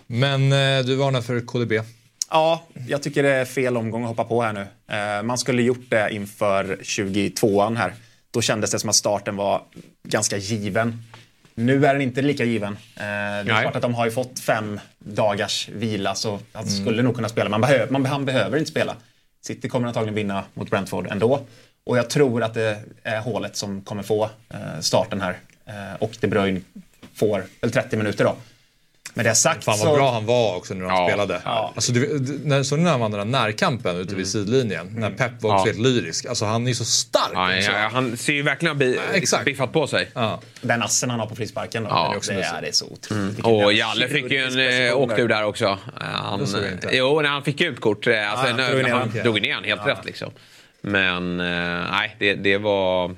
Men 0.07 0.53
eh, 0.53 0.85
du 0.85 0.95
varnar 0.95 1.21
för 1.21 1.41
KDB. 1.41 1.73
Ja, 2.31 2.63
jag 2.89 3.03
tycker 3.03 3.23
det 3.23 3.35
är 3.35 3.45
fel 3.45 3.77
omgång 3.77 4.03
att 4.03 4.09
hoppa 4.09 4.25
på 4.25 4.43
här 4.43 4.53
nu. 4.53 4.67
Eh, 4.97 5.23
man 5.23 5.39
skulle 5.39 5.63
gjort 5.63 5.91
det 5.91 6.11
inför 6.11 6.79
22an 6.83 7.77
här. 7.77 7.95
Då 8.31 8.43
kändes 8.43 8.71
det 8.71 8.79
som 8.79 8.91
att 8.91 8.97
starten 8.97 9.37
var 9.37 9.63
ganska 10.03 10.37
given. 10.37 11.03
Nu 11.55 11.87
är 11.87 11.93
den 11.93 12.03
inte 12.03 12.23
lika 12.23 12.45
given. 12.45 12.73
Eh, 12.73 12.79
det 12.97 13.05
är 13.05 13.45
Nej. 13.45 13.63
klart 13.63 13.77
att 13.77 13.83
de 13.83 13.95
har 13.95 14.05
ju 14.05 14.11
fått 14.11 14.41
fem 14.41 14.81
dagars 14.99 15.69
vila 15.69 16.15
så 16.15 16.39
han 16.53 16.69
mm. 16.69 16.83
skulle 16.83 17.03
nog 17.03 17.15
kunna 17.15 17.29
spela. 17.29 17.51
Man 17.51 17.61
behöver, 17.61 17.93
man, 17.93 18.07
han 18.07 18.25
behöver 18.25 18.59
inte 18.59 18.71
spela. 18.71 18.97
City 19.43 19.69
kommer 19.69 19.89
antagligen 19.89 20.15
vinna 20.15 20.45
mot 20.55 20.71
Brentford 20.71 21.07
ändå. 21.11 21.41
Och 21.85 21.99
jag 21.99 22.11
tror 22.11 22.43
att 22.43 22.55
det 22.55 22.83
är 23.03 23.21
hålet 23.21 23.57
som 23.57 23.83
kommer 23.83 24.03
få 24.03 24.25
eh, 24.25 24.81
starten 24.81 25.21
här. 25.21 25.37
Och 25.99 26.17
De 26.21 26.27
Bruyne 26.27 26.61
får 27.15 27.45
väl 27.61 27.71
30 27.73 27.97
minuter 27.97 28.25
då. 28.25 28.37
Med 29.15 29.25
det 29.25 29.35
sagt 29.35 29.65
Fan 29.65 29.79
vad 29.79 29.89
så... 29.89 29.97
bra 29.97 30.13
han 30.13 30.27
var 30.27 30.57
också 30.57 30.75
när 30.75 30.87
han 30.87 31.03
ja, 31.03 31.09
spelade. 31.09 31.43
Ja. 31.45 31.73
Alltså, 31.75 31.93
du, 31.93 32.21
när, 32.45 32.63
så 32.63 32.77
när 32.77 32.91
han 32.91 33.01
vann 33.01 33.11
den 33.11 33.33
där 33.33 33.41
närkampen 33.41 33.97
ute 33.97 34.09
mm. 34.09 34.17
vid 34.17 34.29
sidlinjen. 34.29 34.89
Mm. 34.89 35.01
När 35.01 35.11
Pep 35.11 35.43
var 35.43 35.55
också 35.55 35.67
ja. 35.67 35.73
helt 35.73 35.87
lyrisk. 35.87 36.27
Alltså 36.27 36.45
han 36.45 36.65
är 36.65 36.69
ju 36.69 36.75
så 36.75 36.85
stark. 36.85 37.31
Ja, 37.35 37.53
ja, 37.55 37.89
han 37.93 38.17
ser 38.17 38.33
ju 38.33 38.43
verkligen 38.43 38.79
bi 38.79 38.99
ja, 39.33 39.39
biffat 39.45 39.73
på 39.73 39.87
sig. 39.87 40.11
Ja. 40.15 40.41
Den 40.61 40.83
assen 40.83 41.11
han 41.11 41.21
har 41.21 41.27
på 41.27 41.37
frisparken 41.37 41.83
då. 41.83 41.89
Ja. 41.91 42.15
Det, 42.29 42.33
är, 42.33 42.63
det 42.63 42.69
är 42.69 42.73
så 42.73 42.87
otroligt. 42.87 43.45
Mm. 43.45 43.57
Och 43.57 43.73
Jalle 43.73 44.09
fick 44.09 44.31
ju 44.31 44.39
en 44.39 44.89
äh, 44.89 44.97
åktur 44.97 45.29
där 45.29 45.45
också. 45.45 45.79
Han, 45.95 46.47
jo, 46.93 47.21
när 47.21 47.29
han 47.29 47.43
fick 47.43 47.61
ut 47.61 47.81
kort. 47.81 48.07
Eh, 48.07 48.33
alltså, 48.33 48.63
ja, 48.63 48.71
drog, 48.71 48.89
han, 48.89 49.11
drog 49.23 49.43
ner 49.43 49.55
han 49.55 49.65
helt 49.65 49.87
rätt 49.87 50.05
liksom. 50.05 50.31
Men 50.81 51.37
nej, 51.37 52.17
det, 52.19 52.35
det 52.35 52.59
var... 52.59 53.17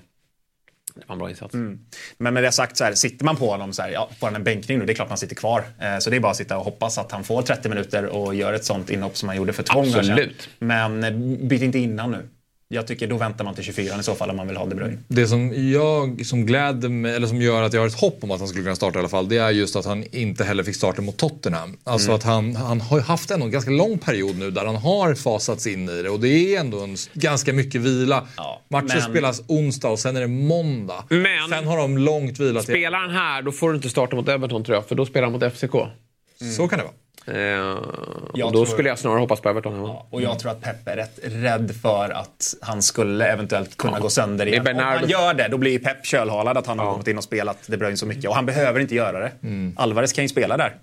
Det 0.95 1.03
var 1.07 1.15
en 1.15 1.19
bra 1.19 1.31
insats. 1.31 1.55
Mm. 1.55 1.79
Men 2.19 2.35
med 2.35 2.43
det 2.43 2.53
sagt, 2.53 2.77
så 2.77 2.85
här, 2.85 2.95
sitter 2.95 3.25
man 3.25 3.37
på 3.37 3.51
honom, 3.51 3.73
så 3.73 3.83
här, 3.83 3.91
ja, 3.91 4.11
får 4.21 4.27
han 4.27 4.37
en 4.37 4.45
bänkning 4.45 4.79
nu, 4.79 4.87
det 4.87 4.93
är 4.93 4.95
klart 4.95 5.09
man 5.09 5.19
sitter 5.19 5.35
kvar. 5.37 5.65
Eh, 5.81 5.99
så 5.99 6.11
det 6.11 6.17
är 6.17 6.21
bara 6.21 6.31
att 6.31 6.37
sitta 6.37 6.59
och 6.59 6.65
hoppas 6.65 6.99
att 6.99 7.13
han 7.13 7.25
får 7.25 7.43
30 7.43 7.69
minuter 7.69 8.07
och 8.07 8.35
gör 8.35 8.53
ett 8.53 8.65
sånt 8.65 8.91
inhopp 8.91 9.17
som 9.17 9.29
han 9.29 9.37
gjorde 9.37 9.53
för 9.53 9.63
två 9.63 9.81
gånger 9.81 10.03
sedan. 10.03 10.31
Men 10.59 11.05
eh, 11.05 11.11
byt 11.47 11.63
inte 11.63 11.79
innan 11.79 12.11
nu 12.11 12.29
jag 12.73 12.87
tycker 12.87 13.07
då 13.07 13.17
väntar 13.17 13.45
man 13.45 13.55
till 13.55 13.65
24 13.65 14.01
i 14.01 14.03
så 14.03 14.15
fall 14.15 14.31
om 14.31 14.37
man 14.37 14.47
vill 14.47 14.57
ha 14.57 14.67
De 14.67 14.75
Bruyne. 14.75 14.99
Det 15.09 15.27
som, 15.27 15.71
jag, 15.71 16.27
som 16.27 16.47
gläder 16.47 16.89
mig, 16.89 17.15
eller 17.15 17.27
som 17.27 17.43
gör 17.43 17.63
att 17.63 17.73
jag 17.73 17.81
har 17.81 17.87
ett 17.87 18.01
hopp 18.01 18.25
om 18.25 18.31
att 18.31 18.39
han 18.39 18.49
skulle 18.49 18.65
kunna 18.65 18.77
starta 18.77 18.99
i 18.99 19.01
alla 19.01 19.09
fall, 19.09 19.29
det 19.29 19.37
är 19.37 19.51
just 19.51 19.77
att 19.77 19.85
han 19.85 20.05
inte 20.13 20.45
heller 20.45 20.63
fick 20.63 20.77
starta 20.77 21.03
mot 21.03 21.17
Tottenham. 21.17 21.77
Alltså 21.85 22.09
mm. 22.09 22.17
att 22.17 22.23
han, 22.23 22.57
han 22.57 22.81
har 22.81 23.01
haft 23.01 23.31
en 23.31 23.51
ganska 23.51 23.71
lång 23.71 23.99
period 23.99 24.39
nu 24.39 24.51
där 24.51 24.67
han 24.67 24.77
har 24.77 25.15
fasats 25.15 25.67
in 25.67 25.89
i 25.89 26.03
det 26.03 26.11
och 26.11 26.21
det 26.21 26.29
är 26.29 26.61
ändå 26.61 26.81
en, 26.81 26.97
ganska 27.13 27.53
mycket 27.53 27.81
vila. 27.81 28.27
Ja, 28.37 28.63
Matchen 28.69 28.89
men... 28.89 29.03
spelas 29.03 29.43
onsdag 29.47 29.89
och 29.89 29.99
sen 29.99 30.17
är 30.17 30.21
det 30.21 30.27
måndag. 30.27 31.05
Men 31.09 31.49
sen 31.49 31.67
har 31.67 31.77
de 31.77 31.99
långt 31.99 32.41
vila 32.41 32.61
till... 32.61 32.75
Spelar 32.75 32.99
han 32.99 33.11
här 33.11 33.43
då 33.43 33.53
får 33.53 33.71
du 33.71 33.77
inte 33.77 33.91
starta 33.91 34.17
mot 34.17 34.29
Everton 34.29 34.65
tror 34.65 34.77
jag, 34.77 34.89
för 34.89 34.95
då 34.95 35.07
spelar 35.07 35.31
han 35.31 35.33
mot 35.33 35.55
FCK. 35.55 35.75
Mm. 35.75 36.53
Så 36.53 36.69
kan 36.69 36.79
det 36.79 36.85
vara. 36.85 36.95
Eh, 37.27 37.71
och 37.71 38.39
då 38.39 38.51
tror, 38.51 38.67
skulle 38.67 38.89
jag 38.89 38.99
snarare 38.99 39.21
hoppas 39.21 39.41
på 39.41 39.49
Everton. 39.49 39.75
Ja, 39.75 40.07
och 40.11 40.23
jag 40.23 40.39
tror 40.39 40.51
att 40.51 40.61
Pep 40.61 40.89
är 40.89 40.97
rätt 40.97 41.19
rädd 41.23 41.75
för 41.83 42.11
att 42.11 42.55
han 42.61 42.83
skulle 42.83 43.27
eventuellt 43.27 43.77
kunna 43.77 43.97
ja. 43.97 44.03
gå 44.03 44.11
sönder 44.11 44.47
igen. 44.47 44.67
Om 44.69 44.79
han 44.79 45.09
gör 45.09 45.35
det, 45.35 45.49
då 45.49 45.59
blir 45.59 45.79
Pep 45.79 46.07
kölhalad 46.07 46.59
att 46.59 46.67
han 46.67 46.79
ja. 46.79 46.85
har 46.85 46.93
kommit 46.93 47.09
in 47.09 47.19
och 47.19 47.25
spelat 47.25 47.59
De 47.67 47.77
Bruyne 47.77 47.97
så 47.97 48.07
mycket. 48.07 48.25
Och 48.25 48.35
han 48.35 48.47
behöver 48.47 48.81
inte 48.81 48.95
göra 48.95 49.21
det. 49.21 49.33
Mm. 49.43 49.75
Alvarez 49.77 50.13
kan 50.13 50.25
ju 50.25 50.29
spela 50.29 50.57
där. 50.57 50.77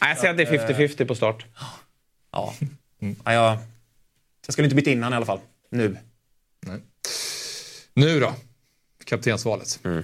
jag 0.00 0.18
säger 0.18 0.30
att 0.30 0.36
det 0.36 0.42
är 0.42 0.88
50-50 0.88 1.04
på 1.04 1.14
start. 1.14 1.46
Ja. 2.32 2.54
Mm. 3.02 3.16
ja 3.24 3.32
jag, 3.32 3.58
jag 4.46 4.52
skulle 4.52 4.66
inte 4.66 4.76
byta 4.76 4.90
in 4.90 5.02
honom 5.02 5.12
i 5.12 5.16
alla 5.16 5.26
fall. 5.26 5.40
Nu. 5.70 5.96
Nej. 6.66 6.80
Nu 7.94 8.20
då? 8.20 8.34
Kaptensvalet. 9.04 9.80
Mm. 9.84 10.02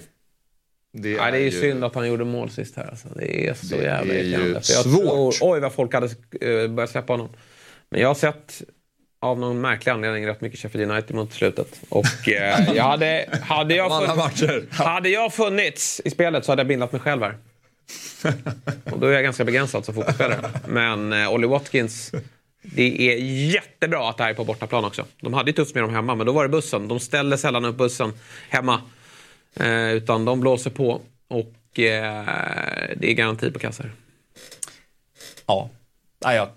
Det, 0.92 1.10
ja, 1.10 1.22
är, 1.22 1.32
det 1.32 1.38
är 1.38 1.42
ju 1.42 1.50
synd 1.50 1.84
att 1.84 1.94
han 1.94 2.08
gjorde 2.08 2.24
mål 2.24 2.50
sist 2.50 2.76
här. 2.76 2.86
Alltså. 2.90 3.08
Det 3.16 3.48
är 3.48 3.54
så 3.54 3.76
det 3.76 3.82
jävla 3.82 4.14
irriterande. 4.14 4.62
Svårt. 4.62 5.34
Tror, 5.34 5.34
oj, 5.40 5.60
vad 5.60 5.72
folk 5.72 5.94
hade 5.94 6.06
uh, 6.06 6.70
börjat 6.74 6.90
släppa 6.90 7.12
honom. 7.12 7.28
Men 7.90 8.00
jag 8.00 8.08
har 8.08 8.14
sett 8.14 8.62
av 9.20 9.38
någon 9.38 9.60
märklig 9.60 9.92
anledning 9.92 10.26
rätt 10.26 10.40
mycket 10.40 10.58
Sheffield 10.58 10.90
United 10.90 11.16
mot 11.16 11.32
slutet. 11.32 11.80
Och 11.88 12.04
uh, 12.28 12.74
jag 12.76 12.84
hade, 12.84 13.28
hade, 13.42 13.74
jag 13.74 14.06
funnits, 14.06 14.78
hade 14.78 15.08
jag 15.08 15.34
funnits 15.34 16.00
i 16.04 16.10
spelet 16.10 16.44
så 16.44 16.52
hade 16.52 16.60
jag 16.60 16.66
bindat 16.66 16.92
mig 16.92 17.00
själv 17.00 17.22
här. 17.22 17.36
Och 18.92 18.98
då 18.98 19.06
är 19.06 19.12
jag 19.12 19.22
ganska 19.22 19.44
begränsad 19.44 19.84
som 19.84 19.94
fotbollsspelare. 19.94 20.50
Men 20.68 21.12
uh, 21.12 21.32
Ollie 21.32 21.46
Watkins, 21.46 22.12
det 22.62 23.12
är 23.12 23.16
jättebra 23.54 24.10
att 24.10 24.16
det 24.16 24.22
här 24.22 24.30
är 24.30 24.34
på 24.34 24.44
bortaplan 24.44 24.84
också. 24.84 25.04
De 25.20 25.34
hade 25.34 25.50
ju 25.50 25.54
tufft 25.54 25.74
med 25.74 25.84
dem 25.84 25.94
hemma, 25.94 26.14
men 26.14 26.26
då 26.26 26.32
var 26.32 26.42
det 26.42 26.48
bussen. 26.48 26.88
De 26.88 27.00
ställde 27.00 27.38
sällan 27.38 27.64
upp 27.64 27.76
bussen 27.76 28.12
hemma. 28.48 28.80
Eh, 29.54 29.92
utan 29.92 30.24
de 30.24 30.40
blåser 30.40 30.70
på 30.70 31.00
och 31.28 31.78
eh, 31.78 32.24
det 32.96 33.10
är 33.10 33.12
garanti 33.12 33.50
på 33.50 33.58
kassar. 33.58 33.90
Ja. 35.46 35.70
ja 36.20 36.34
jag 36.34 36.48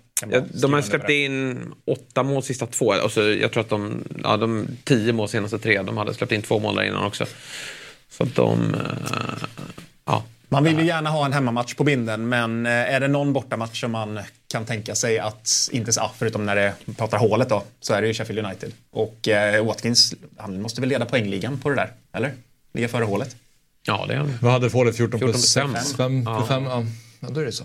de 0.52 0.72
har 0.72 0.82
släppt 0.82 1.10
in 1.10 1.58
åtta 1.84 2.22
mål 2.22 2.42
sista 2.42 2.66
två. 2.66 2.92
Alltså, 2.92 3.22
jag 3.22 3.52
tror 3.52 3.60
att 3.60 3.68
de, 3.68 4.04
ja, 4.22 4.36
de 4.36 4.66
tio 4.84 5.12
mål 5.12 5.28
senaste 5.28 5.58
tre. 5.58 5.82
De 5.82 5.96
hade 5.96 6.14
släppt 6.14 6.32
in 6.32 6.42
två 6.42 6.58
mål 6.58 6.76
där 6.76 6.82
innan 6.82 7.04
också. 7.04 7.26
Så 8.08 8.22
att 8.22 8.34
de... 8.34 8.74
Eh, 8.74 9.48
ja. 10.04 10.24
Man 10.48 10.64
vill 10.64 10.78
ju 10.78 10.86
gärna 10.86 11.10
ha 11.10 11.26
en 11.26 11.32
hemmamatch 11.32 11.74
på 11.74 11.84
binden, 11.84 12.28
men 12.28 12.66
eh, 12.66 12.72
är 12.72 13.00
det 13.00 13.08
någon 13.08 13.32
bortamatch 13.32 13.80
som 13.80 13.92
man 13.92 14.20
kan 14.48 14.64
tänka 14.64 14.94
sig 14.94 15.18
att, 15.18 15.68
inte, 15.72 15.92
ja, 15.96 16.12
förutom 16.18 16.46
när 16.46 16.56
det 16.56 16.74
pratar 16.96 17.18
hålet 17.18 17.48
då, 17.48 17.62
så 17.80 17.94
är 17.94 18.02
det 18.02 18.08
ju 18.08 18.14
Sheffield 18.14 18.46
United. 18.46 18.72
Och 18.90 19.28
eh, 19.28 19.64
Watkins, 19.64 20.14
han 20.36 20.62
måste 20.62 20.80
väl 20.80 20.90
leda 20.90 21.04
poängligan 21.04 21.58
på 21.58 21.68
det 21.68 21.74
där, 21.74 21.92
eller? 22.12 22.32
Ligga 22.74 22.88
före 22.88 23.04
hålet. 23.04 23.36
Ja, 23.86 24.04
det 24.08 24.14
är 24.14 24.28
Vad 24.40 24.52
hade 24.52 24.68
hålet? 24.68 24.96
14, 24.96 25.20
14 25.20 25.32
plus 25.32 25.54
5? 25.54 25.74
5 25.96 26.22
ja. 26.26 26.46
5 26.48 26.64
ja. 26.64 26.84
ja, 27.20 27.28
då 27.30 27.40
är 27.40 27.44
det 27.44 27.52
så. 27.52 27.64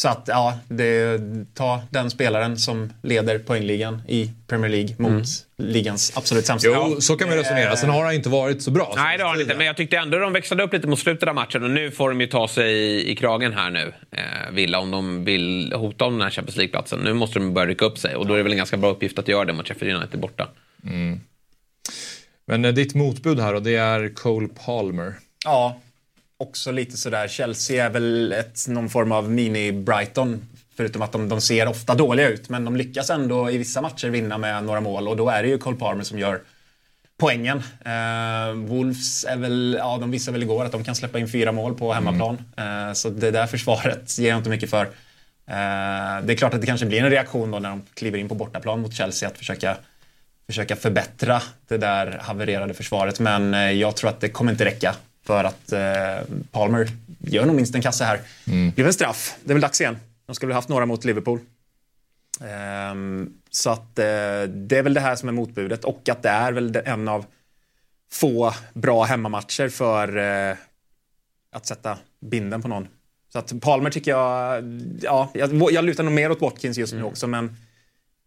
Så 0.00 0.08
att 0.08 0.24
ja, 0.26 0.58
det, 0.68 1.20
ta 1.54 1.82
den 1.90 2.10
spelaren 2.10 2.58
som 2.58 2.92
leder 3.02 3.38
poängligan 3.38 4.02
i 4.08 4.30
Premier 4.46 4.70
League 4.70 4.94
mot 4.98 5.10
mm. 5.10 5.24
ligans 5.56 6.12
absolut 6.16 6.46
sämsta. 6.46 6.68
Jo, 6.68 7.00
så 7.00 7.16
kan 7.16 7.28
man 7.28 7.38
resonera. 7.38 7.76
Sen 7.76 7.90
har 7.90 8.04
han 8.04 8.14
inte 8.14 8.28
varit 8.28 8.62
så 8.62 8.70
bra. 8.70 8.92
Nej, 8.96 9.18
det 9.18 9.24
har 9.24 9.30
han 9.30 9.40
inte. 9.40 9.54
Men 9.54 9.66
jag 9.66 9.76
tyckte 9.76 9.96
ändå 9.96 10.18
de 10.18 10.32
växlade 10.32 10.62
upp 10.62 10.72
lite 10.72 10.86
mot 10.86 10.98
slutet 10.98 11.28
av 11.28 11.34
matchen 11.34 11.62
och 11.62 11.70
nu 11.70 11.90
får 11.90 12.08
de 12.08 12.20
ju 12.20 12.26
ta 12.26 12.48
sig 12.48 12.72
i, 12.72 13.10
i 13.10 13.16
kragen 13.16 13.52
här 13.52 13.70
nu. 13.70 13.92
Eh, 14.10 14.22
Villa, 14.52 14.78
om 14.78 14.90
de 14.90 15.24
vill 15.24 15.72
hota 15.72 16.04
om 16.04 16.12
den 16.12 16.22
här 16.22 16.30
Champions 16.30 16.56
League-platsen. 16.56 17.00
Nu 17.00 17.14
måste 17.14 17.38
de 17.38 17.54
börja 17.54 17.66
rycka 17.66 17.84
upp 17.84 17.98
sig 17.98 18.16
och 18.16 18.26
då 18.26 18.34
är 18.34 18.36
det 18.36 18.42
väl 18.42 18.52
en 18.52 18.58
ganska 18.58 18.76
bra 18.76 18.90
uppgift 18.90 19.18
att 19.18 19.28
göra 19.28 19.44
det 19.44 19.52
mot 19.52 19.68
Sheffield 19.68 19.96
United 19.96 20.20
borta. 20.20 20.48
Mm. 20.84 21.20
Men 22.50 22.64
eh, 22.64 22.72
ditt 22.72 22.94
motbud 22.94 23.40
här 23.40 23.52
då, 23.52 23.60
det 23.60 23.76
är 23.76 24.14
Cole 24.14 24.48
Palmer. 24.64 25.14
Ja, 25.44 25.80
också 26.36 26.72
lite 26.72 26.96
sådär. 26.96 27.28
Chelsea 27.28 27.84
är 27.84 27.90
väl 27.90 28.32
ett, 28.32 28.68
någon 28.68 28.88
form 28.88 29.12
av 29.12 29.30
mini-Brighton. 29.30 30.38
Förutom 30.76 31.02
att 31.02 31.12
de, 31.12 31.28
de, 31.28 31.40
ser 31.40 31.68
ofta 31.68 31.94
dåliga 31.94 32.28
ut, 32.28 32.48
men 32.48 32.64
de 32.64 32.76
lyckas 32.76 33.10
ändå 33.10 33.50
i 33.50 33.58
vissa 33.58 33.82
matcher 33.82 34.08
vinna 34.08 34.38
med 34.38 34.64
några 34.64 34.80
mål 34.80 35.08
och 35.08 35.16
då 35.16 35.28
är 35.28 35.42
det 35.42 35.48
ju 35.48 35.58
Cole 35.58 35.76
Palmer 35.76 36.04
som 36.04 36.18
gör 36.18 36.40
poängen. 37.18 37.58
Eh, 37.84 38.54
Wolves 38.54 39.24
är 39.24 39.36
väl, 39.36 39.76
ja, 39.78 39.98
de 40.00 40.10
visade 40.10 40.32
väl 40.32 40.42
igår 40.42 40.64
att 40.64 40.72
de 40.72 40.84
kan 40.84 40.94
släppa 40.94 41.18
in 41.18 41.28
fyra 41.28 41.52
mål 41.52 41.74
på 41.74 41.92
hemmaplan. 41.92 42.38
Eh, 42.56 42.92
så 42.92 43.10
det 43.10 43.30
där 43.30 43.46
försvaret 43.46 44.18
ger 44.18 44.28
jag 44.28 44.38
inte 44.38 44.50
mycket 44.50 44.70
för. 44.70 44.84
Eh, 45.46 46.22
det 46.22 46.32
är 46.32 46.36
klart 46.36 46.54
att 46.54 46.60
det 46.60 46.66
kanske 46.66 46.86
blir 46.86 47.02
en 47.02 47.10
reaktion 47.10 47.50
då 47.50 47.58
när 47.58 47.70
de 47.70 47.82
kliver 47.94 48.18
in 48.18 48.28
på 48.28 48.34
bortaplan 48.34 48.80
mot 48.80 48.94
Chelsea 48.94 49.28
att 49.28 49.38
försöka, 49.38 49.76
försöka 50.50 50.76
förbättra 50.76 51.42
det 51.68 51.76
där 51.76 52.18
havererade 52.22 52.74
försvaret. 52.74 53.20
Men 53.20 53.54
eh, 53.54 53.70
jag 53.70 53.96
tror 53.96 54.10
att 54.10 54.20
det 54.20 54.28
kommer 54.28 54.52
inte 54.52 54.64
räcka 54.64 54.94
för 55.26 55.44
att 55.44 55.72
eh, 55.72 56.34
Palmer 56.50 56.88
gör 57.18 57.46
nog 57.46 57.56
minst 57.56 57.74
en 57.74 57.82
kasse 57.82 58.04
här. 58.04 58.20
Det 58.44 58.74
blir 58.74 58.86
en 58.86 58.92
straff. 58.92 59.36
Det 59.44 59.52
är 59.52 59.54
väl 59.54 59.60
dags 59.60 59.80
igen. 59.80 59.98
De 60.26 60.34
skulle 60.34 60.52
ha 60.52 60.58
haft 60.58 60.68
några 60.68 60.86
mot 60.86 61.04
Liverpool. 61.04 61.40
Ehm, 62.40 63.32
så 63.50 63.70
att 63.70 63.98
eh, 63.98 64.04
det 64.48 64.72
är 64.72 64.82
väl 64.82 64.94
det 64.94 65.00
här 65.00 65.16
som 65.16 65.28
är 65.28 65.32
motbudet 65.32 65.84
och 65.84 66.08
att 66.08 66.22
det 66.22 66.28
är 66.28 66.52
väl 66.52 66.76
en 66.84 67.08
av 67.08 67.24
få 68.12 68.54
bra 68.74 69.04
hemmamatcher 69.04 69.68
för 69.68 70.18
att 71.52 71.66
sätta 71.66 71.98
binden 72.20 72.62
på 72.62 72.68
någon. 72.68 72.88
Så 73.32 73.38
att 73.38 73.60
Palmer 73.60 73.90
tycker 73.90 74.10
jag, 74.10 74.64
ja, 75.00 75.30
jag, 75.34 75.72
jag 75.72 75.84
lutar 75.84 76.04
nog 76.04 76.12
mer 76.12 76.30
åt 76.30 76.40
Watkins 76.40 76.78
just 76.78 76.92
nu 76.92 77.02
också 77.02 77.26
men 77.26 77.56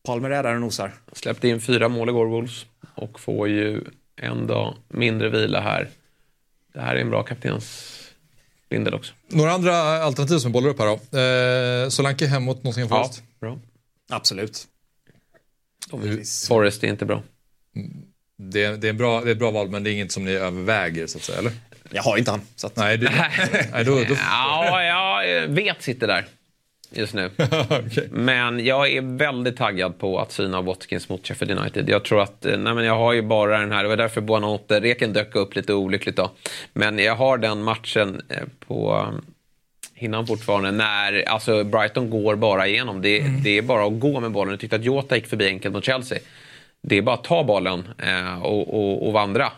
Palmer 0.04 0.30
är 0.30 0.44
där 0.44 0.54
och 0.56 0.62
nosar. 0.62 0.92
Släppte 1.12 1.48
in 1.48 1.62
fyra 1.62 1.90
mål 1.90 2.10
igår, 2.10 2.26
Wolves. 2.26 2.66
Och 2.96 3.20
får 3.20 3.48
ju 3.48 3.82
en 4.16 4.48
dag 4.48 4.76
mindre 4.88 5.30
vila 5.30 5.62
här. 5.62 5.90
Det 6.74 6.82
här 6.82 6.96
är 6.96 7.00
en 7.02 7.10
bra 7.10 7.24
kaptensbindel 7.24 8.94
också. 8.94 9.14
Några 9.28 9.52
andra 9.52 9.76
alternativ 10.04 10.38
som 10.38 10.52
bollar 10.52 10.70
upp 10.70 10.80
här 10.80 10.86
då. 10.86 11.18
Eh, 11.84 11.90
Solanke 11.90 12.26
hem 12.28 12.44
mot 12.44 12.64
Nottingham 12.64 12.90
Ja, 12.92 13.04
Forest. 13.04 13.24
bra. 13.40 13.60
Absolut. 14.10 14.68
Forest 16.48 16.84
är 16.84 16.88
inte 16.88 17.06
bra. 17.06 17.24
Det, 18.38 18.64
är- 18.64 18.78
det, 18.78 18.88
är 18.88 18.90
en 18.90 18.98
bra, 18.98 19.22
det 19.22 19.30
är 19.30 19.32
ett 19.32 19.40
bra 19.40 19.52
val 19.52 19.70
men 19.70 19.84
det 19.84 19.90
är 19.90 19.94
inget 19.94 20.12
som 20.12 20.26
ni 20.26 20.32
överväger 20.32 21.08
så 21.08 21.18
att 21.18 21.24
säga, 21.24 21.38
eller? 21.40 21.52
Jag 21.92 22.04
har 22.04 22.18
inte 22.18 22.32
han. 22.32 22.42
Så 22.56 22.68
att... 22.68 22.76
Nej, 22.76 22.98
det, 22.98 23.10
nej 23.72 23.84
då, 23.86 23.96
då, 23.96 24.16
Ja, 24.20 24.84
jag 24.84 25.48
vet 25.48 25.82
sitter 25.84 26.08
där 26.08 26.26
just 26.96 27.14
nu. 27.14 27.30
Men 28.12 28.66
jag 28.66 28.92
är 28.92 29.18
väldigt 29.18 29.58
taggad 29.58 30.00
på 30.00 30.20
att 30.20 30.32
syna 30.32 30.62
Watkins 30.62 31.10
mot 31.10 31.28
Sheffield 31.28 31.60
United. 31.60 31.90
Jag 31.90 32.04
tror 32.04 32.22
att, 32.22 32.46
eh, 32.46 32.58
nej 32.58 32.74
men 32.74 32.86
jag 32.86 32.98
har 32.98 33.14
ju 33.14 33.22
bara 33.22 33.60
den 33.60 33.72
här, 33.72 33.84
det 33.84 33.90
var 33.90 33.98
därför 33.98 34.22
Buonanotte, 34.22 34.80
Reken 34.80 35.14
dök 35.14 35.36
upp 35.36 35.56
lite 35.56 35.74
olyckligt 35.74 36.16
då. 36.16 36.32
Men 36.74 37.00
jag 37.00 37.16
har 37.16 37.38
den 37.38 37.64
matchen 37.64 38.22
eh, 38.30 38.44
på 38.68 38.96
um, 38.96 39.26
hinnan 39.94 40.28
fortfarande 40.28 40.72
när 40.72 41.30
alltså 41.30 41.64
Brighton 41.64 42.10
går 42.10 42.36
bara 42.36 42.68
igenom. 42.68 43.02
Det, 43.02 43.20
det 43.44 43.58
är 43.58 43.62
bara 43.62 43.86
att 43.86 44.00
gå 44.00 44.20
med 44.20 44.32
bollen. 44.32 44.52
Jag 44.52 44.60
tyckte 44.60 44.76
att 44.76 44.84
Jota 44.84 45.16
gick 45.16 45.28
förbi 45.28 45.48
enkelt 45.48 45.74
mot 45.74 45.86
Chelsea. 45.86 46.20
Det 46.82 46.98
är 46.98 47.02
bara 47.02 47.16
att 47.16 47.24
ta 47.24 47.44
bollen 47.44 47.88
eh, 47.98 48.44
och, 48.44 48.74
och, 48.74 49.08
och 49.08 49.14
vandra 49.14 49.52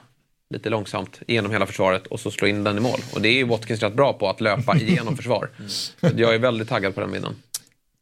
lite 0.50 0.70
långsamt 0.70 1.22
genom 1.28 1.52
hela 1.52 1.66
försvaret 1.66 2.08
och 2.08 2.20
så 2.20 2.32
slå 2.32 2.48
in 2.48 2.64
den 2.64 2.78
i 2.78 2.82
mål. 2.82 3.00
Och 3.14 3.22
det 3.22 3.30
är 3.30 3.34
ju 3.34 3.43
Watkins 3.43 3.84
rätt 3.84 3.93
bra 3.93 4.14
på, 4.14 4.30
att 4.30 4.41
löpa 4.41 4.78
igenom 4.82 5.18
försvar. 5.18 5.50
Så 5.68 6.08
Jag 6.16 6.36
är 6.36 6.39
väldigt 6.39 6.70
taggad 6.70 6.96
på 6.96 7.02
den 7.02 7.12
bilden. 7.12 7.36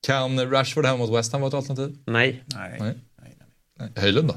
Kan 0.08 0.52
Rashford 0.52 0.86
hem 0.86 0.98
mot 0.98 1.14
West 1.18 1.32
Ham 1.32 1.42
vara 1.42 1.48
ett 1.48 1.54
alternativ? 1.54 1.98
Nej. 2.06 2.44
Nej. 2.46 2.78
Nej. 2.80 2.94
Nej. 3.80 3.90
Höjlund 3.96 4.28
då? 4.28 4.36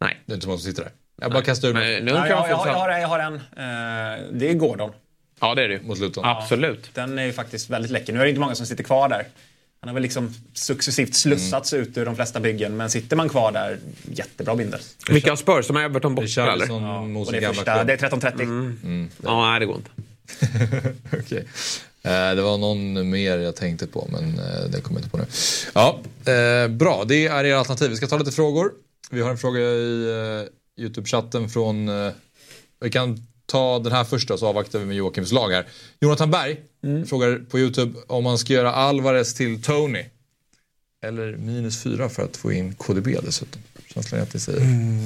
Nej. 0.00 0.20
Det 0.26 0.32
är 0.32 0.34
inte 0.34 0.44
så 0.44 0.48
många 0.48 0.58
som 0.58 0.70
sitter 0.70 0.82
där. 0.82 0.92
Jag 1.20 1.32
bara 1.32 1.42
kastar 1.42 1.68
ur 1.68 1.74
mig. 1.74 1.98
Kan 1.98 2.06
jag, 2.06 2.28
jag 2.28 2.50
jag, 2.50 2.56
har, 2.56 2.90
jag 2.90 3.08
har 3.08 3.18
en. 3.18 3.34
Eh, 3.34 4.32
det 4.32 4.50
är 4.50 4.54
Gordon. 4.54 4.92
Ja, 5.40 5.54
det 5.54 5.62
är 5.64 5.68
det 5.68 5.74
ju. 5.74 5.82
Mot 5.82 5.98
Luton. 5.98 6.24
Absolut. 6.24 6.90
Den 6.94 7.18
är 7.18 7.24
ju 7.24 7.32
faktiskt 7.32 7.70
väldigt 7.70 7.90
läcker. 7.90 8.12
Nu 8.12 8.18
är 8.18 8.24
det 8.24 8.28
inte 8.28 8.40
många 8.40 8.54
som 8.54 8.66
sitter 8.66 8.84
kvar 8.84 9.08
där. 9.08 9.26
Han 9.82 9.88
har 9.88 9.94
väl 9.94 10.02
liksom 10.02 10.34
successivt 10.52 11.14
slussats 11.14 11.72
ut 11.72 11.98
ur 11.98 12.04
de 12.04 12.16
flesta 12.16 12.40
byggen. 12.40 12.76
Men 12.76 12.90
sitter 12.90 13.16
man 13.16 13.28
kvar 13.28 13.52
där, 13.52 13.78
jättebra 14.12 14.56
bindel. 14.56 14.80
Vilka 15.08 15.30
har 15.30 15.36
Spurs? 15.36 15.66
Som 15.66 15.76
är 15.76 15.84
Everton 15.84 16.14
borta 16.14 16.52
eller? 16.52 16.64
Och 16.64 17.26
sin 17.26 17.32
det 17.32 17.46
är, 17.46 17.52
första, 17.52 17.84
det 17.84 17.92
är 17.92 17.96
13.30. 17.96 18.42
Mm. 18.42 19.08
Ja, 19.22 19.50
nej 19.50 19.60
det 19.60 19.66
går 19.66 19.76
inte. 19.76 19.90
Okej. 21.20 21.48
Eh, 22.02 22.34
det 22.34 22.42
var 22.42 22.58
någon 22.58 23.10
mer 23.10 23.38
jag 23.38 23.56
tänkte 23.56 23.86
på 23.86 24.08
men 24.12 24.38
eh, 24.38 24.70
det 24.70 24.80
kommer 24.80 25.00
jag 25.00 25.04
inte 25.04 25.10
på 25.10 25.18
nu. 25.18 25.26
Ja, 25.72 26.00
eh, 26.32 26.68
bra. 26.68 27.04
Det 27.04 27.26
är 27.26 27.44
era 27.44 27.58
alternativ. 27.58 27.90
Vi 27.90 27.96
ska 27.96 28.06
ta 28.06 28.18
lite 28.18 28.32
frågor. 28.32 28.72
Vi 29.10 29.20
har 29.20 29.30
en 29.30 29.38
fråga 29.38 29.60
i 29.60 30.48
Youtube-chatten 30.80 31.48
från... 31.48 31.90
Vi 32.80 32.90
kan 32.90 33.26
ta 33.52 33.78
den 33.78 33.92
här 33.92 34.04
första 34.04 34.38
så 34.38 34.46
avvaktar 34.46 34.78
vi 34.78 34.84
med 34.84 34.96
Joakims 34.96 35.32
lag 35.32 35.50
här. 35.50 35.66
Jonathan 36.00 36.30
Berg 36.30 36.60
frågar 37.06 37.38
på 37.50 37.58
Youtube 37.58 37.98
om 38.06 38.24
man 38.24 38.38
ska 38.38 38.52
göra 38.52 38.72
Alvarez 38.72 39.34
till 39.34 39.62
Tony. 39.62 40.04
Eller 41.04 41.36
minus 41.36 41.82
fyra 41.82 42.08
för 42.08 42.22
att 42.22 42.36
få 42.36 42.52
in 42.52 42.74
KDB 42.74 43.06
dessutom. 43.22 43.62
Känslan 43.94 44.20
är 44.20 44.24
att 44.24 44.34
ni 44.34 44.40
säger 44.40 44.60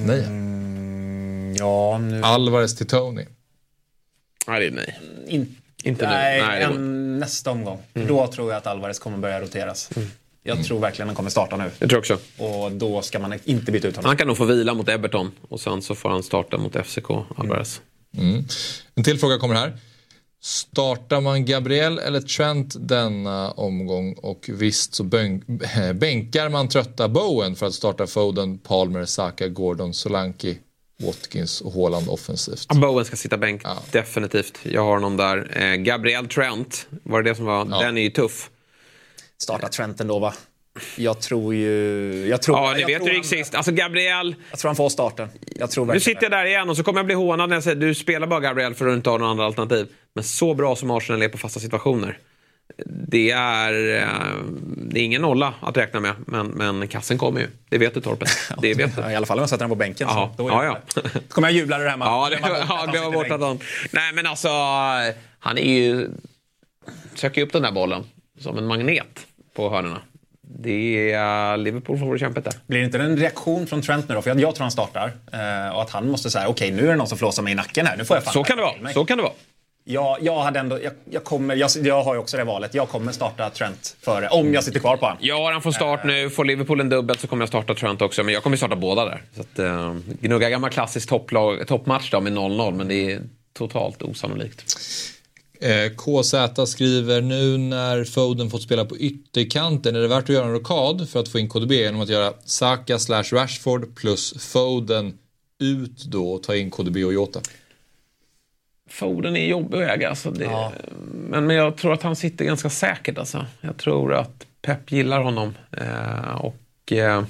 nej. 0.06 1.56
Ja, 1.58 1.98
nu... 1.98 2.22
Alvarez 2.22 2.76
till 2.76 2.86
Tony. 2.86 3.24
Nej, 4.46 4.60
det 4.60 4.66
är 4.66 4.70
nej. 4.70 4.98
In, 5.26 5.56
Inte 5.82 6.04
nu. 6.04 6.10
nej, 6.10 6.42
Nej, 6.42 6.60
det 6.60 6.66
går. 6.66 6.74
en, 6.74 7.18
nästa 7.18 7.50
omgång. 7.50 7.82
Mm. 7.94 8.08
Då 8.08 8.26
tror 8.26 8.50
jag 8.50 8.58
att 8.58 8.66
Alvarez 8.66 8.98
kommer 8.98 9.18
börja 9.18 9.40
roteras. 9.40 9.90
Jag 10.42 10.64
tror 10.64 10.80
verkligen 10.80 11.08
han 11.08 11.16
kommer 11.16 11.30
starta 11.30 11.56
nu. 11.56 11.70
Jag 11.78 11.90
tror 11.90 11.98
också. 11.98 12.18
Och 12.38 12.72
då 12.72 13.02
ska 13.02 13.18
man 13.18 13.38
inte 13.44 13.72
byta 13.72 13.88
ut 13.88 13.96
honom. 13.96 14.08
Han 14.08 14.16
kan 14.16 14.26
nog 14.26 14.36
få 14.36 14.44
vila 14.44 14.74
mot 14.74 14.88
Everton 14.88 15.32
och 15.48 15.60
sen 15.60 15.82
så 15.82 15.94
får 15.94 16.08
han 16.08 16.22
starta 16.22 16.58
mot 16.58 16.76
FCK, 16.86 17.10
Alvarez. 17.36 17.80
Mm. 17.80 17.95
En 18.94 19.04
till 19.04 19.18
fråga 19.18 19.38
kommer 19.38 19.54
här. 19.54 19.78
Startar 20.40 21.20
man 21.20 21.44
Gabriel 21.44 21.98
eller 21.98 22.20
Trent 22.20 22.76
denna 22.78 23.50
omgång 23.50 24.12
och 24.12 24.50
visst 24.52 24.94
så 24.94 25.04
bänk, 25.04 25.46
bänkar 25.94 26.48
man 26.48 26.68
trötta 26.68 27.08
Bowen 27.08 27.56
för 27.56 27.66
att 27.66 27.74
starta 27.74 28.06
Foden, 28.06 28.58
Palmer, 28.58 29.04
Saka, 29.04 29.48
Gordon, 29.48 29.94
Solanke, 29.94 30.56
Watkins 31.02 31.60
och 31.60 31.72
Haaland 31.72 32.08
offensivt. 32.08 32.66
Ja, 32.68 32.74
Bowen 32.80 33.04
ska 33.04 33.16
sitta 33.16 33.36
bänk, 33.38 33.62
definitivt. 33.90 34.58
Jag 34.62 34.84
har 34.84 34.98
någon 34.98 35.16
där. 35.16 35.62
Eh, 35.62 35.74
Gabriel 35.76 36.28
Trent, 36.28 36.86
var 37.02 37.22
det 37.22 37.30
det 37.30 37.34
som 37.34 37.44
var? 37.44 37.64
Den 37.64 37.98
är 37.98 38.02
ju 38.02 38.10
tuff. 38.10 38.50
Starta 39.38 39.68
Trent 39.68 40.00
ändå 40.00 40.18
va? 40.18 40.34
Jag 40.96 41.20
tror 41.20 41.54
ju... 41.54 42.26
Jag 42.28 42.42
tror, 42.42 42.56
Ja, 42.58 42.72
ni 42.74 42.80
jag 42.80 42.86
vet 42.86 42.96
tror 42.96 43.06
hur 43.06 43.12
det 43.12 43.16
gick 43.16 43.26
sist. 43.26 43.54
Alltså 43.54 43.72
Gabriel, 43.72 44.34
Jag 44.50 44.58
tror 44.58 44.68
han 44.68 44.76
får 44.76 44.88
starten. 44.88 45.28
Jag 45.56 45.70
tror 45.70 45.86
nu 45.86 46.00
sitter 46.00 46.22
jag 46.22 46.30
där 46.32 46.44
igen 46.44 46.68
och 46.70 46.76
så 46.76 46.82
kommer 46.82 46.98
jag 46.98 47.06
bli 47.06 47.14
hånad 47.14 47.48
när 47.48 47.56
jag 47.56 47.62
säger 47.64 47.76
du 47.76 47.94
spelar 47.94 48.26
bara 48.26 48.40
Gabriel 48.40 48.74
för 48.74 48.86
att 48.86 48.92
du 48.92 48.96
inte 48.96 49.10
har 49.10 49.18
några 49.18 49.30
andra 49.30 49.44
alternativ. 49.44 49.86
Men 50.14 50.24
så 50.24 50.54
bra 50.54 50.76
som 50.76 50.90
Arsenal 50.90 51.22
är 51.22 51.28
på 51.28 51.38
fasta 51.38 51.60
situationer. 51.60 52.18
Det 52.86 53.30
är, 53.30 53.96
eh, 54.02 54.08
det 54.76 55.00
är 55.00 55.04
ingen 55.04 55.22
nolla 55.22 55.54
att 55.60 55.76
räkna 55.76 56.00
med, 56.00 56.12
men, 56.26 56.46
men 56.46 56.88
kassen 56.88 57.18
kommer 57.18 57.40
ju. 57.40 57.46
Det 57.68 57.78
vet 57.78 57.94
du 57.94 58.00
Torpen. 58.00 58.28
Det 58.62 58.74
vet 58.74 58.96
du. 58.96 59.02
I 59.02 59.14
alla 59.16 59.26
fall 59.26 59.38
om 59.38 59.42
jag 59.42 59.48
sätter 59.48 59.60
den 59.62 59.68
på 59.68 59.74
bänken. 59.74 60.08
Så, 60.08 60.30
då 60.36 60.48
ja, 60.48 60.60
det- 60.60 60.66
ja. 60.66 60.78
Då 61.02 61.20
kommer 61.28 61.48
jag 61.48 61.56
jubla. 61.56 61.80
Ja, 61.82 62.28
det, 62.30 62.36
bort 62.36 62.50
att 62.50 62.58
ja, 62.58 62.64
han 62.68 62.90
glömma 62.90 63.06
sitter 63.06 63.12
bort 63.12 63.22
bänk. 63.28 63.32
att 63.32 63.40
han... 63.40 63.58
Nej, 63.90 64.12
men 64.12 64.26
alltså, 64.26 64.48
han 65.38 65.58
är 65.58 65.72
ju... 65.78 66.08
Söker 67.14 67.40
ju 67.40 67.46
upp 67.46 67.52
den 67.52 67.62
där 67.62 67.72
bollen 67.72 68.04
som 68.40 68.58
en 68.58 68.66
magnet 68.66 69.26
på 69.54 69.70
hörnorna. 69.70 70.00
Det 70.48 71.12
är 71.12 71.56
Liverpool 71.56 71.98
får 71.98 72.18
kämpet 72.18 72.44
där. 72.44 72.52
Blir 72.66 72.78
det 72.78 72.84
inte 72.84 72.98
en 72.98 73.16
reaktion 73.16 73.66
från 73.66 73.82
Trent 73.82 74.08
nu 74.08 74.14
då? 74.14 74.22
För 74.22 74.30
jag, 74.30 74.40
jag 74.40 74.54
tror 74.54 74.62
han 74.62 74.70
startar. 74.70 75.12
Eh, 75.32 75.74
och 75.74 75.82
att 75.82 75.90
han 75.90 76.10
måste 76.10 76.30
säga, 76.30 76.48
okej 76.48 76.70
nu 76.70 76.86
är 76.86 76.90
det 76.90 76.96
någon 76.96 77.06
som 77.06 77.18
flåsar 77.18 77.42
mig 77.42 77.52
i 77.52 77.56
nacken 77.56 77.86
här. 77.86 77.96
Nu 77.96 78.04
får 78.04 78.16
jag 78.16 78.24
fan 78.24 78.32
Så 78.32 78.44
kan 78.44 78.56
det 78.56 78.62
vara. 78.62 78.76
mig." 78.80 78.94
Så 78.94 79.04
kan 79.04 79.16
det 79.16 79.22
vara. 79.22 79.32
Jag, 79.88 80.18
jag, 80.20 80.42
hade 80.42 80.58
ändå, 80.58 80.82
jag, 80.82 80.92
jag, 81.10 81.24
kommer, 81.24 81.56
jag, 81.56 81.70
jag 81.82 82.02
har 82.02 82.14
ju 82.14 82.20
också 82.20 82.36
det 82.36 82.44
valet. 82.44 82.74
Jag 82.74 82.88
kommer 82.88 83.12
starta 83.12 83.50
Trent 83.50 83.96
före, 84.02 84.28
om 84.28 84.54
jag 84.54 84.64
sitter 84.64 84.80
kvar 84.80 84.96
på 84.96 85.04
honom. 85.06 85.18
Ja, 85.20 85.50
han 85.52 85.62
får 85.62 85.72
start 85.72 86.04
nu. 86.04 86.30
Får 86.30 86.44
Liverpool 86.44 86.80
en 86.80 86.88
dubbel 86.88 87.18
så 87.18 87.26
kommer 87.26 87.42
jag 87.42 87.48
starta 87.48 87.74
Trent 87.74 88.02
också. 88.02 88.22
Men 88.22 88.34
jag 88.34 88.42
kommer 88.42 88.56
starta 88.56 88.76
båda 88.76 89.04
där. 89.04 89.22
Så 89.34 89.40
att, 89.40 89.58
eh, 89.58 89.94
gnugga 90.20 90.50
gammal 90.50 90.70
klassisk 90.70 91.08
topplag, 91.08 91.66
toppmatch 91.66 92.10
då 92.10 92.20
med 92.20 92.32
0-0. 92.32 92.74
Men 92.74 92.88
det 92.88 93.12
är 93.12 93.20
totalt 93.58 94.02
osannolikt. 94.02 94.64
Eh, 95.60 95.92
KZ 95.96 96.66
skriver 96.66 97.20
nu 97.20 97.58
när 97.58 98.04
Foden 98.04 98.50
fått 98.50 98.62
spela 98.62 98.84
på 98.84 98.96
ytterkanten 98.96 99.96
är 99.96 100.00
det 100.00 100.08
värt 100.08 100.22
att 100.22 100.28
göra 100.34 100.44
en 100.44 100.52
rokad 100.52 101.08
för 101.08 101.20
att 101.20 101.28
få 101.28 101.38
in 101.38 101.48
KDB 101.48 101.72
genom 101.72 102.00
att 102.00 102.08
göra 102.08 102.32
Saka 102.44 102.98
slash 102.98 103.24
Rashford 103.32 103.96
plus 103.96 104.52
Foden 104.52 105.18
ut 105.58 106.04
då 106.04 106.32
och 106.32 106.42
ta 106.42 106.56
in 106.56 106.70
KDB 106.70 106.96
och 106.96 107.12
Jota. 107.12 107.40
Foden 108.88 109.36
är 109.36 109.46
jobbig 109.46 109.82
att 109.82 109.90
äga. 109.90 110.08
Alltså 110.08 110.30
det, 110.30 110.70
men, 111.12 111.46
men 111.46 111.56
jag 111.56 111.76
tror 111.76 111.92
att 111.92 112.02
han 112.02 112.16
sitter 112.16 112.44
ganska 112.44 112.70
säkert. 112.70 113.18
Alltså. 113.18 113.46
Jag 113.60 113.76
tror 113.76 114.14
att 114.14 114.46
Pep 114.62 114.92
gillar 114.92 115.20
honom. 115.20 115.54
Eh, 115.72 116.40
och 116.40 116.92
eh, 116.92 117.24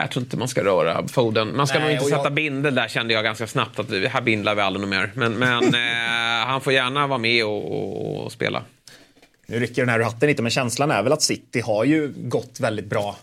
Jag 0.00 0.10
tror 0.10 0.22
inte 0.22 0.36
man 0.36 0.48
ska 0.48 0.64
röra 0.64 1.08
Foden. 1.08 1.56
Man 1.56 1.66
ska 1.66 1.78
Nej, 1.78 1.84
nog 1.84 1.92
inte 1.92 2.04
och 2.04 2.10
jag- 2.10 2.18
sätta 2.18 2.30
bindel 2.30 2.74
där 2.74 2.88
kände 2.88 3.14
jag 3.14 3.24
ganska 3.24 3.46
snabbt. 3.46 3.78
att 3.78 3.90
Här 3.90 4.20
bindlar 4.20 4.54
vi 4.54 4.60
aldrig 4.60 4.88
mer. 4.88 5.10
Men, 5.14 5.32
men 5.32 5.64
eh, 5.74 6.46
han 6.46 6.60
får 6.60 6.72
gärna 6.72 7.06
vara 7.06 7.18
med 7.18 7.44
och, 7.44 8.24
och, 8.24 8.32
spela. 8.32 8.62
Nu 9.46 9.60
rycker 9.60 9.82
den 9.82 9.88
här 9.88 9.98
ur 10.00 10.04
hatten 10.04 10.28
lite, 10.28 10.42
men 10.42 10.50
känslan 10.50 10.90
är 10.90 11.02
väl 11.02 11.12
att 11.12 11.22
City 11.22 11.60
har 11.60 11.84
ju 11.84 12.12
gått 12.16 12.60
väldigt 12.60 12.86
bra 12.86 13.16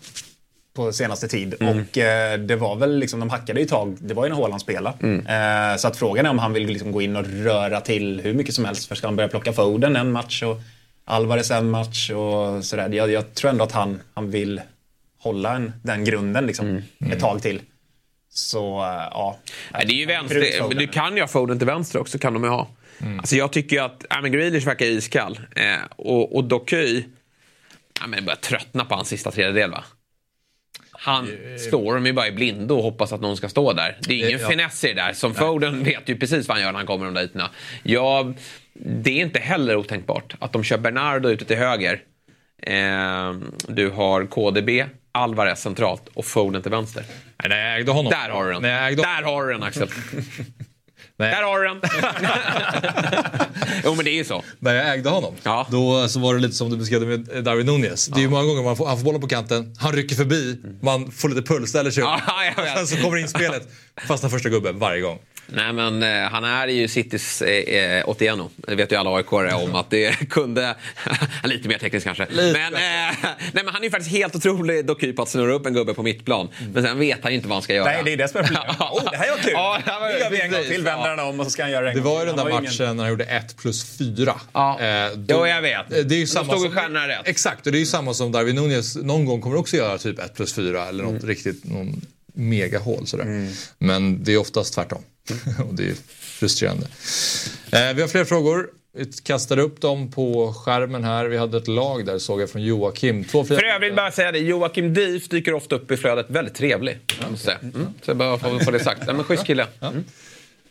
på 0.76 0.92
senaste 0.94 1.28
tid. 1.28 1.56
Mm. 1.60 1.80
Och 1.80 1.98
eh, 1.98 2.40
det 2.40 2.56
var 2.56 2.76
väl 2.76 2.98
liksom, 2.98 3.20
de 3.20 3.30
hackade 3.30 3.60
ju 3.60 3.66
tag, 3.66 3.98
det 4.00 4.14
var 4.14 4.24
ju 4.26 4.30
när 4.30 4.36
Haaland 4.38 4.62
spelade. 4.62 4.98
Mm. 5.04 5.28
Eh, 5.28 5.78
så 5.78 5.88
att 5.88 5.98
frågan 5.98 6.26
är 6.26 6.30
om 6.30 6.40
han 6.40 6.54
vill 6.54 6.66
liksom 6.68 6.92
gå 6.92 7.02
in 7.02 7.16
och 7.16 7.26
röra 7.26 7.82
till 7.82 8.22
hur 8.24 8.34
mycket 8.34 8.56
som 8.56 8.66
helst. 8.66 8.88
För 8.88 8.96
ska 8.96 9.08
han 9.08 9.16
börja 9.16 9.30
plocka 9.30 9.54
Foden 9.54 9.96
en 9.96 10.12
match 10.12 10.44
och 10.44 10.58
Alvarez 11.06 11.52
en 11.52 11.70
match 11.70 12.10
och 12.12 12.66
sådär. 12.66 12.90
Jag, 12.90 13.12
jag 13.12 13.34
tror 13.34 13.52
ändå 13.52 13.64
att 13.64 13.72
han, 13.72 14.02
han 14.14 14.32
vill 14.32 14.62
hålla 15.26 15.56
en, 15.56 15.74
den 15.84 16.06
grunden 16.06 16.46
liksom, 16.48 16.66
Mm. 16.68 16.84
ett 17.12 17.20
tag 17.20 17.42
till. 17.42 17.62
Så, 18.30 18.80
eh, 18.80 18.86
ja. 19.12 19.38
Nej, 19.74 19.86
det 19.86 19.94
är 19.94 19.98
ju 19.98 20.06
vänster. 20.06 20.76
Du 20.76 20.88
kan 20.88 21.16
ju 21.16 21.22
ha 21.22 21.28
Foden 21.28 21.58
till 21.60 21.68
vänster 21.68 22.00
också, 22.00 22.18
kan 22.18 22.34
de 22.34 22.44
ju 22.44 22.50
ha. 22.50 22.68
Alltså 23.18 23.36
jag 23.36 23.52
tycker 23.54 23.76
ju 23.76 23.82
att 23.82 24.06
ja, 24.10 24.22
men 24.22 24.32
Grealish 24.32 24.66
verkar 24.68 24.86
iskall. 24.86 25.40
Eh, 25.56 25.76
och, 25.96 26.36
och 26.36 26.44
Doky, 26.44 27.04
ja, 28.02 28.08
men 28.08 28.26
börjar 28.26 28.38
tröttna 28.38 28.86
på 28.86 28.96
hans 28.96 29.08
sista 29.08 29.32
tredjedel 29.32 29.72
va? 29.72 29.84
Han 30.92 31.30
slår 31.70 31.94
dem 31.94 32.06
ju 32.06 32.14
bara 32.14 32.28
i 32.28 32.32
blindo 32.32 32.76
och 32.76 32.84
hoppas 32.84 33.14
att 33.14 33.22
någon 33.22 33.38
ska 33.38 33.50
stå 33.50 33.74
där. 33.74 33.98
Det 34.02 34.14
är 34.14 34.28
ingen 34.28 34.40
Ja. 34.40 34.50
finess 34.50 34.84
i 34.84 34.88
det 34.88 34.94
där. 34.94 35.14
Som 35.14 35.34
Foden 35.34 35.84
vet 35.84 36.10
ju 36.10 36.18
precis 36.18 36.48
vad 36.48 36.58
han 36.58 36.64
gör 36.66 36.72
när 36.72 36.80
han 36.80 36.88
kommer 36.88 37.06
de 37.06 37.14
där 37.14 37.24
ytorna. 37.24 37.50
Ja, 37.84 38.34
det 38.74 39.12
är 39.12 39.22
inte 39.26 39.40
heller 39.40 39.76
otänkbart 39.76 40.36
att 40.40 40.54
de 40.54 40.64
kör 40.64 40.78
Bernardo 40.78 41.30
ute 41.30 41.46
till 41.46 41.58
höger. 41.58 42.02
Eh, 42.64 43.34
du 43.68 43.90
har 43.90 44.26
KDB, 44.26 44.70
Alvarez 45.16 45.62
centralt 45.62 46.04
och 46.14 46.26
Foden 46.26 46.62
till 46.62 46.72
vänster. 46.72 47.04
Nej, 47.40 47.50
när 47.50 47.70
jag 47.70 47.80
ägde 47.80 47.92
honom. 47.92 48.12
Där 48.12 48.30
har 48.30 48.46
du 48.46 48.54
den. 48.54 48.66
Ägde 48.66 49.02
Där 49.02 49.24
har 49.24 49.48
du 49.48 49.54
den 49.54 49.64
Axel. 49.64 49.90
Nej. 51.18 51.36
Där 51.36 51.44
har 51.44 51.60
du 51.60 51.68
den. 51.68 51.82
jo 53.84 53.96
men 53.96 54.06
det 54.06 54.12
är 54.12 54.16
ju 54.16 54.24
så. 54.24 54.44
När 54.60 54.76
jag 54.76 54.94
ägde 54.94 55.10
honom, 55.10 55.34
då 55.72 56.08
så 56.08 56.20
var 56.20 56.34
det 56.34 56.40
lite 56.40 56.56
som 56.56 56.70
du 56.70 56.78
beskrev 56.78 57.02
med 57.02 57.44
Darwin 57.44 57.66
Nunez. 57.66 58.08
Det 58.08 58.20
är 58.20 58.22
ju 58.22 58.30
många 58.30 58.44
gånger 58.44 58.64
man 58.64 58.78
får, 58.78 58.88
han 58.88 58.98
får 58.98 59.06
bollen 59.06 59.22
på 59.22 59.28
kanten, 59.28 59.76
han 59.80 59.94
rycker 59.94 60.16
förbi, 60.16 60.62
man 60.82 61.12
får 61.12 61.30
lite 61.30 61.42
puls, 61.42 61.70
ställer 61.70 61.92
sig 61.92 62.04
upp. 62.04 62.10
Ja. 62.58 62.76
Sen 62.76 62.88
så 62.88 62.98
kommer 62.98 63.18
inspelet, 63.18 63.68
fastnar 64.08 64.30
första 64.30 64.50
gubben 64.50 64.80
varje 64.80 65.02
gång. 65.02 65.20
Nej 65.48 65.74
men 65.74 66.04
eh, 66.04 66.30
han 66.30 66.44
är 66.44 66.68
ju 66.68 66.88
Citys 66.88 67.42
eh, 67.42 67.76
eh, 67.98 68.10
Otieno. 68.10 68.50
Det 68.56 68.76
vet 68.76 68.92
ju 68.92 68.96
alla 68.96 69.16
aik 69.18 69.34
om 69.34 69.76
att 69.76 69.90
det 69.90 70.12
kunde... 70.30 70.76
lite 71.44 71.68
mer 71.68 71.78
tekniskt 71.78 72.06
kanske. 72.06 72.26
Lite 72.30 72.60
men, 72.60 72.74
eh, 72.74 72.80
nej, 73.54 73.64
men 73.64 73.68
han 73.68 73.76
är 73.82 73.84
ju 73.84 73.90
faktiskt 73.92 74.12
helt 74.12 74.36
otrolig 74.36 74.86
doky 74.86 75.14
på 75.14 75.22
att 75.22 75.30
snurra 75.30 75.54
upp 75.54 75.66
en 75.66 75.74
gubbe 75.74 75.94
på 75.94 76.04
mittplan. 76.04 76.50
Men 76.74 76.84
sen 76.84 77.00
vet 77.00 77.20
han 77.24 77.32
ju 77.32 77.36
inte 77.36 77.48
vad 77.48 77.56
han 77.56 77.62
ska 77.64 77.74
göra. 77.74 77.86
Nej, 77.86 78.02
det 78.06 78.14
är 78.14 78.18
det 78.18 78.28
som 78.28 78.40
är 78.40 78.44
problemet. 78.44 78.76
Oh, 78.80 79.12
det 79.12 79.18
här 79.18 79.30
var 79.32 79.38
kul! 79.38 79.52
Ja, 79.54 79.80
det 79.86 79.92
här 79.92 80.00
var- 80.00 80.10
Nu 80.10 80.20
gör 80.20 80.30
vi 80.30 80.42
en 80.42 80.52
gång 80.52 80.64
till, 80.64 80.84
vänder 80.84 81.10
han 81.10 81.20
om 81.20 81.40
och 81.40 81.46
så 81.46 81.50
ska 81.52 81.64
han 81.64 81.72
göra 81.72 81.86
det 81.86 81.90
en 81.92 81.96
Det 81.98 82.02
var 82.04 82.20
ju 82.20 82.26
den 82.26 82.36
där 82.36 82.44
matchen 82.44 82.72
ingen- 82.82 82.96
när 82.98 83.04
han 83.04 83.10
gjorde 83.12 83.24
1 83.24 83.58
plus 83.58 83.98
4. 83.98 84.36
Ja. 84.54 84.80
Eh, 84.80 85.12
Jo, 85.28 85.48
jag 85.48 85.62
vet. 85.62 85.90
Det 85.90 85.98
är 85.98 86.18
ju 86.18 86.22
Då 86.26 86.28
samma 86.28 86.54
stod 86.54 86.62
som, 86.62 86.72
stjärnorna 86.72 87.08
rätt. 87.08 87.22
Exakt, 87.28 87.66
och 87.66 87.72
det 87.72 87.78
är 87.78 87.80
ju 87.80 87.86
samma 87.86 88.14
som 88.14 88.32
Darwin 88.32 88.56
Nunez 88.56 88.96
någon 88.96 89.26
gång 89.26 89.42
kommer 89.42 89.56
också 89.58 89.78
göra 89.78 89.98
typ 89.98 90.20
1 90.20 90.36
plus 90.36 90.54
4 90.54 90.86
eller 90.88 91.04
något 91.04 91.24
riktigt, 91.24 91.64
någon 91.66 92.02
megahål 92.34 93.08
sådär. 93.08 93.50
Men 93.78 94.24
det 94.24 94.34
är 94.34 94.38
oftast 94.38 94.74
tvärtom. 94.74 95.02
och 95.68 95.74
det 95.74 95.90
är 95.90 95.96
frustrerande. 96.40 96.88
Eh, 97.72 97.94
vi 97.96 98.02
har 98.02 98.08
fler 98.08 98.26
frågor. 98.26 98.70
Vi 98.98 99.06
kastade 99.24 99.62
upp 99.62 99.82
dem 99.82 100.12
på 100.12 100.54
skärmen 100.54 101.04
här. 101.04 101.26
Vi 101.26 101.38
hade 101.38 101.58
ett 101.58 101.68
lag 101.68 102.06
där 102.06 102.20
såg 102.20 102.42
jag 102.42 102.50
från 102.50 102.62
Joakim. 102.64 103.24
Två 103.24 103.44
fria 103.44 103.60
För 103.60 103.66
övrigt 103.66 103.96
bara 103.96 104.12
säga 104.12 104.32
det, 104.32 104.40
Joakim 104.40 104.94
Dief 104.94 105.30
dyker 105.30 105.54
ofta 105.54 105.76
upp 105.76 105.92
i 105.92 105.98
flödet. 105.98 106.26
Väldigt 106.30 106.56
trevlig. 106.56 107.00
måste 107.32 107.52
jag 107.52 107.60
säga. 107.62 107.72
Mm. 107.74 107.88
Så 108.02 108.10
jag 108.10 108.18
bara 108.18 108.38
får 108.38 108.60
få 108.60 108.72
det 108.72 108.80
sagt. 108.84 109.02
Ja, 109.08 109.14
men 109.14 109.24
schysst 109.24 109.46
kille. 109.46 109.68
Mm. 109.82 110.04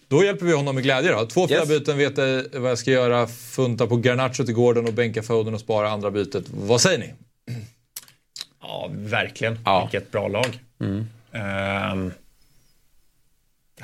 Då 0.09 0.25
hjälper 0.25 0.47
vi 0.47 0.53
honom 0.53 0.75
med 0.75 0.85
glädje 0.85 1.13
då. 1.13 1.27
Två 1.27 1.49
fria 1.49 1.59
Yes. 1.59 1.69
byten, 1.69 1.99
vet 1.99 2.19
jag 2.19 2.45
vad 2.53 2.71
jag 2.71 2.79
ska 2.79 2.91
göra. 2.91 3.27
Funta 3.27 3.87
på 3.87 3.97
Garnacho 3.97 4.45
till 4.45 4.55
Gordon 4.55 4.87
och 4.87 4.93
bänka 4.93 5.23
Foden 5.23 5.55
och 5.55 5.61
spara 5.61 5.91
andra 5.91 6.11
bytet. 6.11 6.45
Vad 6.49 6.81
säger 6.81 6.99
ni? 6.99 7.15
Ja, 8.63 8.91
verkligen. 8.93 9.59
Ja. 9.65 9.89
Vilket 9.93 10.11
bra 10.13 10.29
lag. 10.29 10.59
Mm. 10.81 11.07
Ehm, 11.33 12.13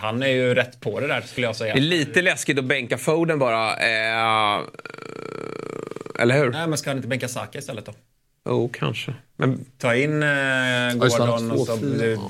han 0.00 0.22
är 0.22 0.28
ju 0.28 0.54
rätt 0.54 0.80
på 0.80 1.00
det 1.00 1.06
där 1.06 1.20
skulle 1.20 1.46
jag 1.46 1.56
säga. 1.56 1.74
Det 1.74 1.80
är 1.80 1.82
lite 1.82 2.22
läskigt 2.22 2.58
att 2.58 2.64
bänka 2.64 2.98
Foden 2.98 3.38
bara. 3.38 3.76
Eh, 3.76 4.64
eller 6.18 6.38
hur? 6.38 6.50
Nej, 6.50 6.66
men 6.66 6.78
ska 6.78 6.90
han 6.90 6.96
inte 6.96 7.08
bänka 7.08 7.28
Saka 7.28 7.58
istället 7.58 7.86
då? 7.86 7.94
Jo, 8.48 8.70
kanske. 8.72 9.14
Men 9.36 9.64
Ta 9.78 9.94
in 9.94 10.22
eh, 10.22 10.28
Gordon 10.94 11.50
och 11.50 11.66
så 11.66 11.76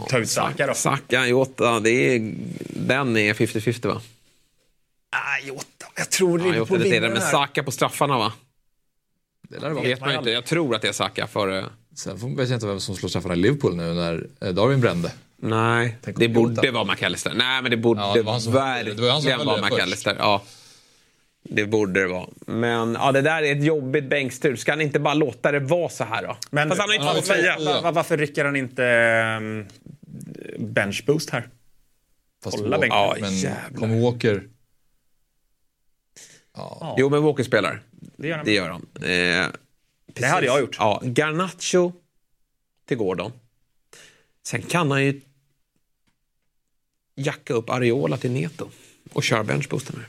ta 0.09 0.19
ut 0.19 0.29
Saka 0.29 0.67
då. 0.67 0.75
Saka, 0.75 1.27
Jota, 1.27 1.81
det 1.81 1.91
är, 1.91 2.35
den 2.69 3.17
är 3.17 3.35
50-50 3.35 3.87
va? 3.89 4.01
Ah, 5.13 5.47
Jota. 5.47 5.65
Jag 5.97 6.11
tror 6.11 6.41
Ja, 6.41 6.65
det 6.69 6.75
är 6.75 6.79
vinner 6.79 7.01
det, 7.01 7.09
men. 7.09 7.21
Saka 7.23 7.63
på 7.63 7.71
straffarna 7.71 8.19
va? 8.19 8.33
Det 9.49 9.59
Det 9.59 9.69
vara. 9.71 9.83
vet 9.85 10.01
man 10.01 10.11
ju 10.13 10.19
inte. 10.19 10.31
Jag 10.31 10.45
tror 10.45 10.75
att 10.75 10.83
det 10.83 10.89
är 10.89 10.93
Saka 10.93 11.27
för... 11.27 11.65
Sen 11.97 12.19
får- 12.19 12.29
vet 12.37 12.49
jag 12.49 12.57
inte 12.57 12.67
vem 12.67 12.81
som 12.81 12.97
slår 12.97 13.09
straffarna 13.09 13.35
i 13.35 13.39
Liverpool 13.39 13.77
nu 13.77 13.95
när 13.95 14.27
eh, 14.41 14.49
Darwin 14.49 14.81
brände. 14.81 15.13
Nej, 15.43 15.97
Tänk 16.03 16.17
det 16.19 16.25
Jota. 16.25 16.41
borde 16.41 16.71
vara 16.71 16.85
McAllister. 16.85 17.33
Nej, 17.35 17.63
men 17.63 17.71
det 17.71 17.77
borde 17.77 18.01
Ja, 18.01 18.13
det 18.15 18.23
var 18.23 18.39
som- 18.39 18.53
det 18.53 18.59
var 18.59 18.67
verkligen 18.85 19.39
höll 19.39 19.47
vara 19.47 19.57
det 19.57 19.63
först. 19.63 19.73
McAllister. 19.75 20.17
Ja. 20.19 20.43
Det 21.43 21.67
borde 21.67 22.01
det 22.01 22.07
vara. 22.07 22.27
Men 22.47 22.95
ja, 22.95 23.13
det 23.13 23.21
där 23.23 23.43
är 23.43 23.53
ett 23.57 23.65
jobbigt 23.65 24.05
bänkstur. 24.05 24.57
Ska 24.57 24.73
han 24.73 24.81
inte 24.81 25.01
bara 25.01 25.15
låta 25.15 25.53
det 25.53 25.61
vara 25.61 25.89
så 25.89 26.05
här 26.05 26.23
då? 26.23 26.37
Men 26.51 26.69
Fast 26.69 26.81
han 26.81 26.89
har 26.91 26.95
ju 26.95 27.01
han 27.01 27.09
två 27.23 27.31
har 27.33 27.37
ju 27.37 27.43
fria. 27.43 27.57
två- 27.57 27.65
va- 27.65 27.81
va- 27.81 27.91
varför 27.93 28.17
rycker 28.17 28.45
han 28.45 28.57
inte 28.57 28.83
um, 29.41 29.67
benchboost 30.73 31.31
här? 31.31 31.49
Fast 32.45 32.59
Hålla 32.59 32.77
Walker-. 32.77 32.89
Ja, 32.89 33.17
Men 33.21 33.37
jävlar. 33.37 33.79
kommer 33.79 34.01
Walker... 34.01 34.43
Ja, 36.57 36.95
Jo, 36.99 37.09
men 37.11 37.23
Walker 37.23 37.45
spelar. 37.45 37.83
det 38.17 38.29
gör 38.29 38.37
han. 38.37 38.45
Det 38.45 38.53
gör 38.55 38.69
han. 38.71 38.87
Eh, 38.95 39.47
Det 40.07 40.27
hade 40.27 40.47
jag 40.47 40.61
gjort. 40.61 40.77
Ja, 40.79 41.01
Garnacho 41.05 41.93
till 42.89 42.97
Gordon. 42.97 43.33
Sen 44.47 44.63
kan 44.63 44.91
han 44.91 45.05
ju 45.05 45.21
jacka 47.21 47.55
upp 47.55 47.71
Areola 47.71 48.17
till 48.17 48.31
Neto 48.31 48.69
och 49.13 49.23
köra 49.23 49.45
benchboosten 49.45 49.97
här. 49.97 50.09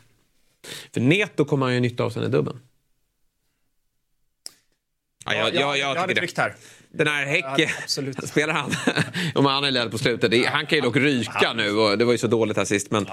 För 0.93 1.01
Neto 1.01 1.45
kommer 1.45 1.65
han 1.65 1.75
ju 1.75 1.79
nytta 1.79 2.03
av 2.03 2.09
sen 2.09 2.23
i 2.23 2.27
dubben. 2.27 2.59
Ja, 5.25 5.33
jag, 5.35 5.55
jag, 5.55 5.77
jag, 5.77 5.87
hade 5.87 6.01
tycker 6.01 6.07
det. 6.07 6.27
tryckt 6.27 6.37
här. 6.37 6.55
Den 6.93 7.07
här 7.07 7.25
Häcke, 7.25 7.47
Ja, 7.57 7.67
absolut. 7.83 8.27
spelar 8.29 8.53
han? 8.53 8.71
men 9.35 9.45
han 9.45 9.63
är 9.63 9.71
ledd 9.71 9.91
på 9.91 9.97
slutet. 9.97 10.31
Det, 10.31 10.45
han 10.45 10.65
kan 10.65 10.75
ju 10.77 10.81
dock 10.81 10.95
ryka 10.95 11.53
nu 11.55 11.71
och 11.77 11.97
det 11.97 12.05
var 12.05 12.11
ju 12.11 12.17
så 12.17 12.27
dåligt 12.27 12.57
här 12.57 12.65
sist. 12.65 12.91
Men, 12.91 13.05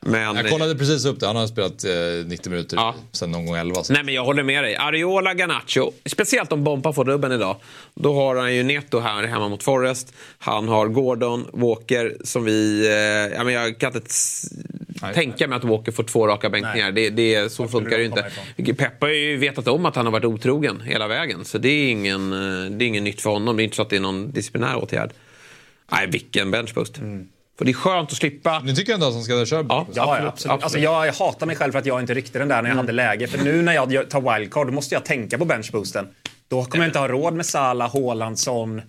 men, 0.00 0.36
Jag 0.36 0.50
kollade 0.50 0.74
precis 0.74 1.04
upp 1.04 1.20
det. 1.20 1.26
Han 1.26 1.36
har 1.36 1.46
spelat 1.46 1.84
eh, 1.84 2.26
90 2.26 2.50
minuter 2.50 2.76
Ja. 2.76 2.94
sen 3.12 3.30
någon 3.30 3.46
gång 3.46 3.56
11. 3.56 3.84
Så. 3.84 3.92
Nej 3.92 4.02
men 4.04 4.14
jag 4.14 4.24
håller 4.24 4.42
med 4.42 4.64
dig. 4.64 4.76
Areola, 4.76 5.34
Garnacho. 5.34 5.92
Speciellt 6.06 6.52
om 6.52 6.64
Bompa 6.64 6.92
får 6.92 7.04
dubben 7.04 7.32
idag. 7.32 7.56
Då 7.94 8.14
har 8.14 8.36
han 8.36 8.54
ju 8.54 8.62
Neto 8.62 8.98
här 9.00 9.22
hemma 9.22 9.48
mot 9.48 9.62
Forest. 9.62 10.12
Han 10.38 10.68
har 10.68 10.86
Gordon, 10.88 11.46
Walker 11.52 12.16
som 12.24 12.44
vi... 12.44 12.86
Eh, 12.86 13.36
ja, 13.36 13.44
men 13.44 13.54
jag 13.54 13.78
kan 13.78 13.96
inte 13.96 14.10
Nej. 15.02 15.14
tänka 15.14 15.48
mig 15.48 15.56
att 15.56 15.64
Walker 15.64 15.92
får 15.92 16.02
två 16.04 16.26
raka 16.26 16.50
bänkningar. 16.50 16.92
Det, 16.92 17.10
det, 17.10 17.52
så 17.52 17.68
funkar 17.68 17.90
det 17.90 18.02
ju 18.02 18.04
inte. 18.04 18.74
Peppa 18.74 19.06
har 19.06 19.12
ju 19.12 19.36
vetat 19.36 19.68
om 19.68 19.86
att 19.86 19.96
han 19.96 20.06
har 20.06 20.12
varit 20.12 20.24
otrogen 20.24 20.80
hela 20.80 21.08
vägen. 21.08 21.44
Så 21.44 21.58
det 21.58 21.68
är 21.68 21.90
ingen, 21.90 22.32
eh, 22.32 22.70
det 22.70 22.84
är 22.84 22.86
ingen 22.86 23.04
nytt 23.04 23.20
för 23.20 23.30
honom. 23.30 23.56
Det 23.56 23.62
är 23.62 23.64
inte 23.64 23.76
så 23.76 23.82
att 23.82 23.90
det 23.90 23.96
är 23.96 24.00
någon 24.00 24.32
disciplinär 24.32 24.76
åtgärd. 24.76 25.10
Nej, 25.92 26.06
vilken 26.06 26.50
benchboost. 26.50 26.96
För 27.58 27.64
det 27.64 27.70
är 27.70 27.74
skönt 27.74 28.10
att 28.10 28.16
slippa... 28.16 28.60
Ni 28.60 28.74
tycker 28.74 28.94
ändå 28.94 29.06
att 29.06 29.14
han 29.14 29.22
ska 29.22 29.46
köra? 29.46 29.66
Ja, 29.68 29.86
Ja, 29.94 30.02
absolut. 30.02 30.28
absolut. 30.32 30.62
Alltså, 30.62 30.78
jag, 30.78 31.06
jag 31.06 31.12
hatar 31.12 31.46
mig 31.46 31.56
själv 31.56 31.72
för 31.72 31.78
att 31.78 31.86
jag 31.86 32.00
inte 32.00 32.14
ryckte 32.14 32.38
den 32.38 32.48
där 32.48 32.62
när 32.62 32.70
jag 32.70 32.76
hade 32.76 32.92
läge. 32.92 33.26
För 33.26 33.44
nu 33.44 33.62
när 33.62 33.72
jag 33.72 34.10
tar 34.10 34.38
wildcard 34.38 34.66
då 34.66 34.72
måste 34.72 34.94
jag 34.94 35.04
tänka 35.04 35.38
på 35.38 35.44
benchboosten. 35.44 36.08
Då 36.48 36.64
kommer 36.64 36.84
jag 36.84 36.88
inte 36.88 36.98
ha 36.98 37.08
råd 37.08 37.34
med 37.34 37.46
Salah, 37.46 37.92
Haaland, 37.92 38.38
Son. 38.38 38.82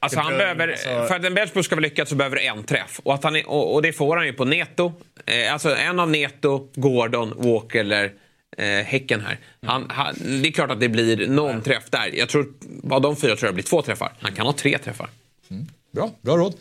Alltså 0.00 0.20
han 0.20 0.38
behöver, 0.38 0.68
alltså- 0.68 1.06
för 1.08 1.14
att 1.16 1.24
en 1.24 1.34
benchboost 1.34 1.66
ska 1.66 1.76
vara 1.76 1.82
lyckad 1.82 2.08
så 2.08 2.14
behöver 2.14 2.36
du 2.36 2.42
en 2.42 2.64
träff. 2.64 3.00
Och, 3.02 3.14
att 3.14 3.24
han 3.24 3.36
är, 3.36 3.48
och, 3.48 3.74
och 3.74 3.82
det 3.82 3.92
får 3.92 4.16
han 4.16 4.26
ju 4.26 4.32
på 4.32 4.44
Neto. 4.44 4.92
Eh, 5.26 5.52
alltså 5.52 5.76
en 5.76 6.00
av 6.00 6.10
Neto, 6.10 6.68
Gordon, 6.74 7.34
Walker 7.36 7.80
eller 7.80 8.12
eh, 8.58 8.64
Häcken 8.66 9.20
här. 9.20 9.38
Han, 9.66 9.86
han, 9.90 10.14
det 10.42 10.48
är 10.48 10.52
klart 10.52 10.70
att 10.70 10.80
det 10.80 10.88
blir 10.88 11.26
någon 11.28 11.62
träff 11.62 11.84
där. 11.90 12.10
Jag 12.14 12.28
tror, 12.28 12.46
av 12.90 13.00
de 13.00 13.16
fyra 13.16 13.36
tror 13.36 13.46
jag 13.46 13.52
det 13.52 13.54
blir 13.54 13.64
två 13.64 13.82
träffar. 13.82 14.12
Han 14.20 14.32
kan 14.32 14.46
ha 14.46 14.52
tre 14.52 14.78
träffar. 14.78 15.10
Bra, 15.94 16.10
bra 16.20 16.36
råd. 16.36 16.54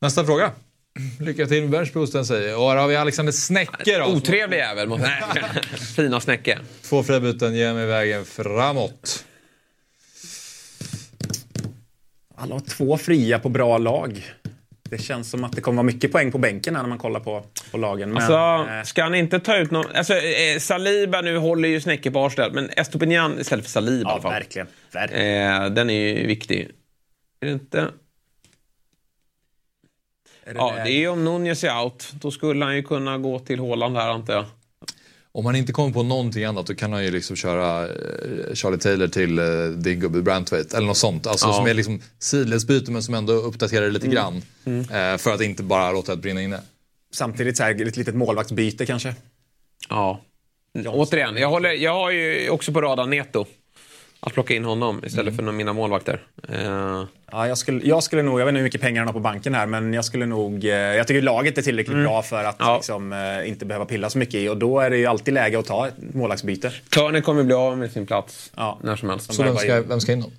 Nästa 0.00 0.24
fråga. 0.24 0.50
Lycka 1.20 1.46
till 1.46 1.60
med 1.60 1.70
benchboosten 1.70 2.26
säger. 2.26 2.58
Och 2.58 2.68
här 2.70 2.76
har 2.76 2.88
vi 2.88 2.96
Alexander 2.96 3.32
Snäcke 3.32 3.98
då. 3.98 4.04
Otrevlig 4.04 4.56
jävel. 4.58 4.88
Nej. 4.88 5.22
Fina 5.96 6.20
Snäcke. 6.20 6.58
Två 6.82 7.02
fria 7.02 7.20
byten 7.20 7.54
ger 7.54 7.74
mig 7.74 7.86
vägen 7.86 8.24
framåt. 8.24 9.24
Alla 12.42 12.54
har 12.54 12.60
två 12.60 12.96
fria 12.96 13.38
på 13.38 13.48
bra 13.48 13.78
lag. 13.78 14.24
Det 14.82 14.98
känns 14.98 15.30
som 15.30 15.44
att 15.44 15.52
det 15.52 15.60
kommer 15.60 15.76
vara 15.76 15.86
mycket 15.86 16.12
poäng 16.12 16.32
på 16.32 16.38
bänken 16.38 16.76
här 16.76 16.82
när 16.82 16.88
man 16.88 16.98
kollar 16.98 17.20
på, 17.20 17.44
på 17.70 17.78
lagen. 17.78 18.08
Men, 18.12 18.22
Alltså, 18.22 18.72
eh, 18.72 18.82
ska 18.82 19.02
han 19.02 19.14
inte 19.14 19.40
ta 19.40 19.56
ut 19.56 19.70
någon... 19.70 19.86
Alltså, 19.94 20.14
eh, 20.14 20.58
Saliba 20.58 21.20
nu 21.20 21.36
håller 21.36 21.68
ju 21.68 21.80
Snäcke 21.80 22.10
på 22.10 22.24
Arsenal, 22.26 22.52
men 22.52 22.70
Estopinian 22.70 23.40
istället 23.40 23.64
för 23.64 23.70
Saliba 23.70 23.98
i 23.98 24.02
ja, 24.02 24.10
alla 24.12 24.22
fall. 24.22 24.32
verkligen. 24.32 24.66
verkligen. 24.92 25.62
Eh, 25.64 25.70
den 25.70 25.90
är 25.90 26.18
ju 26.18 26.26
viktig. 26.26 26.68
Är 27.40 27.46
det 27.46 27.52
inte? 27.52 27.78
Är 30.44 30.54
det 30.54 30.58
Ja, 30.58 30.72
där? 30.76 30.84
det 30.84 30.90
är 30.90 30.98
ju 30.98 31.08
om 31.08 31.24
Nunez 31.24 31.64
är 31.64 31.82
out. 31.84 32.12
Då 32.20 32.30
skulle 32.30 32.64
han 32.64 32.76
ju 32.76 32.82
kunna 32.82 33.18
gå 33.18 33.38
till 33.38 33.60
Haaland 33.60 33.96
här 33.96 34.08
antar 34.10 34.34
jag. 34.34 34.44
Om 35.32 35.46
han 35.46 35.56
inte 35.56 35.72
kommer 35.72 35.90
på 35.92 36.02
någonting 36.02 36.44
annat 36.44 36.66
då 36.66 36.74
kan 36.74 36.92
han 36.92 37.04
ju 37.04 37.10
liksom 37.10 37.36
köra 37.36 37.82
eh, 37.88 38.54
Charlie 38.54 38.78
Taylor 38.78 39.08
till 39.08 39.38
eh, 39.38 39.44
din 39.76 40.00
gubbe 40.00 40.22
Brantwaite 40.22 40.76
eller 40.76 40.86
något 40.86 40.96
sånt. 40.96 41.26
Alltså 41.26 41.46
Ja. 41.46 41.52
som 41.52 41.66
är 41.66 41.74
liksom 41.74 42.00
sidledsbyte 42.18 42.90
men 42.90 43.02
som 43.02 43.14
ändå 43.14 43.32
uppdaterar 43.32 43.86
det 43.86 43.90
lite 43.92 44.06
grann. 44.06 44.42
Eh, 44.66 45.16
för 45.18 45.34
att 45.34 45.40
inte 45.40 45.62
bara 45.62 45.92
låta 45.92 46.14
det 46.16 46.22
brinna 46.22 46.42
inne. 46.42 46.60
Samtidigt 47.12 47.56
så 47.56 47.62
här, 47.62 47.86
ett 47.86 47.96
litet 47.96 48.14
målvaktsbyte 48.14 48.86
kanske. 48.86 49.14
Ja. 49.88 50.20
Återigen, 50.86 51.36
jag, 51.36 51.48
håller, 51.50 51.70
jag 51.70 51.94
har 51.94 52.10
ju 52.10 52.50
också 52.50 52.72
på 52.72 52.80
radarn 52.80 53.10
Neto. 53.10 53.46
Att 54.20 54.32
plocka 54.34 54.54
in 54.54 54.64
honom 54.64 55.02
istället 55.06 55.36
för 55.36 55.42
mina 55.42 55.72
målvakter. 55.72 56.20
Eh, 56.48 57.04
Ja, 57.32 57.48
jag, 57.48 57.58
skulle, 57.58 57.80
jag 57.86 58.02
skulle 58.02 58.22
nog, 58.22 58.40
jag 58.40 58.44
vet 58.46 58.50
inte 58.52 58.58
hur 58.58 58.64
mycket 58.64 58.80
pengar 58.80 59.00
han 59.00 59.06
har 59.06 59.12
på 59.12 59.20
banken 59.20 59.54
här, 59.54 59.66
men 59.66 59.94
jag 59.94 60.04
skulle 60.04 60.26
nog... 60.26 60.64
eh, 60.64 60.70
Jag 60.70 61.06
tycker 61.06 61.22
laget 61.22 61.58
är 61.58 61.62
tillräckligt 61.62 61.92
Mm. 61.94 62.04
bra 62.04 62.22
för 62.22 62.44
att 62.44 62.56
Ja. 62.58 62.76
liksom, 62.76 63.12
eh, 63.12 63.48
inte 63.48 63.66
behöva 63.66 63.84
pilla 63.84 64.10
så 64.10 64.18
mycket 64.18 64.34
i 64.34 64.48
och 64.48 64.56
då 64.56 64.80
är 64.80 64.90
det 64.90 64.96
ju 64.96 65.06
alltid 65.06 65.34
läge 65.34 65.58
att 65.58 65.66
ta 65.66 65.88
ett 65.88 65.94
målvaktsbyte. 66.14 66.72
Turner 66.90 67.20
kommer 67.20 67.42
bli 67.42 67.54
av 67.54 67.78
med 67.78 67.92
sin 67.92 68.06
plats 68.06 68.52
Ja. 68.56 68.78
när 68.82 68.96
som 68.96 69.10
helst. 69.10 69.34
Så 69.34 69.42
vem 69.42 69.56
ska, 69.56 69.82
vem 69.82 70.00
ska 70.00 70.12
in 70.12 70.20
då? 70.20 70.30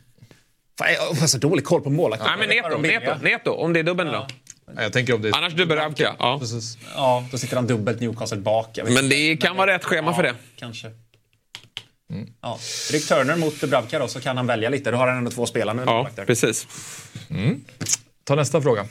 Fan, 0.80 0.88
jag 0.94 1.16
har 1.20 1.28
så 1.28 1.38
dålig 1.38 1.66
koll 1.66 1.82
på 1.82 1.90
målvakter. 1.90 2.28
Nej, 2.38 2.48
men 2.48 2.80
Neto, 2.80 3.00
Neto, 3.00 3.24
Neto, 3.24 3.52
om 3.52 3.74
det 3.74 3.80
är 3.80 3.84
dubbeln 3.84 4.12
då. 4.12 4.28
Ja, 4.76 4.82
Jag 4.84 4.94
tänker 4.94 5.14
om 5.16 5.22
det 5.22 5.28
är... 5.30 5.36
Annars 5.38 5.54
dubbelravka. 5.54 6.16
Ja. 6.20 6.38
Precis. 6.40 6.78
Ja, 6.96 7.26
då 7.32 7.38
sitter 7.38 7.56
han 7.56 7.68
dubbelt 7.68 8.00
Newcastle 8.02 8.38
bak. 8.38 8.80
Men 8.86 9.10
det 9.10 9.38
kan 9.38 9.58
vara 9.58 9.74
rätt 9.74 9.84
schema 9.86 10.14
för 10.14 10.24
det. 10.24 10.34
Kanske. 10.56 10.88
Mm. 12.12 12.30
Ja. 12.42 12.60
Ryck 12.92 13.08
Turner 13.08 13.36
mot 13.36 13.62
Dubravka 13.62 14.00
då, 14.00 14.08
så 14.08 14.22
kan 14.22 14.38
han 14.38 14.48
välja 14.48 14.70
lite. 14.70 14.92
Då 14.92 14.98
har 14.98 15.08
han 15.08 15.18
ändå 15.18 15.32
två 15.32 15.46
spelande 15.46 15.84
Ja, 15.86 16.10
precis. 16.26 16.68
Ta 18.24 18.36
nästa 18.36 18.62
fråga. 18.62 18.88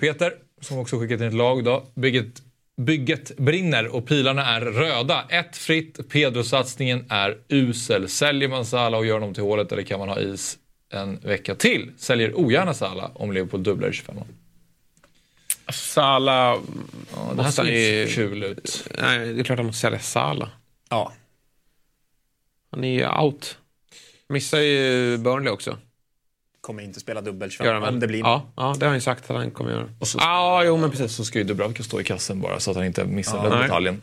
Peter, 0.00 0.34
som 0.60 0.78
också 0.78 1.00
skickat 1.00 1.20
in 1.20 1.26
ett 1.26 1.34
lag 1.34 1.64
då. 1.64 1.86
Bygget, 1.94 2.42
bygget 2.76 3.36
brinner 3.36 3.86
och 3.86 4.06
pilarna 4.06 4.56
är 4.56 4.60
röda. 4.60 5.24
Ett 5.28 5.56
fritt, 5.56 6.08
Pedro-satsningen 6.08 7.04
är 7.08 7.38
usel. 7.48 8.08
Säljer 8.08 8.48
man 8.48 8.66
Salah 8.66 8.98
och 9.00 9.06
gör 9.06 9.14
honom 9.14 9.34
till 9.34 9.42
hålet 9.42 9.72
eller 9.72 9.82
kan 9.82 9.98
man 9.98 10.08
ha 10.08 10.20
is 10.20 10.58
en 10.92 11.16
vecka 11.20 11.54
till? 11.54 11.90
Säljer 11.98 12.38
ogärna 12.38 12.74
Salah 12.74 13.10
om 13.14 13.32
Liverpool 13.32 13.62
dubblar 13.62 13.88
i 13.88 13.92
25 13.92 14.16
Salah... 15.72 16.58
Ja, 17.14 17.32
det 17.36 17.42
här 17.42 17.50
ser 17.50 17.64
ju- 17.64 18.06
kul 18.06 18.42
ut. 18.42 18.88
Nej, 19.00 19.18
det 19.32 19.40
är 19.40 19.44
klart 19.44 19.58
han 19.58 19.66
måste 19.66 19.80
sälja 19.80 19.98
Salah. 19.98 20.48
Ja. 20.90 21.12
Han 22.70 22.84
är 22.84 22.88
ju 22.88 23.08
out. 23.22 23.58
Missar 24.28 24.58
ju 24.58 25.18
Burnley 25.18 25.52
också. 25.52 25.78
Kommer 26.60 26.82
inte 26.82 27.00
spela 27.00 27.20
dubbel 27.20 27.50
25 27.50 27.66
Gör 27.66 27.72
han 27.72 27.82
väl? 27.82 27.94
om 27.94 28.00
det 28.00 28.06
blir 28.06 28.18
ja, 28.20 28.52
ja, 28.56 28.74
det 28.78 28.84
har 28.84 28.90
han 28.90 28.96
ju 28.96 29.00
sagt 29.00 29.30
att 29.30 29.36
han 29.36 29.50
kommer 29.50 29.70
göra. 29.70 29.88
Och 30.00 30.08
så, 30.08 30.18
Ja, 30.18 30.64
jo 30.64 30.76
men 30.76 30.90
precis. 30.90 31.12
så 31.12 31.24
ska 31.24 31.38
ju 31.38 31.44
Dubravka 31.44 31.82
stå 31.82 32.00
i 32.00 32.04
kassen 32.04 32.40
bara 32.40 32.60
så 32.60 32.70
att 32.70 32.76
han 32.76 32.86
inte 32.86 33.04
missar 33.04 33.36
Ja. 33.36 33.42
den 33.42 33.52
Nej. 33.52 33.62
detaljen. 33.62 34.00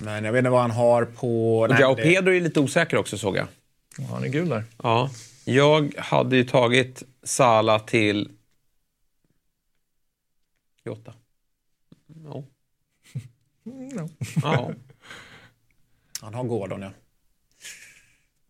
Men 0.00 0.24
jag 0.24 0.32
vet 0.32 0.38
inte 0.38 0.50
vad 0.50 0.60
han 0.60 0.70
har 0.70 1.04
på... 1.04 1.58
Och 1.60 1.68
det- 1.68 2.02
Pedro 2.02 2.32
är 2.32 2.40
lite 2.40 2.60
osäker 2.60 2.96
också 2.96 3.18
såg 3.18 3.36
jag. 3.36 3.46
Ja, 3.98 4.04
han 4.10 4.24
är 4.24 4.28
gul 4.28 4.48
där. 4.48 4.64
Ja. 4.82 5.10
Jag 5.44 5.94
hade 5.98 6.36
ju 6.36 6.44
tagit 6.44 7.02
Salah 7.22 7.84
till... 7.84 8.30
Jota. 10.84 11.14
Ja. 13.94 14.08
ja. 14.42 14.70
Han 16.24 16.34
har 16.34 16.44
Gordon, 16.44 16.82
ja. 16.82 16.90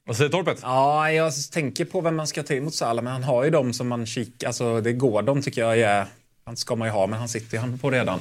Vad 0.07 0.16
säger 0.16 0.31
Torpet? 0.31 0.59
Ja, 0.62 1.12
jag 1.12 1.33
tänker 1.53 1.85
på 1.85 2.01
vem 2.01 2.16
man 2.16 2.27
ska 2.27 2.43
ta 2.43 2.55
in 2.55 2.64
mot 2.64 2.75
Salah, 2.75 3.05
men 3.05 3.12
han 3.12 3.25
har 3.25 3.45
ju 3.45 3.51
dem 3.51 3.72
som 3.72 3.89
man 3.89 4.07
kikar... 4.07 4.47
Alltså, 4.47 4.81
det 4.81 4.91
är 4.91 4.95
Gordon 4.95 5.43
tycker 5.43 5.61
jag 5.61 5.79
är... 5.79 6.07
Han 6.45 6.57
ska 6.57 6.77
man 6.77 6.89
ju 6.89 6.93
ha, 6.93 7.07
men 7.07 7.18
han 7.18 7.29
sitter 7.29 7.57
ju 7.57 7.61
han 7.61 7.79
på 7.79 7.91
redan. 7.91 8.20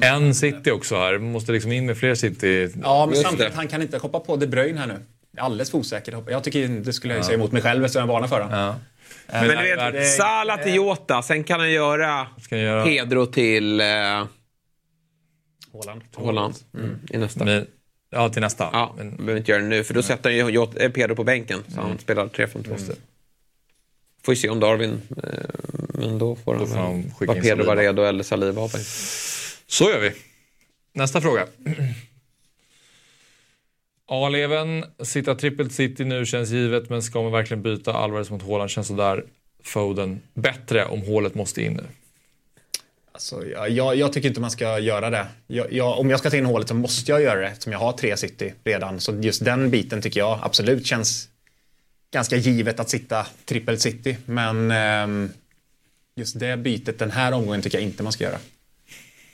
En 0.00 0.34
City 0.34 0.70
också 0.70 0.96
här. 0.96 1.18
Måste 1.18 1.52
liksom 1.52 1.72
in 1.72 1.86
med 1.86 1.98
fler 1.98 2.14
City. 2.14 2.72
Ja, 2.82 3.06
men 3.06 3.16
samtidigt, 3.16 3.52
det. 3.52 3.56
han 3.56 3.68
kan 3.68 3.82
inte 3.82 3.98
hoppa 3.98 4.20
på 4.20 4.36
De 4.36 4.46
Bruyne 4.46 4.80
här 4.80 4.86
nu. 4.86 4.98
Alldeles 5.38 5.70
för 5.70 5.78
osäker. 5.78 6.22
Jag 6.28 6.44
tycker 6.44 6.68
det 6.68 6.92
skulle 6.92 7.14
jag 7.14 7.20
ju 7.20 7.24
säga 7.24 7.34
emot 7.34 7.52
mig 7.52 7.62
själv 7.62 7.84
eftersom 7.84 8.00
jag 8.00 8.06
varnar 8.14 8.28
för 8.28 8.40
honom. 8.40 8.58
Ja. 8.58 8.76
Men 9.26 9.48
du 9.48 9.54
det- 9.54 9.90
vet, 9.90 10.16
Salah 10.16 10.62
till 10.62 10.74
Jota, 10.74 11.22
sen 11.22 11.44
kan 11.44 11.60
han 11.60 11.72
göra 11.72 12.26
Ska 12.40 12.56
jag 12.56 12.64
göra? 12.64 12.84
Pedro 12.84 13.26
till 13.26 13.80
eh, 13.80 13.86
Haaland. 13.86 14.28
Holland 16.14 16.54
mm, 16.74 16.98
i 17.10 17.18
nästa. 17.18 17.44
Men, 17.44 17.66
ja, 18.16 18.28
till 18.28 18.42
nästa. 18.42 18.70
Ja, 18.72 18.94
Men, 18.96 19.16
behöver 19.16 19.36
inte 19.36 19.50
göra 19.50 19.62
det 19.62 19.68
nu, 19.68 19.84
för 19.84 19.94
då 19.94 20.02
sätter 20.02 20.42
han 20.42 20.52
ju 20.52 20.66
eh, 20.76 20.90
Pedro 20.90 21.14
på 21.14 21.24
bänken. 21.24 21.64
Så 21.74 21.80
han 21.80 21.98
spelar 21.98 22.26
3-5-2. 22.26 22.70
Just 22.70 22.86
det. 22.86 22.96
Får 24.22 24.34
ju 24.34 24.40
se 24.40 24.48
om 24.48 24.60
Darwin, 24.60 25.00
eh, 25.22 25.30
men 25.88 26.18
då 26.18 26.36
får 26.36 26.54
han, 26.54 26.66
får 26.66 26.76
han 26.76 27.02
skicka 27.02 27.26
vara 27.26 27.36
in 27.36 27.42
Pedro 27.42 27.64
var 27.64 27.76
redo 27.76 28.02
eller 28.02 28.24
Saliba. 28.24 28.68
Så 29.66 29.90
gör 29.90 30.00
vi. 30.00 30.12
Nästa 30.92 31.20
fråga. 31.20 31.46
A-leven, 34.08 34.84
sitta 35.02 35.34
trippelt 35.34 35.72
city 35.72 36.04
nu 36.04 36.26
känns 36.26 36.50
givet, 36.50 36.90
men 36.90 37.02
ska 37.02 37.22
man 37.22 37.32
verkligen 37.32 37.62
byta 37.62 37.92
Alvarez 37.92 38.30
mot 38.30 38.42
Haaland 38.42 38.70
känns 38.70 38.86
sådär. 38.86 39.24
Foden 39.62 40.20
bättre 40.34 40.84
om 40.84 41.02
hålet 41.02 41.34
måste 41.34 41.62
in 41.62 41.72
nu. 41.72 41.84
Alltså, 43.16 43.46
jag, 43.68 43.96
jag, 43.96 44.12
tycker 44.12 44.28
inte 44.28 44.40
man 44.40 44.50
ska 44.50 44.78
göra 44.78 45.10
det. 45.10 45.26
Jag, 45.46 45.72
jag, 45.72 45.98
om 45.98 46.10
jag 46.10 46.18
ska 46.18 46.30
ta 46.30 46.36
in 46.36 46.46
hålet 46.46 46.68
så 46.68 46.74
måste 46.74 47.10
jag 47.10 47.22
göra 47.22 47.40
det 47.40 47.46
eftersom 47.46 47.72
jag 47.72 47.78
har 47.78 47.92
tre 47.92 48.16
city 48.16 48.54
redan. 48.64 49.00
Så 49.00 49.14
just 49.20 49.44
den 49.44 49.70
biten 49.70 50.02
tycker 50.02 50.20
jag 50.20 50.38
absolut 50.42 50.86
känns 50.86 51.28
ganska 52.12 52.36
givet 52.36 52.80
att 52.80 52.90
sitta 52.90 53.26
trippel 53.44 53.80
city. 53.80 54.16
Men 54.26 54.70
ehm, 54.70 55.30
just 56.16 56.38
det 56.40 56.56
bytet 56.56 56.98
den 56.98 57.10
här 57.10 57.32
omgången 57.32 57.62
tycker 57.62 57.78
jag 57.78 57.82
inte 57.84 58.02
man 58.02 58.12
ska 58.12 58.24
göra. 58.24 58.38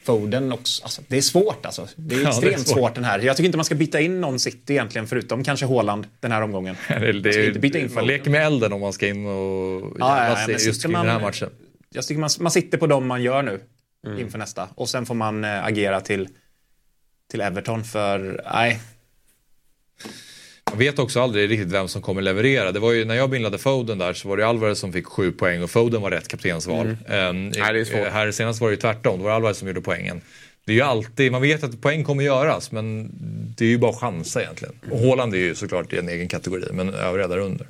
Foden 0.04 0.52
också. 0.52 0.82
Alltså, 0.82 1.02
det 1.08 1.16
är 1.16 1.22
svårt 1.22 1.66
alltså. 1.66 1.88
Det 1.96 2.14
är 2.14 2.18
Ja, 2.18 2.24
det 2.24 2.28
är 2.28 2.30
extremt 2.50 2.68
svårt. 2.68 2.76
svårt. 2.78 2.94
den 2.94 3.04
här. 3.04 3.18
Jag 3.18 3.36
tycker 3.36 3.46
inte 3.46 3.58
man 3.58 3.64
ska 3.64 3.74
byta 3.74 4.00
in 4.00 4.20
någon 4.20 4.38
city 4.38 4.72
egentligen 4.72 5.06
förutom 5.06 5.44
kanske 5.44 5.66
Haaland 5.66 6.06
den 6.20 6.32
här 6.32 6.42
omgången. 6.42 6.76
Det, 6.88 7.12
det, 7.12 7.30
Man 7.36 7.46
inte 7.46 7.58
byta 7.60 7.78
in 7.78 7.94
man 7.94 8.06
leker 8.06 8.30
med 8.30 8.46
elden 8.46 8.72
om 8.72 8.80
man 8.80 8.92
ska 8.92 9.08
in 9.08 9.26
och 9.26 9.96
Ja, 9.98 10.28
ja, 10.28 10.44
ja, 10.48 10.58
just 10.58 10.82
kring 10.82 10.92
den 10.92 11.06
här 11.06 11.12
man- 11.12 11.22
matchen. 11.22 11.50
Jag 11.94 12.06
tycker 12.06 12.20
man, 12.20 12.30
man 12.40 12.52
sitter 12.52 12.78
på 12.78 12.86
dem 12.86 13.06
man 13.06 13.22
gör 13.22 13.42
nu 13.42 13.60
Mm. 14.06 14.18
inför 14.18 14.38
nästa. 14.38 14.68
Och 14.74 14.88
sen 14.88 15.06
får 15.06 15.14
man 15.14 15.44
eh, 15.44 15.64
agera 15.64 16.00
till, 16.00 16.28
till 17.30 17.40
Everton 17.40 17.84
för, 17.84 18.42
nej. 18.52 18.80
Man 20.70 20.78
vet 20.78 20.98
också 20.98 21.20
aldrig 21.20 21.50
riktigt 21.50 21.72
vem 21.72 21.88
som 21.88 22.02
kommer 22.02 22.22
leverera. 22.22 22.72
Det 22.72 22.80
var 22.80 22.92
ju 22.92 23.04
när 23.04 23.14
jag 23.14 23.30
bildade 23.30 23.58
Foden 23.58 23.98
där 23.98 24.12
så 24.12 24.28
var 24.28 24.36
det 24.36 24.46
Alvarez 24.46 24.78
som 24.78 24.92
fick 24.92 25.06
sju 25.06 25.32
poäng 25.32 25.62
och 25.62 25.70
Foden 25.70 26.02
var 26.02 26.10
rätt 26.10 26.28
kaptensval. 26.28 26.86
Mm. 26.86 26.96
Ehm, 27.08 27.48
Nej, 27.48 27.72
det 27.72 27.92
eh, 27.92 28.12
Här 28.12 28.32
senast 28.32 28.60
var 28.60 28.68
det 28.68 28.74
ju 28.74 28.80
tvärtom, 28.80 29.18
då 29.18 29.24
var 29.24 29.30
det 29.30 29.36
Alvarez 29.36 29.58
som 29.58 29.68
gjorde 29.68 29.80
poängen. 29.80 30.20
Det 30.64 30.72
är 30.72 30.76
ju 30.76 30.82
alltid, 30.82 31.32
man 31.32 31.42
vet 31.42 31.64
att 31.64 31.80
poäng 31.80 32.04
kommer 32.04 32.24
göras 32.24 32.72
men 32.72 33.10
det 33.56 33.64
är 33.64 33.68
ju 33.68 33.78
bara 33.78 33.92
chansa 33.92 34.42
egentligen. 34.42 34.74
Och 34.90 34.98
Haaland 34.98 35.34
är 35.34 35.38
ju 35.38 35.54
såklart 35.54 35.92
i 35.92 35.98
en 35.98 36.08
egen 36.08 36.28
kategori 36.28 36.72
men 36.72 36.94
övriga 36.94 37.28
där 37.28 37.38
under. 37.38 37.66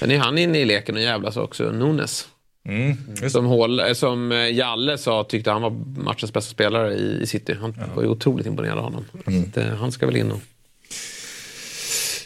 Men 0.00 0.10
är 0.10 0.18
han 0.18 0.38
inne 0.38 0.58
i 0.58 0.64
leken 0.64 0.94
och 0.94 1.00
jävlas 1.00 1.36
också? 1.36 1.72
Nunes. 1.72 2.28
Mm, 2.68 3.30
Som, 3.30 3.44
Hål, 3.46 3.80
eh, 3.80 3.92
som 3.92 4.32
eh, 4.32 4.38
Jalle 4.54 4.98
sa 4.98 5.24
tyckte 5.24 5.50
han 5.50 5.62
var 5.62 5.70
matchens 5.96 6.32
bästa 6.32 6.50
spelare 6.50 6.94
i, 6.94 7.20
i 7.22 7.26
City. 7.26 7.54
Han 7.60 7.74
var 7.94 8.02
ju 8.02 8.08
otroligt 8.08 8.46
imponerad 8.46 8.78
av 8.78 8.84
honom. 8.84 9.04
Mm. 9.26 9.42
Så 9.44 9.60
att, 9.60 9.66
eh, 9.66 9.74
han 9.74 9.92
ska 9.92 10.06
väl 10.06 10.16
in 10.16 10.30
och 10.30 10.40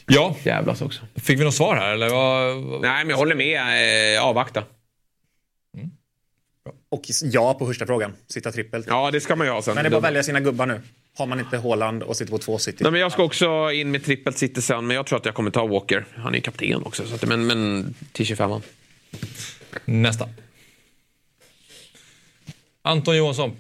Ja, 0.07 0.37
jävlas 0.43 0.83
också. 0.83 1.01
fick 1.17 1.41
vi 1.41 1.45
något 1.45 1.55
svar 1.55 1.77
här 1.77 1.93
eller? 1.93 2.09
Vad, 2.09 2.57
vad- 2.63 2.81
Nej, 2.83 3.05
men 3.05 3.11
jag 3.11 3.17
håller 3.17 3.35
med. 3.35 4.17
Eh, 4.17 4.25
avvakta. 4.25 4.65
Och 6.89 7.03
ja 7.23 7.55
på 7.55 7.67
första 7.67 7.87
frågan, 7.87 8.13
sitta 8.27 8.53
trippelt. 8.53 8.87
Ja, 8.89 9.11
det 9.11 9.21
ska 9.21 9.37
man 9.37 9.47
ju 9.47 9.53
ha 9.53 9.63
sen. 9.63 9.75
Men 9.75 9.85
det 9.85 9.89
är 9.89 9.91
bara 9.91 9.97
att 9.99 10.05
välja 10.05 10.23
sina 10.23 10.41
gubbar 10.41 10.67
nu. 10.67 10.81
Har 11.17 11.27
man 11.27 11.41
inte 11.41 11.59
Haaland 11.59 12.03
och 12.03 12.17
sitter 12.17 12.31
på 12.33 12.39
två 12.39 12.59
city. 12.59 12.79
Nej, 12.85 12.93
men 12.93 13.01
jag 13.01 13.13
ska 13.13 13.23
också 13.23 13.71
in 13.73 13.91
med 13.91 14.05
trippelt 14.05 14.39
City 14.39 14.63
sen, 14.63 14.87
men 14.87 14.97
jag 14.97 15.07
tror 15.07 15.19
att 15.19 15.25
jag 15.27 15.35
kommer 15.35 15.51
ta 15.51 15.67
Walker. 15.67 16.05
Han 16.17 16.33
är 16.33 16.37
ju 16.37 16.41
kapten 16.43 16.83
också, 16.83 17.07
så 17.07 17.15
att, 17.15 17.27
men, 17.29 17.47
men 17.47 17.95
till 18.13 18.27
25 18.27 18.51
Nästa. 19.85 20.29
Anton 22.83 23.17
Johansson, 23.17 23.53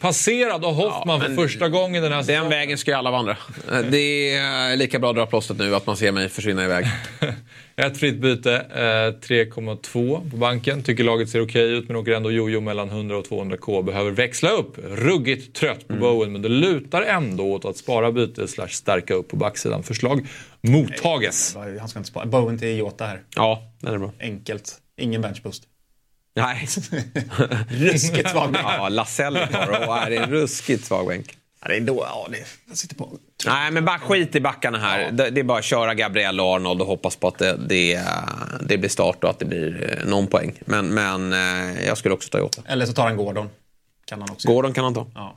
passerad 0.00 0.64
av 0.64 0.74
Hoffman 0.74 1.20
Ja, 1.20 1.26
för 1.26 1.34
första 1.34 1.68
gången 1.68 2.02
den 2.02 2.12
här 2.12 2.22
Den 2.22 2.48
vägen 2.48 2.78
ska 2.78 2.90
ju 2.90 2.96
alla 2.96 3.10
vandra. 3.10 3.36
Eh, 3.72 3.78
Det 3.80 4.34
är 4.34 4.76
lika 4.76 4.98
bra 4.98 5.10
att 5.10 5.16
dra 5.16 5.26
plåstret 5.26 5.58
nu, 5.58 5.74
att 5.74 5.86
man 5.86 5.96
ser 5.96 6.12
mig 6.12 6.28
försvinna 6.28 6.64
iväg. 6.64 6.86
Ett 7.76 7.98
fritt 7.98 8.16
byte, 8.16 8.54
eh, 8.56 9.26
3,2 9.28 10.30
på 10.30 10.36
banken. 10.36 10.82
Tycker 10.82 11.04
laget 11.04 11.28
ser 11.28 11.40
okej 11.42 11.72
ut 11.72 11.88
men 11.88 11.96
åker 11.96 12.12
ändå 12.12 12.30
jojo 12.32 12.60
mellan 12.60 12.88
100 12.90 13.16
och 13.18 13.24
200 13.24 13.56
k. 13.56 13.82
Behöver 13.82 14.10
växla 14.10 14.50
upp. 14.50 14.78
Ruggigt 14.90 15.56
trött 15.56 15.88
på 15.88 15.94
Bowen 15.94 16.32
men 16.32 16.42
det 16.42 16.48
lutar 16.48 17.02
ändå 17.02 17.44
åt 17.52 17.64
att 17.64 17.76
spara 17.76 18.12
byte 18.12 18.48
slash 18.48 18.68
stärka 18.68 19.14
upp 19.14 19.28
på 19.28 19.36
backsidan. 19.36 19.82
Förslag 19.82 20.26
mottages. 20.60 21.56
Han 21.80 21.88
ska 21.88 21.98
inte 21.98 22.10
spara. 22.10 22.26
Bowen 22.26 22.58
till 22.58 22.76
Jota 22.76 23.06
här. 23.06 23.20
Ja, 23.36 23.62
den 23.80 23.94
är 23.94 23.98
bra. 23.98 24.12
Enkelt. 24.20 24.76
Ingen 25.00 25.22
benchboost. 25.22 25.62
Nej. 26.34 26.68
Ruskigt 27.68 28.30
svag 28.30 28.52
bänk. 28.52 28.66
Ja, 28.66 28.88
Lasell 28.88 29.46
kvar 29.46 29.88
och 29.88 29.96
är 29.96 30.10
en 30.10 30.30
ruskigt 30.30 30.84
svag 30.84 31.06
bänk. 31.06 31.36
Ja, 31.62 31.68
det 31.68 31.76
är 31.76 31.80
då, 31.80 32.04
ja, 32.06 32.26
det, 32.30 32.38
jag 32.68 32.76
sitter 32.76 32.96
på. 32.96 33.08
Nej, 33.46 33.70
men 33.70 33.84
bara 33.84 33.98
skit 33.98 34.34
i 34.34 34.40
backarna 34.40 34.78
här. 34.78 35.10
Det, 35.10 35.30
det 35.30 35.40
är 35.40 35.44
bara 35.44 35.58
att 35.58 35.64
köra 35.64 35.94
Gabriel 35.94 36.40
och 36.40 36.46
Arnold 36.46 36.80
och 36.80 36.86
hoppas 36.86 37.16
på 37.16 37.28
att 37.28 37.38
det, 37.38 37.56
det, 37.68 38.00
det 38.60 38.78
blir 38.78 38.88
start 38.88 39.24
och 39.24 39.30
att 39.30 39.38
det 39.38 39.44
blir 39.44 39.98
eh, 39.98 40.10
någon 40.10 40.26
poäng. 40.26 40.52
Men, 40.64 40.86
men 40.86 41.32
eh, 41.32 41.86
jag 41.86 41.98
skulle 41.98 42.14
också 42.14 42.28
ta 42.30 42.38
Jota. 42.38 42.62
Eller 42.66 42.86
så 42.86 42.92
tar 42.92 43.02
han 43.04 43.16
Gordon. 43.16 43.48
Kan 44.04 44.20
han 44.20 44.30
också. 44.30 44.48
Gordon 44.48 44.72
kan 44.72 44.84
han 44.84 44.94
ta. 44.94 45.06
Ja. 45.14 45.36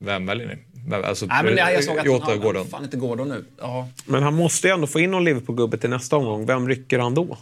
Vem 0.00 0.26
väljer 0.26 0.46
ni? 0.46 0.54
Vem, 0.90 1.04
alltså, 1.04 1.26
Nej, 1.26 1.44
men 1.44 1.56
jag 1.56 1.84
såg 1.84 1.98
att 1.98 2.06
Jota 2.06 2.24
han 2.24 2.34
och 2.36 2.42
Gordon. 2.42 2.66
fan 2.66 2.84
inte 2.84 2.96
Gordon 2.96 3.28
nu. 3.28 3.44
Ja. 3.60 3.88
Men 4.06 4.22
han 4.22 4.34
måste 4.34 4.66
ju 4.68 4.74
ändå 4.74 4.86
få 4.86 5.00
in 5.00 5.10
någon 5.10 5.24
Liverpool-gubbe 5.24 5.76
till 5.78 5.90
nästa 5.90 6.16
omgång. 6.16 6.46
Vem 6.46 6.68
rycker 6.68 6.98
han 6.98 7.14
då? 7.14 7.38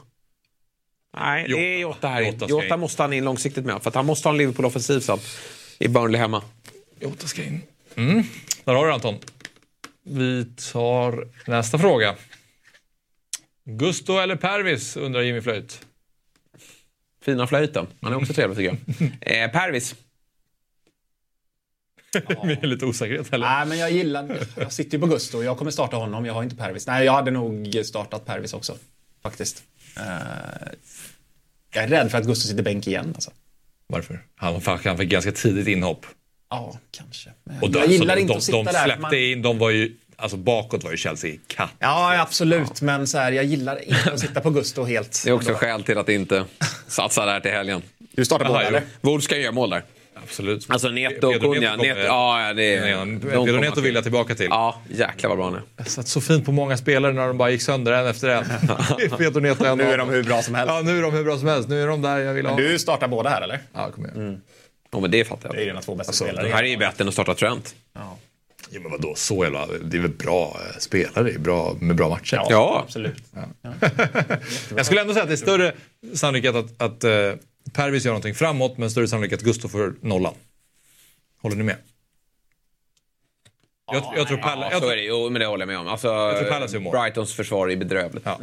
Nej, 1.17 1.49
det 1.49 1.75
är 1.75 1.79
Jota 1.79 2.09
här. 2.09 2.23
Jota 2.23 2.47
Jota, 2.49 2.77
måste 2.77 3.03
han 3.03 3.13
in 3.13 3.25
långsiktigt 3.25 3.65
med. 3.65 3.83
För 3.83 3.89
att 3.89 3.95
han 3.95 4.07
måste 4.07 4.29
ha 4.29 4.33
en 4.33 4.39
Liverpool-offensiv 4.39 5.01
sen. 5.01 5.19
I 5.79 5.89
Burnley 5.89 6.21
hemma. 6.21 6.43
Jota 7.01 7.27
ska 7.27 7.43
in. 7.43 7.63
Mm. 7.95 8.23
Där 8.65 8.75
har 8.75 8.87
du 8.87 8.93
Anton. 8.93 9.19
Vi 10.03 10.47
tar 10.73 11.29
nästa 11.47 11.79
fråga. 11.79 12.15
Gusto 13.65 14.19
eller 14.19 14.37
Pervis 14.37 14.97
undrar 14.97 15.21
Jimmy 15.21 15.41
Flöjt. 15.41 15.87
Fina 17.23 17.47
flöjten. 17.47 17.87
Han 18.01 18.13
är 18.13 18.17
också 18.17 18.33
trevlig 18.33 18.57
tycker 18.57 18.79
jag. 18.99 19.11
Eh, 19.45 19.51
Pervis. 19.51 19.95
Med 22.45 22.67
lite 22.67 22.87
osäkerhet 22.87 23.33
eller? 23.33 23.47
Nej, 23.47 23.67
men 23.67 23.79
jag 23.79 23.91
gillar... 23.91 24.39
Jag 24.57 24.73
sitter 24.73 24.93
ju 24.99 25.01
på 25.01 25.07
Gusto 25.07 25.39
och 25.39 25.45
jag 25.45 25.59
kommer 25.59 25.71
starta 25.71 25.97
honom. 25.97 26.25
Jag 26.27 26.35
har 26.35 26.43
inte 26.43 26.57
Pervis. 26.57 26.87
Nej, 26.87 27.05
jag 27.05 27.13
hade 27.13 27.31
nog 27.31 27.75
startat 27.85 28.27
Pervis 28.27 28.55
också. 28.55 28.77
Faktiskt. 29.23 29.65
Eh, 29.97 30.69
jag 31.75 31.85
är 31.85 31.89
rädd 31.89 32.11
för 32.11 32.19
att 32.19 32.25
Gusto 32.27 32.49
sitter 32.49 32.63
bänk 32.63 32.87
igen. 32.87 33.13
Alltså. 33.15 33.31
Varför? 33.87 34.21
Han, 34.37 34.61
han 34.85 34.99
fick 34.99 35.09
ganska 35.09 35.33
tidigt 35.33 35.69
inhopp. 35.69 36.07
Ja, 36.51 36.79
kanske. 36.91 37.31
Men 37.45 37.63
Och 37.63 37.71
då, 37.71 37.79
jag 37.79 37.89
gillar 37.89 38.17
alltså, 38.17 38.21
inte 38.21 38.33
de, 38.33 38.37
att 38.37 38.43
sitta 38.45 38.59
de 38.59 38.65
där. 38.65 38.85
släppte 38.85 39.01
Man- 39.03 39.15
in, 39.15 39.43
de 39.43 39.59
var 39.59 39.71
ju, 39.71 39.93
alltså 40.17 40.37
bakåt 40.37 40.85
var 40.85 40.91
ju 40.91 40.97
Chelsea 40.97 41.35
katt. 41.47 41.71
Ja, 41.79 42.21
absolut. 42.21 42.81
Men 42.81 43.07
så 43.07 43.19
här, 43.19 43.33
jag 43.33 43.45
gillar 43.45 43.83
inte 43.89 44.13
att 44.13 44.21
sitta 44.21 44.41
på 44.41 44.51
Gusto 44.51 44.85
helt. 44.85 45.23
Det 45.25 45.31
är 45.31 45.35
också 45.35 45.53
skäl 45.55 45.83
till 45.83 45.99
att 45.99 46.09
inte 46.09 46.45
satsa 46.87 47.27
där 47.27 47.41
till 47.41 47.51
helgen. 47.51 47.83
Du 48.13 48.25
startar 48.25 48.45
Jaha, 48.45 48.63
eller? 48.63 48.83
Wolves 49.01 49.25
ska 49.25 49.37
göra 49.37 49.53
mål 49.53 49.71
där. 49.71 49.83
Absolut. 50.25 50.67
Alltså 50.69 50.89
Neto 50.89 51.27
och 51.27 51.33
Pedro 51.33 51.49
Neto 51.49 51.61
Cunha. 51.61 51.77
kommer- 51.77 51.95
Neto, 51.95 52.01
ja, 52.07 52.47
ja, 52.47 52.53
det 52.55 52.75
är... 52.77 52.97
de 52.97 53.21
Pedro 53.21 53.47
kommer 53.47 53.61
Neto 53.61 53.81
vill 53.81 53.95
jag 53.95 54.05
tillbaka 54.05 54.35
till. 54.35 54.47
Ja, 54.51 54.81
jäklar 54.91 55.29
vad 55.29 55.39
bra 55.39 55.45
han 55.47 55.55
är. 55.55 55.63
Jag 55.77 55.87
satt 55.87 56.09
så 56.09 56.21
fint 56.21 56.45
på 56.45 56.53
många 56.53 56.77
spelare 56.77 57.13
när 57.13 57.27
de 57.27 57.39
bara 57.39 57.51
gick 57.51 57.63
sönder 57.63 57.93
en 57.93 58.07
efter 58.07 58.29
en. 58.29 58.45
Pedro 59.19 59.41
Neto 59.41 59.65
en 59.65 59.79
Nu 59.79 59.85
är 59.85 59.99
de 59.99 60.09
hur 60.09 60.23
bra 60.23 60.43
som 60.43 60.55
helst. 60.55 60.73
Ja, 60.75 60.81
nu 60.85 60.99
är 60.99 61.03
de 61.03 61.13
hur 61.13 61.25
bra 61.25 61.39
som 61.39 61.49
helst. 61.49 61.69
Nu 61.69 61.83
är 61.83 61.87
de 61.87 62.03
där 62.03 62.19
jag 62.19 62.35
vill 62.35 62.47
ha. 62.47 62.55
Men 62.57 62.65
du 62.65 62.79
startar 62.79 63.09
båda 63.09 63.31
här, 63.31 63.43
eller? 63.43 63.61
Ja, 63.75 63.91
kom 63.91 64.07
igen. 64.07 64.41
Ja, 64.91 65.01
men 65.01 65.11
det 65.11 65.25
fattar 65.25 65.49
jag. 65.49 65.57
Det 65.57 65.63
är 65.63 65.67
dina 65.67 65.81
två 65.81 65.95
bästa 65.95 66.11
Alltså, 66.11 66.25
spelare. 66.25 66.47
det 66.49 66.55
här 66.55 66.65
är 66.65 66.69
ju 66.69 66.77
bättre 66.77 67.03
än 67.05 67.09
att 67.09 67.15
starta 67.15 67.35
Trent. 67.35 67.75
Ja. 67.95 68.19
Ja, 68.71 68.81
men 68.81 68.91
vadå, 68.93 69.13
så 69.17 69.45
jävla... 69.45 69.67
Det 69.83 69.97
är 69.97 70.01
väl 70.01 70.11
bra 70.11 70.61
eh, 70.61 70.79
spelare 70.79 71.39
bra, 71.39 71.77
med 71.81 71.97
bra 71.97 72.09
matcher. 72.09 72.41
Ja. 72.51 72.83
Absolut. 72.87 73.25
Jag 74.77 74.87
skulle 74.87 75.01
ändå 75.01 75.13
säga 75.13 75.23
att 75.23 75.29
det 75.29 75.35
är 75.35 75.37
större 75.37 75.73
sannolikhet 76.15 76.55
att, 76.55 76.83
att 76.83 77.05
uh, 77.05 77.11
Pervis 77.73 78.05
gör 78.05 78.13
någonting 78.13 78.35
framåt, 78.35 78.79
men 78.79 78.91
större 78.91 79.09
sannolikhet 79.09 79.41
att 79.41 79.45
Gustav 79.45 79.69
får 79.69 79.95
nollan. 80.01 80.35
Håller 81.43 81.57
ni 81.57 81.63
med? 81.63 81.77
Jag, 83.93 84.13
jag 84.17 84.29
tror 84.29 84.39
Palace... 84.39 84.67
Ja, 84.67 84.71
jag 84.71 84.73
så 84.73 84.81
tror- 84.81 84.93
är 84.93 84.97
det. 84.97 85.03
Jo, 85.03 85.31
men 85.31 85.41
det 85.41 85.47
håller 85.47 85.63
jag 85.63 85.67
med 85.69 85.79
om. 85.79 85.89
Alltså, 85.89 86.09
tror 86.39 86.51
gör 86.75 86.81
mål. 86.81 86.93
Brightons 86.99 87.35
försvar 87.35 87.71
är 87.71 87.77
bedrövligt. 87.77 88.27
Ja. 88.27 88.41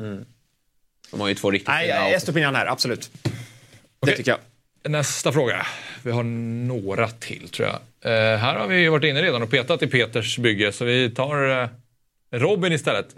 De 1.11 1.19
har 1.19 1.27
ju 1.27 1.35
två 1.35 1.52
riktigt 1.52 1.68
Nej, 1.68 1.85
fina 1.88 2.07
Estopinian 2.10 2.56
här, 2.56 2.65
absolut. 2.65 3.10
Det 3.23 3.30
Okej. 3.99 4.18
tycker 4.18 4.31
jag. 4.31 4.39
Nästa 4.91 5.31
fråga. 5.31 5.68
Vi 6.03 6.11
har 6.11 6.23
några 6.23 7.10
till 7.10 7.49
tror 7.49 7.68
jag. 7.68 7.80
Eh, 8.14 8.38
här 8.38 8.56
har 8.56 8.68
vi 8.68 8.80
ju 8.80 8.89
varit 8.89 9.03
inne 9.03 9.22
redan 9.22 9.43
och 9.43 9.49
petat 9.52 9.84
i 9.84 9.88
Peters 9.88 10.38
bygge, 10.38 10.72
så 10.72 10.85
vi 10.85 11.11
tar 11.11 11.61
eh, 11.64 11.69
Robin 12.31 12.73
istället. 12.73 13.15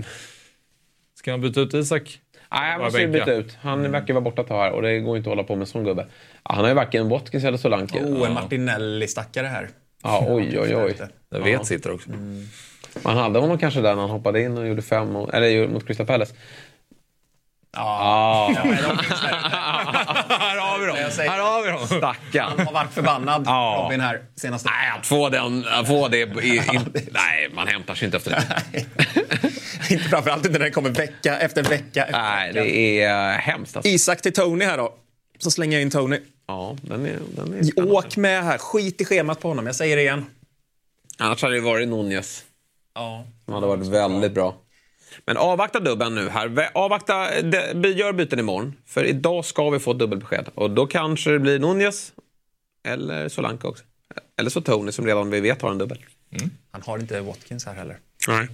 Ska 1.15 1.31
man 1.31 1.41
byta 1.41 1.61
ut 1.61 1.73
Isak? 1.73 2.19
Nej, 2.53 2.77
Bara 2.77 2.85
måste 2.85 3.01
ju 3.01 3.07
byta 3.07 3.33
ut. 3.33 3.57
Han 3.61 3.91
verkar 3.91 4.13
vara 4.13 4.21
borta 4.21 4.41
ett 4.41 4.49
här 4.49 4.71
och 4.71 4.81
det 4.81 4.99
går 4.99 5.17
inte 5.17 5.29
att 5.29 5.31
hålla 5.35 5.43
på 5.43 5.55
med 5.55 5.67
sån 5.67 5.83
gubbe. 5.83 6.05
Han 6.43 6.59
har 6.59 6.67
ju 6.67 6.73
varken 6.73 7.09
Watkins 7.09 7.43
eller 7.43 7.57
Solanke. 7.57 7.99
Oh, 7.99 8.27
en 8.27 8.33
Martinelli-stackare 8.33 9.47
här. 9.47 9.69
Ja, 10.03 10.25
oj, 10.27 10.59
oj, 10.59 10.75
oj. 10.75 10.95
Jag 11.29 11.39
vet 11.39 11.65
sitter 11.65 11.91
också. 11.91 12.09
Man 13.03 13.17
hade 13.17 13.39
honom 13.39 13.57
kanske 13.57 13.81
där 13.81 13.95
när 13.95 14.01
han 14.01 14.11
hoppade 14.11 14.41
in 14.41 14.57
och 14.57 14.67
gjorde 14.67 14.81
fem, 14.81 15.15
och, 15.15 15.33
eller 15.33 15.67
mot 15.67 15.87
Crystal 15.87 16.05
Palace. 16.05 16.33
Ja. 17.75 18.51
Ja, 18.55 18.61
här 20.39 20.57
har 20.57 20.79
vi 20.79 20.85
dem! 20.85 20.95
Här 21.17 21.39
har 21.39 21.63
vi 21.63 21.69
dem! 21.69 21.87
stackarn. 21.87 22.53
Han 22.57 22.65
har 22.65 22.73
varit 22.73 22.93
förbannad, 22.93 23.43
Ja. 23.45 23.81
Robin, 23.83 23.99
här 23.99 24.21
senaste... 24.35 24.69
Nej, 24.69 24.99
att 24.99 25.05
få, 25.05 25.29
den, 25.29 25.65
att 25.71 25.87
få 25.87 26.07
det... 26.07 26.17
I, 26.17 26.57
i, 26.57 26.61
nej, 27.11 27.49
man 27.53 27.67
hämtar 27.67 27.95
sig 27.95 28.05
inte 28.05 28.17
efter 28.17 28.31
det. 28.31 28.85
Inte 29.93 30.09
framförallt 30.09 30.45
inte 30.45 30.59
när 30.59 30.65
det 30.65 30.71
kommer 30.71 30.89
vecka 30.89 31.39
efter 31.39 31.63
vecka. 31.63 32.03
Efter 32.03 32.21
Nej, 32.21 32.53
vecka. 32.53 32.63
det 32.63 33.01
är 33.01 33.33
uh, 33.33 33.39
hemskt. 33.39 33.75
Alltså. 33.75 33.91
Isak 33.91 34.21
till 34.21 34.33
Tony 34.33 34.65
här 34.65 34.77
då. 34.77 34.93
Så 35.39 35.51
slänger 35.51 35.73
jag 35.77 35.81
in 35.81 35.91
Tony. 35.91 36.19
Ja, 36.47 36.77
den 36.81 37.05
är, 37.05 37.19
den 37.35 37.53
är 37.53 37.63
spännande. 37.63 37.93
Åk 37.95 38.17
med 38.17 38.43
här. 38.43 38.57
Skit 38.57 39.01
i 39.01 39.05
schemat 39.05 39.39
på 39.39 39.47
honom. 39.47 39.65
Jag 39.65 39.75
säger 39.75 39.95
det 39.95 40.01
igen. 40.01 40.25
Annars 41.17 41.41
hade 41.41 41.55
det 41.55 41.61
varit 41.61 41.87
Nunez. 41.87 42.43
Ja. 42.95 43.25
som 43.45 43.53
hade 43.53 43.67
varit 43.67 43.87
väldigt 43.87 44.33
bra. 44.33 44.55
Men 45.25 45.37
avvakta 45.37 45.79
dubben 45.79 46.15
nu 46.15 46.29
här. 46.29 46.69
Avvakta, 46.73 47.41
gör 47.95 48.13
byten 48.13 48.39
imorgon. 48.39 48.73
För 48.85 49.03
idag 49.03 49.45
ska 49.45 49.69
vi 49.69 49.79
få 49.79 49.91
ett 49.91 49.99
dubbelbesked. 49.99 50.45
Och 50.55 50.71
då 50.71 50.87
kanske 50.87 51.31
det 51.31 51.39
blir 51.39 51.59
Nunez 51.59 52.13
eller 52.87 53.29
Solanka 53.29 53.67
också. 53.67 53.83
Eller 54.39 54.49
så 54.49 54.61
Tony 54.61 54.91
som 54.91 55.05
redan 55.05 55.29
vi 55.29 55.39
vet 55.39 55.61
har 55.61 55.71
en 55.71 55.77
dubbel. 55.77 56.05
Han 56.71 56.81
har 56.81 56.99
inte 56.99 57.21
Watkins 57.21 57.65
här 57.65 57.73
heller. 57.73 57.97
Nej. 58.27 58.47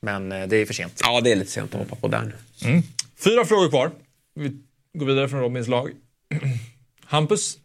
Men 0.00 0.32
eh, 0.32 0.46
det 0.48 0.56
är 0.56 0.66
för 0.66 0.74
sent. 0.74 1.00
Ja, 1.04 1.20
det 1.20 1.32
är 1.32 1.36
lite 1.36 1.50
sent 1.50 1.74
att 1.74 1.80
hoppa 1.80 1.96
på 1.96 2.08
där 2.08 2.22
nu. 2.22 2.82
Fyra 3.24 3.44
frågor 3.44 3.68
kvar. 3.68 3.90
Vi 4.34 4.52
går 4.98 5.06
vidare 5.06 5.28
från 5.28 5.40
Robins 5.40 5.68
lag. 5.68 5.90
Hampus. 7.04 7.58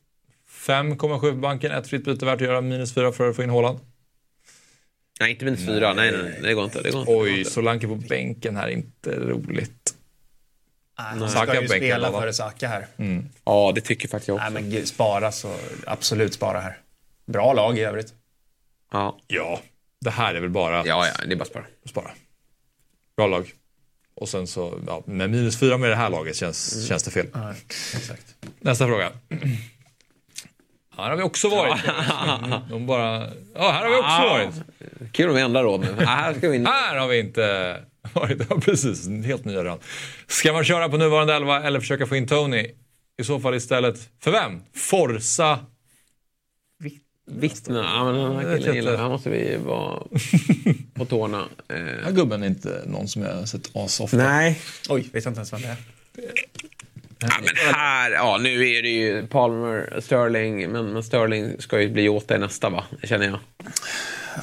5,7 0.67 1.19
på 1.19 1.37
banken, 1.37 1.71
ett 1.71 1.87
fritt 1.87 2.05
byte 2.05 2.25
värt 2.25 2.35
att 2.35 2.41
göra, 2.41 2.61
minus 2.61 2.93
4 2.93 3.11
för 3.11 3.29
att 3.29 3.35
få 3.35 3.43
in 3.43 3.49
Haaland. 3.49 3.79
Nej, 5.19 5.31
inte 5.31 5.45
minus 5.45 5.65
fyra. 5.65 5.93
Nej, 5.93 6.11
nej, 6.11 6.21
nej, 6.23 6.39
det 6.41 6.53
går 6.53 6.63
inte. 6.63 6.81
Det 6.81 6.91
går 6.91 6.99
inte. 6.99 7.11
Oj, 7.11 7.45
Solanke 7.45 7.87
på 7.87 7.95
bänken 7.95 8.55
här, 8.55 8.67
inte 8.67 9.15
roligt. 9.19 9.95
Han 10.95 11.29
Saka 11.29 11.45
ska 11.45 11.61
ju 11.61 11.67
bänken 11.67 11.89
spela 11.89 12.11
före 12.11 12.33
Saka 12.33 12.67
här. 12.67 12.87
Ja, 13.45 13.71
det 13.75 13.81
tycker 13.81 14.07
faktiskt 14.07 14.27
jag 14.27 14.35
också. 14.35 14.49
Nej, 14.49 14.63
men 14.63 14.85
spara 14.85 15.31
så 15.31 15.55
absolut 15.85 16.33
spara 16.33 16.59
här. 16.59 16.77
Bra 17.25 17.53
lag 17.53 17.77
i 17.77 17.81
övrigt. 17.81 18.13
Ja, 18.91 19.17
Ja, 19.27 19.61
det 20.01 20.11
här 20.11 20.35
är 20.35 20.41
väl 20.41 20.49
bara 20.49 20.85
ja, 20.85 21.07
ja 21.07 21.25
det 21.25 21.31
är 21.33 21.35
bara 21.35 21.41
att 21.41 21.47
spara. 21.47 21.65
spara. 21.85 22.11
Bra 23.17 23.27
lag. 23.27 23.51
Och 24.15 24.29
sen 24.29 24.47
så, 24.47 24.79
ja, 24.87 25.03
med 25.05 25.29
minus 25.29 25.59
4 25.59 25.77
med 25.77 25.89
det 25.89 25.95
här 25.95 26.09
laget 26.09 26.35
känns, 26.35 26.87
känns 26.87 27.03
det 27.03 27.11
fel. 27.11 27.27
Ja, 27.33 27.53
exakt. 27.95 28.35
Nästa 28.59 28.87
fråga. 28.87 29.11
Här 30.97 31.09
har 31.09 31.17
vi 31.17 31.23
också 31.23 31.49
varit. 31.49 31.81
De 32.69 32.85
bara, 32.85 33.29
ja, 33.55 33.71
här 33.71 33.83
har 33.83 33.89
vi 33.89 33.95
också 33.95 34.29
varit. 34.29 35.13
Kul 35.13 35.29
om 35.29 35.35
vi 35.35 35.41
ändrar 35.41 35.63
råd 35.63 35.81
nu. 35.81 36.05
Här 36.05 36.33
ska 36.33 36.49
vi 36.49 36.55
in. 36.55 36.65
Här 36.65 36.97
har 36.97 37.07
vi 37.07 37.19
inte 37.19 37.77
varit. 38.13 38.41
Ja, 38.49 38.59
precis, 38.59 39.09
helt 39.25 39.45
nya 39.45 39.63
rön. 39.63 39.79
Ska 40.27 40.53
man 40.53 40.63
köra 40.63 40.89
på 40.89 40.97
nuvarande 40.97 41.33
elva 41.33 41.63
eller 41.63 41.79
försöka 41.79 42.05
få 42.05 42.15
in 42.15 42.27
Tony? 42.27 42.67
I 43.17 43.23
så 43.23 43.39
fall 43.39 43.55
istället, 43.55 44.09
för 44.23 44.31
vem? 44.31 44.61
Forza? 44.75 45.59
Vittna. 47.39 47.79
Ja, 47.95 48.03
men 48.05 48.15
den 48.15 48.35
här 48.35 48.57
killen 48.57 48.75
gillar. 48.75 48.97
Här 48.97 49.09
måste 49.09 49.29
vi 49.29 49.57
vara 49.65 50.03
på 50.93 51.05
tårna. 51.05 51.39
Eh, 51.69 51.75
Den 51.75 52.03
här 52.03 52.11
gubben 52.11 52.43
är 52.43 52.47
inte 52.47 52.81
någon 52.85 53.07
som 53.07 53.21
jag 53.21 53.33
har 53.35 53.45
sett 53.45 53.75
asofta. 53.75 54.17
Nej. 54.17 54.61
Oj, 54.89 55.09
vet 55.13 55.25
jag 55.25 55.31
inte 55.31 55.39
ens 55.39 55.53
vem 55.53 55.61
det 55.61 55.67
är. 55.67 55.75
Ja, 57.19 57.29
men 57.39 57.73
här, 57.75 58.11
ja 58.11 58.37
nu 58.41 58.69
är 58.69 58.81
det 58.81 58.89
ju 58.89 59.27
Palmer, 59.27 59.99
Sterling, 60.01 60.69
men, 60.71 60.93
men 60.93 61.03
Sterling 61.03 61.61
ska 61.61 61.81
ju 61.81 61.89
bli 61.89 62.01
Jota 62.03 62.35
i 62.35 62.39
nästa 62.39 62.69
va, 62.69 62.83
känner 63.03 63.25
jag. 63.25 63.39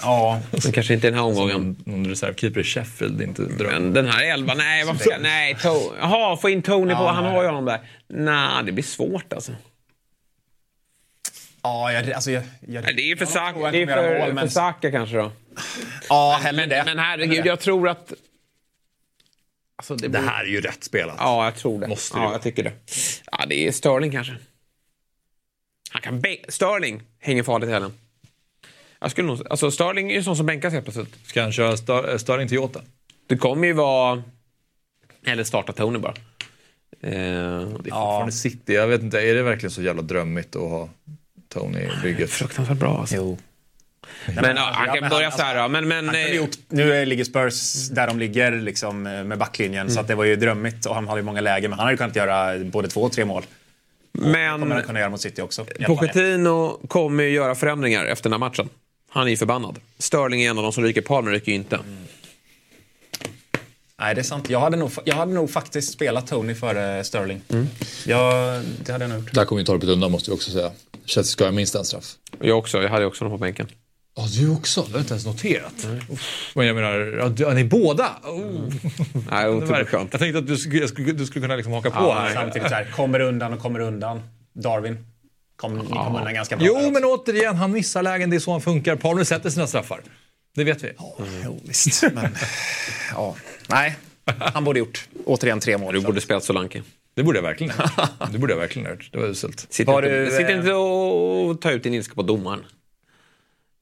Ja, 0.02 0.40
Men 0.50 0.72
kanske 0.72 0.94
inte 0.94 1.06
den 1.06 1.14
här 1.14 1.22
omgången. 1.22 1.56
Någon, 1.56 1.76
någon 1.84 2.06
reservkeeper 2.06 2.60
i 2.60 2.64
Sheffield, 2.64 3.18
det 3.18 3.24
är 3.24 3.28
inte 3.28 3.42
dröm. 3.42 3.72
Men 3.82 3.92
den 3.92 4.06
här 4.06 4.32
elva, 4.32 4.54
nej 4.54 4.84
varför 4.84 5.00
ska, 5.04 5.18
nej, 5.18 5.56
jaha, 6.00 6.36
få 6.36 6.48
in 6.50 6.62
Tony 6.62 6.94
på, 6.94 7.06
han 7.06 7.24
har 7.24 7.42
ju 7.42 7.48
honom 7.48 7.64
där. 7.64 7.80
Nej, 8.08 8.64
det 8.64 8.72
blir 8.72 8.84
svårt 8.84 9.32
alltså. 9.32 9.52
Ja 11.68 11.92
jag, 11.92 12.12
alltså 12.12 12.30
jag, 12.30 12.42
jag, 12.68 12.84
Nej, 12.84 12.94
Det 12.94 13.02
är 13.02 13.06
ju 13.06 13.16
för, 13.16 13.26
Saka, 13.26 13.70
det 13.70 13.82
är 13.82 13.86
för, 13.86 14.18
mål, 14.18 14.32
men- 14.34 14.44
för 14.46 14.52
Saka 14.54 14.90
kanske 14.90 15.16
då. 15.16 15.32
Ja, 16.08 16.38
hellre 16.42 16.62
Men, 16.62 16.68
det. 16.68 16.82
men 16.86 16.98
herregud, 16.98 17.46
jag 17.46 17.60
tror 17.60 17.88
att... 17.88 18.12
Alltså, 19.76 19.94
det, 19.96 20.08
Det 20.08 20.18
här 20.18 20.44
är 20.44 20.48
ju 20.48 20.60
rätt 20.60 20.84
spelat. 20.84 21.16
Ja, 21.18 21.44
jag 21.44 21.56
tror 21.56 21.80
det. 21.80 21.86
Måste 21.88 22.14
det 22.16 22.18
ja, 22.20 22.24
vara. 22.24 22.34
jag 22.34 22.42
tycker 22.42 22.64
det. 22.64 22.72
Ja, 23.32 23.44
det 23.48 23.66
är 23.68 23.72
Sterling 23.72 24.12
kanske. 24.12 24.36
Han 25.90 26.02
kan 26.02 26.20
bä- 26.20 26.44
Sterling 26.50 27.02
hänger 27.20 27.42
farligt 27.42 27.68
i 27.68 27.72
helgen. 27.72 27.92
Jag 29.00 29.10
skulle 29.10 29.26
nog, 29.28 29.42
alltså 29.50 29.70
Sterling 29.70 30.10
är 30.10 30.14
ju 30.14 30.22
sån 30.22 30.36
som 30.36 30.46
bänkas 30.46 30.72
helt 30.72 30.84
plötsligt. 30.84 31.26
Ska 31.26 31.42
han 31.42 31.52
köra 31.52 31.76
Star- 31.76 32.10
eh, 32.12 32.18
Sterling 32.18 32.48
till 32.48 32.56
Jota? 32.56 32.80
Det 33.26 33.36
kommer 33.36 33.66
ju 33.66 33.72
vara... 33.72 34.22
Eller 35.26 35.44
starta 35.44 35.72
Tony 35.72 35.98
bara. 35.98 36.14
Eh, 37.00 37.10
Det 37.10 37.16
är 37.18 37.66
fortfarande 37.82 38.32
City. 38.32 38.74
Jag 38.74 38.86
vet 38.86 39.02
inte, 39.02 39.20
är 39.20 39.34
det 39.34 39.42
verkligen 39.42 39.70
så 39.70 39.82
jävla 39.82 40.02
drömmigt 40.02 40.56
att 40.56 40.62
ha 40.62 40.88
Tony 41.58 41.78
i 41.78 41.90
bygget? 42.02 42.30
fruktansvärt 42.30 42.78
bra 42.78 42.98
alltså. 42.98 43.16
Jo. 43.16 43.38
Men 44.26 44.56
ja, 44.56 44.70
han 44.72 44.98
kan 44.98 45.08
börja 45.08 45.30
så 45.30 45.42
här 45.42 45.62
då. 45.62 45.68
Men, 45.68 45.88
men, 45.88 46.14
eh, 46.14 46.34
gjort, 46.34 46.56
nu 46.68 47.04
ligger 47.04 47.24
Spurs 47.24 47.88
där 47.88 48.06
de 48.06 48.18
ligger 48.18 48.52
liksom, 48.52 49.06
eh, 49.06 49.24
med 49.24 49.38
backlinjen, 49.38 49.90
så 49.90 50.00
att 50.00 50.08
det 50.08 50.14
var 50.14 50.24
ju 50.24 50.36
drömmigt 50.36 50.86
och 50.86 50.94
han 50.94 51.08
hade 51.08 51.20
ju 51.20 51.24
många 51.24 51.40
lägen. 51.40 51.70
Men 51.70 51.78
han 51.78 51.84
hade 51.84 51.92
ju 51.92 51.96
kunnat 51.96 52.16
göra 52.16 52.58
både 52.58 52.88
två 52.88 53.00
och 53.00 53.12
tre 53.12 53.24
mål. 53.24 53.42
kommer 54.12 54.46
han 54.46 54.68
men 54.68 54.82
kunna 54.82 55.00
göra 55.00 55.10
mot 55.10 55.20
City 55.20 55.42
också. 55.42 55.66
Pochettino 55.86 56.80
kommer 56.88 57.24
ju 57.24 57.30
göra 57.30 57.54
förändringar 57.54 58.06
efter 58.06 58.30
den 58.30 58.42
här 58.42 58.48
matchen. 58.48 58.68
Han 59.10 59.26
är 59.26 59.30
ju 59.30 59.36
förbannad. 59.36 59.78
Sterling 59.98 60.42
är 60.42 60.50
en 60.50 60.58
av 60.58 60.64
de 60.64 60.72
som 60.72 60.84
ryker. 60.84 61.00
Palmer 61.00 61.30
ryker 61.30 61.52
ju 61.52 61.56
inte. 61.56 61.78
Nej, 64.00 64.14
det 64.14 64.20
är 64.20 64.22
sant. 64.22 64.50
Jag 64.50 64.60
hade 64.60 64.76
nog, 64.76 64.90
jag 65.04 65.14
hade 65.16 65.32
nog 65.32 65.50
faktiskt 65.50 65.92
spelat 65.92 66.26
Tony 66.26 66.54
före 66.54 67.04
Sterling. 67.04 67.40
Jag, 68.06 68.62
det 68.84 68.92
hade 68.92 69.04
jag 69.04 69.10
nog 69.10 69.18
gjort. 69.20 69.34
Där 69.34 69.44
kommer 69.44 69.60
ju 69.60 69.66
Torpet 69.66 69.88
undan 69.88 70.10
måste 70.12 70.30
vi 70.30 70.36
också 70.36 70.50
säga. 70.50 70.70
Chelsea 71.04 71.24
ska 71.30 71.44
ha 71.44 71.52
minst 71.52 71.74
en 71.74 71.84
straff. 71.84 72.14
Jag 72.40 72.58
också. 72.58 72.82
Jag 72.82 72.90
hade 72.90 73.06
också 73.06 73.24
honom 73.24 73.38
på 73.38 73.42
bänken. 73.44 73.68
Ja, 74.16 74.26
du 74.38 74.50
också? 74.50 74.80
Det 74.82 74.86
har 74.86 74.92
jag 74.98 75.02
inte 75.02 75.12
ens 75.14 75.26
noterat. 75.26 75.86
Uff, 76.10 76.52
Men 76.54 76.66
jag 76.66 76.76
menar, 76.76 76.98
ja, 77.18 77.28
du- 77.28 77.42
ja, 77.42 77.52
ni 77.54 77.64
båda? 77.64 78.08
Oh. 78.24 78.72
Nej, 79.30 79.48
otroligt 79.48 79.88
jag 79.92 80.10
tänkte 80.10 80.38
att 80.38 80.46
du 80.46 80.56
skulle, 80.56 80.80
jag 80.80 80.88
skulle, 80.88 81.12
du 81.12 81.26
skulle 81.26 81.42
kunna 81.42 81.56
liksom 81.56 81.72
haka 81.72 81.90
på 81.90 81.96
Ja, 82.02 82.14
här. 82.20 82.34
samtidigt 82.34 82.68
så 82.68 82.74
här, 82.74 82.84
kommer 82.96 83.20
undan 83.20 83.52
och 83.52 83.60
kommer 83.60 83.80
undan. 83.80 84.22
Darwin, 84.52 85.06
kom, 85.56 85.78
ni 85.78 85.86
kom 85.86 86.16
undan 86.16 86.34
ganska 86.34 86.56
bra. 86.56 86.66
Jo, 86.66 86.90
men 86.90 87.04
återigen, 87.04 87.56
han 87.56 87.72
missar 87.72 88.02
lägen. 88.02 88.30
Det 88.30 88.36
är 88.36 88.40
så 88.40 88.52
han 88.52 88.60
funkar. 88.60 88.96
Palmer 88.96 89.24
sätter 89.24 89.50
sina 89.50 89.66
straffar. 89.66 90.00
Det 90.54 90.64
vet 90.64 90.84
vi. 90.84 90.92
Jo, 91.44 91.60
visst. 91.64 92.02
Men, 92.12 92.36
ja, 93.14 93.36
nej, 93.68 93.96
han 94.38 94.64
borde 94.64 94.78
gjort 94.78 95.08
återigen 95.24 95.60
tre 95.60 95.78
mål. 95.78 95.94
Du 95.94 96.00
borde 96.00 96.20
spelat 96.20 96.44
Solanke. 96.44 96.82
Det 97.14 97.22
borde 97.22 97.38
jag 97.38 97.42
verkligen 97.42 97.72
ha. 97.72 98.08
Det 98.32 98.38
borde 98.38 98.52
jag 98.52 98.58
verkligen 98.60 98.86
ha 98.86 98.92
gjort. 98.94 99.08
Det 99.12 99.18
var 99.18 99.26
uselt. 99.26 99.66
Sitter, 99.70 99.92
Var 99.92 100.02
inte, 100.02 100.24
du, 100.24 100.30
sitter 100.30 100.50
eh, 100.50 100.58
inte 100.58 100.72
och 100.72 101.60
tar 101.60 101.72
ut 101.72 101.82
din 101.82 101.94
ilska 101.94 102.14
på 102.14 102.22
domaren. 102.22 102.64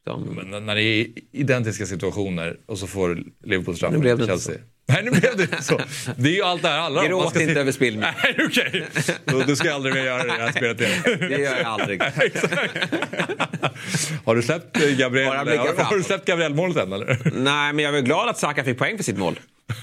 De, 0.04 0.22
Men 0.50 0.66
när- 0.66 0.74
det 0.74 0.82
är 0.82 1.06
identiska 1.32 1.86
situationer 1.86 2.56
och 2.66 2.78
så 2.78 2.86
får 2.86 3.22
Liverpool 3.44 3.76
straff 3.76 3.92
Nu 3.92 3.98
blev 3.98 4.18
det 4.18 4.22
mot 4.24 4.30
inte 4.32 4.44
Chelsea. 4.44 4.64
Nej, 4.88 5.02
nu 5.04 5.10
blev 5.10 5.36
det 5.36 5.62
så. 5.62 5.80
Det 6.16 6.28
är 6.28 6.32
ju 6.34 6.42
allt 6.42 6.62
det 6.62 6.68
här 6.68 6.78
handlar 6.80 7.02
om. 7.02 7.08
Gråt 7.08 7.36
inte 7.36 7.54
se- 7.54 7.60
över 7.60 7.72
spillning. 7.72 8.00
Nej, 8.22 8.36
okej. 8.46 8.86
Då, 9.24 9.42
då 9.42 9.56
ska 9.56 9.66
jag 9.66 9.74
aldrig 9.74 9.94
mer 9.94 10.04
göra 10.04 10.24
det 10.24 10.32
här 10.32 10.52
spelet 10.52 10.80
igen. 10.80 11.02
Det 11.20 11.38
gör 11.40 11.56
jag 11.56 11.66
aldrig. 11.66 12.02
Har 14.24 14.34
du 14.36 14.42
släppt 14.42 14.82
eh, 14.82 14.88
Gabriel? 14.90 15.28
Har, 15.28 15.36
har 15.36 15.44
du 15.68 15.74
framåt. 15.74 16.06
släppt 16.06 16.24
Gabriel-målet 16.26 16.76
än 16.76 16.92
eller? 16.92 17.18
Nej, 17.34 17.72
men 17.72 17.84
jag 17.84 17.96
är 17.98 18.02
glad 18.02 18.28
att 18.28 18.38
Saka 18.38 18.64
fick 18.64 18.78
poäng 18.78 18.96
för 18.96 19.04
sitt 19.04 19.18
mål. 19.18 19.40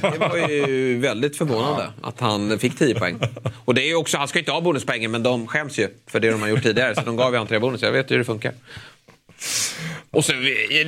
Det 0.00 0.18
var 0.18 0.48
ju 0.48 0.98
väldigt 0.98 1.38
förvånande 1.38 1.90
att 2.02 2.20
han 2.20 2.58
fick 2.58 2.78
10 2.78 2.94
poäng. 2.94 3.18
Och 3.64 3.74
det 3.74 3.82
är 3.82 3.86
ju 3.86 3.94
också, 3.94 4.18
han 4.18 4.28
ska 4.28 4.38
ju 4.38 4.40
inte 4.40 4.52
ha 4.52 4.60
bonuspoängen 4.60 5.10
men 5.10 5.22
de 5.22 5.46
skäms 5.46 5.78
ju 5.78 5.88
för 6.06 6.20
det 6.20 6.30
de 6.30 6.42
har 6.42 6.48
gjort 6.48 6.62
tidigare. 6.62 6.94
Så 6.94 7.00
de 7.00 7.16
gav 7.16 7.32
ju 7.32 7.38
han 7.38 7.46
tre 7.46 7.58
bonus. 7.58 7.82
Jag 7.82 7.92
vet 7.92 8.10
ju 8.10 8.14
hur 8.14 8.18
det 8.18 8.24
funkar. 8.24 8.52
Och 10.10 10.24
så, 10.24 10.32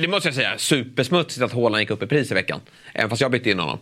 det 0.01 0.09
måste 0.09 0.27
jag 0.27 0.35
säga, 0.35 0.57
supersmutsigt 0.57 1.43
att 1.43 1.53
Haaland 1.53 1.79
gick 1.79 1.89
upp 1.89 2.03
i 2.03 2.07
pris 2.07 2.31
i 2.31 2.33
veckan. 2.33 2.59
Även 2.93 3.09
fast 3.09 3.21
jag 3.21 3.31
bytte 3.31 3.49
in 3.49 3.59
honom. 3.59 3.79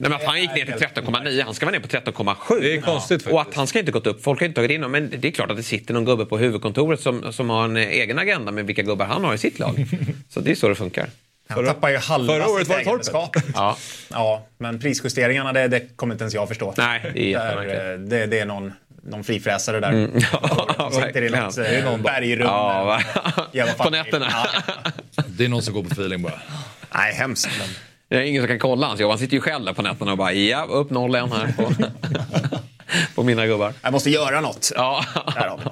Nej, 0.00 0.10
men 0.10 0.18
att 0.18 0.24
han 0.24 0.40
gick 0.40 0.54
ner 0.54 0.64
till 0.64 0.74
13,9, 0.74 1.44
han 1.44 1.54
ska 1.54 1.66
vara 1.66 1.72
ner 1.72 1.80
på 1.80 1.88
13,7. 1.88 2.60
Det 2.60 2.74
är 2.74 2.80
konstigt 2.80 3.26
Och 3.26 3.40
att 3.40 3.54
han 3.54 3.66
ska 3.66 3.78
inte 3.78 3.92
gått 3.92 4.06
upp. 4.06 4.22
Folk 4.22 4.40
har 4.40 4.46
inte 4.46 4.56
tagit 4.56 4.70
in 4.70 4.82
honom. 4.82 4.92
Men 4.92 5.20
det 5.20 5.28
är 5.28 5.32
klart 5.32 5.50
att 5.50 5.56
det 5.56 5.62
sitter 5.62 5.94
någon 5.94 6.04
gubbe 6.04 6.24
på 6.24 6.38
huvudkontoret 6.38 7.00
som, 7.00 7.32
som 7.32 7.50
har 7.50 7.64
en 7.64 7.76
egen 7.76 8.18
agenda 8.18 8.52
med 8.52 8.66
vilka 8.66 8.82
gubbar 8.82 9.06
han 9.06 9.24
har 9.24 9.34
i 9.34 9.38
sitt 9.38 9.58
lag. 9.58 9.86
Så 10.28 10.40
det 10.40 10.50
är 10.50 10.54
så 10.54 10.68
det 10.68 10.74
funkar. 10.74 11.10
Han 11.48 11.64
tappar 11.66 11.88
ju 11.88 11.96
halva 11.96 12.32
förra 12.32 12.48
året 12.48 12.68
var 12.68 12.78
det 12.78 12.84
Torp. 12.84 12.92
ägandeskap. 12.92 13.36
Ja. 13.54 13.76
Ja, 14.10 14.46
men 14.58 14.80
prisjusteringarna 14.80 15.52
det, 15.52 15.68
det 15.68 15.96
kommer 15.96 16.14
inte 16.14 16.22
ens 16.22 16.34
jag 16.34 16.48
förstå. 16.48 16.74
Nej, 16.76 17.10
det 17.14 17.32
är 17.32 17.38
Där, 17.38 17.92
eh, 17.92 17.98
det, 17.98 18.26
det 18.26 18.38
är 18.38 18.46
någon, 18.46 18.72
någon 19.02 19.24
frifräsare 19.24 19.80
där. 19.80 19.92
Mm. 19.92 20.10
Ja, 20.78 20.90
Sitter 20.92 21.08
i 21.22 21.28
verkligen. 21.28 21.44
något 21.44 21.54
Det 21.56 21.66
är 21.68 21.78
eh, 21.78 21.84
någon- 21.90 22.02
bergrum. 22.02 22.46
Ja? 22.46 23.00
Ja, 23.52 23.66
På 23.78 23.90
nätterna. 23.90 24.26
Ja. 24.30 24.46
Det 25.26 25.44
är 25.44 25.48
någon 25.48 25.62
som 25.62 25.74
går 25.74 25.82
på 25.82 25.88
feeling 25.92 26.22
bara. 26.22 26.40
Nej, 26.94 27.14
hemskt. 27.14 27.48
Men... 27.58 27.68
Det 28.08 28.16
är 28.16 28.20
ingen 28.22 28.42
som 28.42 28.48
kan 28.48 28.58
kolla 28.58 28.86
hans 28.86 29.00
jobb. 29.00 29.10
Han 29.10 29.18
sitter 29.18 29.34
ju 29.34 29.40
själv 29.40 29.64
där 29.64 29.72
på 29.72 29.82
nätterna 29.82 30.12
och 30.12 30.18
bara 30.18 30.32
ja, 30.32 30.62
upp 30.70 30.90
0 30.90 31.14
här 31.14 31.52
på, 31.56 31.72
på 33.14 33.22
mina 33.22 33.46
gubbar. 33.46 33.74
Jag 33.82 33.92
måste 33.92 34.10
göra 34.10 34.40
något. 34.40 34.72
Ja. 34.74 35.04
Där 35.34 35.48
har 35.48 35.58
vi. 35.58 35.64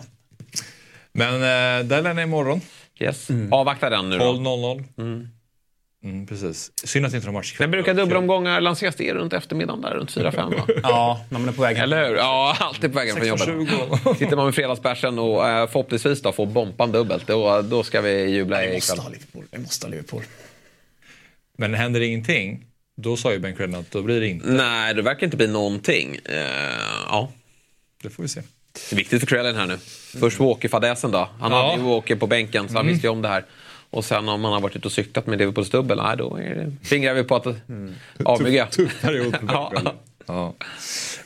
Men 1.12 1.34
eh, 1.34 1.84
den 1.86 2.06
är 2.18 2.22
imorgon. 2.22 2.60
Yes. 3.00 3.28
Avvakta 3.50 3.90
den 3.90 4.10
nu 4.10 4.18
då. 4.18 4.24
12.00. 4.24 4.84
Mm. 4.98 5.28
Mm, 6.06 6.26
precis. 6.26 6.72
Synd 6.84 7.06
att 7.06 7.14
inte 7.14 7.26
de 7.26 7.34
har 7.34 7.40
match 7.40 7.56
Men 7.58 7.70
brukar 7.70 7.94
dubbelomgångar 7.94 8.60
lanseras 8.60 8.94
det 8.96 9.14
runt 9.14 9.32
eftermiddagen 9.32 9.80
där, 9.82 9.90
runt 9.94 10.10
4-5 10.16 10.54
va? 10.56 10.66
Ja, 10.82 11.24
när 11.30 11.38
man 11.38 11.48
är 11.48 11.52
på 11.52 11.62
väg 11.62 11.76
hem. 11.76 11.84
Eller 11.84 12.08
hur? 12.08 12.16
Ja, 12.16 12.56
alltid 12.60 12.92
på 12.92 12.98
vägen 12.98 13.16
från 13.16 13.26
jobbet. 13.28 13.48
6.20. 13.48 14.14
Sitter 14.18 14.36
man 14.36 14.44
med 14.44 14.54
fredagsbärsen 14.54 15.18
och 15.18 15.48
eh, 15.48 15.66
förhoppningsvis 15.66 16.22
då 16.22 16.32
får 16.32 16.46
bompan 16.46 16.92
dubbelt, 16.92 17.26
då, 17.26 17.62
då 17.62 17.82
ska 17.82 18.00
vi 18.00 18.24
jubla 18.30 18.58
Vi 18.60 18.64
ikväll. 18.64 18.76
måste 18.76 19.00
ha 19.02 19.08
Liverpool. 19.08 19.44
Vi 19.50 19.58
måste 19.58 19.86
ha 19.86 19.90
Liverpool. 19.90 20.22
Men 21.58 21.74
händer 21.74 22.00
det 22.00 22.06
ingenting, 22.06 22.64
då 22.96 23.16
sa 23.16 23.32
ju 23.32 23.38
Ben 23.38 23.56
Credden 23.56 23.74
att 23.80 23.90
då 23.90 24.02
blir 24.02 24.20
det 24.20 24.28
inte. 24.28 24.48
Nej, 24.48 24.94
det 24.94 25.02
verkar 25.02 25.24
inte 25.26 25.36
bli 25.36 25.46
någonting. 25.46 26.18
Eh, 26.24 26.36
ja, 27.08 27.32
Det 28.02 28.10
får 28.10 28.22
vi 28.22 28.28
se. 28.28 28.40
det 28.72 28.94
är 28.94 28.96
viktigt 28.96 29.20
för 29.20 29.26
Krellin 29.26 29.56
här 29.56 29.66
nu. 29.66 29.78
Först 30.20 30.40
Walker-fadäsen 30.40 31.10
då. 31.10 31.28
Han 31.40 31.52
Ja. 31.52 31.66
hade 31.70 31.82
ju 31.82 31.88
Walker 31.88 32.16
på 32.16 32.26
bänken, 32.26 32.68
så 32.68 32.76
han 32.76 32.86
visste 32.86 33.06
ju 33.06 33.10
om 33.10 33.22
det 33.22 33.28
här. 33.28 33.44
Och 33.96 34.04
sen 34.04 34.28
om 34.28 34.44
han 34.44 34.52
har 34.52 34.60
varit 34.60 34.76
ute 34.76 34.88
och 34.88 34.92
cyklat 34.92 35.26
med 35.26 35.38
Liverpools 35.38 35.70
dubbel, 35.70 35.98
nej, 35.98 36.16
då 36.16 36.36
är 36.36 36.54
det, 36.54 36.88
fingrar 36.88 37.14
vi 37.14 37.24
på 37.24 37.36
att 37.36 37.46
avbygga. 38.24 38.66
Tuff 38.66 39.00
period 39.02 39.36
för 39.36 39.46
Ben 39.46 39.56
Ja. 39.56 39.94
Ja. 40.26 40.54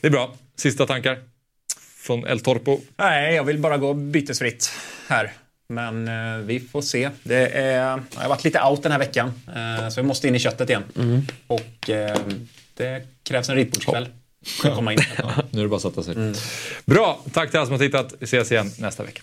Det 0.01 0.07
är 0.07 0.11
bra. 0.11 0.35
Sista 0.57 0.87
tankar? 0.87 1.19
Från 1.97 2.27
El 2.27 2.41
Torpo. 2.41 2.81
Nej, 2.97 3.35
jag 3.35 3.45
vill 3.45 3.59
bara 3.59 3.79
gå 3.79 3.95
bytesfritt 3.95 4.73
här. 5.09 5.33
Men 5.69 6.09
eh, 6.09 6.45
vi 6.45 6.61
får 6.61 6.83
se. 6.83 7.11
Det 7.23 7.47
är, 7.47 8.01
jag 8.15 8.23
har 8.23 8.29
varit 8.29 8.45
lite 8.45 8.63
out 8.63 8.83
den 8.83 8.93
här 8.93 8.99
veckan. 8.99 9.33
Eh, 9.47 9.89
så 9.89 9.99
jag 9.99 10.07
måste 10.07 10.29
in 10.29 10.35
i 10.35 10.39
köttet 10.39 10.71
igen. 10.71 10.85
Och 11.47 11.91
eh, 11.91 12.19
det 12.75 13.03
krävs 13.23 13.49
en 13.49 13.57
ritbordskväll. 13.57 14.09
Komma 14.63 14.93
in. 14.93 14.99
Nu 15.51 15.59
är 15.59 15.63
det 15.63 15.69
bara 15.69 15.77
att 15.77 15.83
sätta 15.83 16.03
sig. 16.03 16.15
Bra, 16.85 17.25
tack 17.33 17.51
till 17.51 17.59
alla 17.59 17.67
som 17.67 17.73
har 17.73 17.79
tittat. 17.79 18.15
Vi 18.19 18.25
ses 18.25 18.53
igen 18.53 18.71
nästa 18.79 19.03
vecka. 19.03 19.23